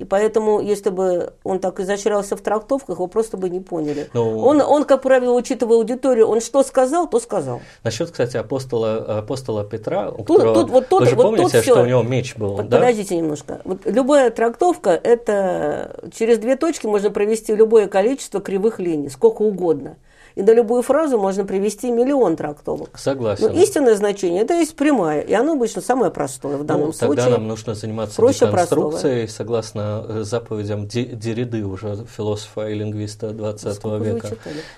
и 0.00 0.04
поэтому, 0.04 0.60
если 0.62 0.88
бы 0.88 1.34
он 1.44 1.58
так 1.58 1.78
изощрялся 1.78 2.34
в 2.34 2.40
трактовках, 2.40 2.96
его 2.96 3.06
просто 3.06 3.36
бы 3.36 3.50
не 3.50 3.60
поняли. 3.60 4.08
Ну- 4.14 4.38
Он, 4.38 4.62
он, 4.62 4.84
как 4.84 5.02
правило, 5.02 5.34
учитывая 5.34 5.76
аудиторию, 5.76 6.26
он 6.26 6.40
что 6.40 6.62
сказал, 6.62 7.06
то 7.06 7.20
сказал. 7.20 7.60
Насчет, 7.84 8.10
кстати, 8.10 8.38
апостола, 8.38 9.18
апостола 9.18 9.62
Петра, 9.62 10.08
у 10.08 10.24
Тут- 10.24 10.38
которого, 10.38 10.54
тут 10.54 10.70
вот 10.70 10.88
тот- 10.88 11.00
вы 11.02 11.06
же 11.06 11.16
вот 11.16 11.22
помните, 11.24 11.58
тут 11.58 11.62
что 11.64 11.82
у 11.82 11.84
него 11.84 12.02
меч 12.02 12.34
был, 12.36 12.56
Под- 12.56 12.70
да? 12.70 12.78
Подождите 12.78 13.14
немножко. 13.18 13.60
Вот 13.64 13.80
любая 13.84 14.30
трактовка– 14.30 14.90
это 15.04 16.00
через 16.16 16.38
две 16.38 16.56
точки 16.56 16.86
можно 16.86 17.10
провести 17.10 17.54
любое 17.54 17.86
количество 17.86 18.40
кривых 18.40 18.80
линий, 18.80 19.10
сколько 19.10 19.42
угодно. 19.42 19.96
И 20.36 20.42
на 20.42 20.52
любую 20.52 20.82
фразу 20.82 21.18
можно 21.18 21.44
привести 21.44 21.90
миллион 21.90 22.36
трактовок. 22.36 22.98
Согласен. 22.98 23.52
Но 23.52 23.60
истинное 23.60 23.96
значение– 23.96 24.42
это 24.42 24.54
есть 24.54 24.76
прямая, 24.76 25.20
и 25.20 25.32
оно 25.32 25.52
обычно 25.52 25.82
самое 25.82 26.10
простое 26.10 26.56
в 26.56 26.64
данном 26.64 26.88
Ну, 26.88 26.92
тогда 26.92 27.22
случае. 27.22 27.30
нам 27.38 27.48
нужно 27.48 27.74
заниматься 27.74 28.16
проще 28.16 28.46
деконструкцией, 28.46 29.28
согласно 29.28 30.04
э, 30.08 30.22
заповедям 30.22 30.86
Дериды, 30.86 31.64
уже 31.64 32.04
философа 32.16 32.68
и 32.68 32.74
лингвиста 32.74 33.30
20 33.30 33.74
Сколько 33.74 34.04
века. 34.04 34.28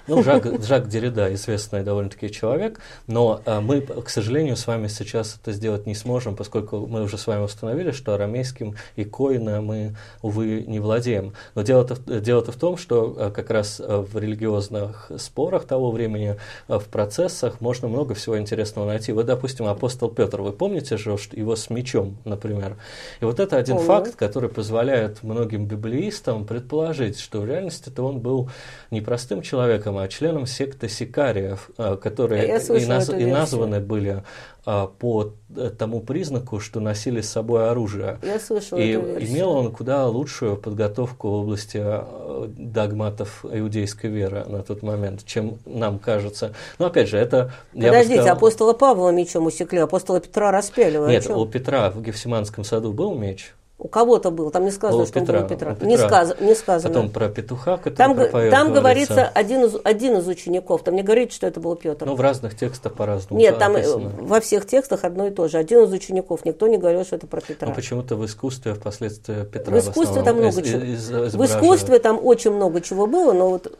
Ну, 0.07 0.23
Жак, 0.23 0.45
Жак 0.67 0.89
Дерида, 0.89 1.33
известный 1.35 1.83
довольно-таки 1.83 2.31
человек, 2.31 2.81
но 3.07 3.41
э, 3.45 3.61
мы, 3.61 3.81
к 3.83 4.09
сожалению, 4.09 4.57
с 4.57 4.67
вами 4.67 4.89
сейчас 4.89 5.37
это 5.41 5.53
сделать 5.53 5.87
не 5.87 5.95
сможем, 5.95 6.35
поскольку 6.37 6.87
мы 6.87 7.03
уже 7.03 7.19
с 7.19 7.27
вами 7.27 7.43
установили, 7.45 7.91
что 7.91 8.15
арамейским 8.15 8.75
и 8.97 9.05
коина 9.05 9.61
мы, 9.61 9.97
увы, 10.23 10.65
не 10.67 10.81
владеем. 10.81 11.35
Но 11.55 11.63
дело-то, 11.63 11.95
в- 11.97 12.21
дело-то 12.21 12.53
в 12.53 12.57
том, 12.57 12.77
что 12.77 13.15
э, 13.19 13.31
как 13.31 13.51
раз 13.51 13.79
в 13.81 14.17
религиозных 14.19 15.11
спорах 15.19 15.52
того 15.61 15.91
времени, 15.91 16.37
э, 16.69 16.79
в 16.79 16.85
процессах 16.85 17.61
можно 17.61 17.89
много 17.89 18.15
всего 18.15 18.39
интересного 18.39 18.87
найти. 18.87 19.13
Вот, 19.13 19.27
допустим, 19.27 19.67
апостол 19.67 20.09
Петр, 20.11 20.41
вы 20.41 20.53
помните 20.53 20.97
же 20.97 21.17
что 21.19 21.37
его 21.37 21.57
с 21.57 21.71
мечом, 21.71 22.17
например? 22.25 22.77
И 23.21 23.25
вот 23.25 23.41
это 23.41 23.57
один 23.57 23.77
Помню. 23.77 23.87
факт, 23.87 24.17
который 24.17 24.49
позволяет 24.49 25.23
многим 25.23 25.67
библеистам 25.67 26.47
предположить, 26.47 27.19
что 27.19 27.41
в 27.41 27.47
реальности-то 27.47 28.03
он 28.03 28.21
был 28.21 28.51
не 28.91 29.01
простым 29.01 29.43
человеком, 29.43 29.99
а 29.99 30.09
членом 30.09 30.47
секты 30.47 30.89
сикариев, 30.89 31.71
э, 31.79 31.97
которые 32.03 32.47
и, 32.47 32.87
наз- 32.87 33.19
и 33.21 33.27
названы 33.27 33.81
были 33.81 34.23
по 34.65 35.33
э, 35.57 35.71
тому 35.77 36.01
признаку, 36.01 36.61
что 36.61 36.79
носили 36.79 37.21
с 37.21 37.29
собой 37.31 37.69
оружие. 37.69 38.19
Я 38.23 38.39
слышала 38.39 38.79
И 38.79 38.95
имел 38.95 39.51
он 39.51 39.73
куда 39.73 40.07
лучшую 40.07 40.57
подготовку 40.57 41.29
в 41.29 41.33
области 41.35 41.81
э, 41.83 42.47
догматов 42.49 43.45
иудейской 43.45 44.11
веры 44.11 44.45
на 44.47 44.63
тот 44.63 44.83
момент, 44.83 45.25
чем 45.25 45.59
нам 45.67 45.99
кажется. 45.99 46.53
Но 46.79 46.87
опять 46.87 47.09
же, 47.09 47.19
это... 47.19 47.53
Подождите, 47.73 48.21
сказал- 48.21 48.37
апостола 48.37 48.73
Павла 48.73 49.11
мечом 49.11 49.47
усекли, 49.47 49.79
апостола 49.79 50.21
Петра 50.21 50.53
распяли. 50.53 50.99
Нет, 51.11 51.29
у 51.29 51.45
Петра 51.47 51.91
в 51.91 52.01
Гефсиманском 52.01 52.63
саду 52.63 52.93
был 52.93 53.15
меч. 53.15 53.55
У 53.85 53.89
кого-то 53.89 54.31
был, 54.31 54.49
там 54.53 54.65
не 54.65 54.71
сказано, 54.71 55.03
У 55.03 55.07
что 55.07 55.19
Петра, 55.19 55.39
он 55.41 55.47
был 55.47 55.47
у 55.47 55.49
Петра. 55.57 55.73
у 55.73 55.75
Петра. 55.75 55.89
Не, 55.89 55.97
сказ- 55.99 56.41
не 56.41 56.55
сказано. 56.55 56.95
Потом 56.95 57.11
про 57.11 57.29
петуха, 57.29 57.79
который 57.79 57.95
там 57.97 58.15
пропоет, 58.15 58.51
там 58.53 58.73
говорится 58.73 59.27
один 59.35 59.65
из, 59.65 59.75
один 59.83 60.19
из 60.19 60.29
учеников, 60.29 60.85
там 60.85 60.95
не 60.95 61.03
говорится, 61.03 61.35
что 61.35 61.49
это 61.49 61.59
был 61.59 61.75
Петр. 61.75 62.07
Ну, 62.07 62.15
в 62.15 62.21
разных 62.21 62.57
текстах 62.57 62.95
по-разному 62.95 63.41
Нет, 63.41 63.59
там 63.59 63.73
э, 63.73 63.79
написано. 63.79 64.13
во 64.21 64.41
всех 64.41 64.67
текстах 64.69 65.03
одно 65.03 65.27
и 65.27 65.31
то 65.31 65.49
же. 65.49 65.59
Один 65.59 65.83
из 65.83 65.91
учеников, 65.93 66.45
никто 66.45 66.69
не 66.69 66.79
говорил, 66.79 67.05
что 67.05 67.17
это 67.17 67.27
про 67.27 67.41
Петра. 67.41 67.67
Но 67.69 67.75
почему-то 67.75 68.15
в 68.15 68.25
искусстве 68.25 68.75
впоследствии 68.75 69.43
Петра 69.47 69.75
В 69.75 69.79
искусстве 69.81 70.23
там 70.23 70.39
основном 70.39 70.53
много 70.53 70.61
из- 70.61 70.71
чего. 70.71 70.83
из- 70.85 71.09
В 71.11 71.27
изображают. 71.27 71.51
искусстве 71.65 71.99
там 71.99 72.21
очень 72.25 72.53
много 72.53 72.81
чего 72.83 73.09
было, 73.09 73.33
но 73.33 73.51
вот 73.51 73.67
э, 73.67 73.73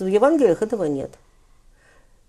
в 0.00 0.04
Евангелиях 0.04 0.62
этого 0.62 0.82
нет. 0.84 1.12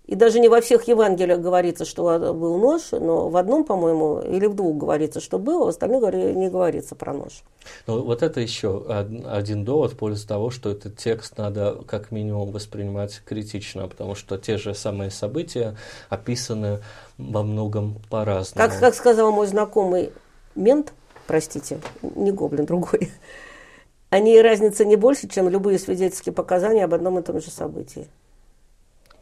И 0.08 0.14
даже 0.14 0.40
не 0.40 0.48
во 0.48 0.62
всех 0.62 0.88
Евангелиях 0.88 1.38
говорится, 1.38 1.84
что 1.84 2.32
был 2.32 2.56
нож, 2.56 2.92
но 2.92 3.28
в 3.28 3.36
одном, 3.36 3.64
по-моему, 3.64 4.20
или 4.20 4.46
в 4.46 4.54
двух 4.54 4.74
говорится, 4.78 5.20
что 5.20 5.38
было, 5.38 5.66
в 5.66 5.68
остальных 5.68 6.02
не 6.14 6.48
говорится 6.48 6.94
про 6.94 7.12
нож. 7.12 7.42
Ну, 7.86 8.02
вот 8.02 8.22
это 8.22 8.40
еще 8.40 8.68
од- 8.68 9.26
один 9.26 9.66
довод 9.66 9.92
в 9.92 9.98
пользу 9.98 10.26
того, 10.26 10.48
что 10.48 10.70
этот 10.70 10.96
текст 10.96 11.36
надо 11.36 11.82
как 11.86 12.10
минимум 12.10 12.52
воспринимать 12.52 13.20
критично, 13.26 13.86
потому 13.86 14.14
что 14.14 14.38
те 14.38 14.56
же 14.56 14.74
самые 14.74 15.10
события 15.10 15.76
описаны 16.08 16.80
во 17.18 17.42
многом 17.42 18.00
по-разному. 18.08 18.66
Как, 18.66 18.80
как 18.80 18.94
сказал 18.94 19.30
мой 19.30 19.46
знакомый 19.46 20.12
мент, 20.54 20.94
простите, 21.26 21.80
не 22.00 22.32
гоблин, 22.32 22.64
другой, 22.64 23.12
они 24.08 24.40
разница 24.40 24.86
не 24.86 24.96
больше, 24.96 25.28
чем 25.28 25.50
любые 25.50 25.78
свидетельские 25.78 26.32
показания 26.32 26.84
об 26.84 26.94
одном 26.94 27.18
и 27.18 27.22
том 27.22 27.42
же 27.42 27.50
событии. 27.50 28.08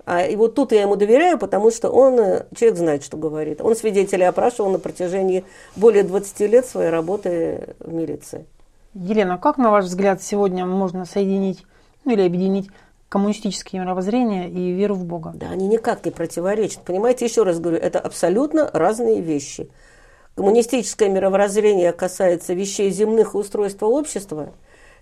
А 0.06 0.22
и 0.24 0.36
вот 0.36 0.54
тут 0.54 0.70
я 0.70 0.82
ему 0.82 0.94
доверяю, 0.94 1.36
потому 1.36 1.72
что 1.72 1.90
он, 1.90 2.18
э, 2.20 2.46
человек 2.54 2.78
знает, 2.78 3.04
что 3.04 3.16
говорит. 3.16 3.60
Он 3.60 3.74
свидетелей 3.74 4.24
опрашивал 4.24 4.70
на 4.70 4.78
протяжении 4.78 5.44
более 5.74 6.04
20 6.04 6.46
лет 6.46 6.64
своей 6.64 6.90
работы 6.90 7.74
в 7.80 7.92
милиции. 7.92 8.46
Елена, 8.94 9.36
как, 9.36 9.58
на 9.58 9.72
ваш 9.72 9.86
взгляд, 9.86 10.22
сегодня 10.22 10.64
можно 10.64 11.04
соединить 11.04 11.64
ну, 12.04 12.12
или 12.12 12.22
объединить 12.22 12.70
коммунистические 13.08 13.82
мировоззрения 13.82 14.48
и 14.48 14.70
веру 14.70 14.94
в 14.94 15.04
Бога? 15.04 15.32
Да, 15.34 15.50
они 15.50 15.66
никак 15.66 16.04
не 16.04 16.12
противоречат. 16.12 16.82
Понимаете, 16.84 17.24
еще 17.24 17.42
раз 17.42 17.58
говорю, 17.58 17.78
это 17.78 17.98
абсолютно 17.98 18.70
разные 18.72 19.20
вещи. 19.20 19.68
Коммунистическое 20.36 21.08
мировоззрение 21.08 21.92
касается 21.92 22.54
вещей 22.54 22.90
земных 22.90 23.34
и 23.34 23.38
устройства 23.38 23.86
общества, 23.86 24.52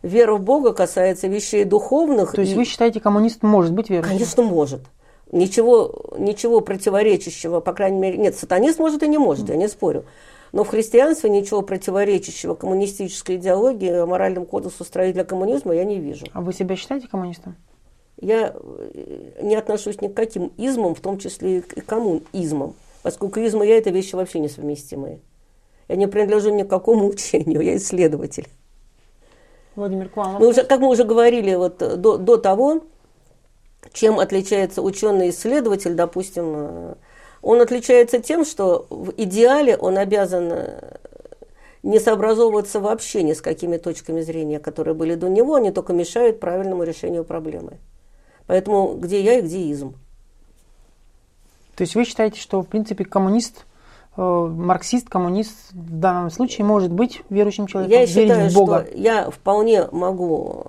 вера 0.05 0.35
в 0.35 0.43
Бога 0.43 0.73
касается 0.73 1.27
вещей 1.27 1.65
духовных. 1.65 2.33
То 2.33 2.43
есть 2.43 2.55
вы 2.55 2.65
считаете, 2.65 3.01
коммунист 3.01 3.43
может 3.43 3.73
быть 3.73 3.91
верующим? 3.91 4.13
Конечно, 4.13 4.43
может. 4.43 4.83
Ничего, 5.33 5.93
ничего 6.17 6.61
противоречащего, 6.61 7.61
по 7.61 7.73
крайней 7.73 7.99
мере, 7.99 8.19
нет, 8.19 8.37
сатанист 8.37 8.79
может 8.79 9.03
и 9.03 9.09
не 9.09 9.19
может, 9.19 9.49
я 9.49 9.57
не 9.57 9.69
спорю. 9.69 10.05
Но 10.53 10.63
в 10.63 10.69
христианстве 10.69 11.31
ничего 11.31 11.63
противоречащего 11.63 12.55
коммунистической 12.55 13.37
идеологии, 13.37 14.05
моральному 14.05 14.47
кодексу 14.47 14.85
строителя 14.85 15.25
коммунизма 15.25 15.75
я 15.75 15.85
не 15.85 15.99
вижу. 15.99 16.27
А 16.33 16.41
вы 16.41 16.53
себя 16.53 16.77
считаете 16.77 17.09
коммунистом? 17.09 17.57
Я 18.21 18.55
э, 18.55 19.41
не 19.43 19.57
отношусь 19.57 20.01
ни 20.01 20.07
к 20.07 20.15
каким 20.15 20.53
измам, 20.57 20.95
в 20.95 21.01
том 21.01 21.19
числе 21.19 21.59
и 21.59 21.61
к 21.61 21.85
коммунизмам, 21.85 22.75
поскольку 23.03 23.41
измы 23.41 23.67
я 23.67 23.79
это 23.79 23.91
вещи 23.91 24.15
вообще 24.15 24.39
несовместимые. 24.39 25.19
Я 25.89 25.97
не 25.97 26.07
принадлежу 26.07 26.55
ни 26.55 26.63
к 26.63 26.69
какому 26.69 27.09
учению, 27.09 27.61
я 27.63 27.77
исследователь. 27.77 28.47
Владимир, 29.77 30.09
к 30.09 30.17
вам 30.17 30.39
Мы 30.39 30.49
уже, 30.49 30.65
как 30.65 30.81
мы 30.81 30.89
уже 30.89 31.05
говорили 31.05 31.55
вот 31.55 31.83
э, 31.83 31.97
до, 31.97 32.17
до 32.17 32.37
того, 32.37 32.83
чем 33.93 34.19
отличается 34.21 34.83
ученый-исследователь, 34.83 35.95
допустим, 35.95 36.53
э, 36.57 36.95
он 37.43 37.61
отличается 37.61 38.21
тем, 38.21 38.45
что 38.45 38.87
в 38.91 39.13
идеале 39.17 39.77
он 39.77 39.99
обязан 39.99 40.51
э, 40.53 40.99
не 41.83 42.01
сообразовываться 42.01 42.81
вообще 42.81 43.23
ни 43.23 43.33
с 43.33 43.41
какими 43.41 43.77
точками 43.77 44.23
зрения, 44.23 44.59
которые 44.59 44.95
были 44.95 45.15
до 45.15 45.29
него, 45.29 45.55
они 45.55 45.71
только 45.71 45.93
мешают 45.93 46.41
правильному 46.41 46.85
решению 46.85 47.25
проблемы. 47.25 47.79
Поэтому 48.47 48.95
где 48.95 49.21
я 49.21 49.39
и 49.39 49.43
где 49.43 49.59
изм. 49.71 49.95
То 51.77 51.83
есть 51.83 51.95
вы 51.95 52.05
считаете, 52.05 52.41
что 52.41 52.63
в 52.63 52.69
принципе 52.69 53.05
коммунист, 53.05 53.67
марксист, 54.17 55.09
коммунист 55.09 55.73
в 55.73 55.99
данном 55.99 56.31
случае 56.31 56.65
может 56.65 56.93
быть 56.93 57.23
верующим 57.31 57.67
человеком, 57.67 57.99
Я 57.99 58.07
верить 58.07 58.31
считаю, 58.31 58.51
в 58.51 58.55
Бога? 58.55 58.87
что 58.87 58.97
я 58.97 59.31
вполне 59.31 59.87
могу 59.91 60.67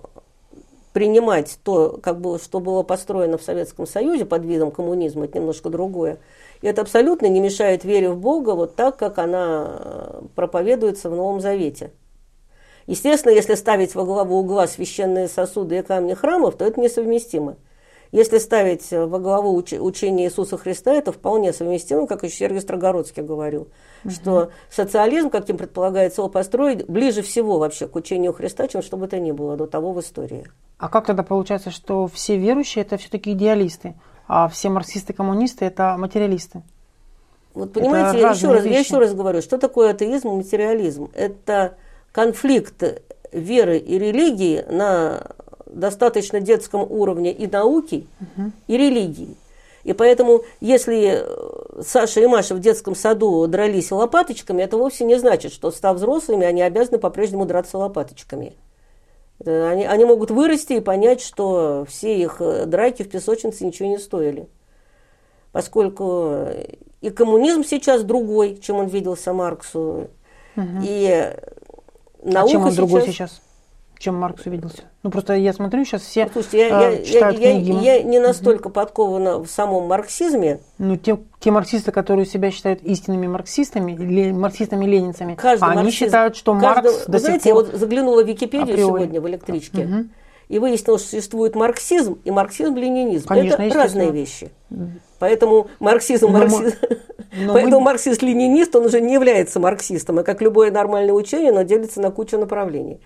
принимать 0.93 1.59
то, 1.63 1.99
как 2.01 2.21
бы, 2.21 2.39
что 2.39 2.59
было 2.59 2.81
построено 2.81 3.37
в 3.37 3.43
Советском 3.43 3.85
Союзе 3.85 4.25
под 4.25 4.45
видом 4.45 4.71
коммунизма, 4.71 5.25
это 5.25 5.37
немножко 5.39 5.69
другое. 5.69 6.19
И 6.61 6.67
это 6.67 6.81
абсолютно 6.81 7.27
не 7.27 7.41
мешает 7.41 7.83
вере 7.83 8.09
в 8.09 8.17
Бога 8.17 8.51
вот 8.55 8.75
так, 8.75 8.95
как 8.97 9.19
она 9.19 9.75
э, 9.77 10.21
проповедуется 10.35 11.09
в 11.09 11.15
Новом 11.15 11.41
Завете. 11.41 11.91
Естественно, 12.87 13.33
если 13.33 13.55
ставить 13.55 13.93
во 13.93 14.05
главу 14.05 14.37
угла 14.37 14.67
священные 14.67 15.27
сосуды 15.27 15.77
и 15.77 15.81
камни 15.81 16.13
храмов, 16.13 16.55
то 16.55 16.65
это 16.65 16.79
несовместимо. 16.79 17.57
Если 18.15 18.37
ставить 18.37 18.91
во 18.91 19.19
главу 19.19 19.59
уч- 19.59 19.77
учение 19.77 20.27
Иисуса 20.27 20.57
Христа, 20.57 20.93
это 20.93 21.11
вполне 21.11 21.51
совместимо, 21.51 22.07
как 22.07 22.23
еще 22.23 22.37
Сергей 22.37 22.61
Строгородский 22.61 23.21
говорил, 23.21 23.67
что 24.09 24.51
социализм, 24.69 25.29
каким 25.29 25.57
предполагается 25.57 26.21
его 26.21 26.29
построить, 26.29 26.87
ближе 26.87 27.23
всего 27.23 27.59
вообще 27.59 27.89
к 27.89 27.95
учению 27.97 28.31
Христа, 28.31 28.69
чем 28.69 28.81
что 28.83 28.95
бы 28.95 29.09
то 29.09 29.19
ни 29.19 29.33
было 29.33 29.57
до 29.57 29.67
того 29.67 29.91
в 29.91 29.99
истории. 29.99 30.47
А 30.77 30.87
как 30.87 31.07
тогда 31.07 31.23
получается, 31.23 31.71
что 31.71 32.07
все 32.07 32.37
верующие 32.37 32.85
это 32.85 32.95
все-таки 32.95 33.33
идеалисты, 33.33 33.95
а 34.29 34.47
все 34.47 34.69
марксисты-коммунисты 34.69 35.65
это 35.65 35.97
материалисты? 35.97 36.61
Вот 37.53 37.73
понимаете, 37.73 38.21
я 38.21 38.29
еще, 38.31 38.49
раз, 38.49 38.63
я 38.63 38.79
еще 38.79 38.97
раз 38.97 39.13
говорю, 39.13 39.41
что 39.41 39.57
такое 39.57 39.89
атеизм 39.89 40.29
и 40.29 40.35
материализм? 40.37 41.09
Это 41.13 41.75
конфликт 42.13 42.81
веры 43.33 43.77
и 43.77 43.99
религии 43.99 44.63
на 44.69 45.35
достаточно 45.75 46.39
детском 46.39 46.81
уровне 46.89 47.31
и 47.31 47.47
науки, 47.47 48.07
и 48.67 48.77
религии. 48.77 49.35
И 49.83 49.93
поэтому, 49.93 50.41
если 50.61 51.21
э, 51.21 51.81
Саша 51.85 52.19
и 52.19 52.25
Маша 52.25 52.55
в 52.55 52.59
детском 52.59 52.95
саду 52.95 53.45
дрались 53.45 53.91
лопаточками, 53.91 54.63
это 54.63 54.77
вовсе 54.77 55.05
не 55.05 55.19
значит, 55.19 55.53
что, 55.53 55.69
став 55.69 55.97
взрослыми, 55.97 56.43
они 56.43 56.63
обязаны 56.63 56.97
по-прежнему 56.97 57.45
драться 57.45 57.77
лопаточками. 57.77 58.53
Это 59.39 59.69
Они, 59.69 59.85
они 59.85 60.05
могут 60.05 60.31
вырасти 60.31 60.73
и 60.73 60.79
понять, 60.79 61.21
что 61.21 61.85
все 61.87 62.19
их 62.19 62.37
э, 62.39 62.65
драки 62.65 63.03
в 63.03 63.09
песочнице 63.09 63.63
ничего 63.63 63.89
не 63.89 63.99
стоили. 63.99 64.47
Поскольку 65.51 66.47
и 67.01 67.11
коммунизм 67.11 67.63
сейчас 67.63 68.03
другой, 68.03 68.57
чем 68.57 68.77
он 68.77 68.87
виделся 68.87 69.33
Марксу, 69.33 70.07
и 70.57 71.31
наука 72.23 72.47
а 72.47 72.49
чем 72.49 72.61
он 72.63 72.71
сейчас... 72.71 72.75
другой 72.75 73.01
сейчас? 73.05 73.41
Чем 73.97 74.15
Маркс 74.15 74.45
увиделся? 74.45 74.83
Ну 75.03 75.09
просто 75.09 75.33
я 75.35 75.53
смотрю 75.53 75.85
сейчас 75.85 76.01
все 76.01 76.25
Ну, 76.25 76.31
Слушайте, 76.33 76.57
я, 76.59 76.65
э, 76.67 76.69
я- 76.69 76.89
я, 76.99 77.03
читают 77.05 77.39
я- 77.39 77.51
книги. 77.53 77.83
я 77.83 78.03
не 78.03 78.19
настолько 78.19 78.69
подкована 78.69 79.37
в 79.39 79.47
самом 79.47 79.87
марксизме. 79.87 80.59
Ну, 80.77 80.97
те, 80.97 81.17
те 81.39 81.51
марксисты, 81.51 81.91
которые 81.91 82.25
себя 82.25 82.51
считают 82.51 82.81
истинными 82.83 83.27
марксистами, 83.27 83.93
или 83.93 84.31
марксистами-ленинцами, 84.31 85.35
Каждый 85.35 85.63
они 85.69 85.83
марксизм- 85.83 85.91
считают, 85.91 86.35
что 86.35 86.53
каждый- 86.59 86.91
Маркс 86.91 87.05
до 87.07 87.19
знаете, 87.19 87.43
сих 87.43 87.53
пор... 87.53 87.63
я 87.65 87.71
вот 87.71 87.79
заглянула 87.79 88.23
в 88.23 88.27
Википедию 88.27 88.73
априори. 88.73 88.99
сегодня 88.99 89.21
в 89.21 89.27
электричке 89.29 90.05
и 90.49 90.59
выяснилось, 90.59 91.01
что 91.01 91.09
существует 91.09 91.55
марксизм 91.55 92.19
и 92.23 92.31
марксизм-ленинизм. 92.31 93.27
Конечно, 93.27 93.63
Это 93.63 93.75
разные 93.75 94.11
вещи. 94.11 94.51
Поэтому 95.19 95.67
марксизм, 95.79 96.27
марксизм, 96.27 96.75
но 97.45 97.53
поэтому 97.53 97.79
мы- 97.79 97.85
марксист-ленинист, 97.85 98.75
он 98.75 98.85
уже 98.85 98.99
не 98.99 99.13
является 99.13 99.59
марксистом, 99.59 100.19
и 100.19 100.23
как 100.23 100.41
любое 100.41 100.71
нормальное 100.71 101.13
учение, 101.13 101.51
оно 101.51 101.61
делится 101.63 102.01
на 102.01 102.11
кучу 102.11 102.37
направлений. 102.37 102.99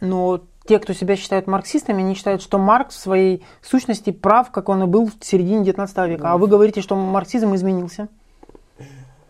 Но 0.00 0.42
те, 0.66 0.78
кто 0.78 0.92
себя 0.92 1.16
считают 1.16 1.46
марксистами, 1.46 2.02
они 2.02 2.14
считают, 2.14 2.42
что 2.42 2.58
Маркс 2.58 2.96
в 2.96 3.00
своей 3.00 3.44
сущности 3.62 4.10
прав, 4.10 4.50
как 4.50 4.68
он 4.68 4.82
и 4.82 4.86
был 4.86 5.08
в 5.08 5.24
середине 5.24 5.64
19 5.64 5.96
века. 6.08 6.32
А 6.32 6.38
вы 6.38 6.46
говорите, 6.46 6.80
что 6.80 6.96
марксизм 6.96 7.54
изменился. 7.54 8.08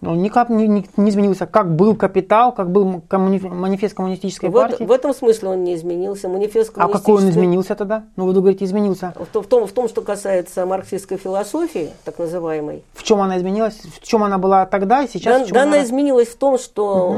Он 0.06 0.22
никак 0.22 0.48
не, 0.50 0.66
не- 0.68 0.86
не 0.96 1.10
изменился. 1.10 1.46
Как 1.46 1.74
был 1.74 1.96
капитал, 1.96 2.52
как 2.52 2.70
был 2.70 3.02
коммуни- 3.08 3.46
манифест 3.48 3.94
коммунистической 3.94 4.48
В, 4.50 4.56
эт- 4.56 4.60
партии. 4.70 4.84
в 4.84 4.90
этом 4.92 5.14
смысле 5.14 5.48
он 5.50 5.64
не 5.64 5.74
изменился. 5.74 6.28
Манифест 6.28 6.70
А 6.76 6.86
какой 6.88 6.94
он 6.94 7.00
коммунистической- 7.02 7.30
изменился 7.30 7.74
тогда? 7.74 8.04
Ну, 8.16 8.26
вы 8.26 8.32
говорите, 8.32 8.64
изменился. 8.64 9.14
В, 9.16 9.40
в 9.40 9.46
том, 9.46 9.66
в 9.66 9.72
том, 9.72 9.88
что 9.88 10.02
касается 10.02 10.66
марксистской 10.66 11.16
философии, 11.18 11.90
так 12.04 12.18
называемой, 12.18 12.82
В 12.94 13.02
чем 13.02 13.20
она 13.20 13.38
изменилась? 13.38 13.76
В 13.80 14.00
чем 14.02 14.22
она 14.22 14.38
была 14.38 14.66
тогда 14.66 15.02
и 15.02 15.08
сейчас? 15.08 15.46
Да, 15.48 15.52
да, 15.54 15.62
она... 15.62 15.72
она 15.76 15.84
изменилась 15.84 16.28
в 16.28 16.36
том, 16.36 16.58
что 16.58 17.12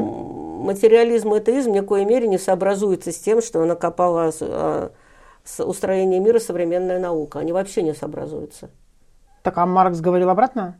материализм 0.62 1.34
и 1.34 1.38
атеизм 1.38 1.72
ни 1.72 1.80
в 1.80 1.86
коей 1.86 2.04
мере 2.04 2.26
не 2.28 2.38
сообразуются 2.38 3.12
с 3.12 3.18
тем, 3.18 3.42
что 3.42 3.64
накопала 3.64 4.32
а, 4.40 4.90
с 5.44 5.64
устроение 5.64 6.18
мира 6.20 6.38
современная 6.40 6.98
наука. 6.98 7.38
Они 7.40 7.52
вообще 7.52 7.82
не 7.82 7.94
сообразуются. 7.94 8.70
Так, 9.42 9.58
а 9.58 9.66
Маркс 9.66 10.00
говорил 10.00 10.28
обратно? 10.30 10.76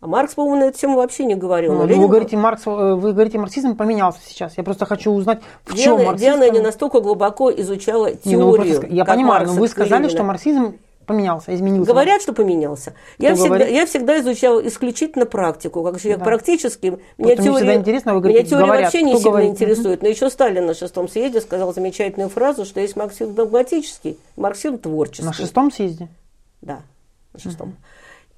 А 0.00 0.06
Маркс, 0.06 0.34
по-моему, 0.34 0.60
на 0.60 0.68
эту 0.68 0.78
тему 0.78 0.96
вообще 0.96 1.26
не 1.26 1.34
говорил. 1.34 1.72
Ну, 1.72 1.80
Но 1.80 1.84
ну, 1.84 1.90
Ленин- 1.90 2.00
вы, 2.00 2.08
говорите, 2.08 2.36
Маркс, 2.36 2.62
э, 2.66 2.70
вы 2.70 3.12
говорите, 3.12 3.38
марксизм 3.38 3.76
поменялся 3.76 4.20
сейчас. 4.24 4.56
Я 4.56 4.64
просто 4.64 4.86
хочу 4.86 5.12
узнать, 5.12 5.40
в 5.66 5.74
Диана, 5.74 5.98
чем 5.98 6.06
марксизм... 6.06 6.30
Диана 6.30 6.50
не 6.50 6.60
настолько 6.60 7.00
глубоко 7.00 7.50
изучала 7.52 8.06
Не, 8.06 8.36
ну, 8.36 8.52
теорию. 8.54 8.54
просто 8.54 8.86
ск- 8.86 8.94
я 8.94 9.04
понимаю, 9.04 9.40
Маркса, 9.40 9.54
но 9.54 9.60
вы 9.60 9.68
сказали, 9.68 10.08
что 10.08 10.22
марксизм 10.22 10.78
поменялся, 11.04 11.54
изменился. 11.54 11.90
Говорят, 11.90 12.22
что 12.22 12.32
поменялся. 12.32 12.94
Я 13.18 13.34
всегда, 13.34 13.66
я 13.66 13.84
всегда 13.84 14.20
изучал 14.20 14.58
исключительно 14.66 15.26
практику. 15.26 15.82
Как 15.82 16.00
человек 16.00 16.20
да. 16.20 16.24
практически, 16.24 16.98
меня 17.18 17.36
теория, 17.36 17.74
интересно, 17.74 18.14
вы 18.14 18.20
говорите, 18.20 18.40
меня 18.40 18.50
теория 18.50 18.66
говорят, 18.66 18.84
вообще 18.84 19.02
не 19.02 19.16
сильно 19.16 19.30
говорит? 19.30 19.50
интересует. 19.50 20.02
Но 20.02 20.08
еще 20.08 20.30
Сталин 20.30 20.64
на 20.64 20.72
шестом 20.72 21.08
съезде 21.08 21.42
сказал 21.42 21.74
замечательную 21.74 22.30
фразу, 22.30 22.64
что 22.64 22.80
есть 22.80 22.96
марксизм 22.96 23.34
догматический, 23.34 24.18
марксизм 24.36 24.78
творческий. 24.78 25.26
На 25.26 25.32
шестом 25.34 25.70
съезде? 25.70 26.08
Да, 26.62 26.80
на 27.34 27.40
шестом. 27.40 27.68
Угу. 27.70 27.76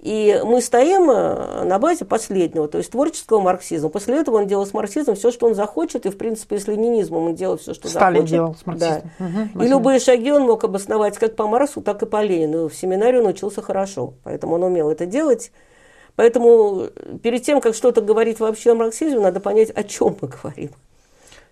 И 0.03 0.43
мы 0.45 0.61
стоим 0.61 1.09
э, 1.13 1.63
на 1.63 1.79
базе 1.79 2.05
последнего, 2.05 2.67
то 2.67 2.79
есть 2.79 2.91
творческого 2.91 3.41
марксизма. 3.41 3.89
После 3.89 4.17
этого 4.17 4.39
он 4.39 4.49
делал 4.49 4.67
с 4.67 4.75
марксизмом 4.75 5.15
все, 5.15 5.31
что 5.31 5.47
он 5.47 5.55
захочет, 5.55 6.07
и, 6.07 6.11
в 6.11 6.19
принципе, 6.19 6.59
с 6.59 6.67
ленинизмом 6.67 7.29
он 7.29 7.35
делал 7.37 7.57
все, 7.57 7.73
что 7.73 7.89
Сталин 7.89 8.27
захочет. 8.27 8.31
делал 8.31 8.57
с 8.57 8.67
марксизмом. 8.67 9.11
Да. 9.21 9.25
Угу, 9.25 9.63
и 9.63 9.69
любые 9.69 10.01
шаги 10.01 10.33
он 10.33 10.43
мог 10.43 10.65
обосновать 10.65 11.19
как 11.19 11.37
по 11.37 11.47
Марксу, 11.47 11.83
так 11.83 12.03
и 12.03 12.07
по 12.07 12.21
Ленину. 12.21 12.69
В 12.69 12.75
семинаре 12.75 13.21
он 13.21 13.27
учился 13.29 13.63
хорошо, 13.63 14.15
поэтому 14.25 14.57
он 14.57 14.65
умел 14.65 14.91
это 14.91 15.07
делать. 15.07 15.53
Поэтому 16.17 16.89
перед 17.23 17.45
тем, 17.45 17.61
как 17.61 17.77
что-то 17.77 18.01
говорить 18.01 18.41
вообще 18.41 18.73
о 18.73 18.75
марксизме, 18.75 19.21
надо 19.21 19.39
понять, 19.39 19.71
о 19.71 19.85
чем 19.85 20.17
мы 20.21 20.27
говорим. 20.27 20.73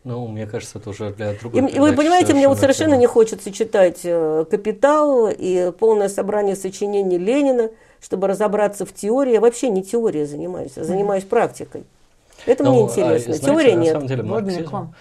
Ну, 0.02 0.26
мне 0.26 0.46
кажется, 0.46 0.78
это 0.78 0.90
уже 0.90 1.12
для 1.12 1.34
других. 1.34 1.70
И, 1.70 1.76
и 1.76 1.78
вы 1.78 1.92
понимаете, 1.92 2.34
мне 2.34 2.48
вот 2.48 2.58
совершенно 2.58 2.92
тема. 2.92 3.00
не 3.00 3.06
хочется 3.06 3.52
читать 3.52 4.00
э, 4.02 4.44
«Капитал» 4.50 5.28
и 5.30 5.70
полное 5.78 6.08
собрание 6.08 6.56
сочинений 6.56 7.16
Ленина– 7.16 7.70
чтобы 8.02 8.28
разобраться 8.28 8.86
в 8.86 8.92
теории. 8.92 9.32
Я 9.32 9.40
вообще 9.40 9.68
не 9.68 9.82
теорией 9.82 10.26
занимаюсь, 10.26 10.72
а 10.76 10.84
занимаюсь 10.84 11.24
практикой. 11.24 11.84
Это 12.46 12.64
ну, 12.64 12.72
мне 12.72 12.82
интересно. 12.82 13.34
А, 13.34 13.36
знаете, 13.36 13.46
Теория 13.46 13.76
на 13.76 13.80
нет. 13.80 13.92
самом 13.92 14.06
деле, 14.06 14.22
марксизм, 14.22 14.94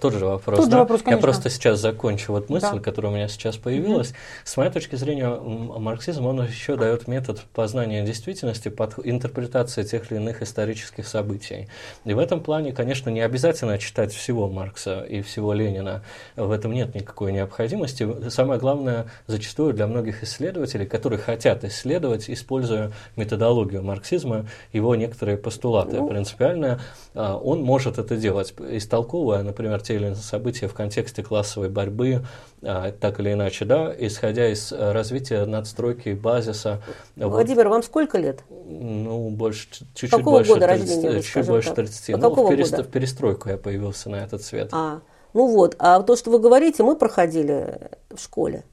тот 0.00 0.14
же 0.14 0.24
вопрос. 0.26 0.58
Тот 0.58 0.68
да? 0.68 0.76
же 0.76 0.78
вопрос, 0.80 1.02
Я 1.06 1.16
просто 1.16 1.50
сейчас 1.50 1.80
закончу 1.80 2.32
вот 2.32 2.48
мысль, 2.48 2.74
да. 2.74 2.80
которая 2.80 3.12
у 3.12 3.14
меня 3.14 3.28
сейчас 3.28 3.56
появилась. 3.56 4.10
Mm-hmm. 4.10 4.44
С 4.44 4.56
моей 4.56 4.70
точки 4.70 4.96
зрения, 4.96 5.28
марксизм, 5.28 6.26
он 6.26 6.42
еще 6.42 6.76
дает 6.76 7.08
метод 7.08 7.40
познания 7.54 8.04
действительности 8.04 8.68
под 8.68 8.94
интерпретацией 9.04 9.86
тех 9.86 10.10
или 10.10 10.18
иных 10.18 10.42
исторических 10.42 11.06
событий. 11.06 11.68
И 12.04 12.14
в 12.14 12.18
этом 12.18 12.40
плане, 12.40 12.72
конечно, 12.72 13.10
не 13.10 13.20
обязательно 13.20 13.78
читать 13.78 14.12
всего 14.12 14.48
Маркса 14.48 15.00
и 15.00 15.22
всего 15.22 15.52
Ленина. 15.52 16.02
В 16.36 16.50
этом 16.52 16.72
нет 16.72 16.94
никакой 16.94 17.32
необходимости. 17.32 18.30
Самое 18.30 18.60
главное, 18.60 19.06
зачастую 19.26 19.74
для 19.74 19.86
многих 19.86 20.22
исследователей, 20.22 20.86
которые 20.86 21.18
хотят 21.18 21.64
исследовать, 21.64 22.30
используя 22.30 22.92
методологию 23.16 23.82
марксизма, 23.82 24.46
его 24.72 24.94
некоторые 24.94 25.36
постулаты 25.36 25.96
mm-hmm. 25.96 26.08
принципиальные, 26.08 26.80
а, 27.14 27.36
он 27.36 27.62
может 27.62 27.98
это 27.98 28.16
делать, 28.16 28.54
истолковывая, 28.58 29.42
например, 29.42 29.69
те 29.78 29.94
или 29.94 30.06
иные 30.06 30.16
события 30.16 30.66
в 30.66 30.74
контексте 30.74 31.22
классовой 31.22 31.68
борьбы, 31.68 32.24
а, 32.62 32.90
так 32.90 33.20
или 33.20 33.32
иначе, 33.32 33.64
да, 33.64 33.94
исходя 33.96 34.48
из 34.48 34.72
э, 34.72 34.92
развития 34.92 35.44
надстройки, 35.46 36.10
базиса. 36.10 36.82
Владимир, 37.16 37.64
вот, 37.64 37.74
вам 37.74 37.82
сколько 37.82 38.18
лет? 38.18 38.42
Ну, 38.50 39.30
больше, 39.30 39.68
чуть-чуть 39.70 40.10
Какого 40.10 40.38
больше 40.38 40.54
года 40.54 40.66
30, 40.66 40.80
рождения, 40.80 41.22
чуть 41.22 41.46
больше 41.46 41.72
30. 41.72 42.10
А 42.10 42.16
ну, 42.16 42.30
какого 42.30 42.46
в, 42.46 42.50
перест... 42.50 42.72
года? 42.72 42.82
в 42.82 42.88
перестройку 42.88 43.48
я 43.48 43.56
появился 43.56 44.10
на 44.10 44.16
этот 44.16 44.42
свет. 44.42 44.70
А, 44.72 45.00
ну 45.32 45.46
вот, 45.46 45.76
а 45.78 46.02
то, 46.02 46.16
что 46.16 46.30
вы 46.30 46.40
говорите, 46.40 46.82
мы 46.82 46.96
проходили 46.96 47.90
в 48.10 48.20
школе 48.20 48.64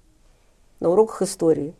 на 0.79 0.89
уроках 0.89 1.21
истории. 1.21 1.75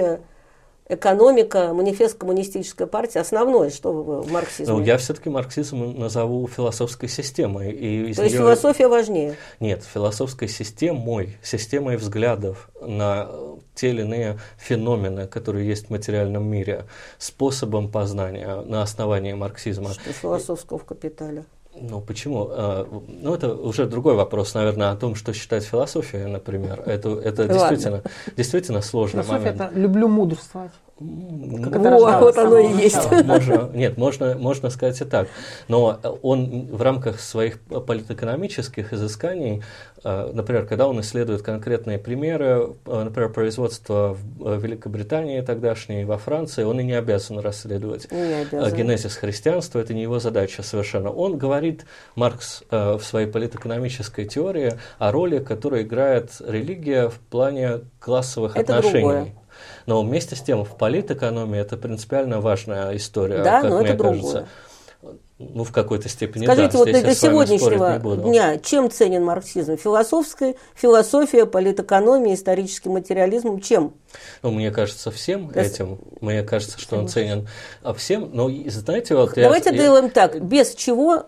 экономика, 0.87 1.73
манифест 1.73 2.17
коммунистической 2.17 2.85
партии. 2.87 3.17
Основное, 3.17 3.69
что 3.69 3.91
в, 3.91 4.31
марксизме? 4.31 4.71
Ну, 4.73 4.81
я 4.83 4.97
все-таки 4.97 5.29
марксизм 5.29 5.97
назову 5.97 6.47
философской 6.47 7.09
системой. 7.09 7.71
И 7.71 8.13
То 8.13 8.23
есть 8.23 8.35
неё- 8.35 8.43
философия 8.43 8.87
важнее? 8.87 9.35
Нет, 9.59 9.83
философской 9.83 10.47
системой, 10.47 11.37
системой 11.41 11.97
взглядов 11.97 12.69
на 12.81 13.29
те 13.73 13.89
или 13.89 14.01
иные 14.01 14.39
феномены, 14.57 15.27
которые 15.27 15.67
есть 15.67 15.87
в 15.87 15.89
материальном 15.89 16.45
мире, 16.47 16.85
способом 17.17 17.91
познания 17.91 18.61
на 18.61 18.83
основании 18.83 19.33
марксизма. 19.33 19.91
Что 19.93 20.13
философского 20.13 20.77
в 20.77 20.85
капитале? 20.85 21.45
Ну, 21.81 22.01
почему? 22.01 22.47
А, 22.51 22.87
Ну, 23.07 23.33
это 23.33 23.53
уже 23.53 23.85
другой 23.85 24.15
вопрос, 24.15 24.53
наверное, 24.53 24.91
о 24.91 24.95
том, 24.95 25.15
что 25.15 25.33
считать 25.33 25.63
философией, 25.63 26.25
например. 26.25 26.81
Это, 26.85 27.09
это 27.19 27.41
Ладно. 27.43 27.53
действительно, 27.53 28.01
действительно 28.37 28.81
сложный 28.81 29.23
Философия 29.23 29.51
момент. 29.51 29.61
это 29.61 29.79
люблю 29.79 30.07
мудрствовать. 30.07 30.71
Как 30.97 31.75
это 31.75 31.97
вот 32.21 32.37
оно 32.37 32.57
и 32.57 32.71
есть. 32.83 33.11
Можно, 33.11 33.69
нет, 33.73 33.97
можно, 33.97 34.35
можно 34.35 34.69
сказать 34.69 35.01
и 35.01 35.03
так. 35.03 35.27
Но 35.67 35.99
он 36.21 36.67
в 36.67 36.81
рамках 36.81 37.19
своих 37.19 37.59
политэкономических 37.59 38.93
изысканий, 38.93 39.61
э, 40.05 40.31
например, 40.33 40.65
когда 40.65 40.87
он 40.87 41.01
исследует 41.01 41.41
конкретные 41.41 41.99
примеры, 41.99 42.75
э, 42.85 43.03
например, 43.03 43.29
производства 43.33 44.15
в 44.15 44.57
Великобритании 44.57 45.41
тогдашней, 45.41 46.05
во 46.05 46.17
Франции, 46.17 46.63
он 46.63 46.79
и 46.79 46.83
не 46.83 46.93
обязан 46.93 47.39
расследовать 47.39 48.09
не 48.09 48.41
обязан. 48.41 48.73
генезис 48.73 49.17
христианства, 49.17 49.79
это 49.79 49.93
не 49.93 50.03
его 50.03 50.19
задача 50.19 50.63
совершенно. 50.63 51.11
Он 51.11 51.37
говорит, 51.37 51.85
Маркс, 52.15 52.63
в 52.71 53.01
своей 53.01 53.27
политэкономической 53.27 54.25
теории 54.25 54.79
о 54.97 55.11
роли, 55.11 55.39
которую 55.39 55.81
играет 55.81 56.31
религия 56.39 57.09
в 57.09 57.19
плане 57.19 57.81
классовых 57.99 58.55
это 58.55 58.77
отношений. 58.77 59.01
Другое. 59.01 59.44
Но 59.85 60.01
вместе 60.01 60.35
с 60.35 60.41
тем 60.41 60.63
в 60.63 60.77
политэкономии 60.77 61.59
это 61.59 61.77
принципиально 61.77 62.41
важная 62.41 62.95
история, 62.95 63.43
да, 63.43 63.61
как 63.61 63.71
но 63.71 63.79
мне 63.79 63.89
это 63.89 64.03
кажется. 64.03 64.31
Другое. 64.31 64.47
Ну, 65.37 65.65
в 65.65 65.73
какой-то 65.73 66.07
степени 66.07 66.45
Скажите, 66.45 66.71
да. 66.71 66.77
вот 66.77 66.91
до 66.91 67.13
сегодняшнего 67.13 67.99
дня 68.23 68.57
чем 68.57 68.89
ценен 68.89 69.21
марксизм? 69.21 69.75
Философской, 69.75 70.55
философия, 70.73 71.45
политэкономия, 71.45 72.35
исторический 72.35 72.87
материализм, 72.87 73.59
чем? 73.59 73.95
Ну, 74.43 74.51
мне 74.51 74.71
кажется, 74.71 75.11
всем 75.11 75.51
да. 75.51 75.61
этим. 75.61 75.99
Мне 76.21 76.41
кажется, 76.43 76.79
что 76.79 76.97
он 76.97 77.09
ценен 77.09 77.49
всем. 77.97 78.29
Но, 78.31 78.49
знаете, 78.67 79.15
вот 79.15 79.33
Давайте 79.35 79.71
я, 79.71 79.75
делаем 79.75 80.09
так. 80.09 80.41
Без 80.41 80.73
чего 80.73 81.25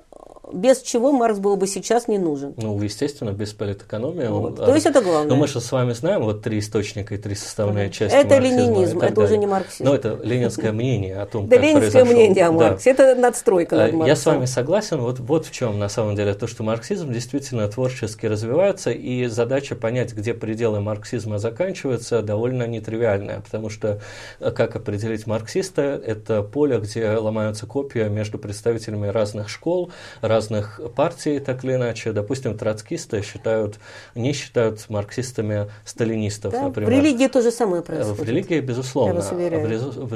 без 0.52 0.82
чего 0.82 1.12
Маркс 1.12 1.40
был 1.40 1.58
бы 1.58 1.68
сейчас 1.68 2.08
не 2.08 2.18
нужен. 2.18 2.54
Ну, 2.58 2.82
естественно, 2.82 3.32
без 3.32 3.54
политэкономии. 3.54 4.28
Вот. 4.28 4.60
Он, 4.60 4.66
То 4.66 4.74
есть 4.74 4.86
это 4.86 5.02
главное. 5.02 5.28
Но 5.28 5.36
мы 5.36 5.48
же 5.48 5.60
с 5.60 5.72
вами 5.72 5.94
знаем 5.94 6.24
вот 6.24 6.42
три 6.42 6.60
источника 6.60 7.16
и 7.16 7.18
три 7.18 7.36
составные 7.36 7.90
части 7.90 8.16
Это 8.16 8.38
ленинизм, 8.38 9.00
это 9.00 9.22
уже 9.22 9.38
не 9.38 9.46
марксизм. 9.46 9.84
Но 9.84 9.96
это 9.96 10.20
ленинское 10.24 10.72
мнение 10.72 11.20
о 11.22 11.26
том, 11.26 11.48
Да, 11.48 11.58
ленинское 11.58 12.06
мнение 12.06 12.46
о 12.46 12.52
Марксе, 12.52 12.92
это 12.92 13.16
надстройка 13.16 13.76
над 13.76 13.94
Марксом. 13.94 14.08
Я 14.08 14.16
с 14.16 14.26
вами 14.26 14.46
согласен, 14.46 15.02
вот, 15.02 15.20
вот 15.20 15.46
в 15.46 15.52
чем 15.52 15.80
на 15.80 15.90
самом 15.90 16.16
деле 16.16 16.34
то, 16.34 16.48
что 16.48 16.64
марксизм 16.64 17.12
действительно 17.12 17.68
творчески 17.68 18.26
развивается, 18.26 18.92
и 18.92 19.26
задача 19.26 19.76
понять, 19.76 20.14
где 20.14 20.34
пределы 20.34 20.80
марксизма 20.80 21.40
заканчиваются, 21.40 22.22
довольно 22.22 22.68
нетривиальная, 22.68 23.42
потому 23.42 23.70
что 23.70 24.00
э, 24.40 24.52
как 24.52 24.76
определить 24.76 25.28
марксиста, 25.28 25.82
это 25.82 26.42
поле, 26.42 26.80
где 26.80 27.10
ломаются 27.12 27.66
копии 27.66 28.08
между 28.08 28.38
представителями 28.38 29.08
разных 29.08 29.50
школ, 29.50 29.92
разных 30.22 30.37
разных 30.38 30.80
партий, 30.96 31.40
так 31.40 31.64
или 31.64 31.74
иначе. 31.74 32.12
Допустим, 32.12 32.58
троцкисты 32.58 33.22
считают, 33.24 33.80
не 34.16 34.34
считают 34.34 34.90
марксистами 34.90 35.68
сталинистов, 35.84 36.52
да, 36.52 36.64
например. 36.64 36.90
В 36.90 36.94
религии 36.94 37.28
то 37.28 37.42
же 37.42 37.52
самое 37.52 37.82
происходит. 37.82 38.20
В 38.20 38.24
религии, 38.24 38.60
безусловно. 38.60 39.22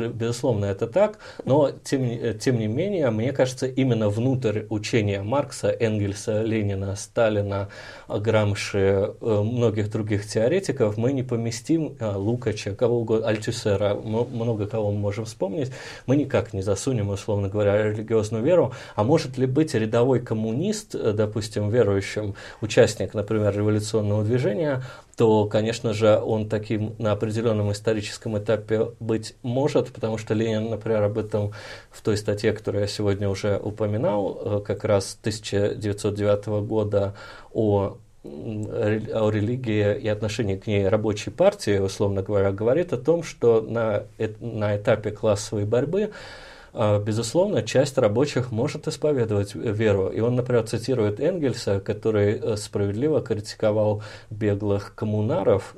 Безусловно, 0.09 0.65
это 0.65 0.87
так. 0.87 1.17
Но, 1.45 1.71
тем, 1.71 2.37
тем 2.39 2.59
не 2.59 2.67
менее, 2.67 3.09
мне 3.09 3.31
кажется, 3.33 3.65
именно 3.65 4.09
внутрь 4.09 4.63
учения 4.69 5.23
Маркса, 5.23 5.75
Энгельса, 5.79 6.43
Ленина, 6.43 6.95
Сталина, 6.95 7.69
Грамши, 8.07 9.13
э, 9.21 9.41
многих 9.41 9.89
других 9.89 10.27
теоретиков 10.27 10.97
мы 10.97 11.13
не 11.13 11.23
поместим 11.23 11.95
э, 11.99 12.15
Лукача, 12.15 12.75
кого 12.75 12.99
угодно, 12.99 13.27
Альтюсера, 13.27 13.95
много 13.95 14.67
кого 14.67 14.91
мы 14.91 14.99
можем 14.99 15.25
вспомнить, 15.25 15.71
мы 16.05 16.15
никак 16.15 16.53
не 16.53 16.61
засунем, 16.61 17.09
условно 17.09 17.47
говоря, 17.47 17.89
религиозную 17.89 18.43
веру. 18.43 18.73
А 18.95 19.03
может 19.03 19.37
ли 19.37 19.47
быть 19.47 19.73
рядовой 19.73 20.10
рядовой 20.11 20.19
коммунист, 20.19 20.95
э, 20.95 21.13
допустим, 21.13 21.69
верующим, 21.69 22.35
участник, 22.61 23.13
например, 23.13 23.55
революционного 23.55 24.23
движения, 24.23 24.83
то, 25.15 25.45
конечно 25.45 25.93
же, 25.93 26.19
он 26.19 26.49
таким 26.49 26.95
на 26.97 27.11
определенном 27.11 27.71
историческом 27.71 28.37
этапе 28.37 28.91
быть 28.99 29.35
может, 29.43 29.91
потому 29.91 30.17
что 30.17 30.33
Ленин, 30.33 30.69
например, 30.69 31.03
об 31.03 31.17
этом 31.17 31.51
в 31.91 32.01
той 32.01 32.17
статье, 32.17 32.53
которую 32.53 32.81
я 32.81 32.87
сегодня 32.87 33.29
уже 33.29 33.57
упоминал, 33.57 34.41
э, 34.43 34.61
как 34.65 34.83
раз 34.83 35.17
1909 35.21 36.61
года 36.61 37.13
о 37.53 37.97
о 38.23 39.31
религии 39.31 39.97
и 39.99 40.07
отношении 40.07 40.55
к 40.55 40.67
ней 40.67 40.87
рабочей 40.87 41.31
партии, 41.31 41.79
условно 41.79 42.21
говоря, 42.21 42.51
говорит 42.51 42.93
о 42.93 42.97
том, 42.97 43.23
что 43.23 43.61
на, 43.61 44.03
на 44.39 44.77
этапе 44.77 45.09
классовой 45.09 45.65
борьбы 45.65 46.11
безусловно, 46.73 47.63
часть 47.63 47.97
рабочих 47.97 48.51
может 48.51 48.87
исповедовать 48.87 49.55
веру. 49.55 50.07
И 50.09 50.19
он, 50.19 50.35
например, 50.35 50.63
цитирует 50.63 51.19
Энгельса, 51.19 51.79
который 51.79 52.39
э, 52.39 52.55
справедливо 52.57 53.21
критиковал 53.21 54.03
беглых 54.29 54.95
коммунаров 54.95 55.75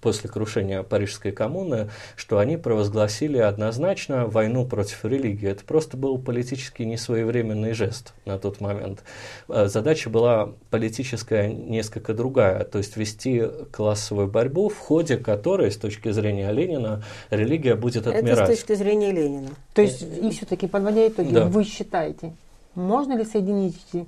после 0.00 0.30
крушения 0.30 0.82
Парижской 0.82 1.32
коммуны, 1.32 1.88
что 2.14 2.38
они 2.38 2.56
провозгласили 2.56 3.38
однозначно 3.38 4.26
войну 4.26 4.66
против 4.66 5.04
религии. 5.04 5.48
Это 5.48 5.64
просто 5.64 5.96
был 5.96 6.18
политически 6.18 6.82
несвоевременный 6.82 7.72
жест 7.72 8.14
на 8.24 8.38
тот 8.38 8.60
момент. 8.60 9.02
Э, 9.48 9.66
задача 9.66 10.10
была 10.10 10.50
политическая 10.70 11.52
несколько 11.52 12.14
другая, 12.14 12.64
то 12.64 12.78
есть 12.78 12.96
вести 12.96 13.42
классовую 13.70 14.28
борьбу, 14.28 14.68
в 14.68 14.78
ходе 14.78 15.16
которой, 15.16 15.70
с 15.70 15.76
точки 15.76 16.10
зрения 16.10 16.50
Ленина, 16.52 17.02
религия 17.30 17.74
будет 17.74 18.06
отмирать. 18.06 18.38
Это 18.38 18.56
с 18.56 18.58
точки 18.58 18.74
зрения 18.74 19.12
Ленина. 19.12 19.50
То 19.74 19.82
есть 19.82 20.02
и 20.02 20.30
все-таки, 20.30 20.66
подводя 20.66 21.06
итоги, 21.06 21.32
да. 21.32 21.46
вы 21.46 21.64
считаете, 21.64 22.34
можно 22.74 23.16
ли 23.16 23.24
соединить 23.24 23.76
эти 23.92 24.06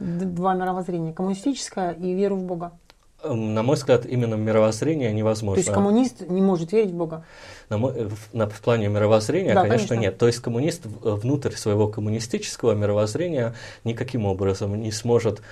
два 0.00 0.54
мировоззрения, 0.54 1.12
коммунистическое 1.12 1.92
и 1.92 2.14
веру 2.14 2.36
в 2.36 2.44
Бога? 2.44 2.72
Эм, 3.20 3.52
на 3.52 3.64
мой 3.64 3.74
взгляд, 3.74 4.06
именно 4.06 4.36
мировоззрение 4.36 5.12
невозможно. 5.12 5.60
То 5.60 5.66
есть 5.66 5.74
коммунист 5.74 6.20
не 6.28 6.40
может 6.40 6.70
верить 6.70 6.92
в 6.92 6.94
Бога? 6.94 7.24
На 7.68 7.76
мой, 7.76 8.06
в, 8.06 8.32
на, 8.32 8.48
в 8.48 8.60
плане 8.60 8.86
мировоззрения, 8.86 9.54
да, 9.54 9.62
конечно, 9.62 9.88
конечно, 9.88 9.94
нет. 9.94 10.18
То 10.18 10.28
есть 10.28 10.38
коммунист 10.38 10.86
внутрь 10.86 11.50
своего 11.50 11.88
коммунистического 11.88 12.72
мировоззрения 12.74 13.54
никаким 13.82 14.24
образом 14.24 14.80
не 14.80 14.92
сможет 14.92 15.42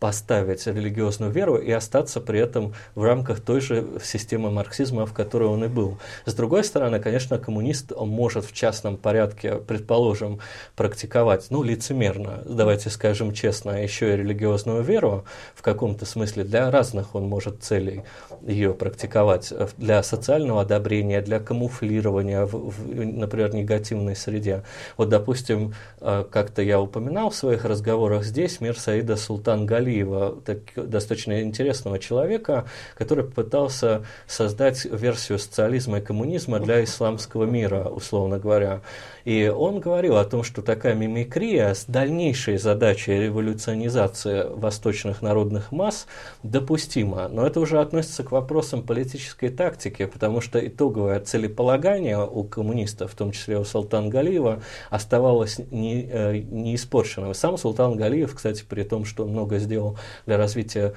поставить 0.00 0.66
религиозную 0.66 1.30
веру 1.30 1.56
и 1.56 1.70
остаться 1.70 2.20
при 2.20 2.40
этом 2.40 2.74
в 2.96 3.04
рамках 3.04 3.40
той 3.40 3.60
же 3.60 3.86
системы 4.02 4.50
марксизма, 4.50 5.06
в 5.06 5.12
которой 5.12 5.48
он 5.48 5.64
и 5.64 5.68
был. 5.68 5.98
С 6.26 6.34
другой 6.34 6.64
стороны, 6.64 6.98
конечно, 6.98 7.38
коммунист 7.38 7.92
может 7.96 8.44
в 8.44 8.52
частном 8.52 8.96
порядке, 8.96 9.54
предположим, 9.56 10.40
практиковать, 10.74 11.46
ну, 11.50 11.62
лицемерно, 11.62 12.42
давайте 12.44 12.90
скажем 12.90 13.32
честно, 13.32 13.80
еще 13.80 14.12
и 14.12 14.16
религиозную 14.16 14.82
веру 14.82 15.24
в 15.54 15.62
каком-то 15.62 16.04
смысле 16.04 16.42
для 16.42 16.68
разных 16.70 17.11
он 17.14 17.24
может 17.24 17.62
целей 17.62 18.02
ее 18.42 18.74
практиковать, 18.74 19.52
для 19.76 20.02
социального 20.02 20.62
одобрения, 20.62 21.20
для 21.20 21.38
камуфлирования, 21.40 22.46
в, 22.46 22.70
в, 22.70 23.04
например, 23.04 23.54
негативной 23.54 24.16
среде. 24.16 24.62
Вот, 24.96 25.08
допустим, 25.08 25.74
э, 26.00 26.24
как-то 26.30 26.62
я 26.62 26.80
упоминал 26.80 27.30
в 27.30 27.34
своих 27.34 27.64
разговорах 27.64 28.24
здесь 28.24 28.60
мир 28.60 28.78
Саида 28.78 29.16
Султан 29.16 29.66
Галиева, 29.66 30.40
так, 30.44 30.58
достаточно 30.74 31.42
интересного 31.42 31.98
человека, 31.98 32.66
который 32.96 33.24
пытался 33.24 34.04
создать 34.26 34.84
версию 34.84 35.38
социализма 35.38 35.98
и 35.98 36.00
коммунизма 36.00 36.58
для 36.60 36.82
исламского 36.82 37.44
мира, 37.44 37.84
условно 37.84 38.38
говоря. 38.38 38.80
И 39.24 39.48
он 39.48 39.80
говорил 39.80 40.16
о 40.16 40.24
том, 40.24 40.42
что 40.42 40.62
такая 40.62 40.94
мимикрия 40.94 41.74
с 41.74 41.84
дальнейшей 41.84 42.58
задачей 42.58 43.12
революционизации 43.18 44.46
восточных 44.48 45.22
народных 45.22 45.70
масс 45.70 46.06
допустима. 46.42 47.01
Но 47.04 47.46
это 47.46 47.60
уже 47.60 47.80
относится 47.80 48.22
к 48.22 48.32
вопросам 48.32 48.82
политической 48.82 49.48
тактики, 49.48 50.06
потому 50.06 50.40
что 50.40 50.64
итоговое 50.64 51.20
целеполагание 51.20 52.24
у 52.24 52.44
коммунистов, 52.44 53.12
в 53.12 53.14
том 53.14 53.32
числе 53.32 53.58
у 53.58 53.64
Султана 53.64 54.08
Галиева, 54.08 54.62
оставалось 54.90 55.60
не, 55.70 56.08
э, 56.10 56.38
не 56.38 56.74
испорченным. 56.74 57.34
Сам 57.34 57.58
Султан 57.58 57.96
Галиев, 57.96 58.34
кстати, 58.34 58.64
при 58.68 58.82
том, 58.82 59.04
что 59.04 59.24
он 59.24 59.30
много 59.30 59.58
сделал 59.58 59.98
для 60.26 60.36
развития 60.36 60.94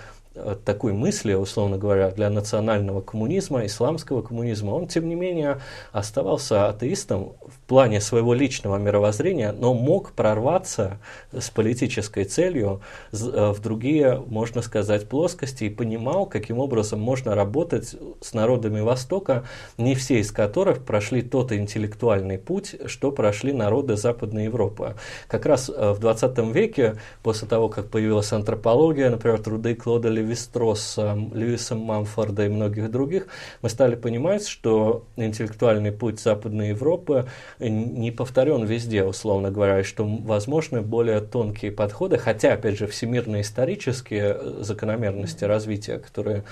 такой 0.65 0.93
мысли, 0.93 1.33
условно 1.33 1.77
говоря, 1.77 2.11
для 2.11 2.29
национального 2.29 3.01
коммунизма, 3.01 3.65
исламского 3.65 4.21
коммунизма, 4.21 4.71
он, 4.71 4.87
тем 4.87 5.07
не 5.07 5.15
менее, 5.15 5.59
оставался 5.91 6.67
атеистом 6.67 7.33
в 7.41 7.59
плане 7.67 8.01
своего 8.01 8.33
личного 8.33 8.77
мировоззрения, 8.77 9.51
но 9.51 9.73
мог 9.73 10.11
прорваться 10.11 10.99
с 11.31 11.49
политической 11.49 12.25
целью 12.25 12.81
э, 13.11 13.15
в 13.15 13.61
другие, 13.61 14.21
можно 14.27 14.61
сказать, 14.61 15.07
плоскости 15.07 15.65
и 15.65 15.69
понимал, 15.69 16.25
каким 16.25 16.59
образом 16.59 16.99
можно 16.99 17.33
работать 17.33 17.95
с 18.21 18.33
народами 18.33 18.81
Востока, 18.81 19.45
не 19.77 19.95
все 19.95 20.19
из 20.19 20.31
которых 20.31 20.83
прошли 20.83 21.21
тот 21.21 21.51
интеллектуальный 21.51 22.37
путь, 22.37 22.75
что 22.87 23.11
прошли 23.11 23.53
народы 23.53 23.95
Западной 23.95 24.45
Европы. 24.45 24.95
Как 25.27 25.45
раз 25.45 25.69
э, 25.69 25.91
в 25.91 25.99
20 25.99 26.37
веке, 26.53 26.97
после 27.23 27.47
того, 27.47 27.69
как 27.69 27.89
появилась 27.89 28.33
антропология, 28.33 29.09
например, 29.09 29.39
труды 29.39 29.75
Клода 29.75 30.09
Леви 30.09 30.24
Левистросом, 30.25 31.33
Льюисом 31.33 31.79
Мамфорда 31.79 32.45
и 32.45 32.49
многих 32.49 32.91
других, 32.91 33.27
мы 33.61 33.69
стали 33.69 33.95
понимать, 33.95 34.47
что 34.47 35.05
интеллектуальный 35.15 35.91
путь 35.91 36.19
Западной 36.19 36.69
Европы 36.69 37.27
не 37.59 38.11
повторен 38.11 38.65
везде, 38.65 39.03
условно 39.03 39.51
говоря, 39.51 39.79
и 39.79 39.83
что 39.83 40.05
возможны 40.05 40.81
более 40.81 41.21
тонкие 41.21 41.71
подходы, 41.71 42.17
хотя, 42.17 42.53
опять 42.53 42.77
же, 42.77 42.87
всемирно-исторические 42.87 44.63
закономерности 44.63 45.43
развития, 45.45 45.99
которые 45.99 46.43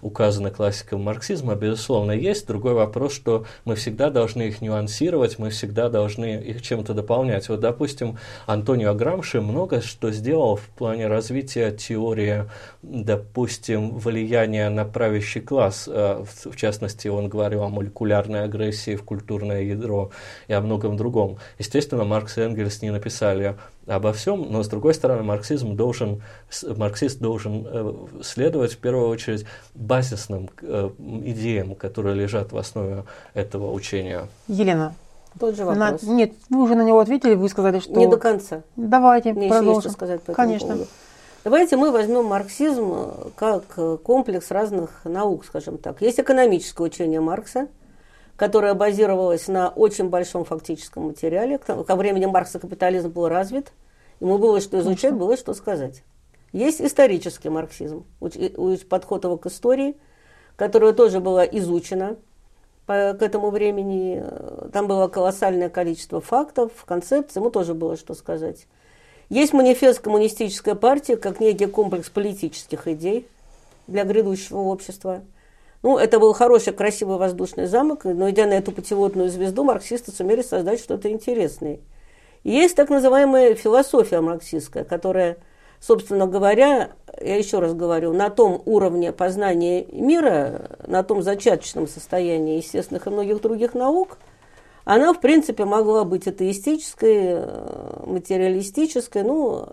указаны 0.00 0.50
классиком 0.50 1.02
марксизма, 1.02 1.54
безусловно, 1.54 2.12
есть. 2.12 2.46
Другой 2.46 2.74
вопрос, 2.74 3.14
что 3.14 3.44
мы 3.64 3.74
всегда 3.74 4.10
должны 4.10 4.42
их 4.42 4.60
нюансировать, 4.60 5.38
мы 5.38 5.50
всегда 5.50 5.88
должны 5.88 6.40
их 6.40 6.62
чем-то 6.62 6.94
дополнять. 6.94 7.48
Вот, 7.48 7.60
допустим, 7.60 8.18
Антонио 8.46 8.94
Грамши 8.94 9.40
много 9.40 9.80
что 9.80 10.10
сделал 10.10 10.56
в 10.56 10.68
плане 10.68 11.06
развития 11.08 11.70
теории, 11.72 12.44
допустим, 12.82 13.98
влияния 13.98 14.68
на 14.70 14.84
правящий 14.84 15.40
класс. 15.40 15.88
Э, 15.90 16.24
в 16.44 16.56
частности, 16.56 17.08
он 17.08 17.28
говорил 17.28 17.62
о 17.62 17.68
молекулярной 17.68 18.44
агрессии 18.44 18.96
в 18.96 19.02
культурное 19.02 19.62
ядро 19.62 20.10
и 20.46 20.52
о 20.52 20.60
многом 20.60 20.96
другом. 20.96 21.38
Естественно, 21.58 22.04
Маркс 22.04 22.38
и 22.38 22.42
Энгельс 22.42 22.82
не 22.82 22.90
написали 22.90 23.56
обо 23.88 24.12
всем, 24.12 24.50
но 24.50 24.62
с 24.62 24.68
другой 24.68 24.94
стороны 24.94 25.22
марксизм 25.22 25.74
должен, 25.74 26.22
марксист 26.76 27.20
должен 27.20 27.66
э, 27.66 27.94
следовать 28.22 28.72
в 28.74 28.78
первую 28.78 29.08
очередь 29.08 29.46
базисным 29.74 30.50
э, 30.60 30.90
идеям, 31.24 31.74
которые 31.74 32.14
лежат 32.14 32.52
в 32.52 32.58
основе 32.58 33.04
этого 33.34 33.72
учения. 33.72 34.28
Елена, 34.46 34.94
тот 35.40 35.56
же 35.56 35.64
вопрос. 35.64 36.02
На, 36.02 36.12
нет, 36.12 36.32
вы 36.50 36.62
уже 36.62 36.74
на 36.74 36.84
него 36.84 37.00
ответили, 37.00 37.34
вы 37.34 37.48
сказали, 37.48 37.80
что... 37.80 37.92
Не 37.92 38.06
до 38.06 38.18
конца. 38.18 38.62
Давайте 38.76 39.32
Мне 39.32 39.48
продолжим. 39.48 39.70
еще 39.70 39.76
есть 39.76 39.88
что 39.88 39.92
сказать 39.92 40.20
по 40.22 40.30
этому 40.32 40.36
Конечно. 40.36 40.68
поводу. 40.68 40.86
Давайте 41.44 41.76
мы 41.76 41.92
возьмем 41.92 42.26
марксизм 42.26 43.32
как 43.36 43.78
комплекс 44.02 44.50
разных 44.50 44.90
наук, 45.04 45.46
скажем 45.46 45.78
так. 45.78 46.02
Есть 46.02 46.20
экономическое 46.20 46.82
учение 46.82 47.20
Маркса, 47.20 47.68
которое 48.38 48.72
базировалось 48.74 49.48
на 49.48 49.68
очень 49.68 50.08
большом 50.08 50.44
фактическом 50.44 51.08
материале. 51.08 51.58
Ко 51.58 51.96
времени 51.96 52.24
Маркса 52.24 52.60
капитализм 52.60 53.10
был 53.10 53.28
развит, 53.28 53.72
ему 54.20 54.38
было 54.38 54.60
что 54.60 54.78
изучать, 54.78 55.12
было 55.12 55.36
что 55.36 55.52
сказать. 55.54 56.04
Есть 56.52 56.80
исторический 56.80 57.48
марксизм, 57.48 58.06
подход 58.88 59.24
его 59.24 59.36
к 59.36 59.46
истории, 59.46 59.96
которая 60.54 60.92
тоже 60.92 61.18
была 61.18 61.44
изучена 61.44 62.16
по, 62.86 63.16
к 63.18 63.22
этому 63.22 63.50
времени. 63.50 64.24
Там 64.72 64.86
было 64.86 65.08
колоссальное 65.08 65.68
количество 65.68 66.20
фактов, 66.20 66.70
концепций, 66.86 67.40
ему 67.40 67.50
тоже 67.50 67.74
было 67.74 67.96
что 67.96 68.14
сказать. 68.14 68.68
Есть 69.30 69.52
манифест 69.52 69.98
коммунистической 69.98 70.76
партии 70.76 71.14
как 71.14 71.40
некий 71.40 71.66
комплекс 71.66 72.08
политических 72.08 72.86
идей 72.86 73.26
для 73.88 74.04
грядущего 74.04 74.58
общества. 74.58 75.22
Ну, 75.82 75.98
это 75.98 76.18
был 76.18 76.32
хороший, 76.32 76.72
красивый 76.72 77.18
воздушный 77.18 77.66
замок, 77.66 78.04
но 78.04 78.30
идя 78.30 78.46
на 78.46 78.54
эту 78.54 78.72
путеводную 78.72 79.28
звезду, 79.28 79.64
марксисты 79.64 80.10
сумели 80.10 80.42
создать 80.42 80.80
что-то 80.80 81.10
интересное. 81.10 81.78
И 82.42 82.50
есть 82.50 82.74
так 82.74 82.88
называемая 82.88 83.54
философия 83.54 84.20
марксистская, 84.20 84.84
которая 84.84 85.38
собственно 85.80 86.26
говоря, 86.26 86.90
я 87.20 87.36
еще 87.36 87.58
раз 87.58 87.74
говорю, 87.74 88.12
на 88.12 88.30
том 88.30 88.62
уровне 88.64 89.12
познания 89.12 89.84
мира, 89.86 90.78
на 90.86 91.02
том 91.02 91.22
зачаточном 91.22 91.86
состоянии 91.86 92.56
естественных 92.56 93.06
и 93.06 93.10
многих 93.10 93.40
других 93.40 93.74
наук, 93.74 94.18
она, 94.84 95.12
в 95.12 95.20
принципе, 95.20 95.64
могла 95.64 96.04
быть 96.04 96.26
атеистической, 96.26 97.42
материалистической. 98.06 99.22
Ну, 99.22 99.68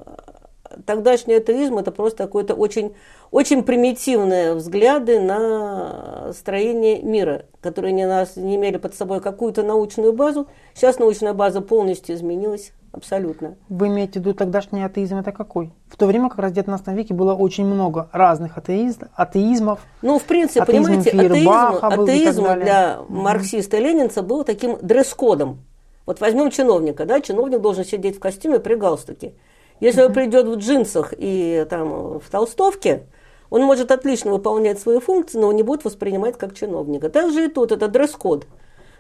тогдашний 0.86 1.36
атеизм– 1.36 1.78
это 1.80 1.92
просто 1.92 2.24
какой-то 2.24 2.54
очень, 2.54 2.96
очень 3.32 3.64
примитивные 3.64 4.54
взгляды 4.54 5.20
на 5.20 6.32
строение 6.34 7.02
мира, 7.02 7.46
которые 7.62 7.94
не, 7.94 8.08
нас, 8.08 8.36
не 8.36 8.56
имели 8.56 8.78
под 8.78 8.96
собой 8.96 9.22
какую-то 9.22 9.64
научную 9.64 10.14
базу. 10.14 10.48
Сейчас 10.74 11.00
научная 11.00 11.34
база 11.34 11.62
полностью 11.62 12.16
изменилась 12.16 12.72
абсолютно. 12.92 13.56
Вы 13.70 13.88
имеете 13.88 14.20
в 14.20 14.24
виду 14.24 14.34
тогдашний 14.34 14.84
атеизм 14.84 15.18
это 15.18 15.32
какой? 15.32 15.72
В 15.88 15.98
то 15.98 16.06
время 16.06 16.30
как 16.30 16.40
раз 16.40 16.52
в 16.52 16.56
19 16.56 16.88
веке 16.90 17.14
было 17.14 17.34
очень 17.34 17.66
много 17.66 18.10
разных 18.12 18.58
атеист, 18.58 19.04
атеизмов. 19.14 19.80
Ну, 20.02 20.18
в 20.18 20.24
принципе, 20.24 20.62
атеизм 20.62 20.84
понимаете, 20.86 21.10
атеизм, 21.12 21.82
атеизм 21.82 22.44
для 22.60 23.00
марксиста 23.10 23.78
и 23.78 23.82
ленинца 23.82 24.24
был 24.24 24.44
таким 24.44 24.78
дресс-кодом. 24.82 25.60
Вот 26.06 26.22
возьмем 26.22 26.52
чиновника, 26.52 27.06
да, 27.06 27.20
чиновник 27.20 27.62
должен 27.62 27.84
сидеть 27.84 28.18
в 28.18 28.20
костюме 28.20 28.60
при 28.60 28.76
галстуке. 28.76 29.34
Если 29.80 30.02
он 30.02 30.14
придет 30.14 30.48
в 30.48 30.56
джинсах 30.56 31.14
и 31.18 31.66
там 31.70 32.20
в 32.20 32.30
толстовке, 32.30 33.04
он 33.50 33.64
может 33.64 33.92
отлично 33.92 34.32
выполнять 34.32 34.80
свои 34.80 35.00
функции, 35.00 35.38
но 35.38 35.48
он 35.48 35.56
не 35.56 35.64
будет 35.64 35.84
воспринимать 35.84 36.38
как 36.38 36.56
чиновника. 36.56 37.10
Также 37.10 37.46
и 37.46 37.48
тут 37.48 37.72
это 37.72 37.88
дресс-код 37.88 38.46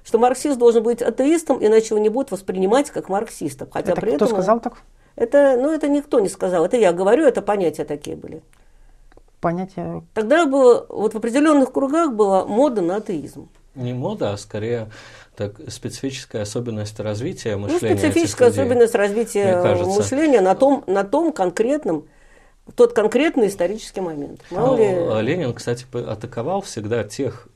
что 0.06 0.19
марксист 0.19 0.57
должен 0.57 0.84
быть 0.84 1.02
атеистом, 1.02 1.57
иначе 1.65 1.88
его 1.88 1.97
не 1.97 2.10
будут 2.10 2.31
воспринимать 2.31 2.91
как 2.91 3.10
марксиста. 3.10 3.68
Хотя 3.72 3.93
это 3.93 4.02
при 4.02 4.15
кто 4.15 4.26
этом, 4.26 4.38
сказал 4.38 4.60
так? 4.60 4.77
Это, 5.15 5.57
ну, 5.60 5.72
это 5.72 5.88
никто 5.88 6.19
не 6.19 6.30
сказал, 6.30 6.64
это 6.64 6.77
я 6.77 6.93
говорю, 6.93 7.26
это 7.26 7.41
понятия 7.41 7.85
такие 7.85 8.15
были. 8.15 8.43
Понятия? 9.41 10.03
Тогда 10.14 10.45
было, 10.45 10.85
вот 10.89 11.14
в 11.14 11.18
определенных 11.18 11.72
кругах 11.72 12.14
была 12.14 12.45
мода 12.45 12.81
на 12.81 12.97
атеизм. 12.97 13.49
Не 13.73 13.93
мода, 13.93 14.34
а 14.34 14.38
скорее 14.38 14.89
так, 15.36 15.53
специфическая 15.68 16.44
особенность 16.44 16.99
развития 16.99 17.56
ну, 17.56 17.64
мышления. 17.64 17.95
Ну, 17.95 17.99
специфическая 17.99 18.49
особенность 18.49 18.95
развития 18.95 19.62
мышления 19.86 20.41
на 20.41 20.56
том, 20.56 20.84
на 20.88 21.03
том 21.03 21.32
конкретном 21.34 22.06
тот 22.76 22.94
конкретный 22.94 23.48
исторический 23.48 24.02
момент. 24.02 24.41
Мало 24.49 24.76
ну, 24.76 25.22
ли... 25.22 25.26
Ленин, 25.26 25.53
кстати, 25.53 25.86
атаковал 25.94 26.62
всегда 26.62 27.03
тех 27.03 27.48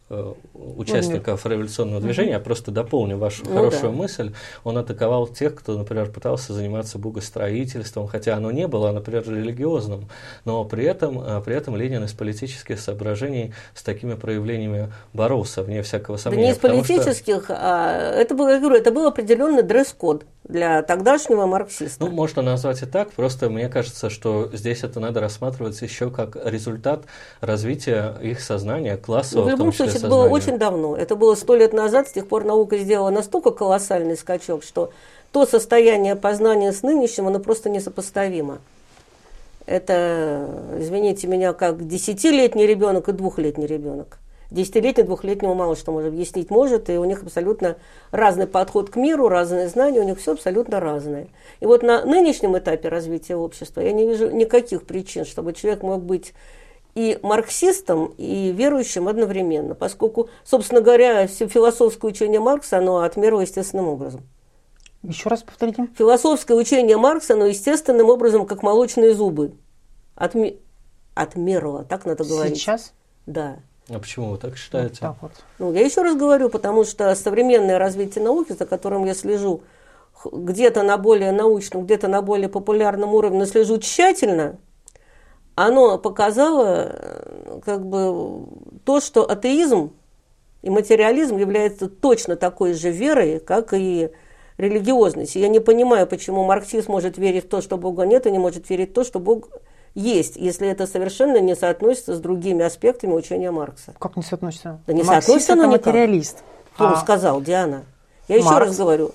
участников 0.53 1.45
ну, 1.45 1.51
революционного 1.51 2.01
движения, 2.01 2.31
я 2.31 2.39
просто 2.39 2.71
дополню 2.71 3.17
вашу 3.17 3.45
ну, 3.45 3.55
хорошую 3.55 3.91
да. 3.91 3.97
мысль, 3.97 4.33
он 4.63 4.77
атаковал 4.77 5.27
тех, 5.27 5.55
кто, 5.55 5.77
например, 5.77 6.11
пытался 6.11 6.53
заниматься 6.53 6.97
богостроительством, 6.97 8.07
хотя 8.07 8.35
оно 8.35 8.51
не 8.51 8.67
было, 8.67 8.91
например, 8.91 9.29
религиозным, 9.29 10.09
но 10.45 10.65
при 10.65 10.85
этом, 10.85 11.19
э, 11.19 11.41
при 11.41 11.55
этом 11.55 11.75
Ленин 11.75 12.03
из 12.03 12.13
политических 12.13 12.79
соображений 12.79 13.53
с 13.75 13.83
такими 13.83 14.15
проявлениями 14.15 14.91
боролся, 15.13 15.61
вне 15.61 15.83
всякого 15.83 16.17
сомнения. 16.17 16.55
Да 16.61 16.69
не 16.69 16.79
из 16.81 16.85
политических, 16.85 17.43
что... 17.43 17.57
а 17.57 18.11
это 18.13 18.33
было, 18.33 18.49
я 18.49 18.59
говорю, 18.59 18.75
это 18.75 18.91
был 18.91 19.05
определенный 19.05 19.63
дресс-код 19.63 20.25
для 20.43 20.81
тогдашнего 20.81 21.45
марксиста. 21.45 22.05
Ну, 22.05 22.11
можно 22.11 22.41
назвать 22.41 22.81
и 22.81 22.85
так, 22.87 23.11
просто 23.11 23.49
мне 23.49 23.69
кажется, 23.69 24.09
что 24.09 24.49
здесь 24.51 24.83
это 24.83 24.99
надо 24.99 25.19
рассматривать 25.19 25.79
еще 25.81 26.09
как 26.09 26.35
результат 26.43 27.03
развития 27.41 28.15
их 28.21 28.39
сознания, 28.39 28.97
классового, 28.97 29.45
ну, 29.45 29.55
в 29.55 29.59
любом 29.59 29.71
в 29.71 29.75
случае, 29.75 29.98
это 29.99 30.09
было 30.09 30.27
очень 30.27 30.57
давно. 30.57 30.95
Это 30.95 31.15
было 31.15 31.35
сто 31.35 31.55
лет 31.55 31.73
назад, 31.73 32.07
с 32.07 32.11
тех 32.11 32.27
пор 32.27 32.43
наука 32.43 32.77
сделала 32.77 33.09
настолько 33.09 33.51
колоссальный 33.51 34.17
скачок, 34.17 34.63
что 34.63 34.91
то 35.31 35.45
состояние 35.45 36.15
познания 36.15 36.71
с 36.71 36.81
нынешним, 36.81 37.27
оно 37.27 37.39
просто 37.39 37.69
несопоставимо. 37.69 38.59
Это, 39.65 40.47
извините 40.79 41.27
меня, 41.27 41.53
как 41.53 41.87
десятилетний 41.87 42.65
ребенок 42.65 43.07
и 43.09 43.11
двухлетний 43.11 43.67
ребенок. 43.67 44.17
Десятилетний, 44.49 45.03
двухлетнего 45.03 45.53
мало 45.53 45.75
что 45.75 45.91
может 45.91 46.09
объяснить 46.09 46.49
может, 46.49 46.89
и 46.89 46.97
у 46.97 47.03
них 47.03 47.21
абсолютно 47.21 47.75
разный 48.09 48.47
подход 48.47 48.89
к 48.89 48.95
миру, 48.95 49.27
разные 49.27 49.67
знания, 49.67 49.99
у 49.99 50.03
них 50.03 50.19
все 50.19 50.31
абсолютно 50.33 50.79
разное. 50.79 51.27
И 51.59 51.67
вот 51.67 51.83
на 51.83 52.03
нынешнем 52.03 52.57
этапе 52.57 52.89
развития 52.89 53.35
общества 53.35 53.81
я 53.81 53.91
не 53.91 54.07
вижу 54.07 54.31
никаких 54.31 54.85
причин, 54.85 55.23
чтобы 55.23 55.53
человек 55.53 55.83
мог 55.83 56.01
быть 56.01 56.33
и 56.95 57.19
марксистом, 57.21 58.13
и 58.17 58.51
верующим 58.51 59.07
одновременно, 59.07 59.75
поскольку, 59.75 60.29
собственно 60.43 60.81
говоря, 60.81 61.27
все 61.27 61.47
философское 61.47 62.07
учение 62.07 62.39
Маркса, 62.39 62.79
оно 62.79 62.99
отмерло 62.99 63.41
естественным 63.41 63.87
образом. 63.87 64.21
Еще 65.03 65.29
раз 65.29 65.43
повторите. 65.43 65.87
Философское 65.97 66.55
учение 66.55 66.97
Маркса, 66.97 67.33
оно 67.35 67.45
естественным 67.45 68.09
образом, 68.09 68.45
как 68.45 68.63
молочные 68.63 69.13
зубы. 69.13 69.53
Отме... 70.15 70.57
Отмерло, 71.13 71.83
так 71.83 72.05
надо 72.05 72.23
говорить. 72.23 72.57
Сейчас? 72.57 72.93
Да. 73.25 73.59
А 73.87 73.99
почему 73.99 74.31
вы 74.31 74.37
так 74.37 74.57
считаете? 74.57 74.89
Вот 74.89 74.99
так 74.99 75.15
вот. 75.21 75.31
Ну, 75.57 75.73
я 75.73 75.85
еще 75.85 76.01
раз 76.01 76.15
говорю, 76.15 76.49
потому 76.49 76.83
что 76.83 77.13
современное 77.15 77.79
развитие 77.79 78.23
науки, 78.23 78.53
за 78.53 78.65
которым 78.65 79.05
я 79.05 79.13
слежу, 79.13 79.61
где-то 80.25 80.83
на 80.83 80.97
более 80.97 81.31
научном, 81.31 81.85
где-то 81.85 82.07
на 82.07 82.21
более 82.21 82.49
популярном 82.49 83.13
уровне, 83.13 83.45
слежу 83.45 83.77
тщательно– 83.77 84.57
оно 85.65 85.97
показало 85.97 86.89
э, 86.89 87.59
как 87.65 87.85
бы 87.85 88.45
то, 88.85 89.01
что 89.01 89.29
атеизм 89.29 89.91
и 90.61 90.69
материализм 90.69 91.37
является 91.37 91.89
точно 91.89 92.37
такой 92.37 92.73
же 92.73 92.91
верой, 92.91 93.39
как 93.39 93.73
и 93.73 94.09
религиозность. 94.57 95.35
я 95.35 95.49
не 95.49 95.59
понимаю, 95.59 96.07
почему 96.07 96.45
марксист 96.45 96.87
может 96.87 97.17
верить 97.17 97.45
в 97.45 97.49
то, 97.49 97.61
что 97.61 97.77
Бога 97.77 98.03
нет, 98.03 98.25
и 98.25 98.31
не 98.31 98.39
может 98.39 98.69
верить 98.69 98.91
в 98.91 98.93
то, 98.93 99.03
что 99.03 99.19
Бог 99.19 99.49
есть, 99.95 100.37
если 100.37 100.67
это 100.67 100.87
совершенно 100.87 101.39
не 101.39 101.55
соотносится 101.55 102.15
с 102.15 102.19
другими 102.19 102.63
аспектами 102.63 103.13
учения 103.13 103.51
Маркса. 103.51 103.93
Как 103.99 104.15
не 104.15 104.23
соотносится? 104.23 104.79
Да 104.87 104.93
не 104.93 105.03
Марксист 105.03 105.27
соотносится 105.27 105.53
оно 105.53 105.65
никак. 105.65 105.87
материалист. 105.87 106.43
Кто 106.75 106.89
а... 106.89 106.95
сказал, 106.97 107.41
Диана? 107.41 107.83
Я 108.27 108.35
Маркс. 108.35 108.49
еще 108.49 108.59
раз 108.59 108.77
говорю. 108.77 109.11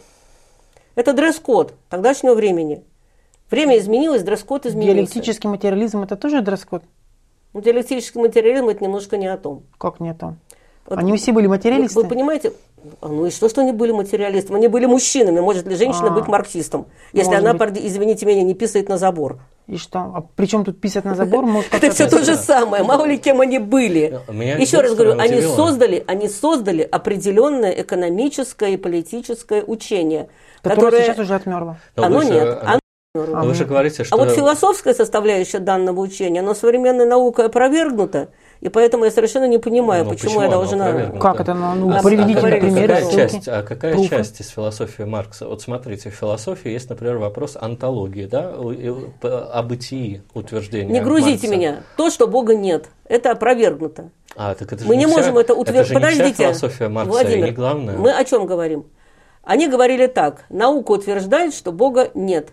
Это 0.95 1.13
дресс-код 1.13 1.73
тогдашнего 1.89 2.35
времени. 2.35 2.83
Время 3.51 3.79
изменилось, 3.79 4.23
дресс-код 4.23 4.67
изменился. 4.67 4.95
Диалектический 4.95 5.49
материализм– 5.49 6.03
это 6.05 6.17
тоже 6.17 6.41
дресс-код? 6.41 6.83
Ну, 7.53 7.61
диалектический 7.61 8.21
материализм 8.21 8.69
это 8.69 8.83
немножко 8.83 9.17
не 9.17 9.27
о 9.27 9.37
том. 9.37 9.63
Как 9.79 10.01
не 10.01 10.13
то? 10.15 10.35
Вот, 10.87 10.99
они 10.99 11.17
все 11.17 11.33
были 11.33 11.47
материалисты? 11.47 11.97
Вы, 11.97 12.03
вы 12.03 12.09
понимаете, 12.09 12.53
а 13.01 13.09
ну 13.09 13.27
и 13.27 13.31
что, 13.31 13.49
что 13.49 13.63
они 13.63 13.73
были 13.73 13.93
материалистами? 13.93 14.59
Они 14.59 14.69
были 14.69 14.87
мужчинами. 14.87 15.41
Может 15.41 15.67
ли 15.67 15.77
женщина 15.77 16.09
а, 16.09 16.11
быть 16.11 16.27
марксистом, 16.27 16.87
если 17.13 17.35
она, 17.35 17.55
быть. 17.55 17.79
извините 17.79 18.27
меня, 18.27 18.43
не 18.43 18.55
писает 18.55 18.89
на 18.89 18.99
забор? 18.99 19.39
И 19.67 19.79
что? 19.79 19.99
А 19.99 20.25
при 20.37 20.47
чем 20.47 20.65
тут 20.65 20.81
писать 20.81 21.05
на 21.05 21.15
забор? 21.15 21.47
Может, 21.47 21.73
это 21.75 21.91
все 21.91 22.09
то 22.09 22.23
же 22.23 22.37
самое. 22.37 22.85
Мало 22.85 23.07
ли 23.07 23.17
кем 23.17 23.41
они 23.41 23.59
были. 23.59 24.21
Еще 24.59 24.81
раз 24.81 24.95
говорю, 24.95 25.19
они 25.19 25.41
создали, 25.41 26.05
они 26.07 26.29
создали 26.29 26.83
определенное 26.83 27.71
экономическое 27.71 28.75
и 28.75 28.77
политическое 28.77 29.63
учение, 29.63 30.29
которое, 30.63 31.05
сейчас 31.05 31.19
уже 31.19 31.35
отмерло. 31.35 31.79
Оно 31.97 32.23
нет. 32.23 32.81
Оно 33.17 33.47
вы 33.47 33.55
же 33.55 33.65
говорите, 33.65 34.03
что... 34.03 34.17
А 34.17 34.19
вот 34.19 34.33
философская 34.33 34.93
составляющая 34.93 35.61
данного 35.61 36.01
учения, 36.01 36.41
оно 36.41 36.53
современной 36.53 37.07
наукой 37.07 37.47
опровергнуто, 37.47 38.31
и 38.61 38.69
поэтому 38.69 39.05
я 39.05 39.13
совершенно 39.13 39.47
не 39.47 39.59
понимаю, 39.59 40.05
ну, 40.05 40.11
почему, 40.11 40.31
почему 40.31 40.43
я 40.43 40.49
должна... 40.49 41.07
Как 41.21 41.39
это? 41.39 41.55
Ну, 41.55 41.95
а, 41.95 42.03
приведите 42.03 42.41
а, 42.41 42.43
примеры. 42.43 42.95
Какая, 42.97 43.13
часть, 43.13 43.47
а 43.47 43.63
какая 43.63 43.93
Пруфы. 43.93 44.09
часть 44.09 44.41
из 44.41 44.49
философии 44.49 45.05
Маркса? 45.05 45.47
Вот 45.47 45.63
смотрите, 45.63 46.11
в 46.11 46.15
философии 46.15 46.73
есть, 46.73 46.91
например, 46.91 47.19
вопрос 47.19 47.57
антологии, 47.57 48.27
да, 48.27 48.53
о 48.53 49.63
бытии 49.63 50.23
утверждения 50.35 50.93
Не 50.93 51.01
грузите 51.01 51.47
Маркса. 51.47 51.57
меня. 51.57 51.83
То, 51.97 52.11
что 52.11 52.27
Бога 52.27 52.57
нет, 52.57 52.87
это 53.05 53.31
опровергнуто. 53.31 54.11
А, 54.35 54.57
так 54.57 54.73
это 54.73 54.85
мы 54.87 54.97
не, 54.97 55.05
не 55.05 55.07
можем 55.07 55.39
это 55.39 55.55
утверждать. 55.55 55.95
Подождите, 55.95 56.27
не 56.27 56.33
философия 56.33 56.89
Маркса, 56.89 57.13
Владимир, 57.13 57.47
и 57.47 57.51
не 57.51 57.53
главное. 57.53 57.97
Мы 57.97 58.11
о 58.11 58.25
чем 58.25 58.45
говорим? 58.45 58.87
Они 59.45 59.69
говорили 59.69 60.09
так. 60.09 60.47
Наука 60.49 60.91
утверждает, 60.91 61.55
что 61.55 61.71
Бога 61.71 62.11
нет. 62.15 62.49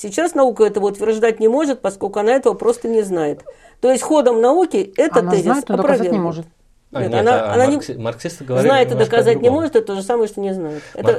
Сейчас 0.00 0.34
наука 0.34 0.64
этого 0.64 0.86
утверждать 0.86 1.40
не 1.40 1.48
может, 1.48 1.82
поскольку 1.82 2.20
она 2.20 2.32
этого 2.32 2.54
просто 2.54 2.88
не 2.88 3.02
знает. 3.02 3.44
То 3.82 3.90
есть 3.90 4.02
ходом 4.02 4.40
науки 4.40 4.94
этот 4.96 5.18
она 5.18 5.30
тезис 5.32 5.44
знает, 5.44 5.68
но 5.68 5.76
доказать 5.76 6.10
не 6.10 6.18
может. 6.18 6.46
А, 6.92 7.02
нет, 7.02 7.12
нет, 7.12 7.20
она, 7.20 7.44
а 7.44 7.54
она 7.54 7.66
маркси, 7.68 7.92
не, 7.92 8.02
марксисты 8.02 8.44
говорили 8.44 8.68
знает 8.68 8.90
и 8.90 8.94
доказать 8.96 9.40
не 9.40 9.48
может, 9.48 9.76
это 9.76 9.86
то 9.86 9.94
же 9.94 10.02
самое, 10.02 10.26
что 10.26 10.40
не 10.40 10.52
знает. 10.52 10.82
Это, 10.94 11.12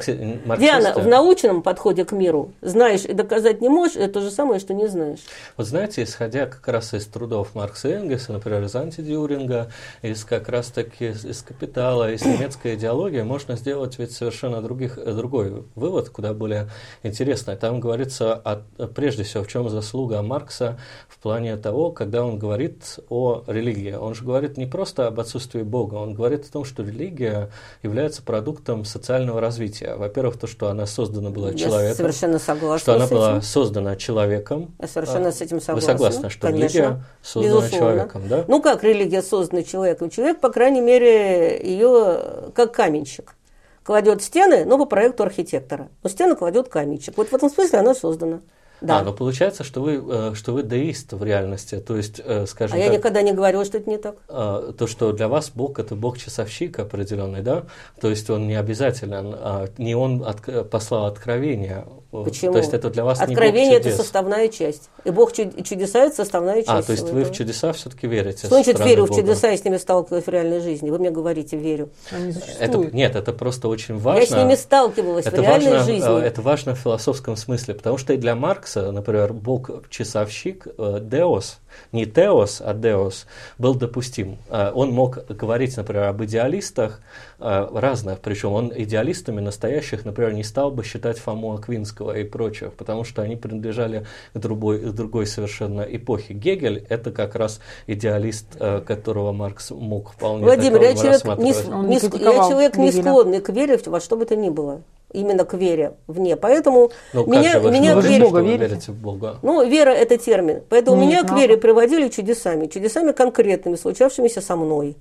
Маркси, 0.45 0.65
Диана, 0.65 0.93
в 0.93 1.07
научном 1.07 1.61
подходе 1.61 2.03
к 2.03 2.11
миру 2.11 2.51
знаешь 2.61 3.05
и 3.05 3.13
доказать 3.13 3.61
не 3.61 3.69
можешь, 3.69 3.95
это 3.95 4.15
то 4.15 4.21
же 4.21 4.31
самое, 4.31 4.59
что 4.59 4.73
не 4.73 4.87
знаешь. 4.87 5.19
Вот 5.55 5.67
знаете, 5.67 6.03
исходя 6.03 6.47
как 6.47 6.67
раз 6.67 6.93
из 6.93 7.05
трудов 7.05 7.55
Маркса 7.55 7.87
и 7.87 7.91
Энгельса, 7.93 8.33
например, 8.33 8.63
из 8.63 8.75
антидюринга, 8.75 9.71
из 10.01 10.25
как 10.25 10.49
раз 10.49 10.67
таки 10.67 11.07
из, 11.07 11.23
из 11.23 11.41
капитала, 11.41 12.11
из 12.11 12.21
немецкой 12.25 12.75
идеологии, 12.75 13.21
можно 13.21 13.55
сделать 13.55 13.97
ведь 13.97 14.11
совершенно 14.11 14.61
других, 14.61 14.95
другой 15.01 15.63
вывод, 15.75 16.09
куда 16.09 16.33
более 16.33 16.67
интересный. 17.01 17.55
Там 17.55 17.79
говорится 17.79 18.33
о, 18.33 18.63
прежде 18.87 19.23
всего, 19.23 19.45
в 19.45 19.47
чем 19.47 19.69
заслуга 19.69 20.21
Маркса 20.21 20.77
в 21.07 21.17
плане 21.19 21.55
того, 21.55 21.91
когда 21.91 22.25
он 22.25 22.37
говорит 22.37 22.99
о 23.07 23.43
религии. 23.47 23.93
Он 23.93 24.13
же 24.13 24.25
говорит 24.25 24.57
не 24.57 24.65
просто 24.65 25.07
об 25.07 25.19
отсутствии 25.19 25.60
отсутствии 25.61 25.63
Бога. 25.63 25.95
Он 25.95 26.13
говорит 26.13 26.45
о 26.45 26.51
том, 26.51 26.65
что 26.65 26.83
религия 26.83 27.49
является 27.83 28.21
продуктом 28.21 28.85
социального 28.85 29.39
развития. 29.41 29.95
Во-первых, 29.95 30.37
то, 30.37 30.47
что 30.47 30.67
она 30.67 30.85
создана 30.85 31.29
была 31.29 31.53
человеком. 31.53 31.89
Я 31.89 31.95
совершенно 31.95 32.39
согласна 32.39 32.79
Что 32.79 32.95
она 32.95 33.07
была 33.07 33.41
создана 33.41 33.95
человеком. 33.95 34.73
Я 34.79 34.87
совершенно 34.87 35.31
с 35.31 35.41
этим 35.41 35.61
согласна. 35.61 35.75
Вы 35.75 35.81
согласны, 35.81 36.29
что 36.29 36.47
Конечно. 36.47 36.77
религия 36.77 37.03
создана 37.21 37.55
Безусловно. 37.55 37.77
человеком, 37.77 38.21
да? 38.27 38.45
Ну 38.47 38.61
как 38.61 38.83
религия 38.83 39.21
создана 39.21 39.63
человеком? 39.63 40.09
Человек, 40.09 40.39
по 40.39 40.49
крайней 40.49 40.81
мере, 40.81 41.59
ее 41.63 42.51
как 42.53 42.73
каменщик 42.73 43.35
кладет 43.83 44.21
стены, 44.21 44.63
но 44.65 44.77
по 44.77 44.85
проекту 44.85 45.23
архитектора. 45.23 45.89
Но 46.03 46.09
стены 46.09 46.35
кладет 46.35 46.69
каменщик. 46.69 47.17
Вот 47.17 47.29
в 47.29 47.33
этом 47.33 47.49
смысле 47.49 47.79
она 47.79 47.95
создана. 47.95 48.41
Да. 48.81 48.99
А, 48.99 49.03
но 49.03 49.13
получается, 49.13 49.63
что 49.63 49.81
вы, 49.81 50.03
э, 50.03 50.33
что 50.33 50.53
вы 50.53 50.63
деист 50.63 51.13
в 51.13 51.23
реальности, 51.23 51.77
то 51.79 51.95
есть, 51.95 52.19
э, 52.23 52.47
скажем 52.47 52.77
А 52.77 52.79
так, 52.79 52.91
я 52.91 52.97
никогда 52.97 53.21
не 53.21 53.31
говорила, 53.31 53.63
что 53.63 53.77
это 53.77 53.89
не 53.89 53.97
так. 53.97 54.15
А, 54.27 54.73
то, 54.73 54.87
что 54.87 55.11
для 55.11 55.27
вас 55.27 55.51
Бог– 55.53 55.77
это 55.79 55.95
Бог-часовщик 55.95 56.79
определенный, 56.79 57.41
да? 57.41 57.65
То 57.99 58.09
есть, 58.09 58.29
он 58.31 58.47
не 58.47 58.55
обязателен, 58.55 59.35
а 59.37 59.67
не 59.77 59.93
он 59.93 60.23
от, 60.25 60.69
послал 60.69 61.05
откровение. 61.05 61.85
Почему? 62.11 62.51
То 62.51 62.57
есть, 62.59 62.73
это 62.73 62.89
для 62.89 63.05
вас 63.05 63.21
Откровение 63.21 63.71
не 63.71 63.77
Бог– 63.77 63.85
это 63.87 63.95
составная 63.95 64.47
часть. 64.49 64.89
И 65.05 65.11
Бог 65.11 65.31
чудеса– 65.33 65.99
это 66.05 66.15
составная 66.17 66.57
часть. 66.57 66.69
А, 66.69 66.83
то 66.83 66.91
есть, 66.91 67.09
вы 67.09 67.23
в 67.23 67.31
чудеса 67.31 67.71
все-таки 67.71 68.05
верите? 68.05 68.47
Что 68.47 68.49
значит 68.49 68.79
верю 68.79 69.05
Бога? 69.05 69.13
в 69.13 69.15
чудеса, 69.15 69.49
я 69.49 69.57
с 69.57 69.63
ними 69.63 69.77
сталкиваюсь 69.77 70.25
в 70.25 70.29
реальной 70.29 70.59
жизни? 70.59 70.89
Вы 70.89 70.99
мне 70.99 71.09
говорите, 71.09 71.55
верю. 71.55 71.89
Они 72.11 72.33
это, 72.59 72.77
нет, 72.77 73.15
это 73.15 73.31
просто 73.31 73.69
очень 73.69 73.97
важно. 73.97 74.19
Я 74.19 74.25
с 74.25 74.31
ними 74.31 74.55
сталкивалась 74.55 75.25
это 75.25 75.37
в 75.37 75.39
реальной 75.39 75.71
важно, 75.71 75.85
жизни. 75.85 76.21
Э, 76.21 76.25
это 76.25 76.41
важно 76.41 76.75
в 76.75 76.79
философском 76.79 77.37
смысле, 77.37 77.75
потому 77.75 77.97
что 77.97 78.13
и 78.13 78.17
для 78.17 78.35
Маркса, 78.35 78.91
например, 78.91 79.31
Бог-часовщик, 79.31 80.67
э, 80.77 80.99
Деос, 81.01 81.59
не 81.91 82.05
Теос, 82.05 82.61
а 82.63 82.73
Деос, 82.73 83.25
был 83.57 83.75
допустим. 83.75 84.37
Э, 84.49 84.71
он 84.73 84.91
мог 84.91 85.25
говорить, 85.27 85.75
например, 85.77 86.05
об 86.05 86.23
идеалистах 86.23 87.01
э, 87.39 87.67
разных, 87.73 88.19
причем 88.19 88.53
он 88.53 88.71
идеалистами 88.75 89.41
настоящих, 89.41 90.05
например, 90.05 90.33
не 90.33 90.43
стал 90.43 90.71
бы 90.71 90.83
считать 90.83 91.17
Фому 91.19 91.53
Аквинского 91.53 92.17
и 92.17 92.23
прочих, 92.23 92.73
потому 92.73 93.03
что 93.03 93.21
они 93.21 93.35
принадлежали 93.35 94.05
к 94.33 94.37
другой, 94.37 94.79
к 94.79 94.93
другой 94.93 95.25
совершенно 95.25 95.81
эпохе. 95.81 96.33
Гегель– 96.33 96.85
это 96.89 97.11
как 97.11 97.35
раз 97.35 97.59
идеалист, 97.87 98.57
которого 98.85 99.31
Маркс 99.31 99.71
мог 99.71 100.11
вполне 100.11 100.45
Владимир, 100.45 100.81
я 100.81 100.95
человек, 100.95 101.25
не, 101.37 101.51
не, 101.87 102.23
я 102.23 102.33
человек 102.49 102.77
не 102.77 102.91
склонный 102.91 103.41
к 103.41 103.49
вере 103.49 103.79
во 103.85 103.99
что 103.99 104.17
бы 104.17 104.25
то 104.25 104.35
ни 104.35 104.49
было 104.49 104.81
именно 105.13 105.45
к 105.45 105.53
вере 105.53 105.93
вне. 106.07 106.35
Поэтому 106.35 106.91
ну, 107.13 107.25
меня, 107.25 107.53
как 107.53 107.63
же, 107.63 107.71
меня 107.71 107.95
вы 107.95 108.01
к 108.01 108.05
вере, 108.05 108.23
Бога 108.23 108.41
верите 108.41 108.91
в 108.91 108.95
Бога? 108.95 109.37
Ну, 109.41 109.65
вера 109.65 109.91
это 109.91 110.17
термин. 110.17 110.63
Поэтому 110.69 110.97
Нет, 110.97 111.07
меня 111.07 111.23
к 111.23 111.31
вере 111.37 111.57
приводили 111.57 112.09
чудесами, 112.09 112.67
чудесами 112.67 113.11
конкретными, 113.11 113.75
случавшимися 113.75 114.41
со 114.41 114.55
мной. 114.55 114.97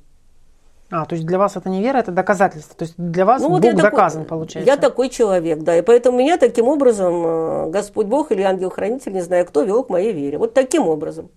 А, 0.92 1.04
то 1.04 1.14
есть 1.14 1.24
для 1.24 1.38
вас 1.38 1.56
это 1.56 1.68
не 1.68 1.80
вера, 1.82 1.98
это 1.98 2.10
доказательство. 2.10 2.76
То 2.76 2.84
есть 2.84 2.94
для 2.96 3.24
вас 3.24 3.40
ну, 3.40 3.50
вот 3.50 3.62
Бог 3.62 3.74
доказан, 3.74 4.24
такой, 4.24 4.38
получается. 4.38 4.68
Я 4.68 4.76
такой 4.76 5.08
человек, 5.08 5.60
да. 5.60 5.76
И 5.76 5.82
поэтому 5.82 6.18
меня 6.18 6.36
таким 6.36 6.66
образом 6.66 7.24
э, 7.24 7.70
Господь 7.70 8.06
Бог 8.06 8.32
или 8.32 8.42
ангел-хранитель, 8.42 9.12
не 9.12 9.20
знаю 9.20 9.46
кто, 9.46 9.62
вел 9.62 9.84
к 9.84 9.88
моей 9.88 10.12
вере. 10.12 10.38
Вот 10.38 10.52
таким 10.52 10.88
образом. 10.88 11.30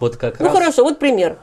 Вот 0.00 0.16
как 0.16 0.40
ну 0.40 0.46
раз... 0.46 0.54
хорошо, 0.54 0.84
вот 0.84 0.98
пример. 0.98 1.36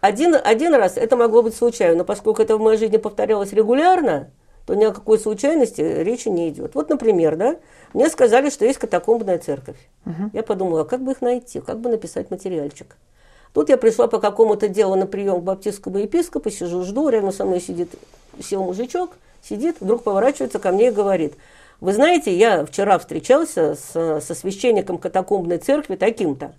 Один, 0.00 0.34
один 0.42 0.74
раз 0.74 0.96
это 0.96 1.16
могло 1.16 1.42
быть 1.42 1.54
случайно, 1.54 1.98
но 1.98 2.04
поскольку 2.04 2.40
это 2.40 2.56
в 2.56 2.60
моей 2.60 2.78
жизни 2.78 2.96
повторялось 2.96 3.52
регулярно, 3.52 4.30
то 4.66 4.74
ни 4.74 4.84
о 4.84 4.92
какой 4.92 5.18
случайности 5.18 5.80
речи 5.80 6.28
не 6.28 6.48
идет. 6.48 6.74
Вот, 6.74 6.88
например, 6.88 7.36
да, 7.36 7.56
мне 7.92 8.08
сказали, 8.08 8.50
что 8.50 8.64
есть 8.64 8.78
катакомбная 8.78 9.38
церковь. 9.38 9.76
Угу. 10.06 10.30
Я 10.32 10.42
подумала, 10.42 10.84
как 10.84 11.02
бы 11.02 11.12
их 11.12 11.20
найти, 11.20 11.60
как 11.60 11.80
бы 11.80 11.90
написать 11.90 12.30
материальчик. 12.30 12.96
Тут 13.52 13.68
я 13.68 13.76
пришла 13.76 14.06
по 14.06 14.18
какому-то 14.18 14.68
делу 14.68 14.94
на 14.94 15.06
прием 15.06 15.40
к 15.40 15.44
баптистскому 15.44 15.98
епископу, 15.98 16.50
сижу, 16.50 16.84
жду, 16.84 17.08
рядом 17.08 17.32
со 17.32 17.44
мной 17.44 17.60
сидит, 17.60 17.90
сел 18.40 18.62
мужичок, 18.62 19.10
сидит, 19.42 19.76
вдруг 19.80 20.04
поворачивается 20.04 20.58
ко 20.58 20.72
мне 20.72 20.88
и 20.88 20.90
говорит, 20.90 21.34
вы 21.80 21.92
знаете, 21.92 22.34
я 22.34 22.64
вчера 22.64 22.98
встречался 22.98 23.74
с, 23.74 24.20
со 24.20 24.34
священником 24.34 24.98
катакомбной 24.98 25.58
церкви 25.58 25.96
таким-то. 25.96 26.52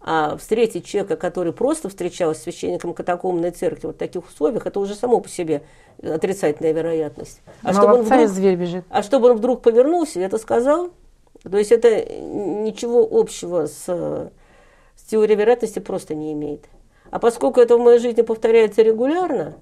А 0.00 0.36
встретить 0.36 0.84
человека, 0.84 1.16
который 1.16 1.52
просто 1.52 1.88
встречался 1.88 2.40
с 2.40 2.42
священником 2.44 2.94
катакомбной 2.94 3.50
церкви 3.50 3.86
вот 3.86 3.96
в 3.96 3.98
таких 3.98 4.26
условиях, 4.28 4.66
это 4.66 4.80
уже 4.80 4.94
само 4.94 5.20
по 5.20 5.28
себе 5.28 5.62
отрицательная 6.02 6.72
вероятность. 6.72 7.40
А, 7.62 7.72
чтобы 7.72 7.94
он, 7.94 8.02
вдруг, 8.02 8.28
зверь 8.28 8.56
бежит. 8.56 8.84
а 8.90 9.02
чтобы 9.02 9.30
он 9.30 9.36
вдруг 9.38 9.62
повернулся 9.62 10.20
и 10.20 10.22
это 10.22 10.38
сказал, 10.38 10.90
то 11.42 11.56
есть 11.56 11.72
это 11.72 12.04
ничего 12.20 13.08
общего 13.10 13.66
с, 13.66 13.84
с 13.86 15.02
теорией 15.08 15.38
вероятности 15.38 15.78
просто 15.78 16.14
не 16.14 16.32
имеет. 16.32 16.66
А 17.10 17.18
поскольку 17.18 17.60
это 17.60 17.76
в 17.76 17.80
моей 17.80 17.98
жизни 17.98 18.22
повторяется 18.22 18.82
регулярно, 18.82 19.56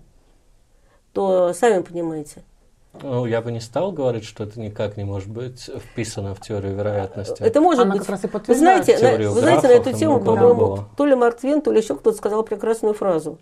то 1.13 1.53
сами 1.53 1.83
понимаете– 1.83 2.43
ну, 3.03 3.27
я 3.27 3.41
бы 3.41 3.53
не 3.53 3.61
стал 3.61 3.93
говорить, 3.93 4.25
что 4.25 4.45
это 4.45 4.61
никак 4.61 4.97
не 4.97 5.05
может 5.05 5.29
быть 5.29 5.71
вписано 5.91 6.35
в 6.35 6.41
теорию 6.41 6.75
вероятности. 6.75 7.43
Это 7.43 7.61
может 7.61 7.83
Она 7.83 7.95
быть. 7.95 8.03
Как 8.03 8.11
раз 8.11 8.25
и 8.25 8.29
вы 8.29 8.55
знаете, 8.55 8.99
на, 8.99 9.31
вы 9.31 9.41
знаете, 9.41 9.69
на 9.69 9.73
эту 9.73 9.93
тему, 9.93 10.21
по-моему, 10.21 10.85
то 10.97 11.07
ли 11.07 11.15
Марк 11.15 11.39
Твен, 11.39 11.61
то 11.61 11.73
ли 11.73 11.81
еще 11.81 11.97
кто-то 11.97 12.17
сказал 12.17 12.43
прекрасную 12.43 12.95
фразу 12.95 13.39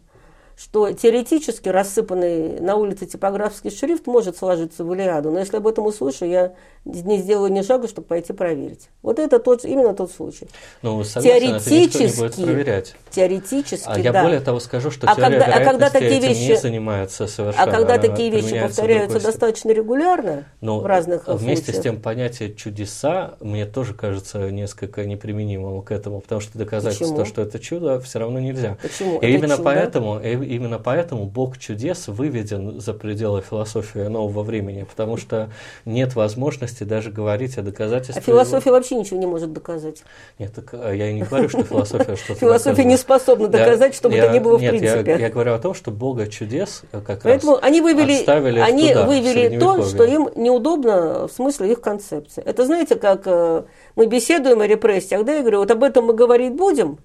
что 0.57 0.93
теоретически 0.93 1.69
рассыпанный 1.69 2.61
на 2.61 2.77
улице 2.77 3.07
типографский 3.07 3.71
шрифт 3.71 4.07
может 4.07 4.37
сложиться 4.37 4.85
в 4.85 4.93
Илиаду, 4.95 5.31
но 5.31 5.39
если 5.39 5.57
об 5.57 5.67
этом 5.67 5.87
услышу, 5.87 6.25
я 6.25 6.55
не 6.85 7.19
сделаю 7.19 7.53
ни 7.53 7.63
шага, 7.63 7.87
чтобы 7.87 8.09
пойти 8.09 8.33
проверить. 8.33 8.89
Вот 9.03 9.19
это 9.19 9.39
тот, 9.39 9.65
именно 9.65 9.95
тот 9.95 10.11
случай. 10.11 10.49
Ну, 10.83 11.05
согласен, 11.05 11.41
теоретически, 11.41 12.03
это 12.03 12.03
не 12.03 12.17
будет 12.17 12.35
проверять. 12.35 12.97
Теоретически, 13.11 13.89
а 13.89 13.99
я 13.99 14.13
да. 14.13 14.23
более 14.25 14.41
того 14.41 14.59
скажу, 14.59 14.91
что 14.91 15.07
а 15.07 15.15
теория 15.15 15.39
когда, 15.39 15.55
а 15.55 15.65
когда 15.65 15.91
такие 15.91 16.21
вещи, 16.21 16.51
не 16.51 16.57
занимается 16.57 17.27
совершенно. 17.27 17.71
А 17.71 17.71
когда 17.71 17.99
такие 17.99 18.31
вещи 18.31 18.61
повторяются 18.61 19.21
достаточно 19.21 19.71
регулярно 19.71 20.45
но 20.61 20.81
в 20.81 20.87
разных 20.87 21.29
вместе 21.29 21.67
случаях. 21.67 21.77
с 21.77 21.83
тем 21.83 22.01
понятие 22.01 22.55
чудеса 22.55 23.35
мне 23.41 23.67
тоже 23.67 23.95
кажется 23.95 24.51
несколько 24.51 25.05
неприменимым 25.05 25.83
к 25.83 25.93
этому, 25.93 26.21
потому 26.21 26.41
что 26.41 26.59
доказать 26.59 26.99
то, 26.99 27.25
что 27.25 27.43
это 27.43 27.59
чудо, 27.59 28.01
все 28.01 28.19
равно 28.19 28.41
нельзя. 28.41 28.77
Почему? 28.83 29.15
И 29.15 29.27
это 29.27 29.27
именно 29.27 29.57
чудо? 29.57 29.63
поэтому, 29.63 30.21
именно 30.43 30.79
поэтому 30.79 31.27
Бог 31.27 31.59
чудес 31.59 32.09
выведен 32.09 32.81
за 32.81 32.95
пределы 32.95 33.43
философии 33.43 34.01
нового 34.01 34.43
времени, 34.43 34.85
потому 34.89 35.17
что 35.17 35.51
нет 35.85 36.15
возможности 36.15 36.85
даже 36.85 37.11
говорить 37.11 37.59
о 37.59 37.63
доказательстве. 37.63 38.21
А 38.21 38.25
философия 38.25 38.71
его... 38.71 38.77
вообще 38.77 38.97
ничего 38.97 39.19
не 39.19 39.27
может 39.27 39.53
доказать. 39.53 40.03
Нет, 40.39 40.53
так 40.55 40.75
а, 40.75 40.93
я 40.93 41.09
и 41.09 41.15
не 41.15 41.23
говорю, 41.23 41.49
что 41.49 41.63
философия 41.63 42.17
что-то 42.17 42.41
Философия 42.41 42.85
не 42.85 42.97
способна 42.97 43.49
доказать, 43.49 43.95
что 43.95 44.09
бы 44.09 44.17
то 44.17 44.29
ни 44.29 44.39
было 44.39 44.59
в 44.59 44.61
принципе. 44.61 45.17
Я 45.19 45.31
говорю 45.31 45.55
о 45.55 45.59
том, 45.59 45.75
что 45.75 45.91
Бога 45.91 46.27
чудес 46.27 46.83
как 47.07 47.23
Поэтому 47.23 47.59
они 47.61 47.81
вывели, 47.81 48.25
они 48.61 48.95
вывели 48.95 49.59
то, 49.59 49.83
что 49.85 50.05
им 50.05 50.29
неудобно 50.37 51.29
в 51.29 51.33
смысле 51.33 51.73
их 51.73 51.81
концепции. 51.81 52.43
Это 52.45 52.67
знаете, 52.67 52.97
как 52.97 53.23
э, 53.27 53.63
мы 53.97 54.07
беседуем 54.07 54.61
о 54.61 54.67
репрессиях, 54.67 55.25
да, 55.25 55.35
я 55.35 55.41
говорю, 55.41 55.59
вот 55.59 55.71
об 55.71 55.83
этом 55.83 56.07
мы 56.07 56.15
говорить 56.15 56.55
будем, 56.55 56.99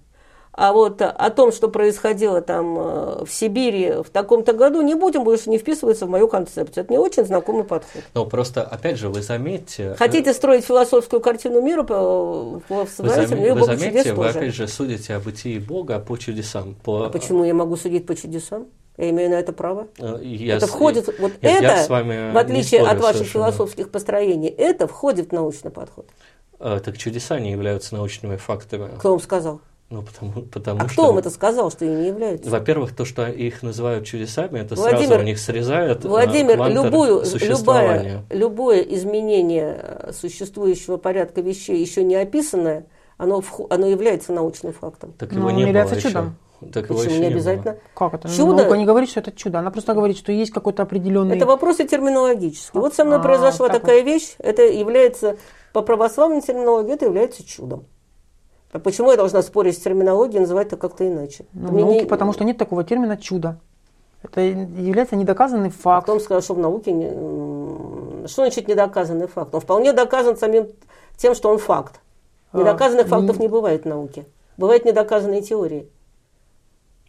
а 0.58 0.74
вот 0.74 1.04
о 1.04 1.30
том, 1.30 1.52
что 1.52 1.70
происходило 1.70 2.42
там 2.42 2.80
э, 2.80 3.26
в 3.26 3.32
Сибири 3.32 4.02
в 4.02 4.10
таком-то 4.10 4.54
году, 4.54 4.82
не 4.82 4.96
будем, 4.96 5.24
больше 5.24 5.52
не 5.52 5.60
вписывается 5.60 6.08
в 6.08 6.10
мою 6.10 6.28
концепцию. 6.28 6.84
Это 6.84 6.92
не 6.92 6.98
очень 6.98 7.26
знакомый 7.26 7.64
подход. 7.64 8.02
Но 8.16 8.26
просто, 8.26 8.64
опять 8.64 8.98
же, 8.98 9.10
вы 9.10 9.22
заметьте... 9.22 9.94
Хотите 10.00 10.34
строить 10.34 10.66
философскую 10.66 11.22
картину 11.22 11.62
мира, 11.62 11.84
вы, 11.84 12.58
вы, 12.70 12.88
зам... 12.98 13.08
вы 13.08 13.66
заметьте, 13.66 14.14
вы 14.16 14.30
опять 14.30 14.56
же 14.56 14.68
судите 14.68 15.14
о 15.14 15.20
бытии 15.20 15.60
Бога 15.60 16.00
по 16.00 16.18
чудесам. 16.18 16.76
По... 16.84 17.06
А 17.06 17.10
почему 17.12 17.44
я 17.44 17.54
могу 17.54 17.76
судить 17.76 18.08
по 18.08 18.16
чудесам? 18.16 18.66
Я 18.98 19.12
имею 19.12 19.30
на 19.30 19.36
это 19.36 19.54
право. 19.54 19.90
Э, 20.00 20.20
я 20.24 20.56
это 20.56 20.66
входит, 20.66 21.06
с... 21.06 21.20
вот 21.20 21.34
я, 21.44 21.60
это, 21.60 21.84
с 21.84 21.88
вами 21.88 22.32
в 22.34 22.38
отличие 22.38 22.82
от 22.82 23.00
ваших 23.00 23.18
совершенно. 23.18 23.52
философских 23.52 23.92
построений, 23.92 24.50
это 24.50 24.88
входит 24.88 25.30
в 25.30 25.34
научный 25.34 25.70
подход. 25.70 26.08
А, 26.60 26.80
так 26.80 26.98
чудеса 26.98 27.40
не 27.40 27.52
являются 27.52 27.94
научными 27.94 28.38
фактами. 28.38 28.90
Кто 28.98 29.12
вам 29.12 29.20
сказал? 29.20 29.62
Ну, 29.90 30.02
потому, 30.02 30.42
потому 30.54 30.82
а 30.82 30.88
что... 30.88 30.94
кто 30.94 31.08
вам 31.08 31.18
это 31.20 31.30
сказал, 31.30 31.72
что 31.72 31.86
они 31.86 31.96
не 31.96 32.08
являются? 32.08 32.50
Во-первих, 32.50 32.96
то, 32.96 33.06
что 33.06 33.28
их 33.28 33.64
называют 33.64 34.06
чудесами, 34.06 34.60
это 34.60 34.76
Владимир, 34.76 35.08
сразу 35.08 35.22
у 35.22 35.26
них 35.26 35.40
срезает 35.40 36.06
а, 36.06 36.08
Владимир, 36.08 36.58
любую, 36.70 37.24
любое, 37.42 38.24
любое 38.30 38.82
изменение 38.82 40.12
существующего 40.12 40.98
порядка 40.98 41.42
вещей, 41.42 41.80
еще 41.80 42.04
не 42.04 42.16
описанное, 42.16 42.86
оно, 43.18 43.42
оно 43.70 43.88
является 43.88 44.34
научным 44.34 44.74
фактом. 44.74 45.14
Так 45.14 45.32
его 45.32 45.52
не 45.52 45.66
было 45.66 45.94
еще. 45.94 46.10
чудом. 46.10 46.36
Так 46.74 46.88
Почему 46.88 47.20
не 47.20 47.28
обязательно? 47.28 47.74
Было. 47.74 47.82
Как 47.94 48.14
это? 48.16 48.30
Чудо? 48.30 48.64
Наука 48.64 48.78
не 48.78 48.86
говорит, 48.86 49.12
что 49.12 49.20
это 49.20 49.32
чудо. 49.32 49.60
Она 49.60 49.70
просто 49.70 49.94
говорит, 49.94 50.18
что 50.18 50.32
есть 50.32 50.52
какой-то 50.52 50.84
определенный... 50.84 51.36
Это 51.36 51.46
вопросы 51.46 51.88
терминологические. 51.88 52.82
Вот 52.82 52.96
со 52.96 53.06
мной 53.06 53.20
а, 53.20 53.22
произошла 53.22 53.68
так 53.68 53.82
такая 53.82 54.02
вот. 54.02 54.08
вещь. 54.08 54.34
Это 54.40 54.64
является, 54.64 55.38
по 55.72 55.84
православной 55.84 56.42
терминологии, 56.42 56.94
это 56.94 57.06
является 57.06 57.46
чудом. 57.46 57.86
А 58.72 58.80
почему 58.80 59.12
я 59.12 59.18
должна 59.18 59.42
спорить 59.42 59.76
с 59.76 59.80
терминологией 59.80 60.38
и 60.38 60.42
называть 60.42 60.68
это 60.68 60.78
как-то 60.78 61.08
иначе? 61.08 61.46
Ну, 61.54 61.70
в 61.70 61.74
науке, 61.74 62.00
не... 62.02 62.06
потому 62.06 62.34
что 62.34 62.44
нет 62.44 62.58
такого 62.58 62.84
термина 62.84 63.18
чудо. 63.18 63.60
Это 64.24 64.42
является 64.42 65.16
недоказанный 65.16 65.70
факт. 65.70 66.10
А 66.10 66.12
кто 66.14 66.20
сказал, 66.20 66.42
что 66.42 66.56
в 66.56 66.60
науке 66.60 66.92
не... 66.92 68.28
что 68.28 68.42
значит 68.42 68.68
недоказанный 68.68 69.28
факт? 69.28 69.54
Он 69.56 69.62
вполне 69.62 69.94
доказан 69.94 70.36
самим 70.38 70.68
тем, 71.16 71.34
что 71.34 71.50
он 71.50 71.60
факт. 71.60 72.02
А, 72.52 72.60
Недоказанных 72.60 73.06
а, 73.08 73.10
фактов 73.10 73.40
не 73.40 73.48
бывает 73.48 73.84
в 73.84 73.88
науке. 73.88 74.26
Бывают 74.58 74.86
недоказанные 74.86 75.42
теории. 75.42 75.90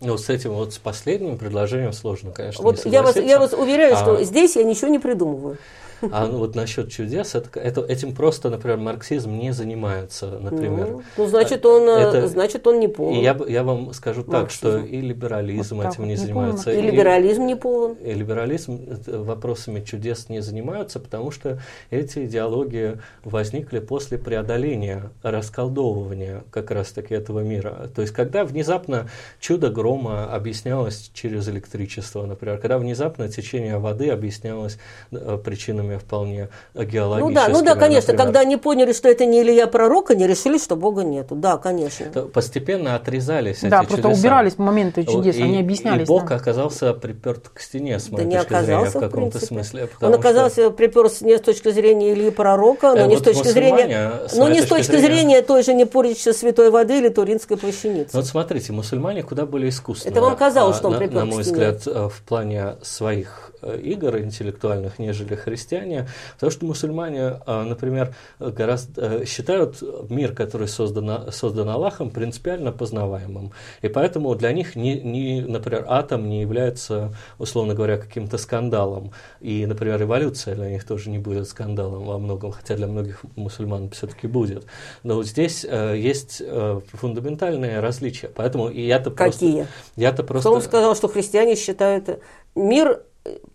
Ну, 0.01 0.17
с 0.17 0.29
этим 0.29 0.53
вот 0.53 0.73
с 0.75 0.79
последним 0.79 1.39
предложением 1.39 1.93
сложно, 1.93 2.31
конечно. 2.31 2.63
Вот 2.63 2.85
я 2.87 3.03
вас, 3.03 3.17
я 3.17 3.39
вас 3.39 3.53
уверяю, 3.53 3.95
а... 3.95 3.97
что 3.97 4.23
здесь 4.23 4.55
я 4.55 4.63
ничего 4.63 4.89
не 4.89 4.99
придумываю. 4.99 5.59
А 6.03 6.27
ну, 6.27 6.39
вот 6.39 6.55
насчет 6.55 6.91
чудес, 6.91 7.35
это, 7.35 7.59
это, 7.59 7.81
этим 7.81 8.15
просто, 8.15 8.51
например, 8.51 8.79
марксизм 8.79 9.33
не 9.33 9.53
занимается, 9.53 10.39
например. 10.41 10.91
Ну, 10.93 11.03
ну 11.17 11.27
значит, 11.27 11.65
он, 11.67 11.89
э, 11.89 12.01
это, 12.01 12.29
значит, 12.29 12.67
он 12.67 12.81
не 12.81 12.89
полон. 12.89 13.15
И 13.15 13.23
я, 13.23 13.37
я 13.49 13.63
вам 13.63 13.93
скажу 13.93 14.25
марксизм. 14.27 14.41
так, 14.41 14.51
что 14.51 14.79
и 14.79 15.01
либерализм 15.01 15.77
вот 15.77 15.87
этим 15.87 16.05
не, 16.05 16.11
не 16.11 16.17
занимается. 16.17 16.65
Полон. 16.65 16.79
И, 16.79 16.83
и 16.83 16.91
либерализм 16.91 17.47
не 17.47 17.57
полон. 17.57 17.95
И 17.95 18.13
либерализм 18.13 18.81
вопросами 19.07 19.81
чудес 19.81 20.29
не 20.29 20.41
занимаются, 20.41 21.01
потому 21.01 21.31
что 21.31 21.61
эти 21.91 22.27
идеологии 22.27 22.99
возникли 23.25 23.81
после 23.81 24.19
преодоления, 24.19 25.11
расколдовывания 25.23 26.45
как 26.51 26.71
раз-таки 26.71 27.15
этого 27.15 27.41
мира. 27.41 27.91
То 27.95 28.03
есть, 28.03 28.15
когда 28.15 28.45
внезапно 28.45 29.09
чудо 29.41 29.71
грома 29.71 30.33
объяснялось 30.33 31.11
через 31.15 31.49
электричество, 31.49 32.25
например, 32.27 32.59
когда 32.59 32.79
внезапно 32.79 33.29
течение 33.29 33.79
воды 33.79 34.11
объяснялось 34.11 34.79
э, 35.11 35.39
причинами 35.43 35.88
формами 35.89 35.97
вполне 35.97 36.49
геологическими. 36.75 37.29
Ну 37.29 37.35
да, 37.35 37.49
ну 37.49 37.63
да, 37.65 37.75
конечно, 37.75 38.13
например. 38.13 38.27
когда 38.27 38.41
они 38.41 38.57
поняли, 38.57 38.93
что 38.93 39.09
это 39.09 39.25
не 39.25 39.43
Илья 39.43 39.67
Пророк, 39.67 40.11
они 40.11 40.27
решили, 40.27 40.59
что 40.59 40.77
Бога 40.77 41.03
нету. 41.03 41.35
Да, 41.35 41.57
конечно. 41.57 42.07
То 42.07 42.23
постепенно 42.23 42.95
отрезались 42.95 43.61
Да, 43.63 43.81
эти 43.81 43.89
просто 43.89 44.09
чудеса. 44.09 44.21
убирались 44.21 44.59
моменты 44.59 45.05
чудес, 45.05 45.37
и, 45.37 45.43
они 45.43 45.61
объяснялись. 45.61 46.07
И 46.07 46.09
Бог 46.09 46.29
да. 46.29 46.37
оказался 46.37 46.95
приперт 46.95 47.49
к 47.49 47.61
стене, 47.61 47.99
с 47.99 48.11
моей 48.11 48.27
да 48.27 48.45
точки 48.45 48.65
зрения, 48.65 48.85
в 48.85 49.01
каком-то 49.01 49.45
смысле. 49.45 49.89
Он 50.01 50.15
оказался 50.15 50.63
что... 50.63 50.71
приперт 50.71 51.21
не 51.21 51.39
с 51.39 51.41
точки 51.41 51.71
зрения 51.71 52.13
Ильи 52.13 52.31
Пророка, 52.31 52.95
но 52.95 53.05
э, 53.05 53.07
не 53.07 53.17
вот 53.17 53.23
с 53.23 53.25
точки 53.25 53.49
зрения, 53.49 54.13
но 54.35 54.49
не 54.49 54.61
с 54.61 54.67
точки 54.67 54.93
зрения... 54.93 55.09
зрения 55.09 55.43
той 55.43 55.63
же 55.63 55.75
непоричной 55.75 56.35
святой 56.35 56.71
воды 56.71 56.99
или 56.99 57.09
туринской 57.09 57.57
плащаницы. 57.57 58.11
Ну, 58.13 58.21
вот 58.21 58.27
смотрите, 58.27 58.73
мусульмане 58.73 59.23
куда 59.23 59.47
более 59.47 59.71
искусные. 59.71 60.11
Это 60.11 60.21
вам 60.21 60.37
казалось, 60.37 60.77
что 60.77 60.89
он 60.89 60.95
а, 60.95 60.99
припер 60.99 61.15
на, 61.15 61.25
на 61.25 61.27
мой 61.27 61.43
взгляд, 61.43 61.87
э, 61.87 62.09
в 62.09 62.23
плане 62.23 62.77
своих 62.83 63.48
э, 63.48 63.48
игр 63.63 64.19
интеллектуальных, 64.19 64.99
нежели 64.99 65.35
христиане 65.35 66.09
потому 66.35 66.53
что 66.53 66.67
мусульмане, 66.67 67.41
а, 67.47 67.65
например, 67.65 68.15
гораздо 68.39 69.23
э, 69.23 69.25
считают 69.25 69.83
мир, 70.09 70.35
который 70.35 70.69
создан, 70.69 71.33
создан 71.33 71.69
Аллахом, 71.69 72.11
принципиально 72.11 72.73
познаваемым. 72.73 73.53
И 73.83 73.89
поэтому 73.89 74.35
для 74.35 74.53
них, 74.53 74.77
не, 74.77 75.01
не, 75.01 75.41
например, 75.43 75.85
атом 75.89 76.29
не 76.29 76.41
является, 76.41 77.15
условно 77.39 77.75
говоря, 77.75 77.99
каким-то 77.99 78.39
скандалом. 78.39 79.13
И, 79.41 79.67
например, 79.67 80.01
революция 80.01 80.55
для 80.55 80.71
них 80.71 80.85
тоже 80.85 81.11
не 81.11 81.19
будет 81.19 81.49
скандалом 81.49 82.05
во 82.05 82.19
многом, 82.19 82.53
хотя 82.53 82.77
для 82.77 82.87
многих 82.87 83.23
мусульман 83.37 83.91
все-таки 83.91 84.27
будет. 84.27 84.67
Но 85.03 85.17
вот 85.17 85.27
здесь 85.27 85.67
э, 85.69 85.97
есть 85.99 86.43
э, 86.45 86.81
фундаментальные 86.93 87.81
различия. 87.81 88.29
Поэтому 88.29 88.71
я-то 88.71 89.11
Какие? 89.11 89.63
Просто, 89.63 89.73
я-то 89.97 90.23
просто... 90.23 90.51
Вам 90.51 90.61
сказал, 90.61 90.95
что 90.95 91.09
христиане 91.09 91.57
считают 91.57 92.21
мир 92.55 93.03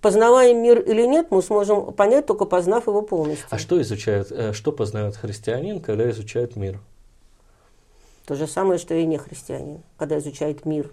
познаваем 0.01 0.61
мир 0.61 0.79
или 0.79 1.05
нет, 1.05 1.27
мы 1.31 1.41
сможем 1.41 1.93
понять, 1.93 2.25
только 2.25 2.45
познав 2.45 2.87
его 2.87 3.01
полностью. 3.01 3.47
А 3.49 3.57
что 3.57 3.81
изучает, 3.81 4.31
э, 4.31 4.53
что 4.53 4.71
познает 4.71 5.15
христианин, 5.15 5.81
когда 5.81 6.09
изучает 6.09 6.55
мир? 6.55 6.79
То 8.25 8.35
же 8.35 8.47
самое, 8.47 8.79
что 8.79 8.93
и 8.93 9.05
не 9.05 9.17
христианин, 9.17 9.81
когда 9.97 10.17
изучает 10.17 10.65
мир. 10.65 10.91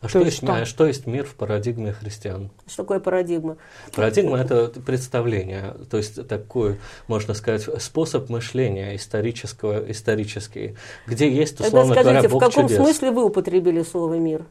А 0.00 0.08
что, 0.08 0.20
есть, 0.20 0.38
что? 0.38 0.54
а 0.54 0.64
что 0.64 0.86
есть 0.86 1.06
мир 1.06 1.24
в 1.24 1.34
парадигме 1.34 1.92
христиан? 1.92 2.50
Что 2.66 2.82
такое 2.82 3.00
парадигма? 3.00 3.56
Парадигма– 3.94 4.38
это 4.40 4.68
представление, 4.68 5.74
то 5.90 5.96
есть 5.96 6.26
такой, 6.28 6.78
можно 7.06 7.34
сказать, 7.34 7.68
способ 7.82 8.28
мышления 8.28 8.96
исторического, 8.96 9.90
исторический, 9.90 10.76
где 11.06 11.30
есть, 11.30 11.60
условно 11.60 11.94
Тогда 11.94 12.10
скажите, 12.10 12.28
говоря, 12.28 12.28
Бог 12.28 12.42
в 12.42 12.46
каком 12.46 12.68
чудес. 12.68 12.82
смысле 12.82 13.10
вы 13.10 13.24
употребили 13.24 13.82
слово 13.82 14.14
«мир»? 14.14 14.44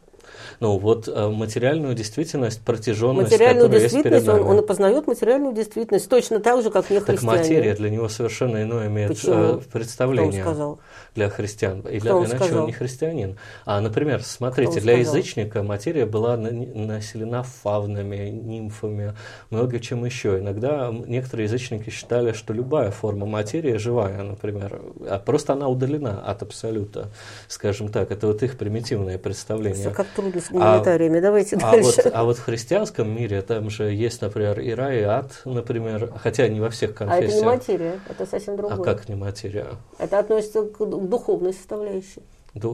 Ну 0.60 0.78
вот 0.78 1.08
э, 1.08 1.30
материальную 1.30 1.96
действительность, 1.96 2.62
протяженность, 2.62 3.32
Материальную 3.32 3.70
действительность, 3.70 4.28
он, 4.28 4.42
он 4.42 4.66
познает 4.66 5.08
материальную 5.08 5.54
действительность 5.54 6.10
точно 6.10 6.40
так 6.40 6.62
же, 6.64 6.72
как 6.72 6.90
не 6.90 7.00
Так 7.00 7.22
материя 7.24 7.76
для 7.76 7.90
него 7.90 8.10
совершенно 8.10 8.64
иное 8.64 8.88
имеет 8.88 9.10
Почему? 9.10 9.34
Э, 9.34 9.60
представление 9.72 10.44
сказал? 10.44 10.80
для 11.16 11.30
христиан. 11.30 11.82
И 11.82 12.00
для, 12.00 12.12
иначе 12.12 12.38
сказал? 12.38 12.62
он 12.62 12.66
не 12.68 12.74
христианин. 12.74 13.38
А, 13.66 13.80
например, 13.82 14.24
смотрите, 14.24 14.80
для 14.80 14.96
сказал? 14.96 15.16
язычника 15.16 15.64
материя 15.64 16.06
была 16.06 16.38
населена 16.38 17.44
фавнами, 17.44 18.30
нимфами, 18.30 19.14
много 19.50 19.80
чем 19.80 20.06
еще. 20.06 20.40
Иногда 20.40 20.92
некоторые 20.92 21.46
язычники 21.46 21.90
считали, 21.90 22.34
что 22.34 22.54
любая 22.54 22.92
форма 22.92 23.26
материи 23.26 23.78
живая, 23.78 24.24
например, 24.24 24.82
а 25.08 25.20
просто 25.20 25.54
она 25.54 25.68
удалена 25.68 26.22
от 26.22 26.42
абсолюта, 26.42 27.10
скажем 27.48 27.90
так. 27.90 28.12
Это 28.12 28.28
вот 28.28 28.42
их 28.44 28.58
примитивное 28.58 29.18
представление. 29.18 29.92
Как 29.92 30.08
трудно 30.08 30.33
с 30.40 30.50
гуманитариями. 30.50 31.20
А, 31.20 31.22
Давайте 31.22 31.56
а 31.58 31.72
дальше. 31.72 32.02
Вот, 32.04 32.12
а 32.14 32.24
вот 32.24 32.38
в 32.38 32.44
христианском 32.44 33.10
мире 33.16 33.42
там 33.42 33.70
же 33.70 33.92
есть, 33.92 34.22
например, 34.22 34.60
и 34.60 34.72
рай, 34.72 35.00
и 35.00 35.04
ад, 35.04 35.42
например, 35.46 36.12
хотя 36.22 36.48
не 36.48 36.60
во 36.60 36.70
всех 36.70 36.96
конфессиях. 36.96 37.32
А 37.32 37.36
это 37.36 37.40
не 37.40 37.46
материя, 37.46 38.00
это 38.10 38.26
совсем 38.26 38.58
другое. 38.58 38.80
А 38.80 38.84
как 38.84 39.10
не 39.10 39.16
материя? 39.16 39.68
Это 39.98 40.20
относится 40.20 40.64
к 40.64 40.86
духовной 40.86 41.54
составляющей. 41.54 42.22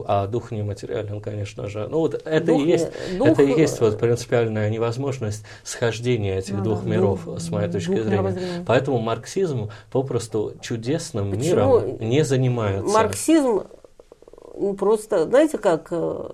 А 0.06 0.26
дух 0.26 0.50
нематериален, 0.50 1.22
конечно 1.22 1.66
же. 1.68 1.88
Ну 1.88 2.00
вот 2.00 2.14
это 2.14 2.46
дух, 2.46 2.60
и 2.60 2.68
есть, 2.68 2.90
дух, 3.16 3.28
это 3.28 3.42
и 3.42 3.58
есть 3.58 3.80
вот 3.80 3.98
принципиальная 3.98 4.68
невозможность 4.68 5.44
схождения 5.64 6.38
этих 6.38 6.58
а, 6.58 6.60
двух 6.60 6.84
миров, 6.84 7.24
дух, 7.24 7.40
с 7.40 7.48
моей 7.48 7.70
точки 7.70 7.98
зрения. 7.98 8.62
Поэтому 8.66 8.98
марксизм 8.98 9.70
попросту 9.90 10.52
чудесным 10.60 11.30
Почему? 11.30 11.44
миром 11.44 11.98
не 11.98 12.24
занимается. 12.24 12.92
Марксизм 12.92 13.62
просто, 14.78 15.24
знаете 15.24 15.56
как, 15.56 15.88
э, 15.90 16.28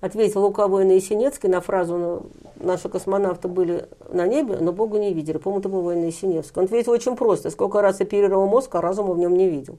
ответил 0.00 0.42
лукавой 0.42 0.84
на 0.84 0.92
Есенинский 0.92 1.48
на 1.48 1.60
фразу 1.60 1.96
«Ну, 1.96 2.26
«Наши 2.58 2.88
космонавты 2.88 3.48
были 3.48 3.88
на 4.10 4.26
небе, 4.26 4.56
но 4.60 4.72
Бога 4.72 4.98
не 4.98 5.12
видели». 5.12 5.36
По-моему, 5.38 5.60
это 5.60 5.68
был 5.68 5.82
Война 5.82 6.06
Есенинский. 6.06 6.52
Он 6.56 6.64
ответил 6.64 6.92
очень 6.92 7.16
просто. 7.16 7.50
Сколько 7.50 7.82
раз 7.82 8.00
оперировал 8.00 8.46
мозг, 8.46 8.74
а 8.74 8.80
разума 8.80 9.12
в 9.12 9.18
нем 9.18 9.36
не 9.36 9.48
видел. 9.48 9.78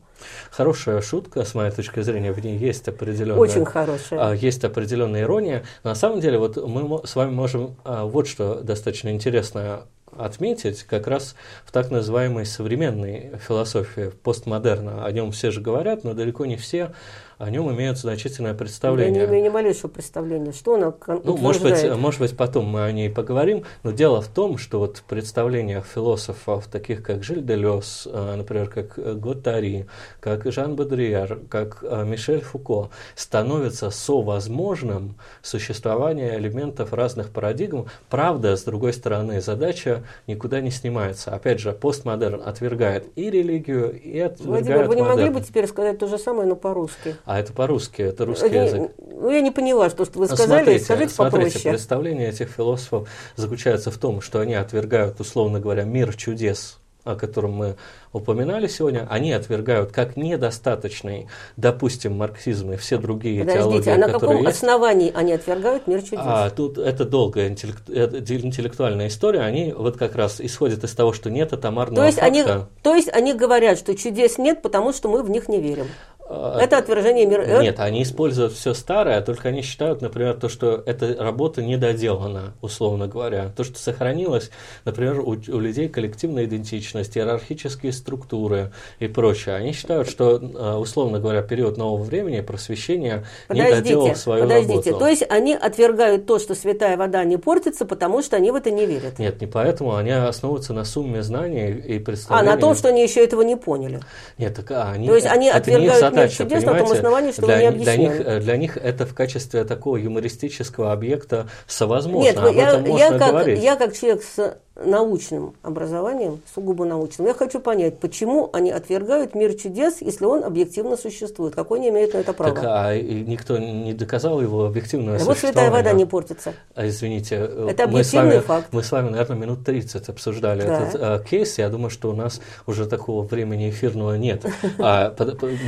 Хорошая 0.52 1.02
шутка, 1.02 1.44
с 1.44 1.56
моей 1.56 1.72
точки 1.72 2.02
зрения. 2.02 2.32
В 2.32 2.44
ней 2.44 2.58
есть 2.58 2.88
определенная... 2.88 3.40
Очень 3.40 3.66
хорошая. 3.66 4.30
А, 4.30 4.34
есть 4.34 4.64
определенная 4.64 5.24
ирония. 5.24 5.64
На 5.84 5.96
самом 5.96 6.20
деле, 6.20 6.38
вот 6.38 6.58
мы 6.58 7.02
с 7.06 7.16
вами 7.16 7.32
можем 7.32 7.76
а, 7.84 8.06
вот 8.06 8.28
что 8.28 8.62
достаточно 8.62 9.10
интересное 9.10 9.82
отметить 10.16 10.84
как 10.84 11.08
раз 11.08 11.36
в 11.66 11.72
так 11.72 11.92
называемой 11.92 12.46
современной 12.46 13.34
философии 13.46 14.10
постмодерна. 14.24 15.06
О 15.06 15.12
нем 15.12 15.32
все 15.32 15.52
же 15.52 15.62
говорят, 15.62 16.04
но 16.04 16.14
далеко 16.14 16.46
не 16.46 16.56
все 16.56 16.94
о 17.38 17.50
нем 17.52 17.72
имеют 17.72 17.98
значительное 18.00 18.54
представление. 18.56 19.22
Я 19.22 19.28
не 19.28 19.32
имею 19.32 19.46
ни 19.46 19.50
малейшего 19.50 19.90
представления, 19.90 20.52
что 20.52 20.76
она 20.76 20.94
ну, 21.24 21.38
может 21.38 21.62
быть, 21.62 21.96
может 21.96 22.20
быть, 22.20 22.36
потом 22.36 22.66
мы 22.66 22.84
о 22.84 22.92
ней 22.92 23.10
поговорим, 23.10 23.64
но 23.84 23.92
дело 23.92 24.22
в 24.22 24.28
том, 24.28 24.58
что 24.58 24.80
вот 24.80 24.98
в 24.98 25.04
представлениях 25.04 25.86
философов, 25.86 26.68
таких 26.68 27.04
как 27.04 27.24
Жиль 27.24 27.44
Делес, 27.44 28.08
э, 28.12 28.36
например, 28.36 28.70
как 28.70 28.98
Готари, 29.20 29.88
как 30.20 30.52
Жан 30.52 30.76
Бодриар, 30.76 31.40
как 31.50 31.80
э, 31.84 32.06
Мишель 32.06 32.42
Фуко, 32.42 32.90
становится 33.16 33.92
совозможным 33.92 35.16
существование 35.44 36.38
элементов 36.38 36.94
разных 36.94 37.30
парадигм. 37.30 37.88
Правда, 38.10 38.56
с 38.56 38.64
другой 38.64 38.94
стороны, 38.94 39.42
задача 39.42 40.04
никуда 40.26 40.60
не 40.60 40.72
снимается. 40.72 41.32
Опять 41.32 41.60
же, 41.60 41.72
постмодерн 41.72 42.42
отвергает 42.44 43.06
и 43.16 43.30
религию, 43.30 43.92
и 43.92 44.20
отвергает 44.20 44.40
Владимир, 44.40 44.88
вы 44.88 44.96
не 44.96 45.04
могли 45.04 45.30
бы 45.30 45.42
теперь 45.42 45.68
сказать 45.68 46.00
то 46.00 46.08
же 46.08 46.18
самое, 46.18 46.48
но 46.48 46.56
по-русски? 46.56 47.16
А 47.28 47.42
это 47.42 47.52
по-русски, 47.52 48.04
это 48.04 48.24
русский 48.24 48.52
не, 48.52 48.66
язык. 48.66 48.92
Ну, 49.06 49.30
я 49.30 49.42
не 49.42 49.52
поняла, 49.52 49.90
что, 49.90 50.06
что 50.06 50.18
вы 50.18 50.28
сказали, 50.28 50.64
смотрите, 50.64 50.86
скажите 50.86 51.14
смотрите, 51.14 51.46
попроще. 51.46 51.70
представление 51.74 52.30
этих 52.30 52.48
философов 52.48 53.10
заключается 53.36 53.92
в 53.92 53.98
том, 53.98 54.22
что 54.22 54.40
они 54.40 54.56
отвергают, 54.56 55.20
условно 55.20 55.60
говоря, 55.60 55.84
мир 55.84 56.16
чудес, 56.16 56.80
о 57.04 57.16
котором 57.16 57.52
мы 57.52 57.76
упоминали 58.14 58.68
сегодня, 58.68 59.06
они 59.10 59.34
отвергают 59.34 59.92
как 59.92 60.16
недостаточный, 60.16 61.28
допустим, 61.58 62.16
марксизм 62.16 62.72
и 62.72 62.78
все 62.78 62.98
другие 62.98 63.42
Подождите, 63.42 63.84
теологии, 63.84 63.90
а 63.90 64.08
на 64.08 64.14
каком 64.14 64.38
есть. 64.38 64.58
основании 64.58 65.12
они 65.14 65.34
отвергают 65.34 65.86
мир 65.88 66.02
чудес? 66.02 66.20
А, 66.24 66.50
тут 66.50 66.78
это 66.78 67.04
долгая 67.04 67.50
интеллект, 67.50 67.90
интеллектуальная 67.90 69.08
история. 69.08 69.42
Они 69.42 69.74
вот 69.74 69.98
как 69.98 70.16
раз 70.16 70.40
исходят 70.40 70.82
из 70.86 70.94
того, 70.94 71.12
что 71.12 71.30
нет 71.30 71.52
атомарного 71.52 72.04
то 72.04 72.06
есть 72.06 72.20
факта. 72.20 72.54
Они, 72.54 72.64
то 72.84 72.96
есть 72.96 73.10
они 73.10 73.34
говорят, 73.34 73.78
что 73.78 73.96
чудес 73.96 74.38
нет, 74.38 74.62
потому 74.62 74.94
что 74.94 75.10
мы 75.10 75.24
в 75.24 75.30
них 75.30 75.50
не 75.50 75.60
верим. 75.60 75.88
А, 76.30 76.60
это 76.60 76.78
отвержение 76.78 77.26
мира. 77.26 77.62
Нет, 77.62 77.80
они 77.80 78.04
используют 78.04 78.54
все 78.54 78.74
старое, 78.74 79.22
только 79.22 79.50
они 79.50 79.62
считают, 79.62 80.02
например, 80.02 80.34
то, 80.34 80.50
что 80.50 80.84
эта 80.86 81.16
работа 81.16 81.62
не 81.64 81.78
доделана, 81.78 82.54
условно 82.62 83.08
говоря. 83.08 83.52
То, 83.56 83.64
что 83.64 83.80
сохранилось, 83.80 84.52
например, 84.84 85.22
у, 85.22 85.32
у 85.32 85.60
людей 85.60 85.88
коллективная 85.88 86.46
идентичность, 86.46 87.18
иерархические 87.18 87.94
структуры 87.94 88.72
и 89.00 89.08
прочее. 89.08 89.56
Они 89.56 89.72
считают, 89.72 90.10
что, 90.10 90.42
а, 90.56 90.78
условно 90.78 91.20
говоря, 91.20 91.42
период 91.42 91.78
нового 91.78 92.04
времени, 92.04 92.42
просвещения 92.42 93.26
подождите, 93.48 93.76
не 93.76 93.82
доделал 93.82 94.16
свою 94.16 94.44
подождите. 94.44 94.74
работу. 94.74 95.00
То 95.00 95.08
есть 95.08 95.24
они 95.30 95.54
отвергают 95.54 96.26
то, 96.26 96.40
что 96.40 96.56
святая 96.56 96.98
вода 96.98 97.24
не 97.24 97.38
портится, 97.38 97.86
потому 97.86 98.22
что 98.22 98.36
они 98.36 98.52
в 98.52 98.56
это 98.56 98.70
не 98.70 98.86
верят? 98.86 99.18
Нет, 99.18 99.40
не 99.40 99.48
поэтому. 99.48 99.96
Они 99.96 100.12
основываются 100.12 100.74
на 100.74 100.84
сумме 100.84 101.24
знаний 101.24 101.72
и 101.72 102.00
представлений. 102.00 102.52
А, 102.52 102.56
на 102.56 102.60
том, 102.60 102.76
что 102.76 102.90
они 102.90 103.02
еще 103.02 103.24
этого 103.24 103.44
не 103.44 103.56
поняли? 103.56 104.02
Нет, 104.38 104.56
так 104.56 104.70
а, 104.72 104.92
они... 104.92 105.08
То 105.08 105.16
есть 105.16 105.28
они 105.28 105.50
отвергают 105.50 106.17
задача, 106.18 106.38
чудес 106.38 106.64
на 106.64 106.74
том 106.76 106.92
основании, 106.92 107.32
что 107.32 107.46
для, 107.46 107.72
вы 107.72 107.78
для 107.78 107.96
них, 107.96 108.20
э, 108.20 108.40
для 108.40 108.58
них 108.58 108.78
это 108.78 109.06
в 109.06 109.14
качестве 109.14 109.64
такого 109.64 109.98
юмористического 109.98 110.92
объекта 110.92 111.48
совозможно. 111.68 112.24
Нет, 112.24 112.38
Об 112.38 112.56
я, 112.56 112.70
этом 112.70 112.82
можно 112.84 113.04
я, 113.04 113.18
как, 113.18 113.32
говорить. 113.32 113.64
я 113.64 113.76
как 113.76 113.98
человек 113.98 114.24
с 114.24 114.58
научным 114.84 115.54
образованием, 115.64 116.42
сугубо 116.54 116.86
научным, 116.86 117.28
я 117.28 117.34
хочу 117.34 117.60
понять, 117.60 118.00
почему 118.00 118.50
они 118.54 118.72
отвергают 118.72 119.36
мир 119.36 119.54
чудес, 119.54 119.98
если 120.02 120.26
он 120.26 120.44
объективно 120.44 120.98
существует? 120.98 121.56
Какой 121.56 121.80
они 121.80 121.90
имеют 121.90 122.14
на 122.14 122.20
это 122.20 122.34
право? 122.34 122.56
Так, 122.56 122.64
а 122.66 122.96
никто 122.98 123.58
не 123.58 123.94
доказал 123.94 124.42
его 124.42 124.66
объективное 124.66 125.20
да 125.20 125.26
Вот 125.26 125.38
святая 125.38 125.72
вода 125.72 125.94
не 125.94 126.06
портится. 126.06 126.54
А, 126.76 126.88
извините, 126.88 127.38
э, 127.40 127.70
это 127.72 127.88
мы 127.88 128.04
с, 128.04 128.14
вами, 128.14 128.40
факт. 128.40 128.68
мы 128.72 128.84
с 128.84 128.92
вами, 128.92 129.10
наверное, 129.10 129.38
минут 129.38 129.66
30 129.66 130.10
обсуждали 130.10 130.62
да. 130.62 130.88
этот 130.88 131.02
а, 131.02 131.20
кейс. 131.20 131.58
Я 131.58 131.70
думаю, 131.70 131.90
что 131.90 132.10
у 132.10 132.14
нас 132.14 132.42
уже 132.66 132.86
такого 132.86 133.24
времени 133.24 133.70
эфирного 133.70 134.16
нет. 134.16 134.46
А, 134.80 135.14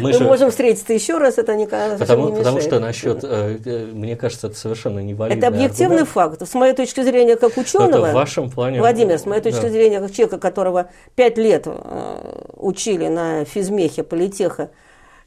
мы, 0.02 0.14
же, 0.14 0.24
можем 0.24 0.52
встретиться 0.52 0.94
еще 0.94 1.18
раз, 1.18 1.38
это 1.38 1.56
не 1.56 1.66
потому, 1.68 2.30
не 2.30 2.38
потому 2.38 2.62
что 2.62 2.80
насчет, 2.80 3.20
э, 3.24 3.90
мне 3.92 4.16
кажется, 4.16 4.48
это 4.48 4.58
совершенно 4.58 5.00
не 5.00 5.14
Это 5.14 5.48
объективный 5.48 6.02
аргумент. 6.02 6.10
факт. 6.10 6.48
С 6.48 6.54
моей 6.54 6.74
точки 6.74 7.02
зрения, 7.02 7.36
как 7.36 7.58
ученого, 7.58 7.90
это 7.90 8.12
в 8.12 8.14
вашем 8.14 8.50
плане 8.50 8.80
Владимир, 9.00 9.20
с 9.20 9.26
моей 9.26 9.42
точки 9.42 9.62
да. 9.62 9.70
зрения, 9.70 10.00
как 10.00 10.12
человека, 10.12 10.38
которого 10.38 10.90
пять 11.16 11.38
лет 11.38 11.64
э, 11.66 12.52
учили 12.56 13.08
на 13.08 13.46
физмехе, 13.46 14.04
политеха, 14.04 14.72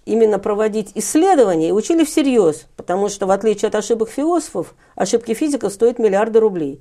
именно 0.05 0.39
проводить 0.39 0.93
исследования, 0.95 1.71
и 1.71 1.73
учили 1.73 2.05
всерьез, 2.05 2.67
потому 2.77 3.09
что, 3.09 3.27
в 3.27 3.31
отличие 3.31 3.69
от 3.69 3.75
ошибок 3.75 4.11
философов, 4.11 4.75
ошибки 4.95 5.35
физиков 5.35 5.73
стоят 5.73 5.99
миллиарды 5.99 6.41
рублей. 6.41 6.81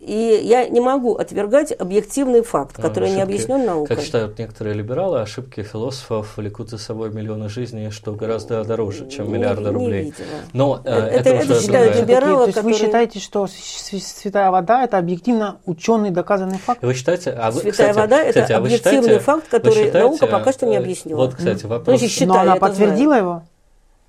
И 0.00 0.40
я 0.44 0.68
не 0.68 0.80
могу 0.80 1.14
отвергать 1.14 1.72
объективный 1.78 2.42
факт, 2.42 2.76
который 2.76 3.04
ошибки, 3.04 3.16
не 3.16 3.22
объяснен 3.22 3.64
наукой. 3.64 3.96
Как 3.96 4.04
считают 4.04 4.38
некоторые 4.38 4.74
либералы, 4.74 5.20
ошибки 5.20 5.62
философов 5.62 6.36
влекут 6.36 6.70
за 6.70 6.78
собой 6.78 7.10
миллионы 7.10 7.48
жизней, 7.48 7.90
что 7.90 8.12
гораздо 8.12 8.62
дороже, 8.64 9.08
чем 9.08 9.32
миллиарды 9.32 9.62
не, 9.62 9.70
рублей. 9.70 10.04
Не 10.06 10.14
Но 10.52 10.80
э, 10.84 10.90
это, 10.90 11.30
это, 11.30 11.44
это 11.52 11.60
считают 11.60 11.96
либералы, 11.96 12.38
То 12.38 12.46
есть 12.46 12.56
которые... 12.56 12.74
вы 12.74 12.84
считаете, 12.84 13.18
что 13.20 13.46
святая 13.46 14.50
вода 14.50 14.84
это 14.84 14.98
объективно 14.98 15.58
ученый 15.64 16.10
доказанный 16.10 16.58
факт? 16.58 16.82
Вы 16.82 16.94
считаете, 16.94 17.30
а 17.30 17.50
вы, 17.50 17.60
святая 17.60 17.72
кстати, 17.72 17.96
вода 17.96 18.20
это 18.20 18.28
кстати, 18.28 18.52
а 18.52 18.58
объективный 18.58 19.00
считаете, 19.00 19.24
факт, 19.24 19.48
который 19.48 19.74
считаете, 19.74 19.98
наука 19.98 20.26
пока 20.26 20.52
что 20.52 20.66
не 20.66 20.76
э, 20.76 20.78
объяснила. 20.78 21.16
Вот, 21.16 21.34
кстати, 21.34 21.66
вопрос. 21.66 21.98
Значит, 21.98 22.14
считаю, 22.14 22.28
Но 22.32 22.40
она 22.40 22.56
подтвердила 22.56 23.14
знаю. 23.14 23.22
его? 23.22 23.42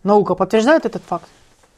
Наука 0.03 0.35
подтверждает 0.35 0.85
этот 0.85 1.01
факт? 1.03 1.27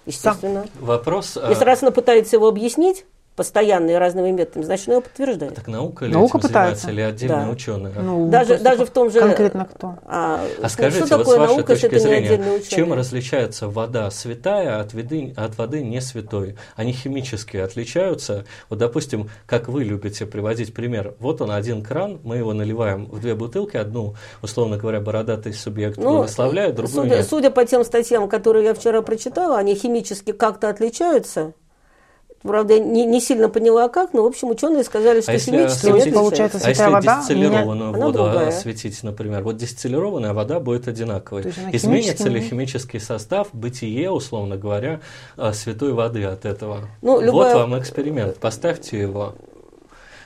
Естественно. 0.05 0.65
Вопрос. 0.79 1.37
Если 1.47 1.63
раз 1.63 1.83
она 1.83 1.91
пытается 1.91 2.35
его 2.35 2.47
объяснить, 2.47 3.05
постоянно 3.39 3.91
и 3.91 3.93
разными 3.93 4.31
методами, 4.31 4.65
значит, 4.65 4.89
она 4.89 4.95
его 4.95 5.01
подтверждает. 5.01 5.55
Так 5.55 5.69
наука 5.69 6.03
ли 6.03 6.11
наука 6.11 6.39
этим 6.39 6.47
пытается. 6.49 6.87
занимается, 6.87 6.91
или 6.91 7.01
отдельные 7.01 7.45
да. 7.45 7.51
ученые? 7.51 7.93
Ну, 8.01 8.29
даже, 8.29 8.57
даже 8.57 8.85
в 8.85 8.89
том 8.89 9.09
же... 9.09 9.21
Конкретно 9.21 9.63
кто? 9.63 9.95
А, 10.05 10.41
а 10.61 10.67
скажите, 10.67 11.05
что 11.05 11.17
вот 11.19 11.23
такое 11.23 11.37
с 11.37 11.39
вашей 11.39 11.55
наука, 11.55 11.73
точки 11.77 11.97
зрения, 11.99 12.59
чем 12.67 12.91
различается 12.91 13.69
вода 13.69 14.11
святая 14.11 14.81
от 14.81 14.93
воды, 14.93 15.33
от 15.37 15.57
воды 15.57 15.81
не 15.81 16.01
святой? 16.01 16.57
Они 16.75 16.91
химически 16.91 17.55
отличаются? 17.55 18.43
Вот, 18.67 18.79
допустим, 18.79 19.29
как 19.45 19.69
вы 19.69 19.85
любите 19.85 20.25
приводить 20.25 20.73
пример, 20.73 21.13
вот 21.19 21.39
он 21.39 21.51
один 21.51 21.81
кран, 21.81 22.19
мы 22.25 22.35
его 22.35 22.51
наливаем 22.51 23.05
в 23.05 23.21
две 23.21 23.35
бутылки, 23.35 23.77
одну, 23.77 24.15
условно 24.41 24.75
говоря, 24.75 24.99
бородатый 24.99 25.53
субъект 25.53 25.95
ну, 25.95 26.17
благословляет, 26.17 26.75
другую 26.75 27.03
судя, 27.03 27.15
нет. 27.15 27.25
Судя 27.25 27.51
по 27.51 27.63
тем 27.63 27.85
статьям, 27.85 28.27
которые 28.27 28.65
я 28.65 28.73
вчера 28.73 29.01
прочитала, 29.01 29.57
они 29.57 29.75
химически 29.75 30.33
как-то 30.33 30.67
отличаются, 30.67 31.53
Правда, 32.41 32.79
не, 32.79 33.05
не 33.05 33.19
сильно 33.19 33.49
поняла 33.49 33.89
как, 33.89 34.13
но, 34.13 34.23
в 34.23 34.27
общем, 34.27 34.49
ученые 34.49 34.83
сказали, 34.83 35.21
что 35.21 35.33
а 35.33 35.37
химически 35.37 35.87
если, 35.87 36.11
получается, 36.11 36.59
а 36.63 36.69
если 36.69 36.85
вода, 36.85 37.19
дистиллированную 37.19 37.91
меня... 37.91 38.05
воду 38.05 38.29
осветить, 38.29 39.03
например, 39.03 39.43
вот 39.43 39.57
дистиллированная 39.57 40.33
вода 40.33 40.59
будет 40.59 40.87
одинаковой. 40.87 41.53
Изменится 41.73 42.29
ли 42.29 42.39
химический 42.41 42.99
состав, 42.99 43.49
бытие, 43.51 44.09
условно 44.09 44.55
говоря, 44.55 45.01
а, 45.35 45.51
святой 45.53 45.91
воды 45.91 46.23
от 46.23 46.45
этого? 46.45 46.87
Ну, 47.01 47.19
любая... 47.19 47.53
Вот 47.53 47.61
вам 47.61 47.79
эксперимент, 47.79 48.37
поставьте 48.37 48.99
его. 48.99 49.35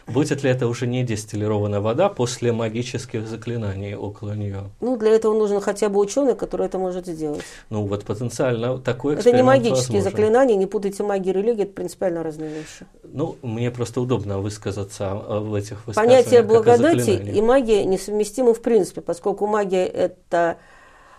Будет 0.07 0.43
ли 0.43 0.49
это 0.49 0.67
уже 0.67 0.87
не 0.87 1.03
дистиллированная 1.03 1.79
вода 1.79 2.09
после 2.09 2.51
магических 2.51 3.27
заклинаний 3.27 3.95
около 3.95 4.31
нее? 4.31 4.69
Ну, 4.81 4.97
для 4.97 5.11
этого 5.11 5.33
нужен 5.33 5.61
хотя 5.61 5.89
бы 5.89 5.99
ученый, 5.99 6.35
который 6.35 6.65
это 6.65 6.77
может 6.77 7.07
сделать. 7.07 7.43
Ну, 7.69 7.85
вот 7.85 8.03
потенциально 8.03 8.77
такой 8.79 9.15
Это 9.15 9.31
не 9.31 9.43
магические 9.43 10.01
возможен. 10.01 10.03
заклинания, 10.03 10.55
не 10.55 10.65
путайте 10.65 11.03
магию 11.03 11.35
и 11.35 11.37
религию, 11.37 11.65
это 11.65 11.73
принципиально 11.73 12.23
разные 12.23 12.49
вещи. 12.49 12.85
Ну, 13.03 13.37
мне 13.41 13.71
просто 13.71 14.01
удобно 14.01 14.39
высказаться 14.39 15.13
в 15.13 15.53
этих 15.53 15.85
высказываниях. 15.87 16.25
Понятие 16.25 16.43
благодати 16.43 17.31
и 17.37 17.41
магия 17.41 17.85
несовместимы 17.85 18.53
в 18.53 18.61
принципе, 18.61 19.01
поскольку 19.01 19.47
магия– 19.47 19.85
это 19.87 20.57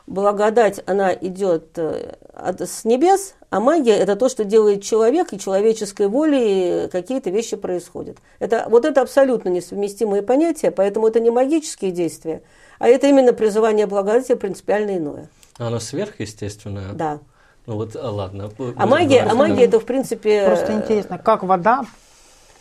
благодать, 0.07 0.83
она 0.87 1.13
идет 1.15 1.79
э, 1.79 2.15
с 2.59 2.85
небес, 2.85 3.35
а 3.51 3.61
магия– 3.61 3.97
это 3.99 4.17
то, 4.17 4.29
что 4.29 4.45
делает 4.45 4.83
человек, 4.83 5.33
и 5.33 5.39
человеческой 5.39 6.09
волей 6.09 6.89
какие-то 6.89 7.31
вещи 7.31 7.57
происходят. 7.57 8.19
Это, 8.39 8.67
вот 8.69 8.85
это 8.85 9.01
абсолютно 9.01 9.49
несовместимые 9.49 10.23
понятия, 10.23 10.71
поэтому 10.71 11.09
это 11.09 11.21
не 11.21 11.31
магические 11.31 11.91
действия, 11.91 12.43
а 12.79 12.89
это 12.89 13.07
именно 13.07 13.33
призывание 13.33 13.87
благодати 13.87 14.35
принципиально 14.35 14.99
иное. 14.99 15.29
Оно 15.57 15.81
сверхъестественное? 15.81 16.93
Да. 16.93 17.21
Ну 17.67 17.77
вот, 17.77 17.95
ладно. 17.95 18.51
А 18.77 18.87
магия, 18.87 19.23
а 19.23 19.35
магия– 19.35 19.65
это, 19.67 19.81
в 19.81 19.85
принципе… 19.85 20.47
Просто 20.47 20.75
интересно, 20.75 21.17
как 21.19 21.43
вода 21.45 21.85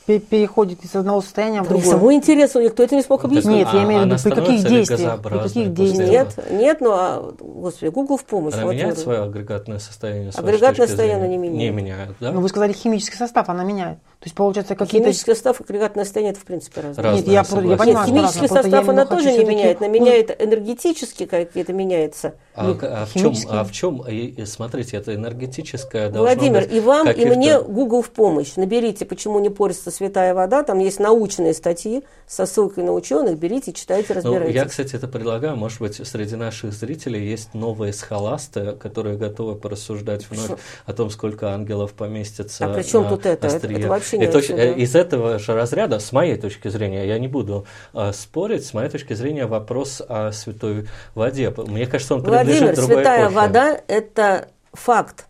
переходит 0.06 0.84
из 0.84 0.96
одного 0.96 1.22
состояния 1.22 1.62
в 1.62 1.68
другое. 1.68 1.90
Самому 1.90 2.14
интересно, 2.14 2.60
никто 2.60 2.84
это 2.84 2.96
не 2.96 3.02
смог 3.02 3.24
объяснить. 3.24 3.66
Нет, 3.66 3.70
я 3.74 3.84
имею 3.84 4.04
в 4.04 4.06
виду, 4.06 4.16
при 4.22 4.30
каких 4.32 4.68
действиях? 4.68 5.22
При 5.22 5.40
каких 5.40 5.74
действиях? 5.74 6.10
Нет, 6.10 6.52
нет, 6.52 6.82
но, 6.82 6.92
а, 6.94 7.34
господи, 7.40 7.90
Google 7.90 8.18
в 8.18 8.26
помощь. 8.26 8.54
Она 8.54 8.66
вот 8.66 8.74
меняет 8.74 9.00
свое 9.00 9.24
агрегатное 9.24 9.80
состояние? 9.80 10.32
Агрегатное 10.36 10.88
состояние 10.88 11.30
не 11.30 11.38
меняет. 11.38 11.60
Не 11.60 11.70
меняет, 11.70 12.16
да? 12.20 12.32
Ну, 12.32 12.42
вы 12.42 12.50
сказали, 12.50 12.74
химический 12.74 13.18
состав 13.18 13.50
она 13.50 13.64
меняет. 13.64 14.00
То 14.20 14.28
есть, 14.28 14.36
получается, 14.36 14.76
какие-то... 14.76 15.08
Химический 15.08 15.34
состав 15.34 15.60
и 15.60 15.64
агрегатное 15.64 16.04
состояние, 16.04 16.32
это, 16.32 16.42
в 16.42 16.46
принципе, 16.46 16.82
разные. 16.82 17.14
Нет, 17.14 17.28
я, 17.28 17.34
я 17.34 17.44
понимаю, 17.44 18.08
химический 18.08 18.42
разное, 18.42 18.64
состав 18.64 18.90
она 18.90 19.06
тоже 19.06 19.32
не 19.32 19.46
меняет, 19.46 19.82
она 19.82 19.90
меняет 19.90 20.42
энергетически 20.42 21.26
какие-то 21.26 21.74
меняется. 21.74 22.36
А, 22.56 22.68
ну, 22.68 22.78
а, 22.82 23.06
в 23.06 23.14
чем, 23.14 23.34
а 23.50 23.64
в 23.64 23.72
чем, 23.72 24.04
смотрите, 24.46 24.98
это 24.98 25.16
энергетическое 25.16 26.10
Владимир, 26.10 26.64
и 26.64 26.80
вам, 26.80 27.10
и 27.10 27.26
мне 27.26 27.60
Google 27.60 28.02
в 28.02 28.12
помощь. 28.12 28.56
Наберите, 28.56 29.06
почему 29.06 29.40
не 29.40 29.50
портится 29.50 29.92
«Святая 29.94 30.34
вода», 30.34 30.64
там 30.64 30.80
есть 30.80 31.00
научные 31.00 31.54
статьи 31.54 32.04
со 32.28 32.46
ссылкой 32.46 32.84
на 32.84 32.94
ученых, 32.94 33.38
берите, 33.38 33.74
читайте, 33.74 34.14
разбирайтесь. 34.14 34.48
Ну, 34.48 34.54
я, 34.54 34.66
кстати, 34.66 34.96
это 34.96 35.08
предлагаю, 35.08 35.56
может 35.56 35.80
быть, 35.80 36.06
среди 36.06 36.36
наших 36.36 36.74
зрителей 36.74 37.26
есть 37.26 37.54
новые 37.54 37.94
схоласты, 37.94 38.74
которые 38.74 39.18
готовы 39.18 39.56
порассуждать 39.56 40.30
вновь 40.30 40.48
Шо? 40.48 40.58
о 40.86 40.94
том, 40.94 41.10
сколько 41.10 41.52
ангелов 41.52 41.94
поместится 41.94 42.66
А 42.66 42.74
при 42.74 42.84
чем 42.84 43.08
тут 43.08 43.26
это? 43.26 43.48
Острие. 43.48 43.80
Это, 43.80 43.88
вообще 43.88 44.18
не 44.18 44.26
это 44.26 44.38
очень, 44.40 44.58
Из 44.58 44.96
этого 44.96 45.40
же 45.40 45.54
разряда, 45.54 46.00
с 46.00 46.12
моей 46.12 46.38
точки 46.38 46.68
зрения, 46.68 47.08
я 47.08 47.20
не 47.20 47.28
буду 47.28 47.66
э, 47.94 48.12
спорить, 48.14 48.66
с 48.66 48.74
моей 48.74 48.90
точки 48.90 49.14
зрения 49.14 49.46
вопрос 49.46 50.02
о 50.08 50.32
святой 50.32 50.88
воде. 51.16 51.54
Мне 51.56 51.86
кажется, 51.86 52.16
он 52.16 52.22
Владимир, 52.22 52.58
принадлежит 52.58 52.76
другой 52.76 52.96
святая 52.96 53.22
эпохе. 53.24 53.36
вода– 53.36 53.82
это 53.88 54.48
факт, 54.74 55.28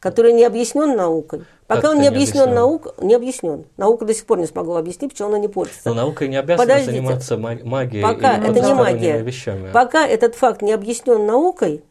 который 0.00 0.32
не 0.32 0.44
объяснен 0.44 0.96
наукой. 0.96 1.44
Пока 1.66 1.90
он 1.90 1.96
не 1.96 2.02
не 2.02 2.08
объяснен 2.08 2.54
наук, 2.54 2.94
не 3.00 3.14
объяснен. 3.14 3.64
Наука 3.76 4.04
до 4.04 4.14
сих 4.14 4.24
пор 4.26 4.38
не 4.38 4.46
смогла 4.46 4.78
объяснить, 4.78 5.10
почему 5.12 5.28
она 5.28 5.38
не 5.38 5.48
портится. 5.48 5.80
Но 5.84 5.94
наука 5.94 6.28
не 6.28 6.36
обязана 6.36 6.66
Подождите. 6.68 6.92
заниматься 6.92 7.36
ма- 7.36 7.58
магией 7.64 8.02
Пока 8.02 8.36
и 8.36 8.50
это 8.50 8.60
не 8.60 8.74
магия. 8.74 9.18
вещами. 9.22 9.72
Пока 9.72 10.06
этот 10.06 10.36
факт 10.36 10.62
не 10.62 10.72
объяснен 10.72 11.26
наукой, 11.26 11.82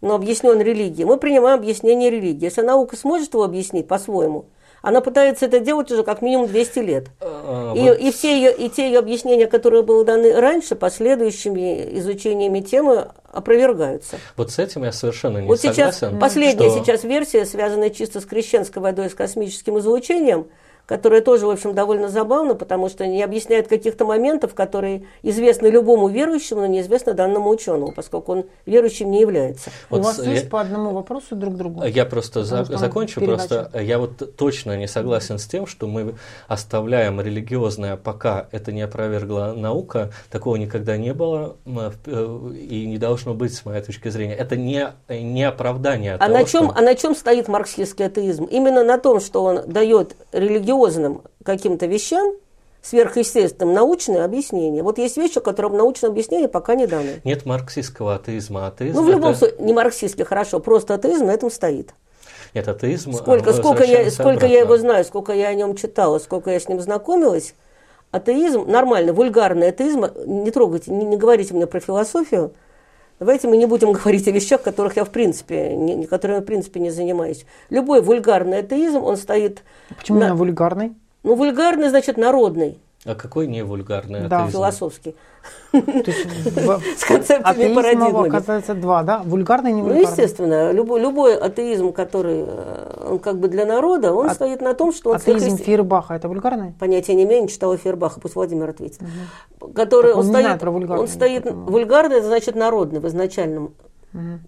но 0.00 0.14
объяснен 0.14 0.60
религией, 0.60 1.04
мы 1.04 1.18
принимаем 1.18 1.58
объяснение 1.58 2.10
религии. 2.10 2.44
Если 2.44 2.62
наука 2.62 2.96
сможет 2.96 3.34
его 3.34 3.44
объяснить 3.44 3.88
по-своему, 3.88 4.46
она 4.86 5.00
пытается 5.00 5.46
это 5.46 5.58
делать 5.58 5.90
уже 5.90 6.04
как 6.04 6.22
минимум 6.22 6.46
200 6.46 6.78
лет. 6.78 7.06
А, 7.20 7.74
И, 7.74 7.80
вот 7.80 7.98
и 7.98 8.12
все 8.12 8.36
ее, 8.36 8.54
и 8.54 8.68
те 8.68 8.86
ее 8.86 9.00
объяснения, 9.00 9.48
которые 9.48 9.82
были 9.82 10.04
даны 10.04 10.32
раньше, 10.32 10.76
последующими 10.76 11.98
изучениями 11.98 12.60
темы 12.60 13.08
опровергаются. 13.32 14.16
Вот 14.36 14.52
с 14.52 14.60
этим 14.60 14.84
я 14.84 14.92
совершенно 14.92 15.38
не 15.38 15.48
вот 15.48 15.60
сейчас 15.60 15.98
согласен. 15.98 16.20
последняя 16.20 16.70
что- 16.70 16.78
сейчас 16.84 17.02
версия, 17.02 17.44
связанная 17.46 17.90
чисто 17.90 18.20
с 18.20 18.24
крещенской 18.26 18.80
водой, 18.80 19.10
с 19.10 19.14
космическим 19.14 19.76
излучением, 19.80 20.46
которая 20.86 21.20
тоже, 21.20 21.46
в 21.46 21.50
общем, 21.50 21.74
довольно 21.74 22.08
забавна, 22.08 22.54
потому 22.54 22.88
что 22.88 23.06
не 23.06 23.22
объясняет 23.22 23.68
каких-то 23.68 24.04
моментов, 24.04 24.54
которые 24.54 25.02
известны 25.22 25.66
любому 25.66 26.08
верующему, 26.08 26.60
но 26.60 26.66
неизвестны 26.66 27.12
данному 27.12 27.50
ученому, 27.50 27.92
поскольку 27.92 28.32
он 28.32 28.44
верующим 28.66 29.10
не 29.10 29.20
является. 29.20 29.70
Вот 29.90 30.00
У 30.00 30.04
вас 30.04 30.16
с- 30.16 30.26
есть 30.26 30.44
я- 30.44 30.48
по 30.50 30.60
одному 30.60 30.90
вопросу 30.92 31.34
друг 31.36 31.54
к 31.54 31.56
другу? 31.56 31.84
Я 31.84 32.04
просто 32.06 32.44
за- 32.44 32.64
закончу, 32.64 33.20
передача. 33.20 33.48
просто 33.48 33.80
я 33.80 33.98
вот 33.98 34.36
точно 34.36 34.76
не 34.76 34.86
согласен 34.86 35.38
с 35.38 35.46
тем, 35.46 35.66
что 35.66 35.86
мы 35.88 36.14
оставляем 36.48 37.20
религиозное, 37.20 37.96
пока 37.96 38.46
это 38.52 38.72
не 38.72 38.82
опровергла 38.82 39.52
наука, 39.56 40.10
такого 40.30 40.56
никогда 40.56 40.96
не 40.96 41.12
было 41.12 41.56
э, 41.66 42.50
и 42.70 42.86
не 42.86 42.98
должно 42.98 43.34
быть, 43.34 43.54
с 43.54 43.64
моей 43.64 43.82
точки 43.82 44.08
зрения. 44.08 44.34
Это 44.34 44.56
не, 44.56 44.88
не 45.08 45.42
оправдание 45.44 46.14
А 46.14 46.18
того, 46.18 46.32
на, 46.32 46.44
чем, 46.44 46.64
что- 46.70 46.74
а 46.78 46.82
на 46.82 46.94
чем 46.94 47.14
стоит 47.14 47.48
марксистский 47.48 48.06
атеизм? 48.06 48.44
Именно 48.44 48.84
на 48.84 48.98
том, 48.98 49.20
что 49.20 49.42
он 49.42 49.60
дает 49.66 50.14
религиозным 50.76 51.22
каким-то 51.44 51.86
вещам, 51.86 52.34
сверхъестественным, 52.82 53.74
научное 53.74 54.24
объяснение. 54.24 54.82
Вот 54.82 54.98
есть 54.98 55.16
вещи, 55.16 55.40
которым 55.40 55.76
научное 55.76 56.10
объяснение 56.10 56.48
пока 56.48 56.74
не 56.74 56.86
дано. 56.86 57.10
Нет 57.24 57.44
марксистского 57.44 58.14
атеизма. 58.16 58.68
Атеизм 58.68 58.96
Ну, 58.98 59.04
в 59.04 59.10
любом 59.10 59.30
это- 59.30 59.38
случае, 59.40 59.56
не 59.60 59.72
марксистский, 59.72 60.24
хорошо, 60.24 60.60
просто 60.60 60.94
атеизм 60.94 61.26
на 61.26 61.32
этом 61.32 61.50
стоит. 61.50 61.94
Нет, 62.54 62.68
атеизм... 62.68 63.12
Сколько, 63.12 63.52
сколько, 63.52 63.84
я, 63.84 64.10
сколько 64.10 64.46
я 64.46 64.60
его 64.60 64.76
знаю, 64.78 65.04
сколько 65.04 65.32
я 65.32 65.48
о 65.48 65.54
нем 65.54 65.74
читала, 65.74 66.18
сколько 66.18 66.50
я 66.50 66.60
с 66.60 66.68
ним 66.68 66.80
знакомилась, 66.80 67.54
атеизм, 68.12 68.70
нормальный, 68.70 69.12
вульгарный 69.12 69.68
атеизм, 69.68 70.06
не 70.24 70.50
трогайте, 70.50 70.90
не, 70.92 71.04
не 71.04 71.16
говорите 71.16 71.52
мне 71.54 71.66
про 71.66 71.80
философию, 71.80 72.52
давайте 73.18 73.48
мы 73.48 73.56
не 73.56 73.66
будем 73.66 73.92
говорить 73.92 74.26
о 74.28 74.30
вещах, 74.30 74.62
которых 74.62 74.96
я 74.96 75.04
в 75.04 75.10
принципе, 75.10 75.74
не, 75.74 76.06
которыми 76.06 76.36
я 76.36 76.42
в 76.42 76.46
принципе 76.46 76.80
не 76.80 76.90
занимаюсь. 76.90 77.44
Любой 77.70 78.00
вульгарный 78.02 78.58
атеизм, 78.58 79.02
он 79.02 79.16
стоит, 79.16 79.62
Почему 79.96 80.18
на- 80.18 80.24
именно 80.24 80.36
вульгарный? 80.36 80.92
ну, 81.22 81.34
вульгарный, 81.34 81.88
значит, 81.88 82.16
народный, 82.16 82.78
А 83.06 83.14
какой 83.14 83.46
не 83.46 83.62
вульгарный 83.62 84.26
Да. 84.28 84.38
атеизм? 84.38 84.52
философский. 84.58 85.14
С 85.72 87.04
концепциями 87.04 87.74
парадигмами. 87.74 88.28
оказывается 88.28 88.74
два, 88.74 89.02
да? 89.04 89.22
Вульгарный 89.24 89.70
и 89.70 89.74
не 89.74 89.82
Ну, 89.82 89.88
вульгарный. 89.88 90.10
естественно, 90.10 90.72
любой, 90.72 91.00
любой 91.00 91.36
атеизм, 91.36 91.92
который, 91.92 92.44
э, 92.46 93.06
он 93.10 93.18
как 93.20 93.38
бы 93.38 93.46
для 93.48 93.64
народа, 93.64 94.12
он 94.12 94.28
А- 94.30 94.34
стоит 94.34 94.60
на 94.60 94.74
том, 94.74 94.92
что 94.92 95.10
он 95.10 95.16
Атеизм 95.16 95.56
Фейербаха– 95.56 96.14
это 96.16 96.28
вульгарный? 96.28 96.72
понятия 96.80 97.14
не 97.14 97.24
имею, 97.24 97.42
не 97.42 97.48
читала 97.48 97.76
Фербаха, 97.76 98.18
пусть 98.20 98.34
Владимир 98.34 98.70
ответит. 98.70 99.00
Который 99.74 100.12
он 100.14 100.24
стоит, 100.24 100.58
про 100.58 100.70
вульгарный, 100.70 101.02
он 101.02 101.08
стоит 101.08 101.46
вульгарный, 101.50 102.16
это 102.18 102.26
значит 102.26 102.56
народный 102.56 102.98
в 103.00 103.06
изначальном. 103.06 103.74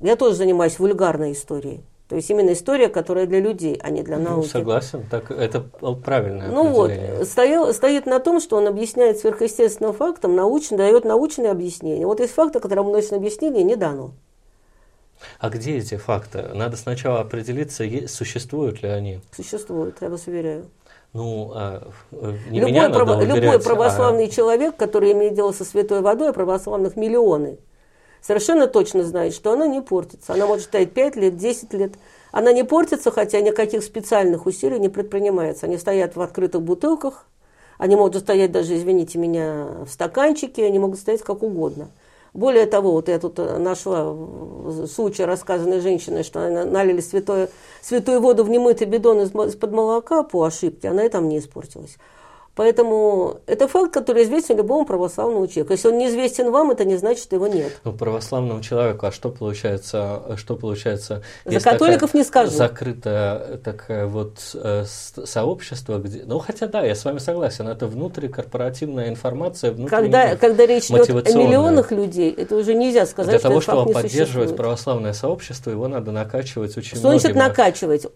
Я 0.00 0.16
тоже 0.16 0.34
занимаюсь 0.34 0.78
вульгарной 0.78 1.32
историей. 1.32 1.82
То 2.08 2.16
есть 2.16 2.30
именно 2.30 2.52
история, 2.54 2.88
которая 2.88 3.26
для 3.26 3.38
людей, 3.38 3.78
а 3.82 3.90
не 3.90 4.02
для 4.02 4.16
Ну, 4.16 4.30
науки. 4.30 4.48
согласен, 4.48 5.04
так 5.10 5.30
это 5.30 5.60
правильное 5.60 6.48
Ну 6.48 6.68
вот, 6.72 6.90
стоял, 7.24 7.72
стоит 7.74 8.06
на 8.06 8.18
том, 8.18 8.40
что 8.40 8.56
он 8.56 8.66
объясняет 8.66 9.18
сверхъестественным 9.18 9.92
фактом, 9.92 10.34
научно, 10.34 10.78
дает 10.78 11.04
научное 11.04 11.50
объяснение. 11.50 12.06
Вот 12.06 12.20
есть 12.20 12.32
факты, 12.32 12.60
которым 12.60 12.90
научное 12.92 13.18
объяснение 13.18 13.62
не 13.62 13.76
дано. 13.76 14.12
А 15.38 15.50
где 15.50 15.76
эти 15.76 15.96
факты? 15.96 16.44
Надо 16.54 16.76
сначала 16.78 17.20
определиться, 17.20 17.84
существуют 18.06 18.82
ли 18.82 18.88
они. 18.88 19.20
Существует, 19.36 19.96
я 20.00 20.08
вас 20.08 20.26
уверяю. 20.28 20.66
Ну, 21.12 21.52
а, 21.54 21.88
не 22.50 22.60
любой, 22.60 22.70
меня 22.72 22.88
право- 22.88 23.22
любой 23.22 23.56
а- 23.56 23.58
православный 23.58 24.28
человек, 24.28 24.76
который 24.76 25.12
имеет 25.12 25.34
дело 25.34 25.52
со 25.52 25.64
святой 25.64 26.00
водой, 26.00 26.30
а 26.30 26.32
православных 26.32 26.96
миллионы, 26.96 27.58
совершенно 28.28 28.66
точно 28.66 29.04
знает, 29.04 29.32
что 29.32 29.52
она 29.52 29.66
не 29.66 29.80
портится. 29.80 30.34
Она 30.34 30.46
может 30.46 30.66
стоять 30.66 30.92
5 30.92 31.16
лет, 31.16 31.38
10 31.38 31.72
лет. 31.72 31.92
Она 32.30 32.52
не 32.52 32.62
портится, 32.62 33.10
хотя 33.10 33.40
никаких 33.40 33.82
специальных 33.82 34.44
усилий 34.44 34.78
не 34.78 34.90
предпринимается. 34.90 35.64
Они 35.64 35.78
стоят 35.78 36.14
в 36.14 36.20
открытых 36.20 36.60
бутылках, 36.60 37.24
они 37.78 37.96
могут 37.96 38.16
стоять 38.16 38.52
даже, 38.52 38.76
извините 38.76 39.18
меня, 39.18 39.68
в 39.86 39.88
стаканчике, 39.88 40.66
они 40.66 40.78
могут 40.78 40.98
стоять 40.98 41.22
как 41.22 41.42
угодно. 41.42 41.88
Более 42.34 42.66
того, 42.66 42.92
вот 42.92 43.08
я 43.08 43.18
тут 43.18 43.38
э, 43.38 43.56
нашла 43.56 44.14
случай, 44.86 45.24
рассказанной 45.24 45.80
женщиной, 45.80 46.22
что 46.22 46.46
она 46.46 46.66
налили 46.66 47.00
святое, 47.00 47.48
святую 47.80 48.20
воду 48.20 48.44
в 48.44 48.50
немытый 48.50 48.86
бидон 48.86 49.22
из- 49.22 49.34
из-под 49.34 49.72
молока 49.72 50.22
по 50.22 50.44
ошибке, 50.44 50.88
она 50.88 51.06
и 51.06 51.08
там 51.08 51.30
не 51.30 51.38
испортилась. 51.38 51.96
Поэтому 52.58 53.36
это 53.46 53.68
факт, 53.68 53.94
который 53.94 54.24
известен 54.24 54.56
любому 54.56 54.84
православному 54.84 55.46
человеку. 55.46 55.74
Если 55.74 55.86
он 55.86 55.96
неизвестен 55.96 56.50
вам, 56.50 56.72
это 56.72 56.84
не 56.84 56.96
значит, 56.96 57.22
что 57.22 57.36
его 57.36 57.46
нет. 57.46 57.78
Ну, 57.84 57.92
православному 57.92 58.62
человеку, 58.62 59.06
а 59.06 59.12
что 59.12 59.28
получается, 59.28 60.34
что 60.34 60.56
получается? 60.56 61.22
За 61.44 61.60
католиков 61.60 62.14
не 62.14 62.24
скажу. 62.24 62.50
Закрытое 62.50 63.58
такое 63.58 64.06
вот 64.06 64.40
э, 64.54 64.84
сообщество, 64.86 65.98
где, 65.98 66.24
ну, 66.26 66.40
хотя 66.40 66.66
да, 66.66 66.82
я 66.82 66.96
с 66.96 67.04
вами 67.04 67.18
согласен, 67.18 67.68
это 67.68 67.86
внутрикорпоративная 67.86 69.08
информация, 69.08 69.72
Когда, 69.86 70.34
когда 70.34 70.66
речь 70.66 70.90
идет 70.90 71.28
о 71.28 71.38
миллионах 71.38 71.92
людей, 71.92 72.34
это 72.36 72.56
уже 72.56 72.74
нельзя 72.74 73.06
сказать, 73.06 73.30
Для 73.30 73.38
что 73.38 73.50
того, 73.50 73.60
чтобы 73.60 73.84
не 73.84 73.94
поддерживать 73.94 74.26
существует. 74.26 74.56
православное 74.56 75.12
сообщество, 75.12 75.70
его 75.70 75.86
надо 75.86 76.10
накачивать 76.10 76.76
очень 76.76 76.98
Что 76.98 77.10
значит 77.10 77.36
накачивать? 77.36 78.08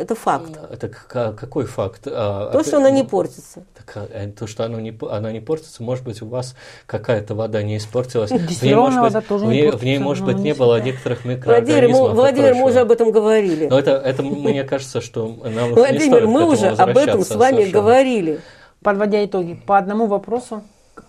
Это 0.00 0.14
факт. 0.14 0.50
Это 0.72 0.88
к- 0.88 1.32
какой 1.34 1.66
факт? 1.66 2.02
А, 2.06 2.50
То, 2.50 2.58
а 2.58 2.62
что 2.62 2.70
ты- 2.70 2.76
она 2.78 2.90
не 2.90 3.04
портится. 3.04 3.64
Так, 3.76 3.92
а, 3.96 4.08
э, 4.10 4.28
то, 4.28 4.46
что 4.46 4.64
оно 4.64 4.80
не, 4.80 4.96
она 5.10 5.30
не 5.30 5.40
портится, 5.40 5.82
может 5.82 6.04
быть, 6.04 6.22
у 6.22 6.26
вас 6.26 6.54
какая-то 6.86 7.34
вода 7.34 7.62
не 7.62 7.76
испортилась. 7.76 8.30
В 8.30 8.34
ней, 8.34 8.46
Дистиллированная 8.46 9.00
может 9.00 9.12
быть, 9.12 9.14
вода 9.14 9.26
тоже 9.28 9.44
в 9.44 9.48
не 9.48 9.54
ней, 9.54 9.62
в 9.62 9.64
портится, 9.72 9.84
ней, 9.86 9.98
может 9.98 10.24
быть, 10.24 10.36
не 10.38 10.42
не 10.42 10.54
было 10.54 10.80
некоторых 10.80 11.24
Владимир, 11.24 11.38
микроорганизмов. 11.38 12.00
мы, 12.08 12.12
и 12.12 12.14
Владимир, 12.14 12.54
мы 12.54 12.64
уже 12.70 12.80
об 12.80 12.90
этом 12.90 13.10
говорили. 13.12 13.68
Но 13.68 13.78
это, 13.78 13.90
это, 13.90 14.22
мне 14.22 14.64
кажется, 14.64 15.02
что 15.02 15.26
нам 15.28 15.68
не 15.68 15.74
Владимир, 15.74 16.00
стоит 16.00 16.24
к 16.24 16.26
мы 16.28 16.40
этому 16.40 16.52
уже 16.52 16.66
об 16.68 16.96
этом 16.96 17.22
с 17.22 17.30
вами 17.34 17.56
совершенно. 17.56 17.72
говорили. 17.82 18.40
Подводя 18.82 19.22
итоги, 19.24 19.60
по 19.66 19.76
одному 19.76 20.06
вопросу 20.06 20.62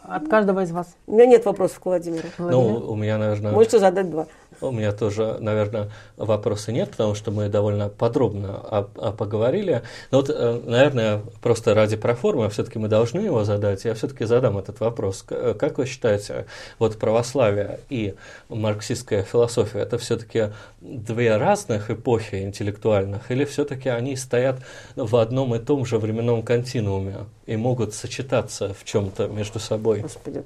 от 0.03 0.27
каждого 0.27 0.63
из 0.63 0.71
вас. 0.71 0.87
У 1.07 1.13
меня 1.13 1.25
нет 1.27 1.45
вопросов 1.45 1.79
к 1.79 1.85
Владимиру. 1.85 2.27
Владимир. 2.37 2.79
Ну, 2.79 2.91
у 2.91 2.95
меня, 2.95 3.17
наверное, 3.17 3.51
Можете 3.53 3.79
задать 3.79 4.09
два. 4.09 4.27
У 4.61 4.71
меня 4.71 4.91
тоже, 4.91 5.37
наверное, 5.39 5.89
вопроса 6.17 6.71
нет, 6.71 6.91
потому 6.91 7.15
что 7.15 7.31
мы 7.31 7.49
довольно 7.49 7.89
подробно 7.89 8.57
о- 8.57 8.89
о- 8.95 9.11
поговорили. 9.11 9.81
Но 10.11 10.19
вот, 10.19 10.29
э, 10.29 10.61
наверное, 10.65 11.21
просто 11.41 11.73
ради 11.73 11.97
проформы, 11.97 12.47
все-таки 12.49 12.77
мы 12.77 12.87
должны 12.87 13.21
его 13.21 13.43
задать. 13.43 13.85
Я 13.85 13.93
все-таки 13.95 14.25
задам 14.25 14.57
этот 14.57 14.79
вопрос. 14.79 15.25
Э, 15.29 15.55
Как 15.57 15.77
вы 15.79 15.85
считаете, 15.85 16.45
вот 16.79 16.97
православие 16.99 17.79
и 17.89 18.13
марксистская 18.49 19.23
философия 19.23 19.79
это 19.79 19.97
все-таки 19.97 20.51
две 20.79 21.37
разных 21.37 21.89
эпохи 21.89 22.43
интеллектуальных, 22.43 23.31
или 23.31 23.45
все-таки 23.45 23.89
они 23.89 24.15
стоят 24.15 24.57
в 24.95 25.15
одном 25.15 25.55
и 25.55 25.59
том 25.59 25.85
же 25.85 25.97
временном 25.97 26.43
континууме 26.43 27.25
и 27.47 27.55
могут 27.57 27.93
сочетаться 27.93 28.73
в 28.73 28.83
чем-то 28.83 29.27
между 29.27 29.59
собой? 29.59 30.01
Господи, 30.01 30.43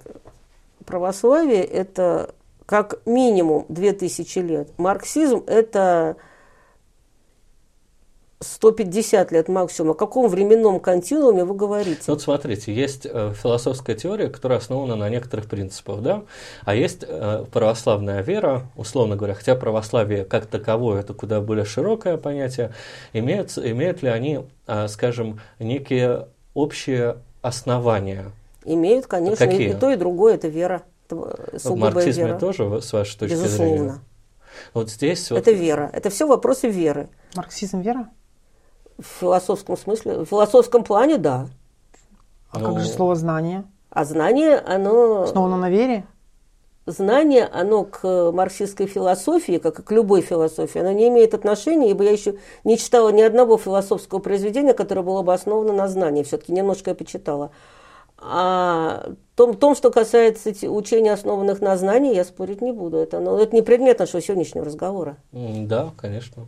православие– 0.86 1.64
это 1.64 2.34
как 2.66 3.00
минимум 3.06 3.66
2000 3.70 4.40
лет. 4.40 4.70
Марксизм– 4.78 5.44
это 5.48 6.18
150 8.40 9.32
лет 9.32 9.48
максимум. 9.48 9.92
О 9.92 9.94
каком 9.94 10.28
временном 10.28 10.80
континууме 10.80 11.44
вы 11.46 11.56
говорите? 11.56 12.04
Вот 12.08 12.22
смотрите, 12.22 12.74
есть 12.74 13.06
э, 13.06 13.34
философская 13.34 13.96
теория, 13.96 14.30
которая 14.30 14.60
основана 14.60 14.96
на 14.96 15.10
некоторых 15.10 15.48
принципах, 15.48 16.02
да, 16.02 16.24
а 16.64 16.76
есть 16.76 17.06
э, 17.08 17.46
православная 17.52 18.22
вера, 18.22 18.64
условно 18.76 19.16
говоря, 19.16 19.36
хотя 19.36 19.56
православие 19.56 20.26
как 20.26 20.46
таковое 20.48 21.00
это 21.02 21.14
куда 21.14 21.42
более 21.42 21.66
широкое 21.66 22.18
понятие, 22.18 22.72
имеют, 23.14 23.58
имеют 23.58 24.02
ли 24.04 24.10
они, 24.10 24.42
э, 24.68 24.88
скажем, 24.88 25.40
некие 25.60 26.28
общие 26.54 27.18
основания? 27.42 28.32
Имеют, 28.66 29.06
конечно, 29.06 29.46
Какие? 29.46 29.72
и 29.72 29.74
то, 29.74 29.92
и 29.92 29.96
другое, 29.96 30.36
это 30.36 30.48
вера. 30.48 30.84
Это 31.08 31.16
В 31.16 31.60
сугубая 31.60 31.92
марксизме 31.92 32.26
вера. 32.26 32.40
тоже, 32.40 32.82
с 32.82 32.94
вашей 32.94 33.20
точки 33.20 33.34
Безусловно. 33.34 33.76
зрения? 33.76 34.00
Вот 34.74 34.90
здесь 34.90 35.30
вот 35.32 35.38
Это 35.40 35.52
вера. 35.52 35.90
Это 35.94 36.10
все 36.10 36.26
вопросы 36.28 36.70
веры. 36.70 37.10
Марксизм 37.36 37.82
вера? 37.82 38.10
В 38.98 39.04
философском 39.04 39.78
смысле, 39.78 40.20
в 40.20 40.26
философском 40.26 40.84
плане, 40.84 41.18
да. 41.18 41.48
А 42.52 42.60
Ну, 42.60 42.74
как 42.74 42.80
же 42.84 42.88
слово 42.90 43.16
знание? 43.16 43.66
А 43.90 44.06
знание, 44.06 44.58
оно... 44.58 45.24
Основано 45.24 45.58
на 45.58 45.70
вере? 45.70 46.06
знание, 46.86 47.46
оно 47.52 47.84
к 47.84 48.32
марксистской 48.32 48.86
философии, 48.86 49.58
как 49.58 49.80
и 49.80 49.82
к 49.82 49.92
любой 49.92 50.22
философии, 50.22 50.80
оно 50.80 50.92
не 50.92 51.08
имеет 51.08 51.34
отношения, 51.34 51.90
ибо 51.90 52.04
я 52.04 52.12
еще 52.12 52.36
не 52.64 52.78
читала 52.78 53.10
ни 53.10 53.22
одного 53.22 53.58
философского 53.58 54.20
произведения, 54.20 54.74
которое 54.74 55.02
было 55.02 55.22
бы 55.24 55.34
основано 55.34 55.74
на 55.74 55.88
знании. 55.88 56.24
Все-таки 56.24 56.52
немножко 56.54 56.92
я 56.92 56.96
почитала. 56.96 57.52
А 58.28 59.12
том, 59.36 59.56
том, 59.56 59.76
что 59.76 59.92
касается 59.92 60.50
учений, 60.70 61.10
основанных 61.10 61.62
на 61.62 61.78
знании, 61.78 62.16
я 62.16 62.24
спорить 62.24 62.62
не 62.62 62.72
буду. 62.72 62.98
Это, 62.98 63.20
ну, 63.20 63.38
это 63.38 63.56
не 63.56 63.62
предмет 63.62 64.00
нашего 64.00 64.22
сегодняшнего 64.22 64.66
разговора. 64.66 65.18
да, 65.32 65.92
конечно. 65.98 66.48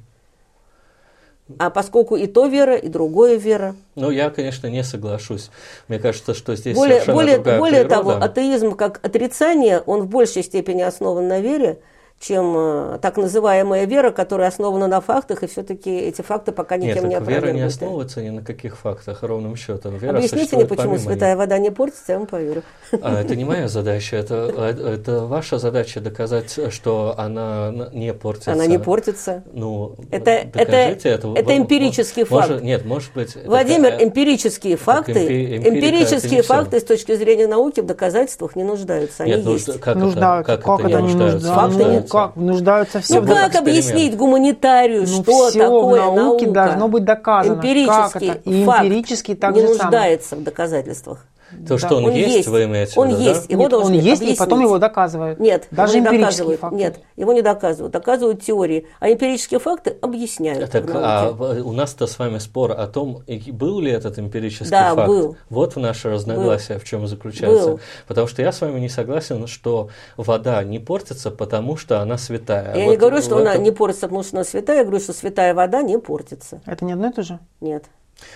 А 1.59 1.69
поскольку 1.69 2.15
и 2.15 2.27
то 2.27 2.47
вера, 2.47 2.75
и 2.75 2.89
другое 2.89 3.37
вера. 3.37 3.75
Ну, 3.95 4.09
я, 4.09 4.29
конечно, 4.29 4.67
не 4.67 4.83
соглашусь. 4.83 5.49
Мне 5.87 5.97
кажется, 5.99 6.33
что 6.33 6.55
здесь 6.55 6.75
Более, 6.75 6.95
совершенно 6.95 7.15
более, 7.15 7.35
другая 7.35 7.59
более 7.59 7.85
природа. 7.85 7.95
того, 7.95 8.23
атеизм 8.23 8.71
как 8.73 8.99
отрицание, 9.05 9.81
он 9.85 10.01
в 10.01 10.07
большей 10.07 10.43
степени 10.43 10.81
основан 10.81 11.27
на 11.27 11.39
вере, 11.39 11.79
чем 12.19 12.53
э, 12.57 12.99
так 12.99 13.17
называемая 13.17 13.85
вера, 13.85 14.09
которая 14.11 14.47
основана 14.47 14.87
на 14.87 15.01
фактах, 15.01 15.43
и 15.43 15.47
все-таки 15.47 15.95
эти 15.95 16.23
факты 16.23 16.51
пока 16.51 16.75
Нет, 16.77 16.95
никем 16.95 17.09
не 17.09 17.15
так 17.19 17.27
вера 17.27 17.33
не 17.33 17.37
опровергнуты. 17.61 17.65
основывается 17.75 18.21
ни 18.23 18.29
на 18.31 18.41
каких 18.41 18.75
фактах, 18.77 19.21
ровным 19.21 19.55
счетом. 19.55 19.97
Вера 19.97 20.17
Объясните 20.17 20.55
мне, 20.55 20.65
почему 20.65 20.97
святая 20.97 21.31
них. 21.31 21.37
вода 21.37 21.57
не 21.59 21.69
портится, 21.69 22.13
я 22.13 22.17
вам 22.17 22.27
поверю. 22.27 22.63
А, 23.01 23.21
это 23.21 23.35
не 23.35 23.45
моя 23.45 23.67
задача, 23.67 24.15
это, 24.15 24.51
а, 24.55 24.93
это 24.95 25.25
ваша 25.25 25.59
задача 25.59 26.01
доказать, 26.01 26.57
что 26.73 27.13
она 27.17 27.71
не 27.93 28.13
портится. 28.15 28.51
Она 28.53 28.65
не 28.65 28.79
портится. 28.79 29.43
Ну, 29.53 29.95
Это- 30.09 30.47
докажите 30.51 31.09
это- 31.09 31.33
это 31.35 31.49
Мо- 31.51 31.57
эмпирический 31.57 32.25
может- 32.27 32.49
факт. 32.49 32.63
Нет, 32.63 32.83
может 32.85 33.13
быть... 33.13 33.35
это 33.35 33.47
Владимир, 33.47 33.91
такая- 33.91 34.07
эмпирические 34.07 34.75
факты, 34.77 35.11
эмпи- 35.11 35.57
эмпирика 35.57 35.67
это 35.67 35.69
эмпирические 35.75 36.37
не 36.37 36.41
факты 36.41 36.79
с 36.79 36.83
точки 36.83 37.15
зрения 37.15 37.47
науки 37.47 37.79
в 37.81 37.85
доказательствах 37.85 38.55
не 38.55 38.63
нуждаются, 38.63 39.23
они 39.23 39.33
Нет, 39.35 39.45
есть. 39.45 39.79
как 39.79 39.95
нуждаются. 39.97 40.53
это, 40.53 40.61
как, 40.63 40.79
это, 40.79 40.87
не 40.87 40.95
не 40.95 41.13
нуждаются? 41.13 41.53
Факты 41.53 41.77
нуждаются? 41.77 42.06
Ну, 42.13 42.19
как? 42.19 42.35
Нуждаются 42.35 42.99
все 43.01 43.19
Ну 43.19 43.21
в 43.21 43.29
как 43.29 43.55
объяснить 43.55 44.15
гуманитарию, 44.15 45.01
Ну, 45.01 45.07
что 45.07 45.49
всё 45.49 45.59
такое 45.59 46.01
в 46.01 46.15
науке 46.15 46.45
наука? 46.45 46.51
должно 46.51 46.87
быть 46.87 47.03
доказано. 47.03 47.53
Эмпирический 47.55 48.27
Как 48.29 48.37
это? 48.37 48.49
И 48.49 48.65
факт 48.65 48.85
эмпирический 48.85 49.35
так 49.35 49.53
не 49.55 49.61
же 49.61 49.67
самое. 49.67 49.83
нуждается 49.83 50.35
в 50.35 50.43
доказательствах. 50.43 51.25
То, 51.49 51.75
Да. 51.75 51.77
что 51.77 51.95
он, 51.97 52.05
Он 52.05 52.11
есть, 52.13 52.35
есть. 52.35 52.47
вы 52.49 52.65
имеете 52.65 52.93
в 52.93 52.97
Он 52.97 53.09
виду, 53.09 53.21
есть. 53.21 53.47
да? 53.47 53.53
Его 53.53 53.63
Нет, 53.63 53.73
он 53.73 53.79
должны 53.79 53.93
есть, 53.95 54.21
и 54.21 54.35
потом 54.35 54.43
объяснить. 54.59 54.61
его 54.67 54.77
доказывают. 54.79 55.39
Нет, 55.39 55.67
Даже 55.71 55.97
его 55.97 56.09
не 56.11 56.17
доказывают. 56.19 56.59
факты. 56.59 56.75
Нет, 56.77 56.99
его 57.15 57.33
не 57.33 57.41
доказывают. 57.41 57.93
Доказывают 57.93 58.41
теории. 58.43 58.87
А 58.99 59.09
эмпирические 59.09 59.59
факты 59.59 59.95
объясняют. 60.01 60.69
Так, 60.71 60.85
в 60.89 60.91
а 60.97 61.31
в- 61.31 61.65
у 61.65 61.71
нас-то 61.71 62.05
с 62.07 62.19
вами 62.19 62.39
спор 62.39 62.71
о 62.71 62.85
том, 62.87 63.23
был 63.53 63.79
ли 63.79 63.91
этот 63.91 64.19
эмпирический 64.19 64.69
Да, 64.71 64.93
факт. 64.93 65.07
был. 65.07 65.37
Вот 65.49 65.75
наше 65.77 66.09
разногласие 66.09 66.79
в 66.79 66.83
чем 66.83 67.07
заключается. 67.07 67.69
Был. 67.71 67.79
Потому 68.07 68.27
что 68.27 68.41
я 68.41 68.51
с 68.51 68.59
вами 68.59 68.79
не 68.79 68.89
согласен, 68.89 69.47
что 69.47 69.89
вода 70.17 70.61
не 70.63 70.79
портится, 70.79 71.31
потому 71.31 71.77
что 71.77 72.01
она 72.01 72.17
святая. 72.17 72.75
Я 72.75 72.85
Вот 72.85 72.91
не 72.91 72.97
говорю, 72.97 73.21
что 73.21 73.35
в 73.35 73.39
она 73.39 73.51
этом- 73.53 73.63
не 73.63 73.71
портится, 73.71 74.07
потому 74.07 74.23
что 74.23 74.37
она 74.37 74.43
святая. 74.43 74.77
Я 74.79 74.83
говорю, 74.83 74.99
что 74.99 75.13
святая 75.13 75.53
вода 75.53 75.81
не 75.81 75.97
портится. 75.97 76.61
Это 76.65 76.83
не 76.83 76.93
одно 76.93 77.07
и 77.09 77.13
то 77.13 77.23
же? 77.23 77.39
Нет. 77.61 77.85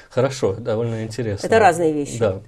Хорошо, 0.09 0.53
довольно 0.53 1.03
интересно. 1.03 1.45
Это 1.47 1.59
разные 1.59 1.91
вещи. 1.93 2.17
Да. 2.19 2.41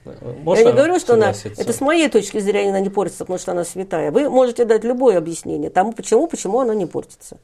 Можно 0.44 0.64
я 0.64 0.72
не 0.72 0.76
говорю, 0.78 1.00
что 1.00 1.14
она... 1.14 1.34
согласиться? 1.34 1.62
Это 1.62 1.74
с 1.74 1.82
моей 1.82 2.10
точки 2.10 2.40
зрения 2.40 2.70
она 2.70 2.80
не 2.80 2.90
портится, 2.90 3.24
потому 3.26 3.40
что 3.40 3.52
она 3.54 3.64
святая. 3.64 4.12
Вы 4.12 4.30
можете 4.30 4.66
дать 4.66 4.84
любое 4.84 5.18
объяснение 5.18 5.70
тому, 5.70 5.94
почему, 5.94 6.28
почему 6.28 6.60
она 6.60 6.76
не 6.76 6.86
портится. 6.86 7.38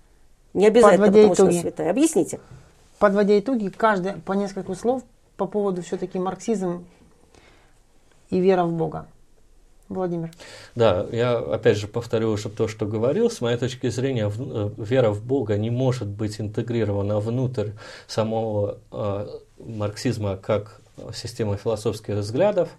Не 0.54 0.68
обязательно, 0.68 1.06
Подводя 1.08 1.30
потому 1.30 1.34
что 1.36 1.44
она 1.44 1.52
итоги. 1.52 1.62
святая. 1.62 1.90
Объясните. 1.92 2.40
Подводя 3.00 3.40
итоги, 3.40 3.70
каждый 3.70 4.14
по 4.14 4.34
несколько 4.34 4.76
слов 4.76 5.04
по 5.38 5.46
поводу 5.48 5.82
все-таки 5.82 6.20
марксизм 6.20 6.86
и 8.30 8.40
вера 8.40 8.64
в 8.64 8.74
Бога. 8.74 9.08
Владимир. 9.88 10.30
Да, 10.76 11.08
я 11.12 11.38
опять 11.40 11.78
же 11.78 11.88
повторю 11.88 12.30
уже 12.30 12.50
то, 12.50 12.68
что 12.68 12.86
говорил. 12.86 13.32
С 13.32 13.42
моей 13.42 13.58
точки 13.58 13.90
зрения, 13.90 14.28
в- 14.28 14.40
э, 14.80 14.84
вера 14.84 15.10
в 15.10 15.24
Бога 15.26 15.58
не 15.58 15.72
может 15.72 16.08
быть 16.08 16.40
интегрирована 16.40 17.20
внутрь 17.20 17.70
самого 18.06 18.78
э, 18.92 19.28
марксизма 19.60 20.38
как 20.38 20.80
системы 21.14 21.58
философских 21.58 22.16
взглядов. 22.16 22.70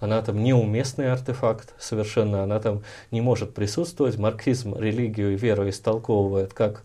Она 0.00 0.22
там 0.22 0.42
неуместный 0.42 1.10
артефакт 1.10 1.74
совершенно, 1.78 2.42
она 2.42 2.60
там 2.60 2.82
не 3.10 3.20
может 3.20 3.54
присутствовать. 3.54 4.18
Марксизм 4.18 4.76
религию 4.76 5.32
и 5.32 5.36
веру 5.36 5.68
истолковывает 5.68 6.52
как 6.52 6.82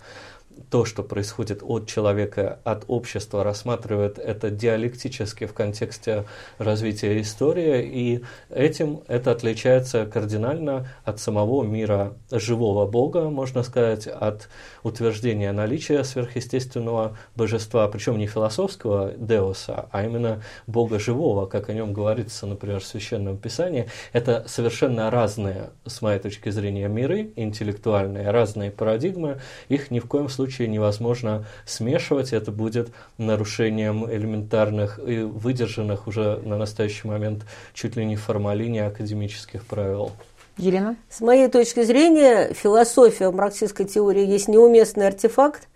то, 0.70 0.86
что 0.86 1.04
происходит 1.04 1.62
от 1.64 1.88
человека, 1.88 2.60
от 2.64 2.86
общества, 2.88 3.44
рассматривает 3.44 4.20
это 4.20 4.50
диалектически 4.50 5.46
в 5.46 5.54
контексте 5.54 6.26
развития 6.58 7.22
истории, 7.22 7.84
и 7.84 8.24
этим 8.50 9.02
это 9.08 9.32
отличается 9.32 10.06
кардинально 10.06 10.88
от 11.04 11.20
самого 11.20 11.64
мира 11.64 12.14
живого 12.32 12.86
Бога, 12.86 13.30
можно 13.30 13.64
сказать, 13.64 14.08
от 14.08 14.50
утверждения 14.84 15.52
наличия 15.52 16.04
сверхъестественного 16.04 17.18
божества, 17.36 17.88
причем 17.88 18.18
не 18.18 18.28
философского 18.28 19.14
деоса, 19.18 19.88
а 19.92 20.04
именно 20.04 20.42
Бога 20.68 21.00
живого, 21.00 21.46
как 21.46 21.70
о 21.70 21.74
нем 21.74 21.94
говорится, 21.94 22.46
например, 22.46 22.80
в 22.80 22.86
Священном 22.86 23.38
Писании. 23.38 23.88
Это 24.14 24.44
совершенно 24.48 25.10
разные, 25.10 25.70
с 25.86 26.02
моей 26.02 26.20
точки 26.20 26.50
зрения, 26.50 26.88
миры, 26.88 27.32
интеллектуальные, 27.36 28.32
разные 28.32 28.72
парадигмы, 28.72 29.40
их 29.70 29.92
ни 29.92 30.00
в 30.00 30.06
коем 30.06 30.30
случае 30.30 30.49
невозможно 30.58 31.46
смешивать, 31.66 32.34
это 32.34 32.52
будет 32.52 32.90
нарушением 33.18 34.10
элементарных 34.10 35.00
и 35.06 35.20
выдержанных 35.20 36.08
уже 36.08 36.42
на 36.44 36.58
настоящий 36.58 37.08
момент 37.08 37.44
чуть 37.74 37.96
ли 37.96 38.06
не 38.06 38.16
формалине 38.16 38.86
академических 38.86 39.66
правил. 39.66 40.12
Елена? 40.58 40.98
С 41.10 41.22
моей 41.22 41.48
точки 41.48 41.84
зрения, 41.84 42.54
философия 42.54 43.30
в 43.30 43.36
марксистской 43.36 43.86
теории 43.86 44.26
есть 44.26 44.48
неуместный 44.48 45.08
артефакт. 45.08 45.68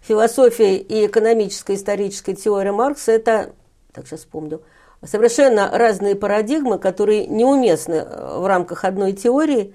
Философия 0.00 0.78
и 0.78 1.06
экономическая 1.06 1.74
историческая 1.74 2.34
теория 2.34 2.72
Маркса– 2.72 3.12
это, 3.12 3.50
так 3.92 4.08
сейчас 4.08 4.20
вспомню, 4.20 4.60
совершенно 5.04 5.70
разные 5.70 6.16
парадигмы, 6.16 6.78
которые 6.78 7.26
неуместны 7.26 7.94
э, 7.94 8.38
в 8.38 8.46
рамках 8.46 8.84
одной 8.84 9.12
теории. 9.12 9.74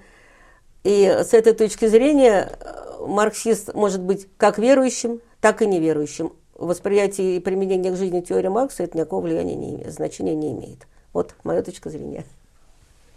И 0.84 1.06
с 1.06 1.32
этой 1.32 1.54
точки 1.54 1.86
зрения 1.86 2.52
э, 2.60 2.87
марксист 3.00 3.74
может 3.74 4.00
быть 4.00 4.28
как 4.36 4.58
верующим, 4.58 5.20
так 5.40 5.62
и 5.62 5.66
неверующим. 5.66 6.32
В 6.54 6.66
восприятии 6.66 7.36
и 7.36 7.40
применении 7.40 7.90
к 7.90 7.96
жизни 7.96 8.20
теории 8.20 8.48
Маркса 8.48 8.82
это 8.82 8.98
никакого 8.98 9.22
влияния 9.22 9.54
не 9.54 9.74
имеет, 9.74 9.92
значения 9.92 10.34
не 10.34 10.52
имеет. 10.52 10.86
Вот 11.12 11.34
моя 11.44 11.62
точка 11.62 11.90
зрения. 11.90 12.24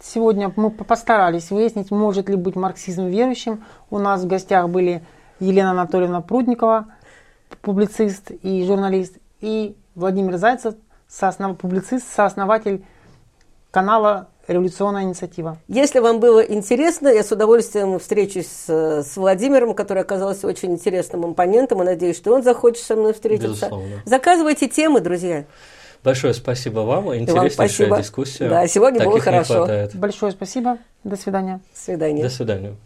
Сегодня 0.00 0.52
мы 0.56 0.70
по- 0.70 0.84
постарались 0.84 1.50
выяснить, 1.50 1.90
может 1.90 2.28
ли 2.28 2.36
быть 2.36 2.56
марксизм 2.56 3.06
верующим. 3.06 3.64
У 3.90 3.98
нас 3.98 4.22
в 4.22 4.26
гостях 4.26 4.68
были 4.68 5.04
Елена 5.38 5.72
Анатольевна 5.72 6.20
Прудникова, 6.20 6.86
публицист 7.60 8.30
и 8.30 8.64
журналист, 8.64 9.16
и 9.40 9.76
Владимир 9.94 10.36
Зайцев, 10.38 10.74
сооснов... 11.08 11.58
публицист, 11.58 12.06
сооснователь 12.12 12.84
канала 13.70 14.28
«Революционная 14.48 15.04
инициатива». 15.04 15.58
Если 15.68 16.00
вам 16.00 16.20
было 16.20 16.40
интересно, 16.40 17.08
я 17.08 17.22
с 17.22 17.30
удовольствием 17.30 17.98
встречусь 17.98 18.48
с, 18.48 18.68
с 18.68 19.16
Владимиром, 19.16 19.74
который 19.74 20.02
оказался 20.02 20.46
очень 20.46 20.72
интересным 20.72 21.24
оппонентом, 21.24 21.82
и 21.82 21.84
надеюсь, 21.84 22.16
что 22.16 22.34
он 22.34 22.42
захочет 22.42 22.84
со 22.84 22.96
мной 22.96 23.12
встретиться. 23.12 23.66
Безусловно. 23.66 24.02
Заказывайте 24.04 24.68
темы, 24.68 25.00
друзья. 25.00 25.44
Большое 26.02 26.34
спасибо 26.34 26.80
вам, 26.80 27.04
вам 27.04 27.16
интереснейшая 27.16 27.50
спасибо. 27.68 27.98
дискуссия. 27.98 28.48
Да, 28.48 28.66
сегодня 28.66 29.04
было 29.04 29.14
Таких 29.14 29.26
не 29.26 29.32
хорошо. 29.32 29.54
хватает. 29.54 29.94
Большое 29.94 30.32
спасибо. 30.32 30.78
До 31.04 31.16
свидания. 31.16 31.60
До 31.72 31.80
свидания. 31.80 32.22
До 32.24 32.30
свидания. 32.30 32.76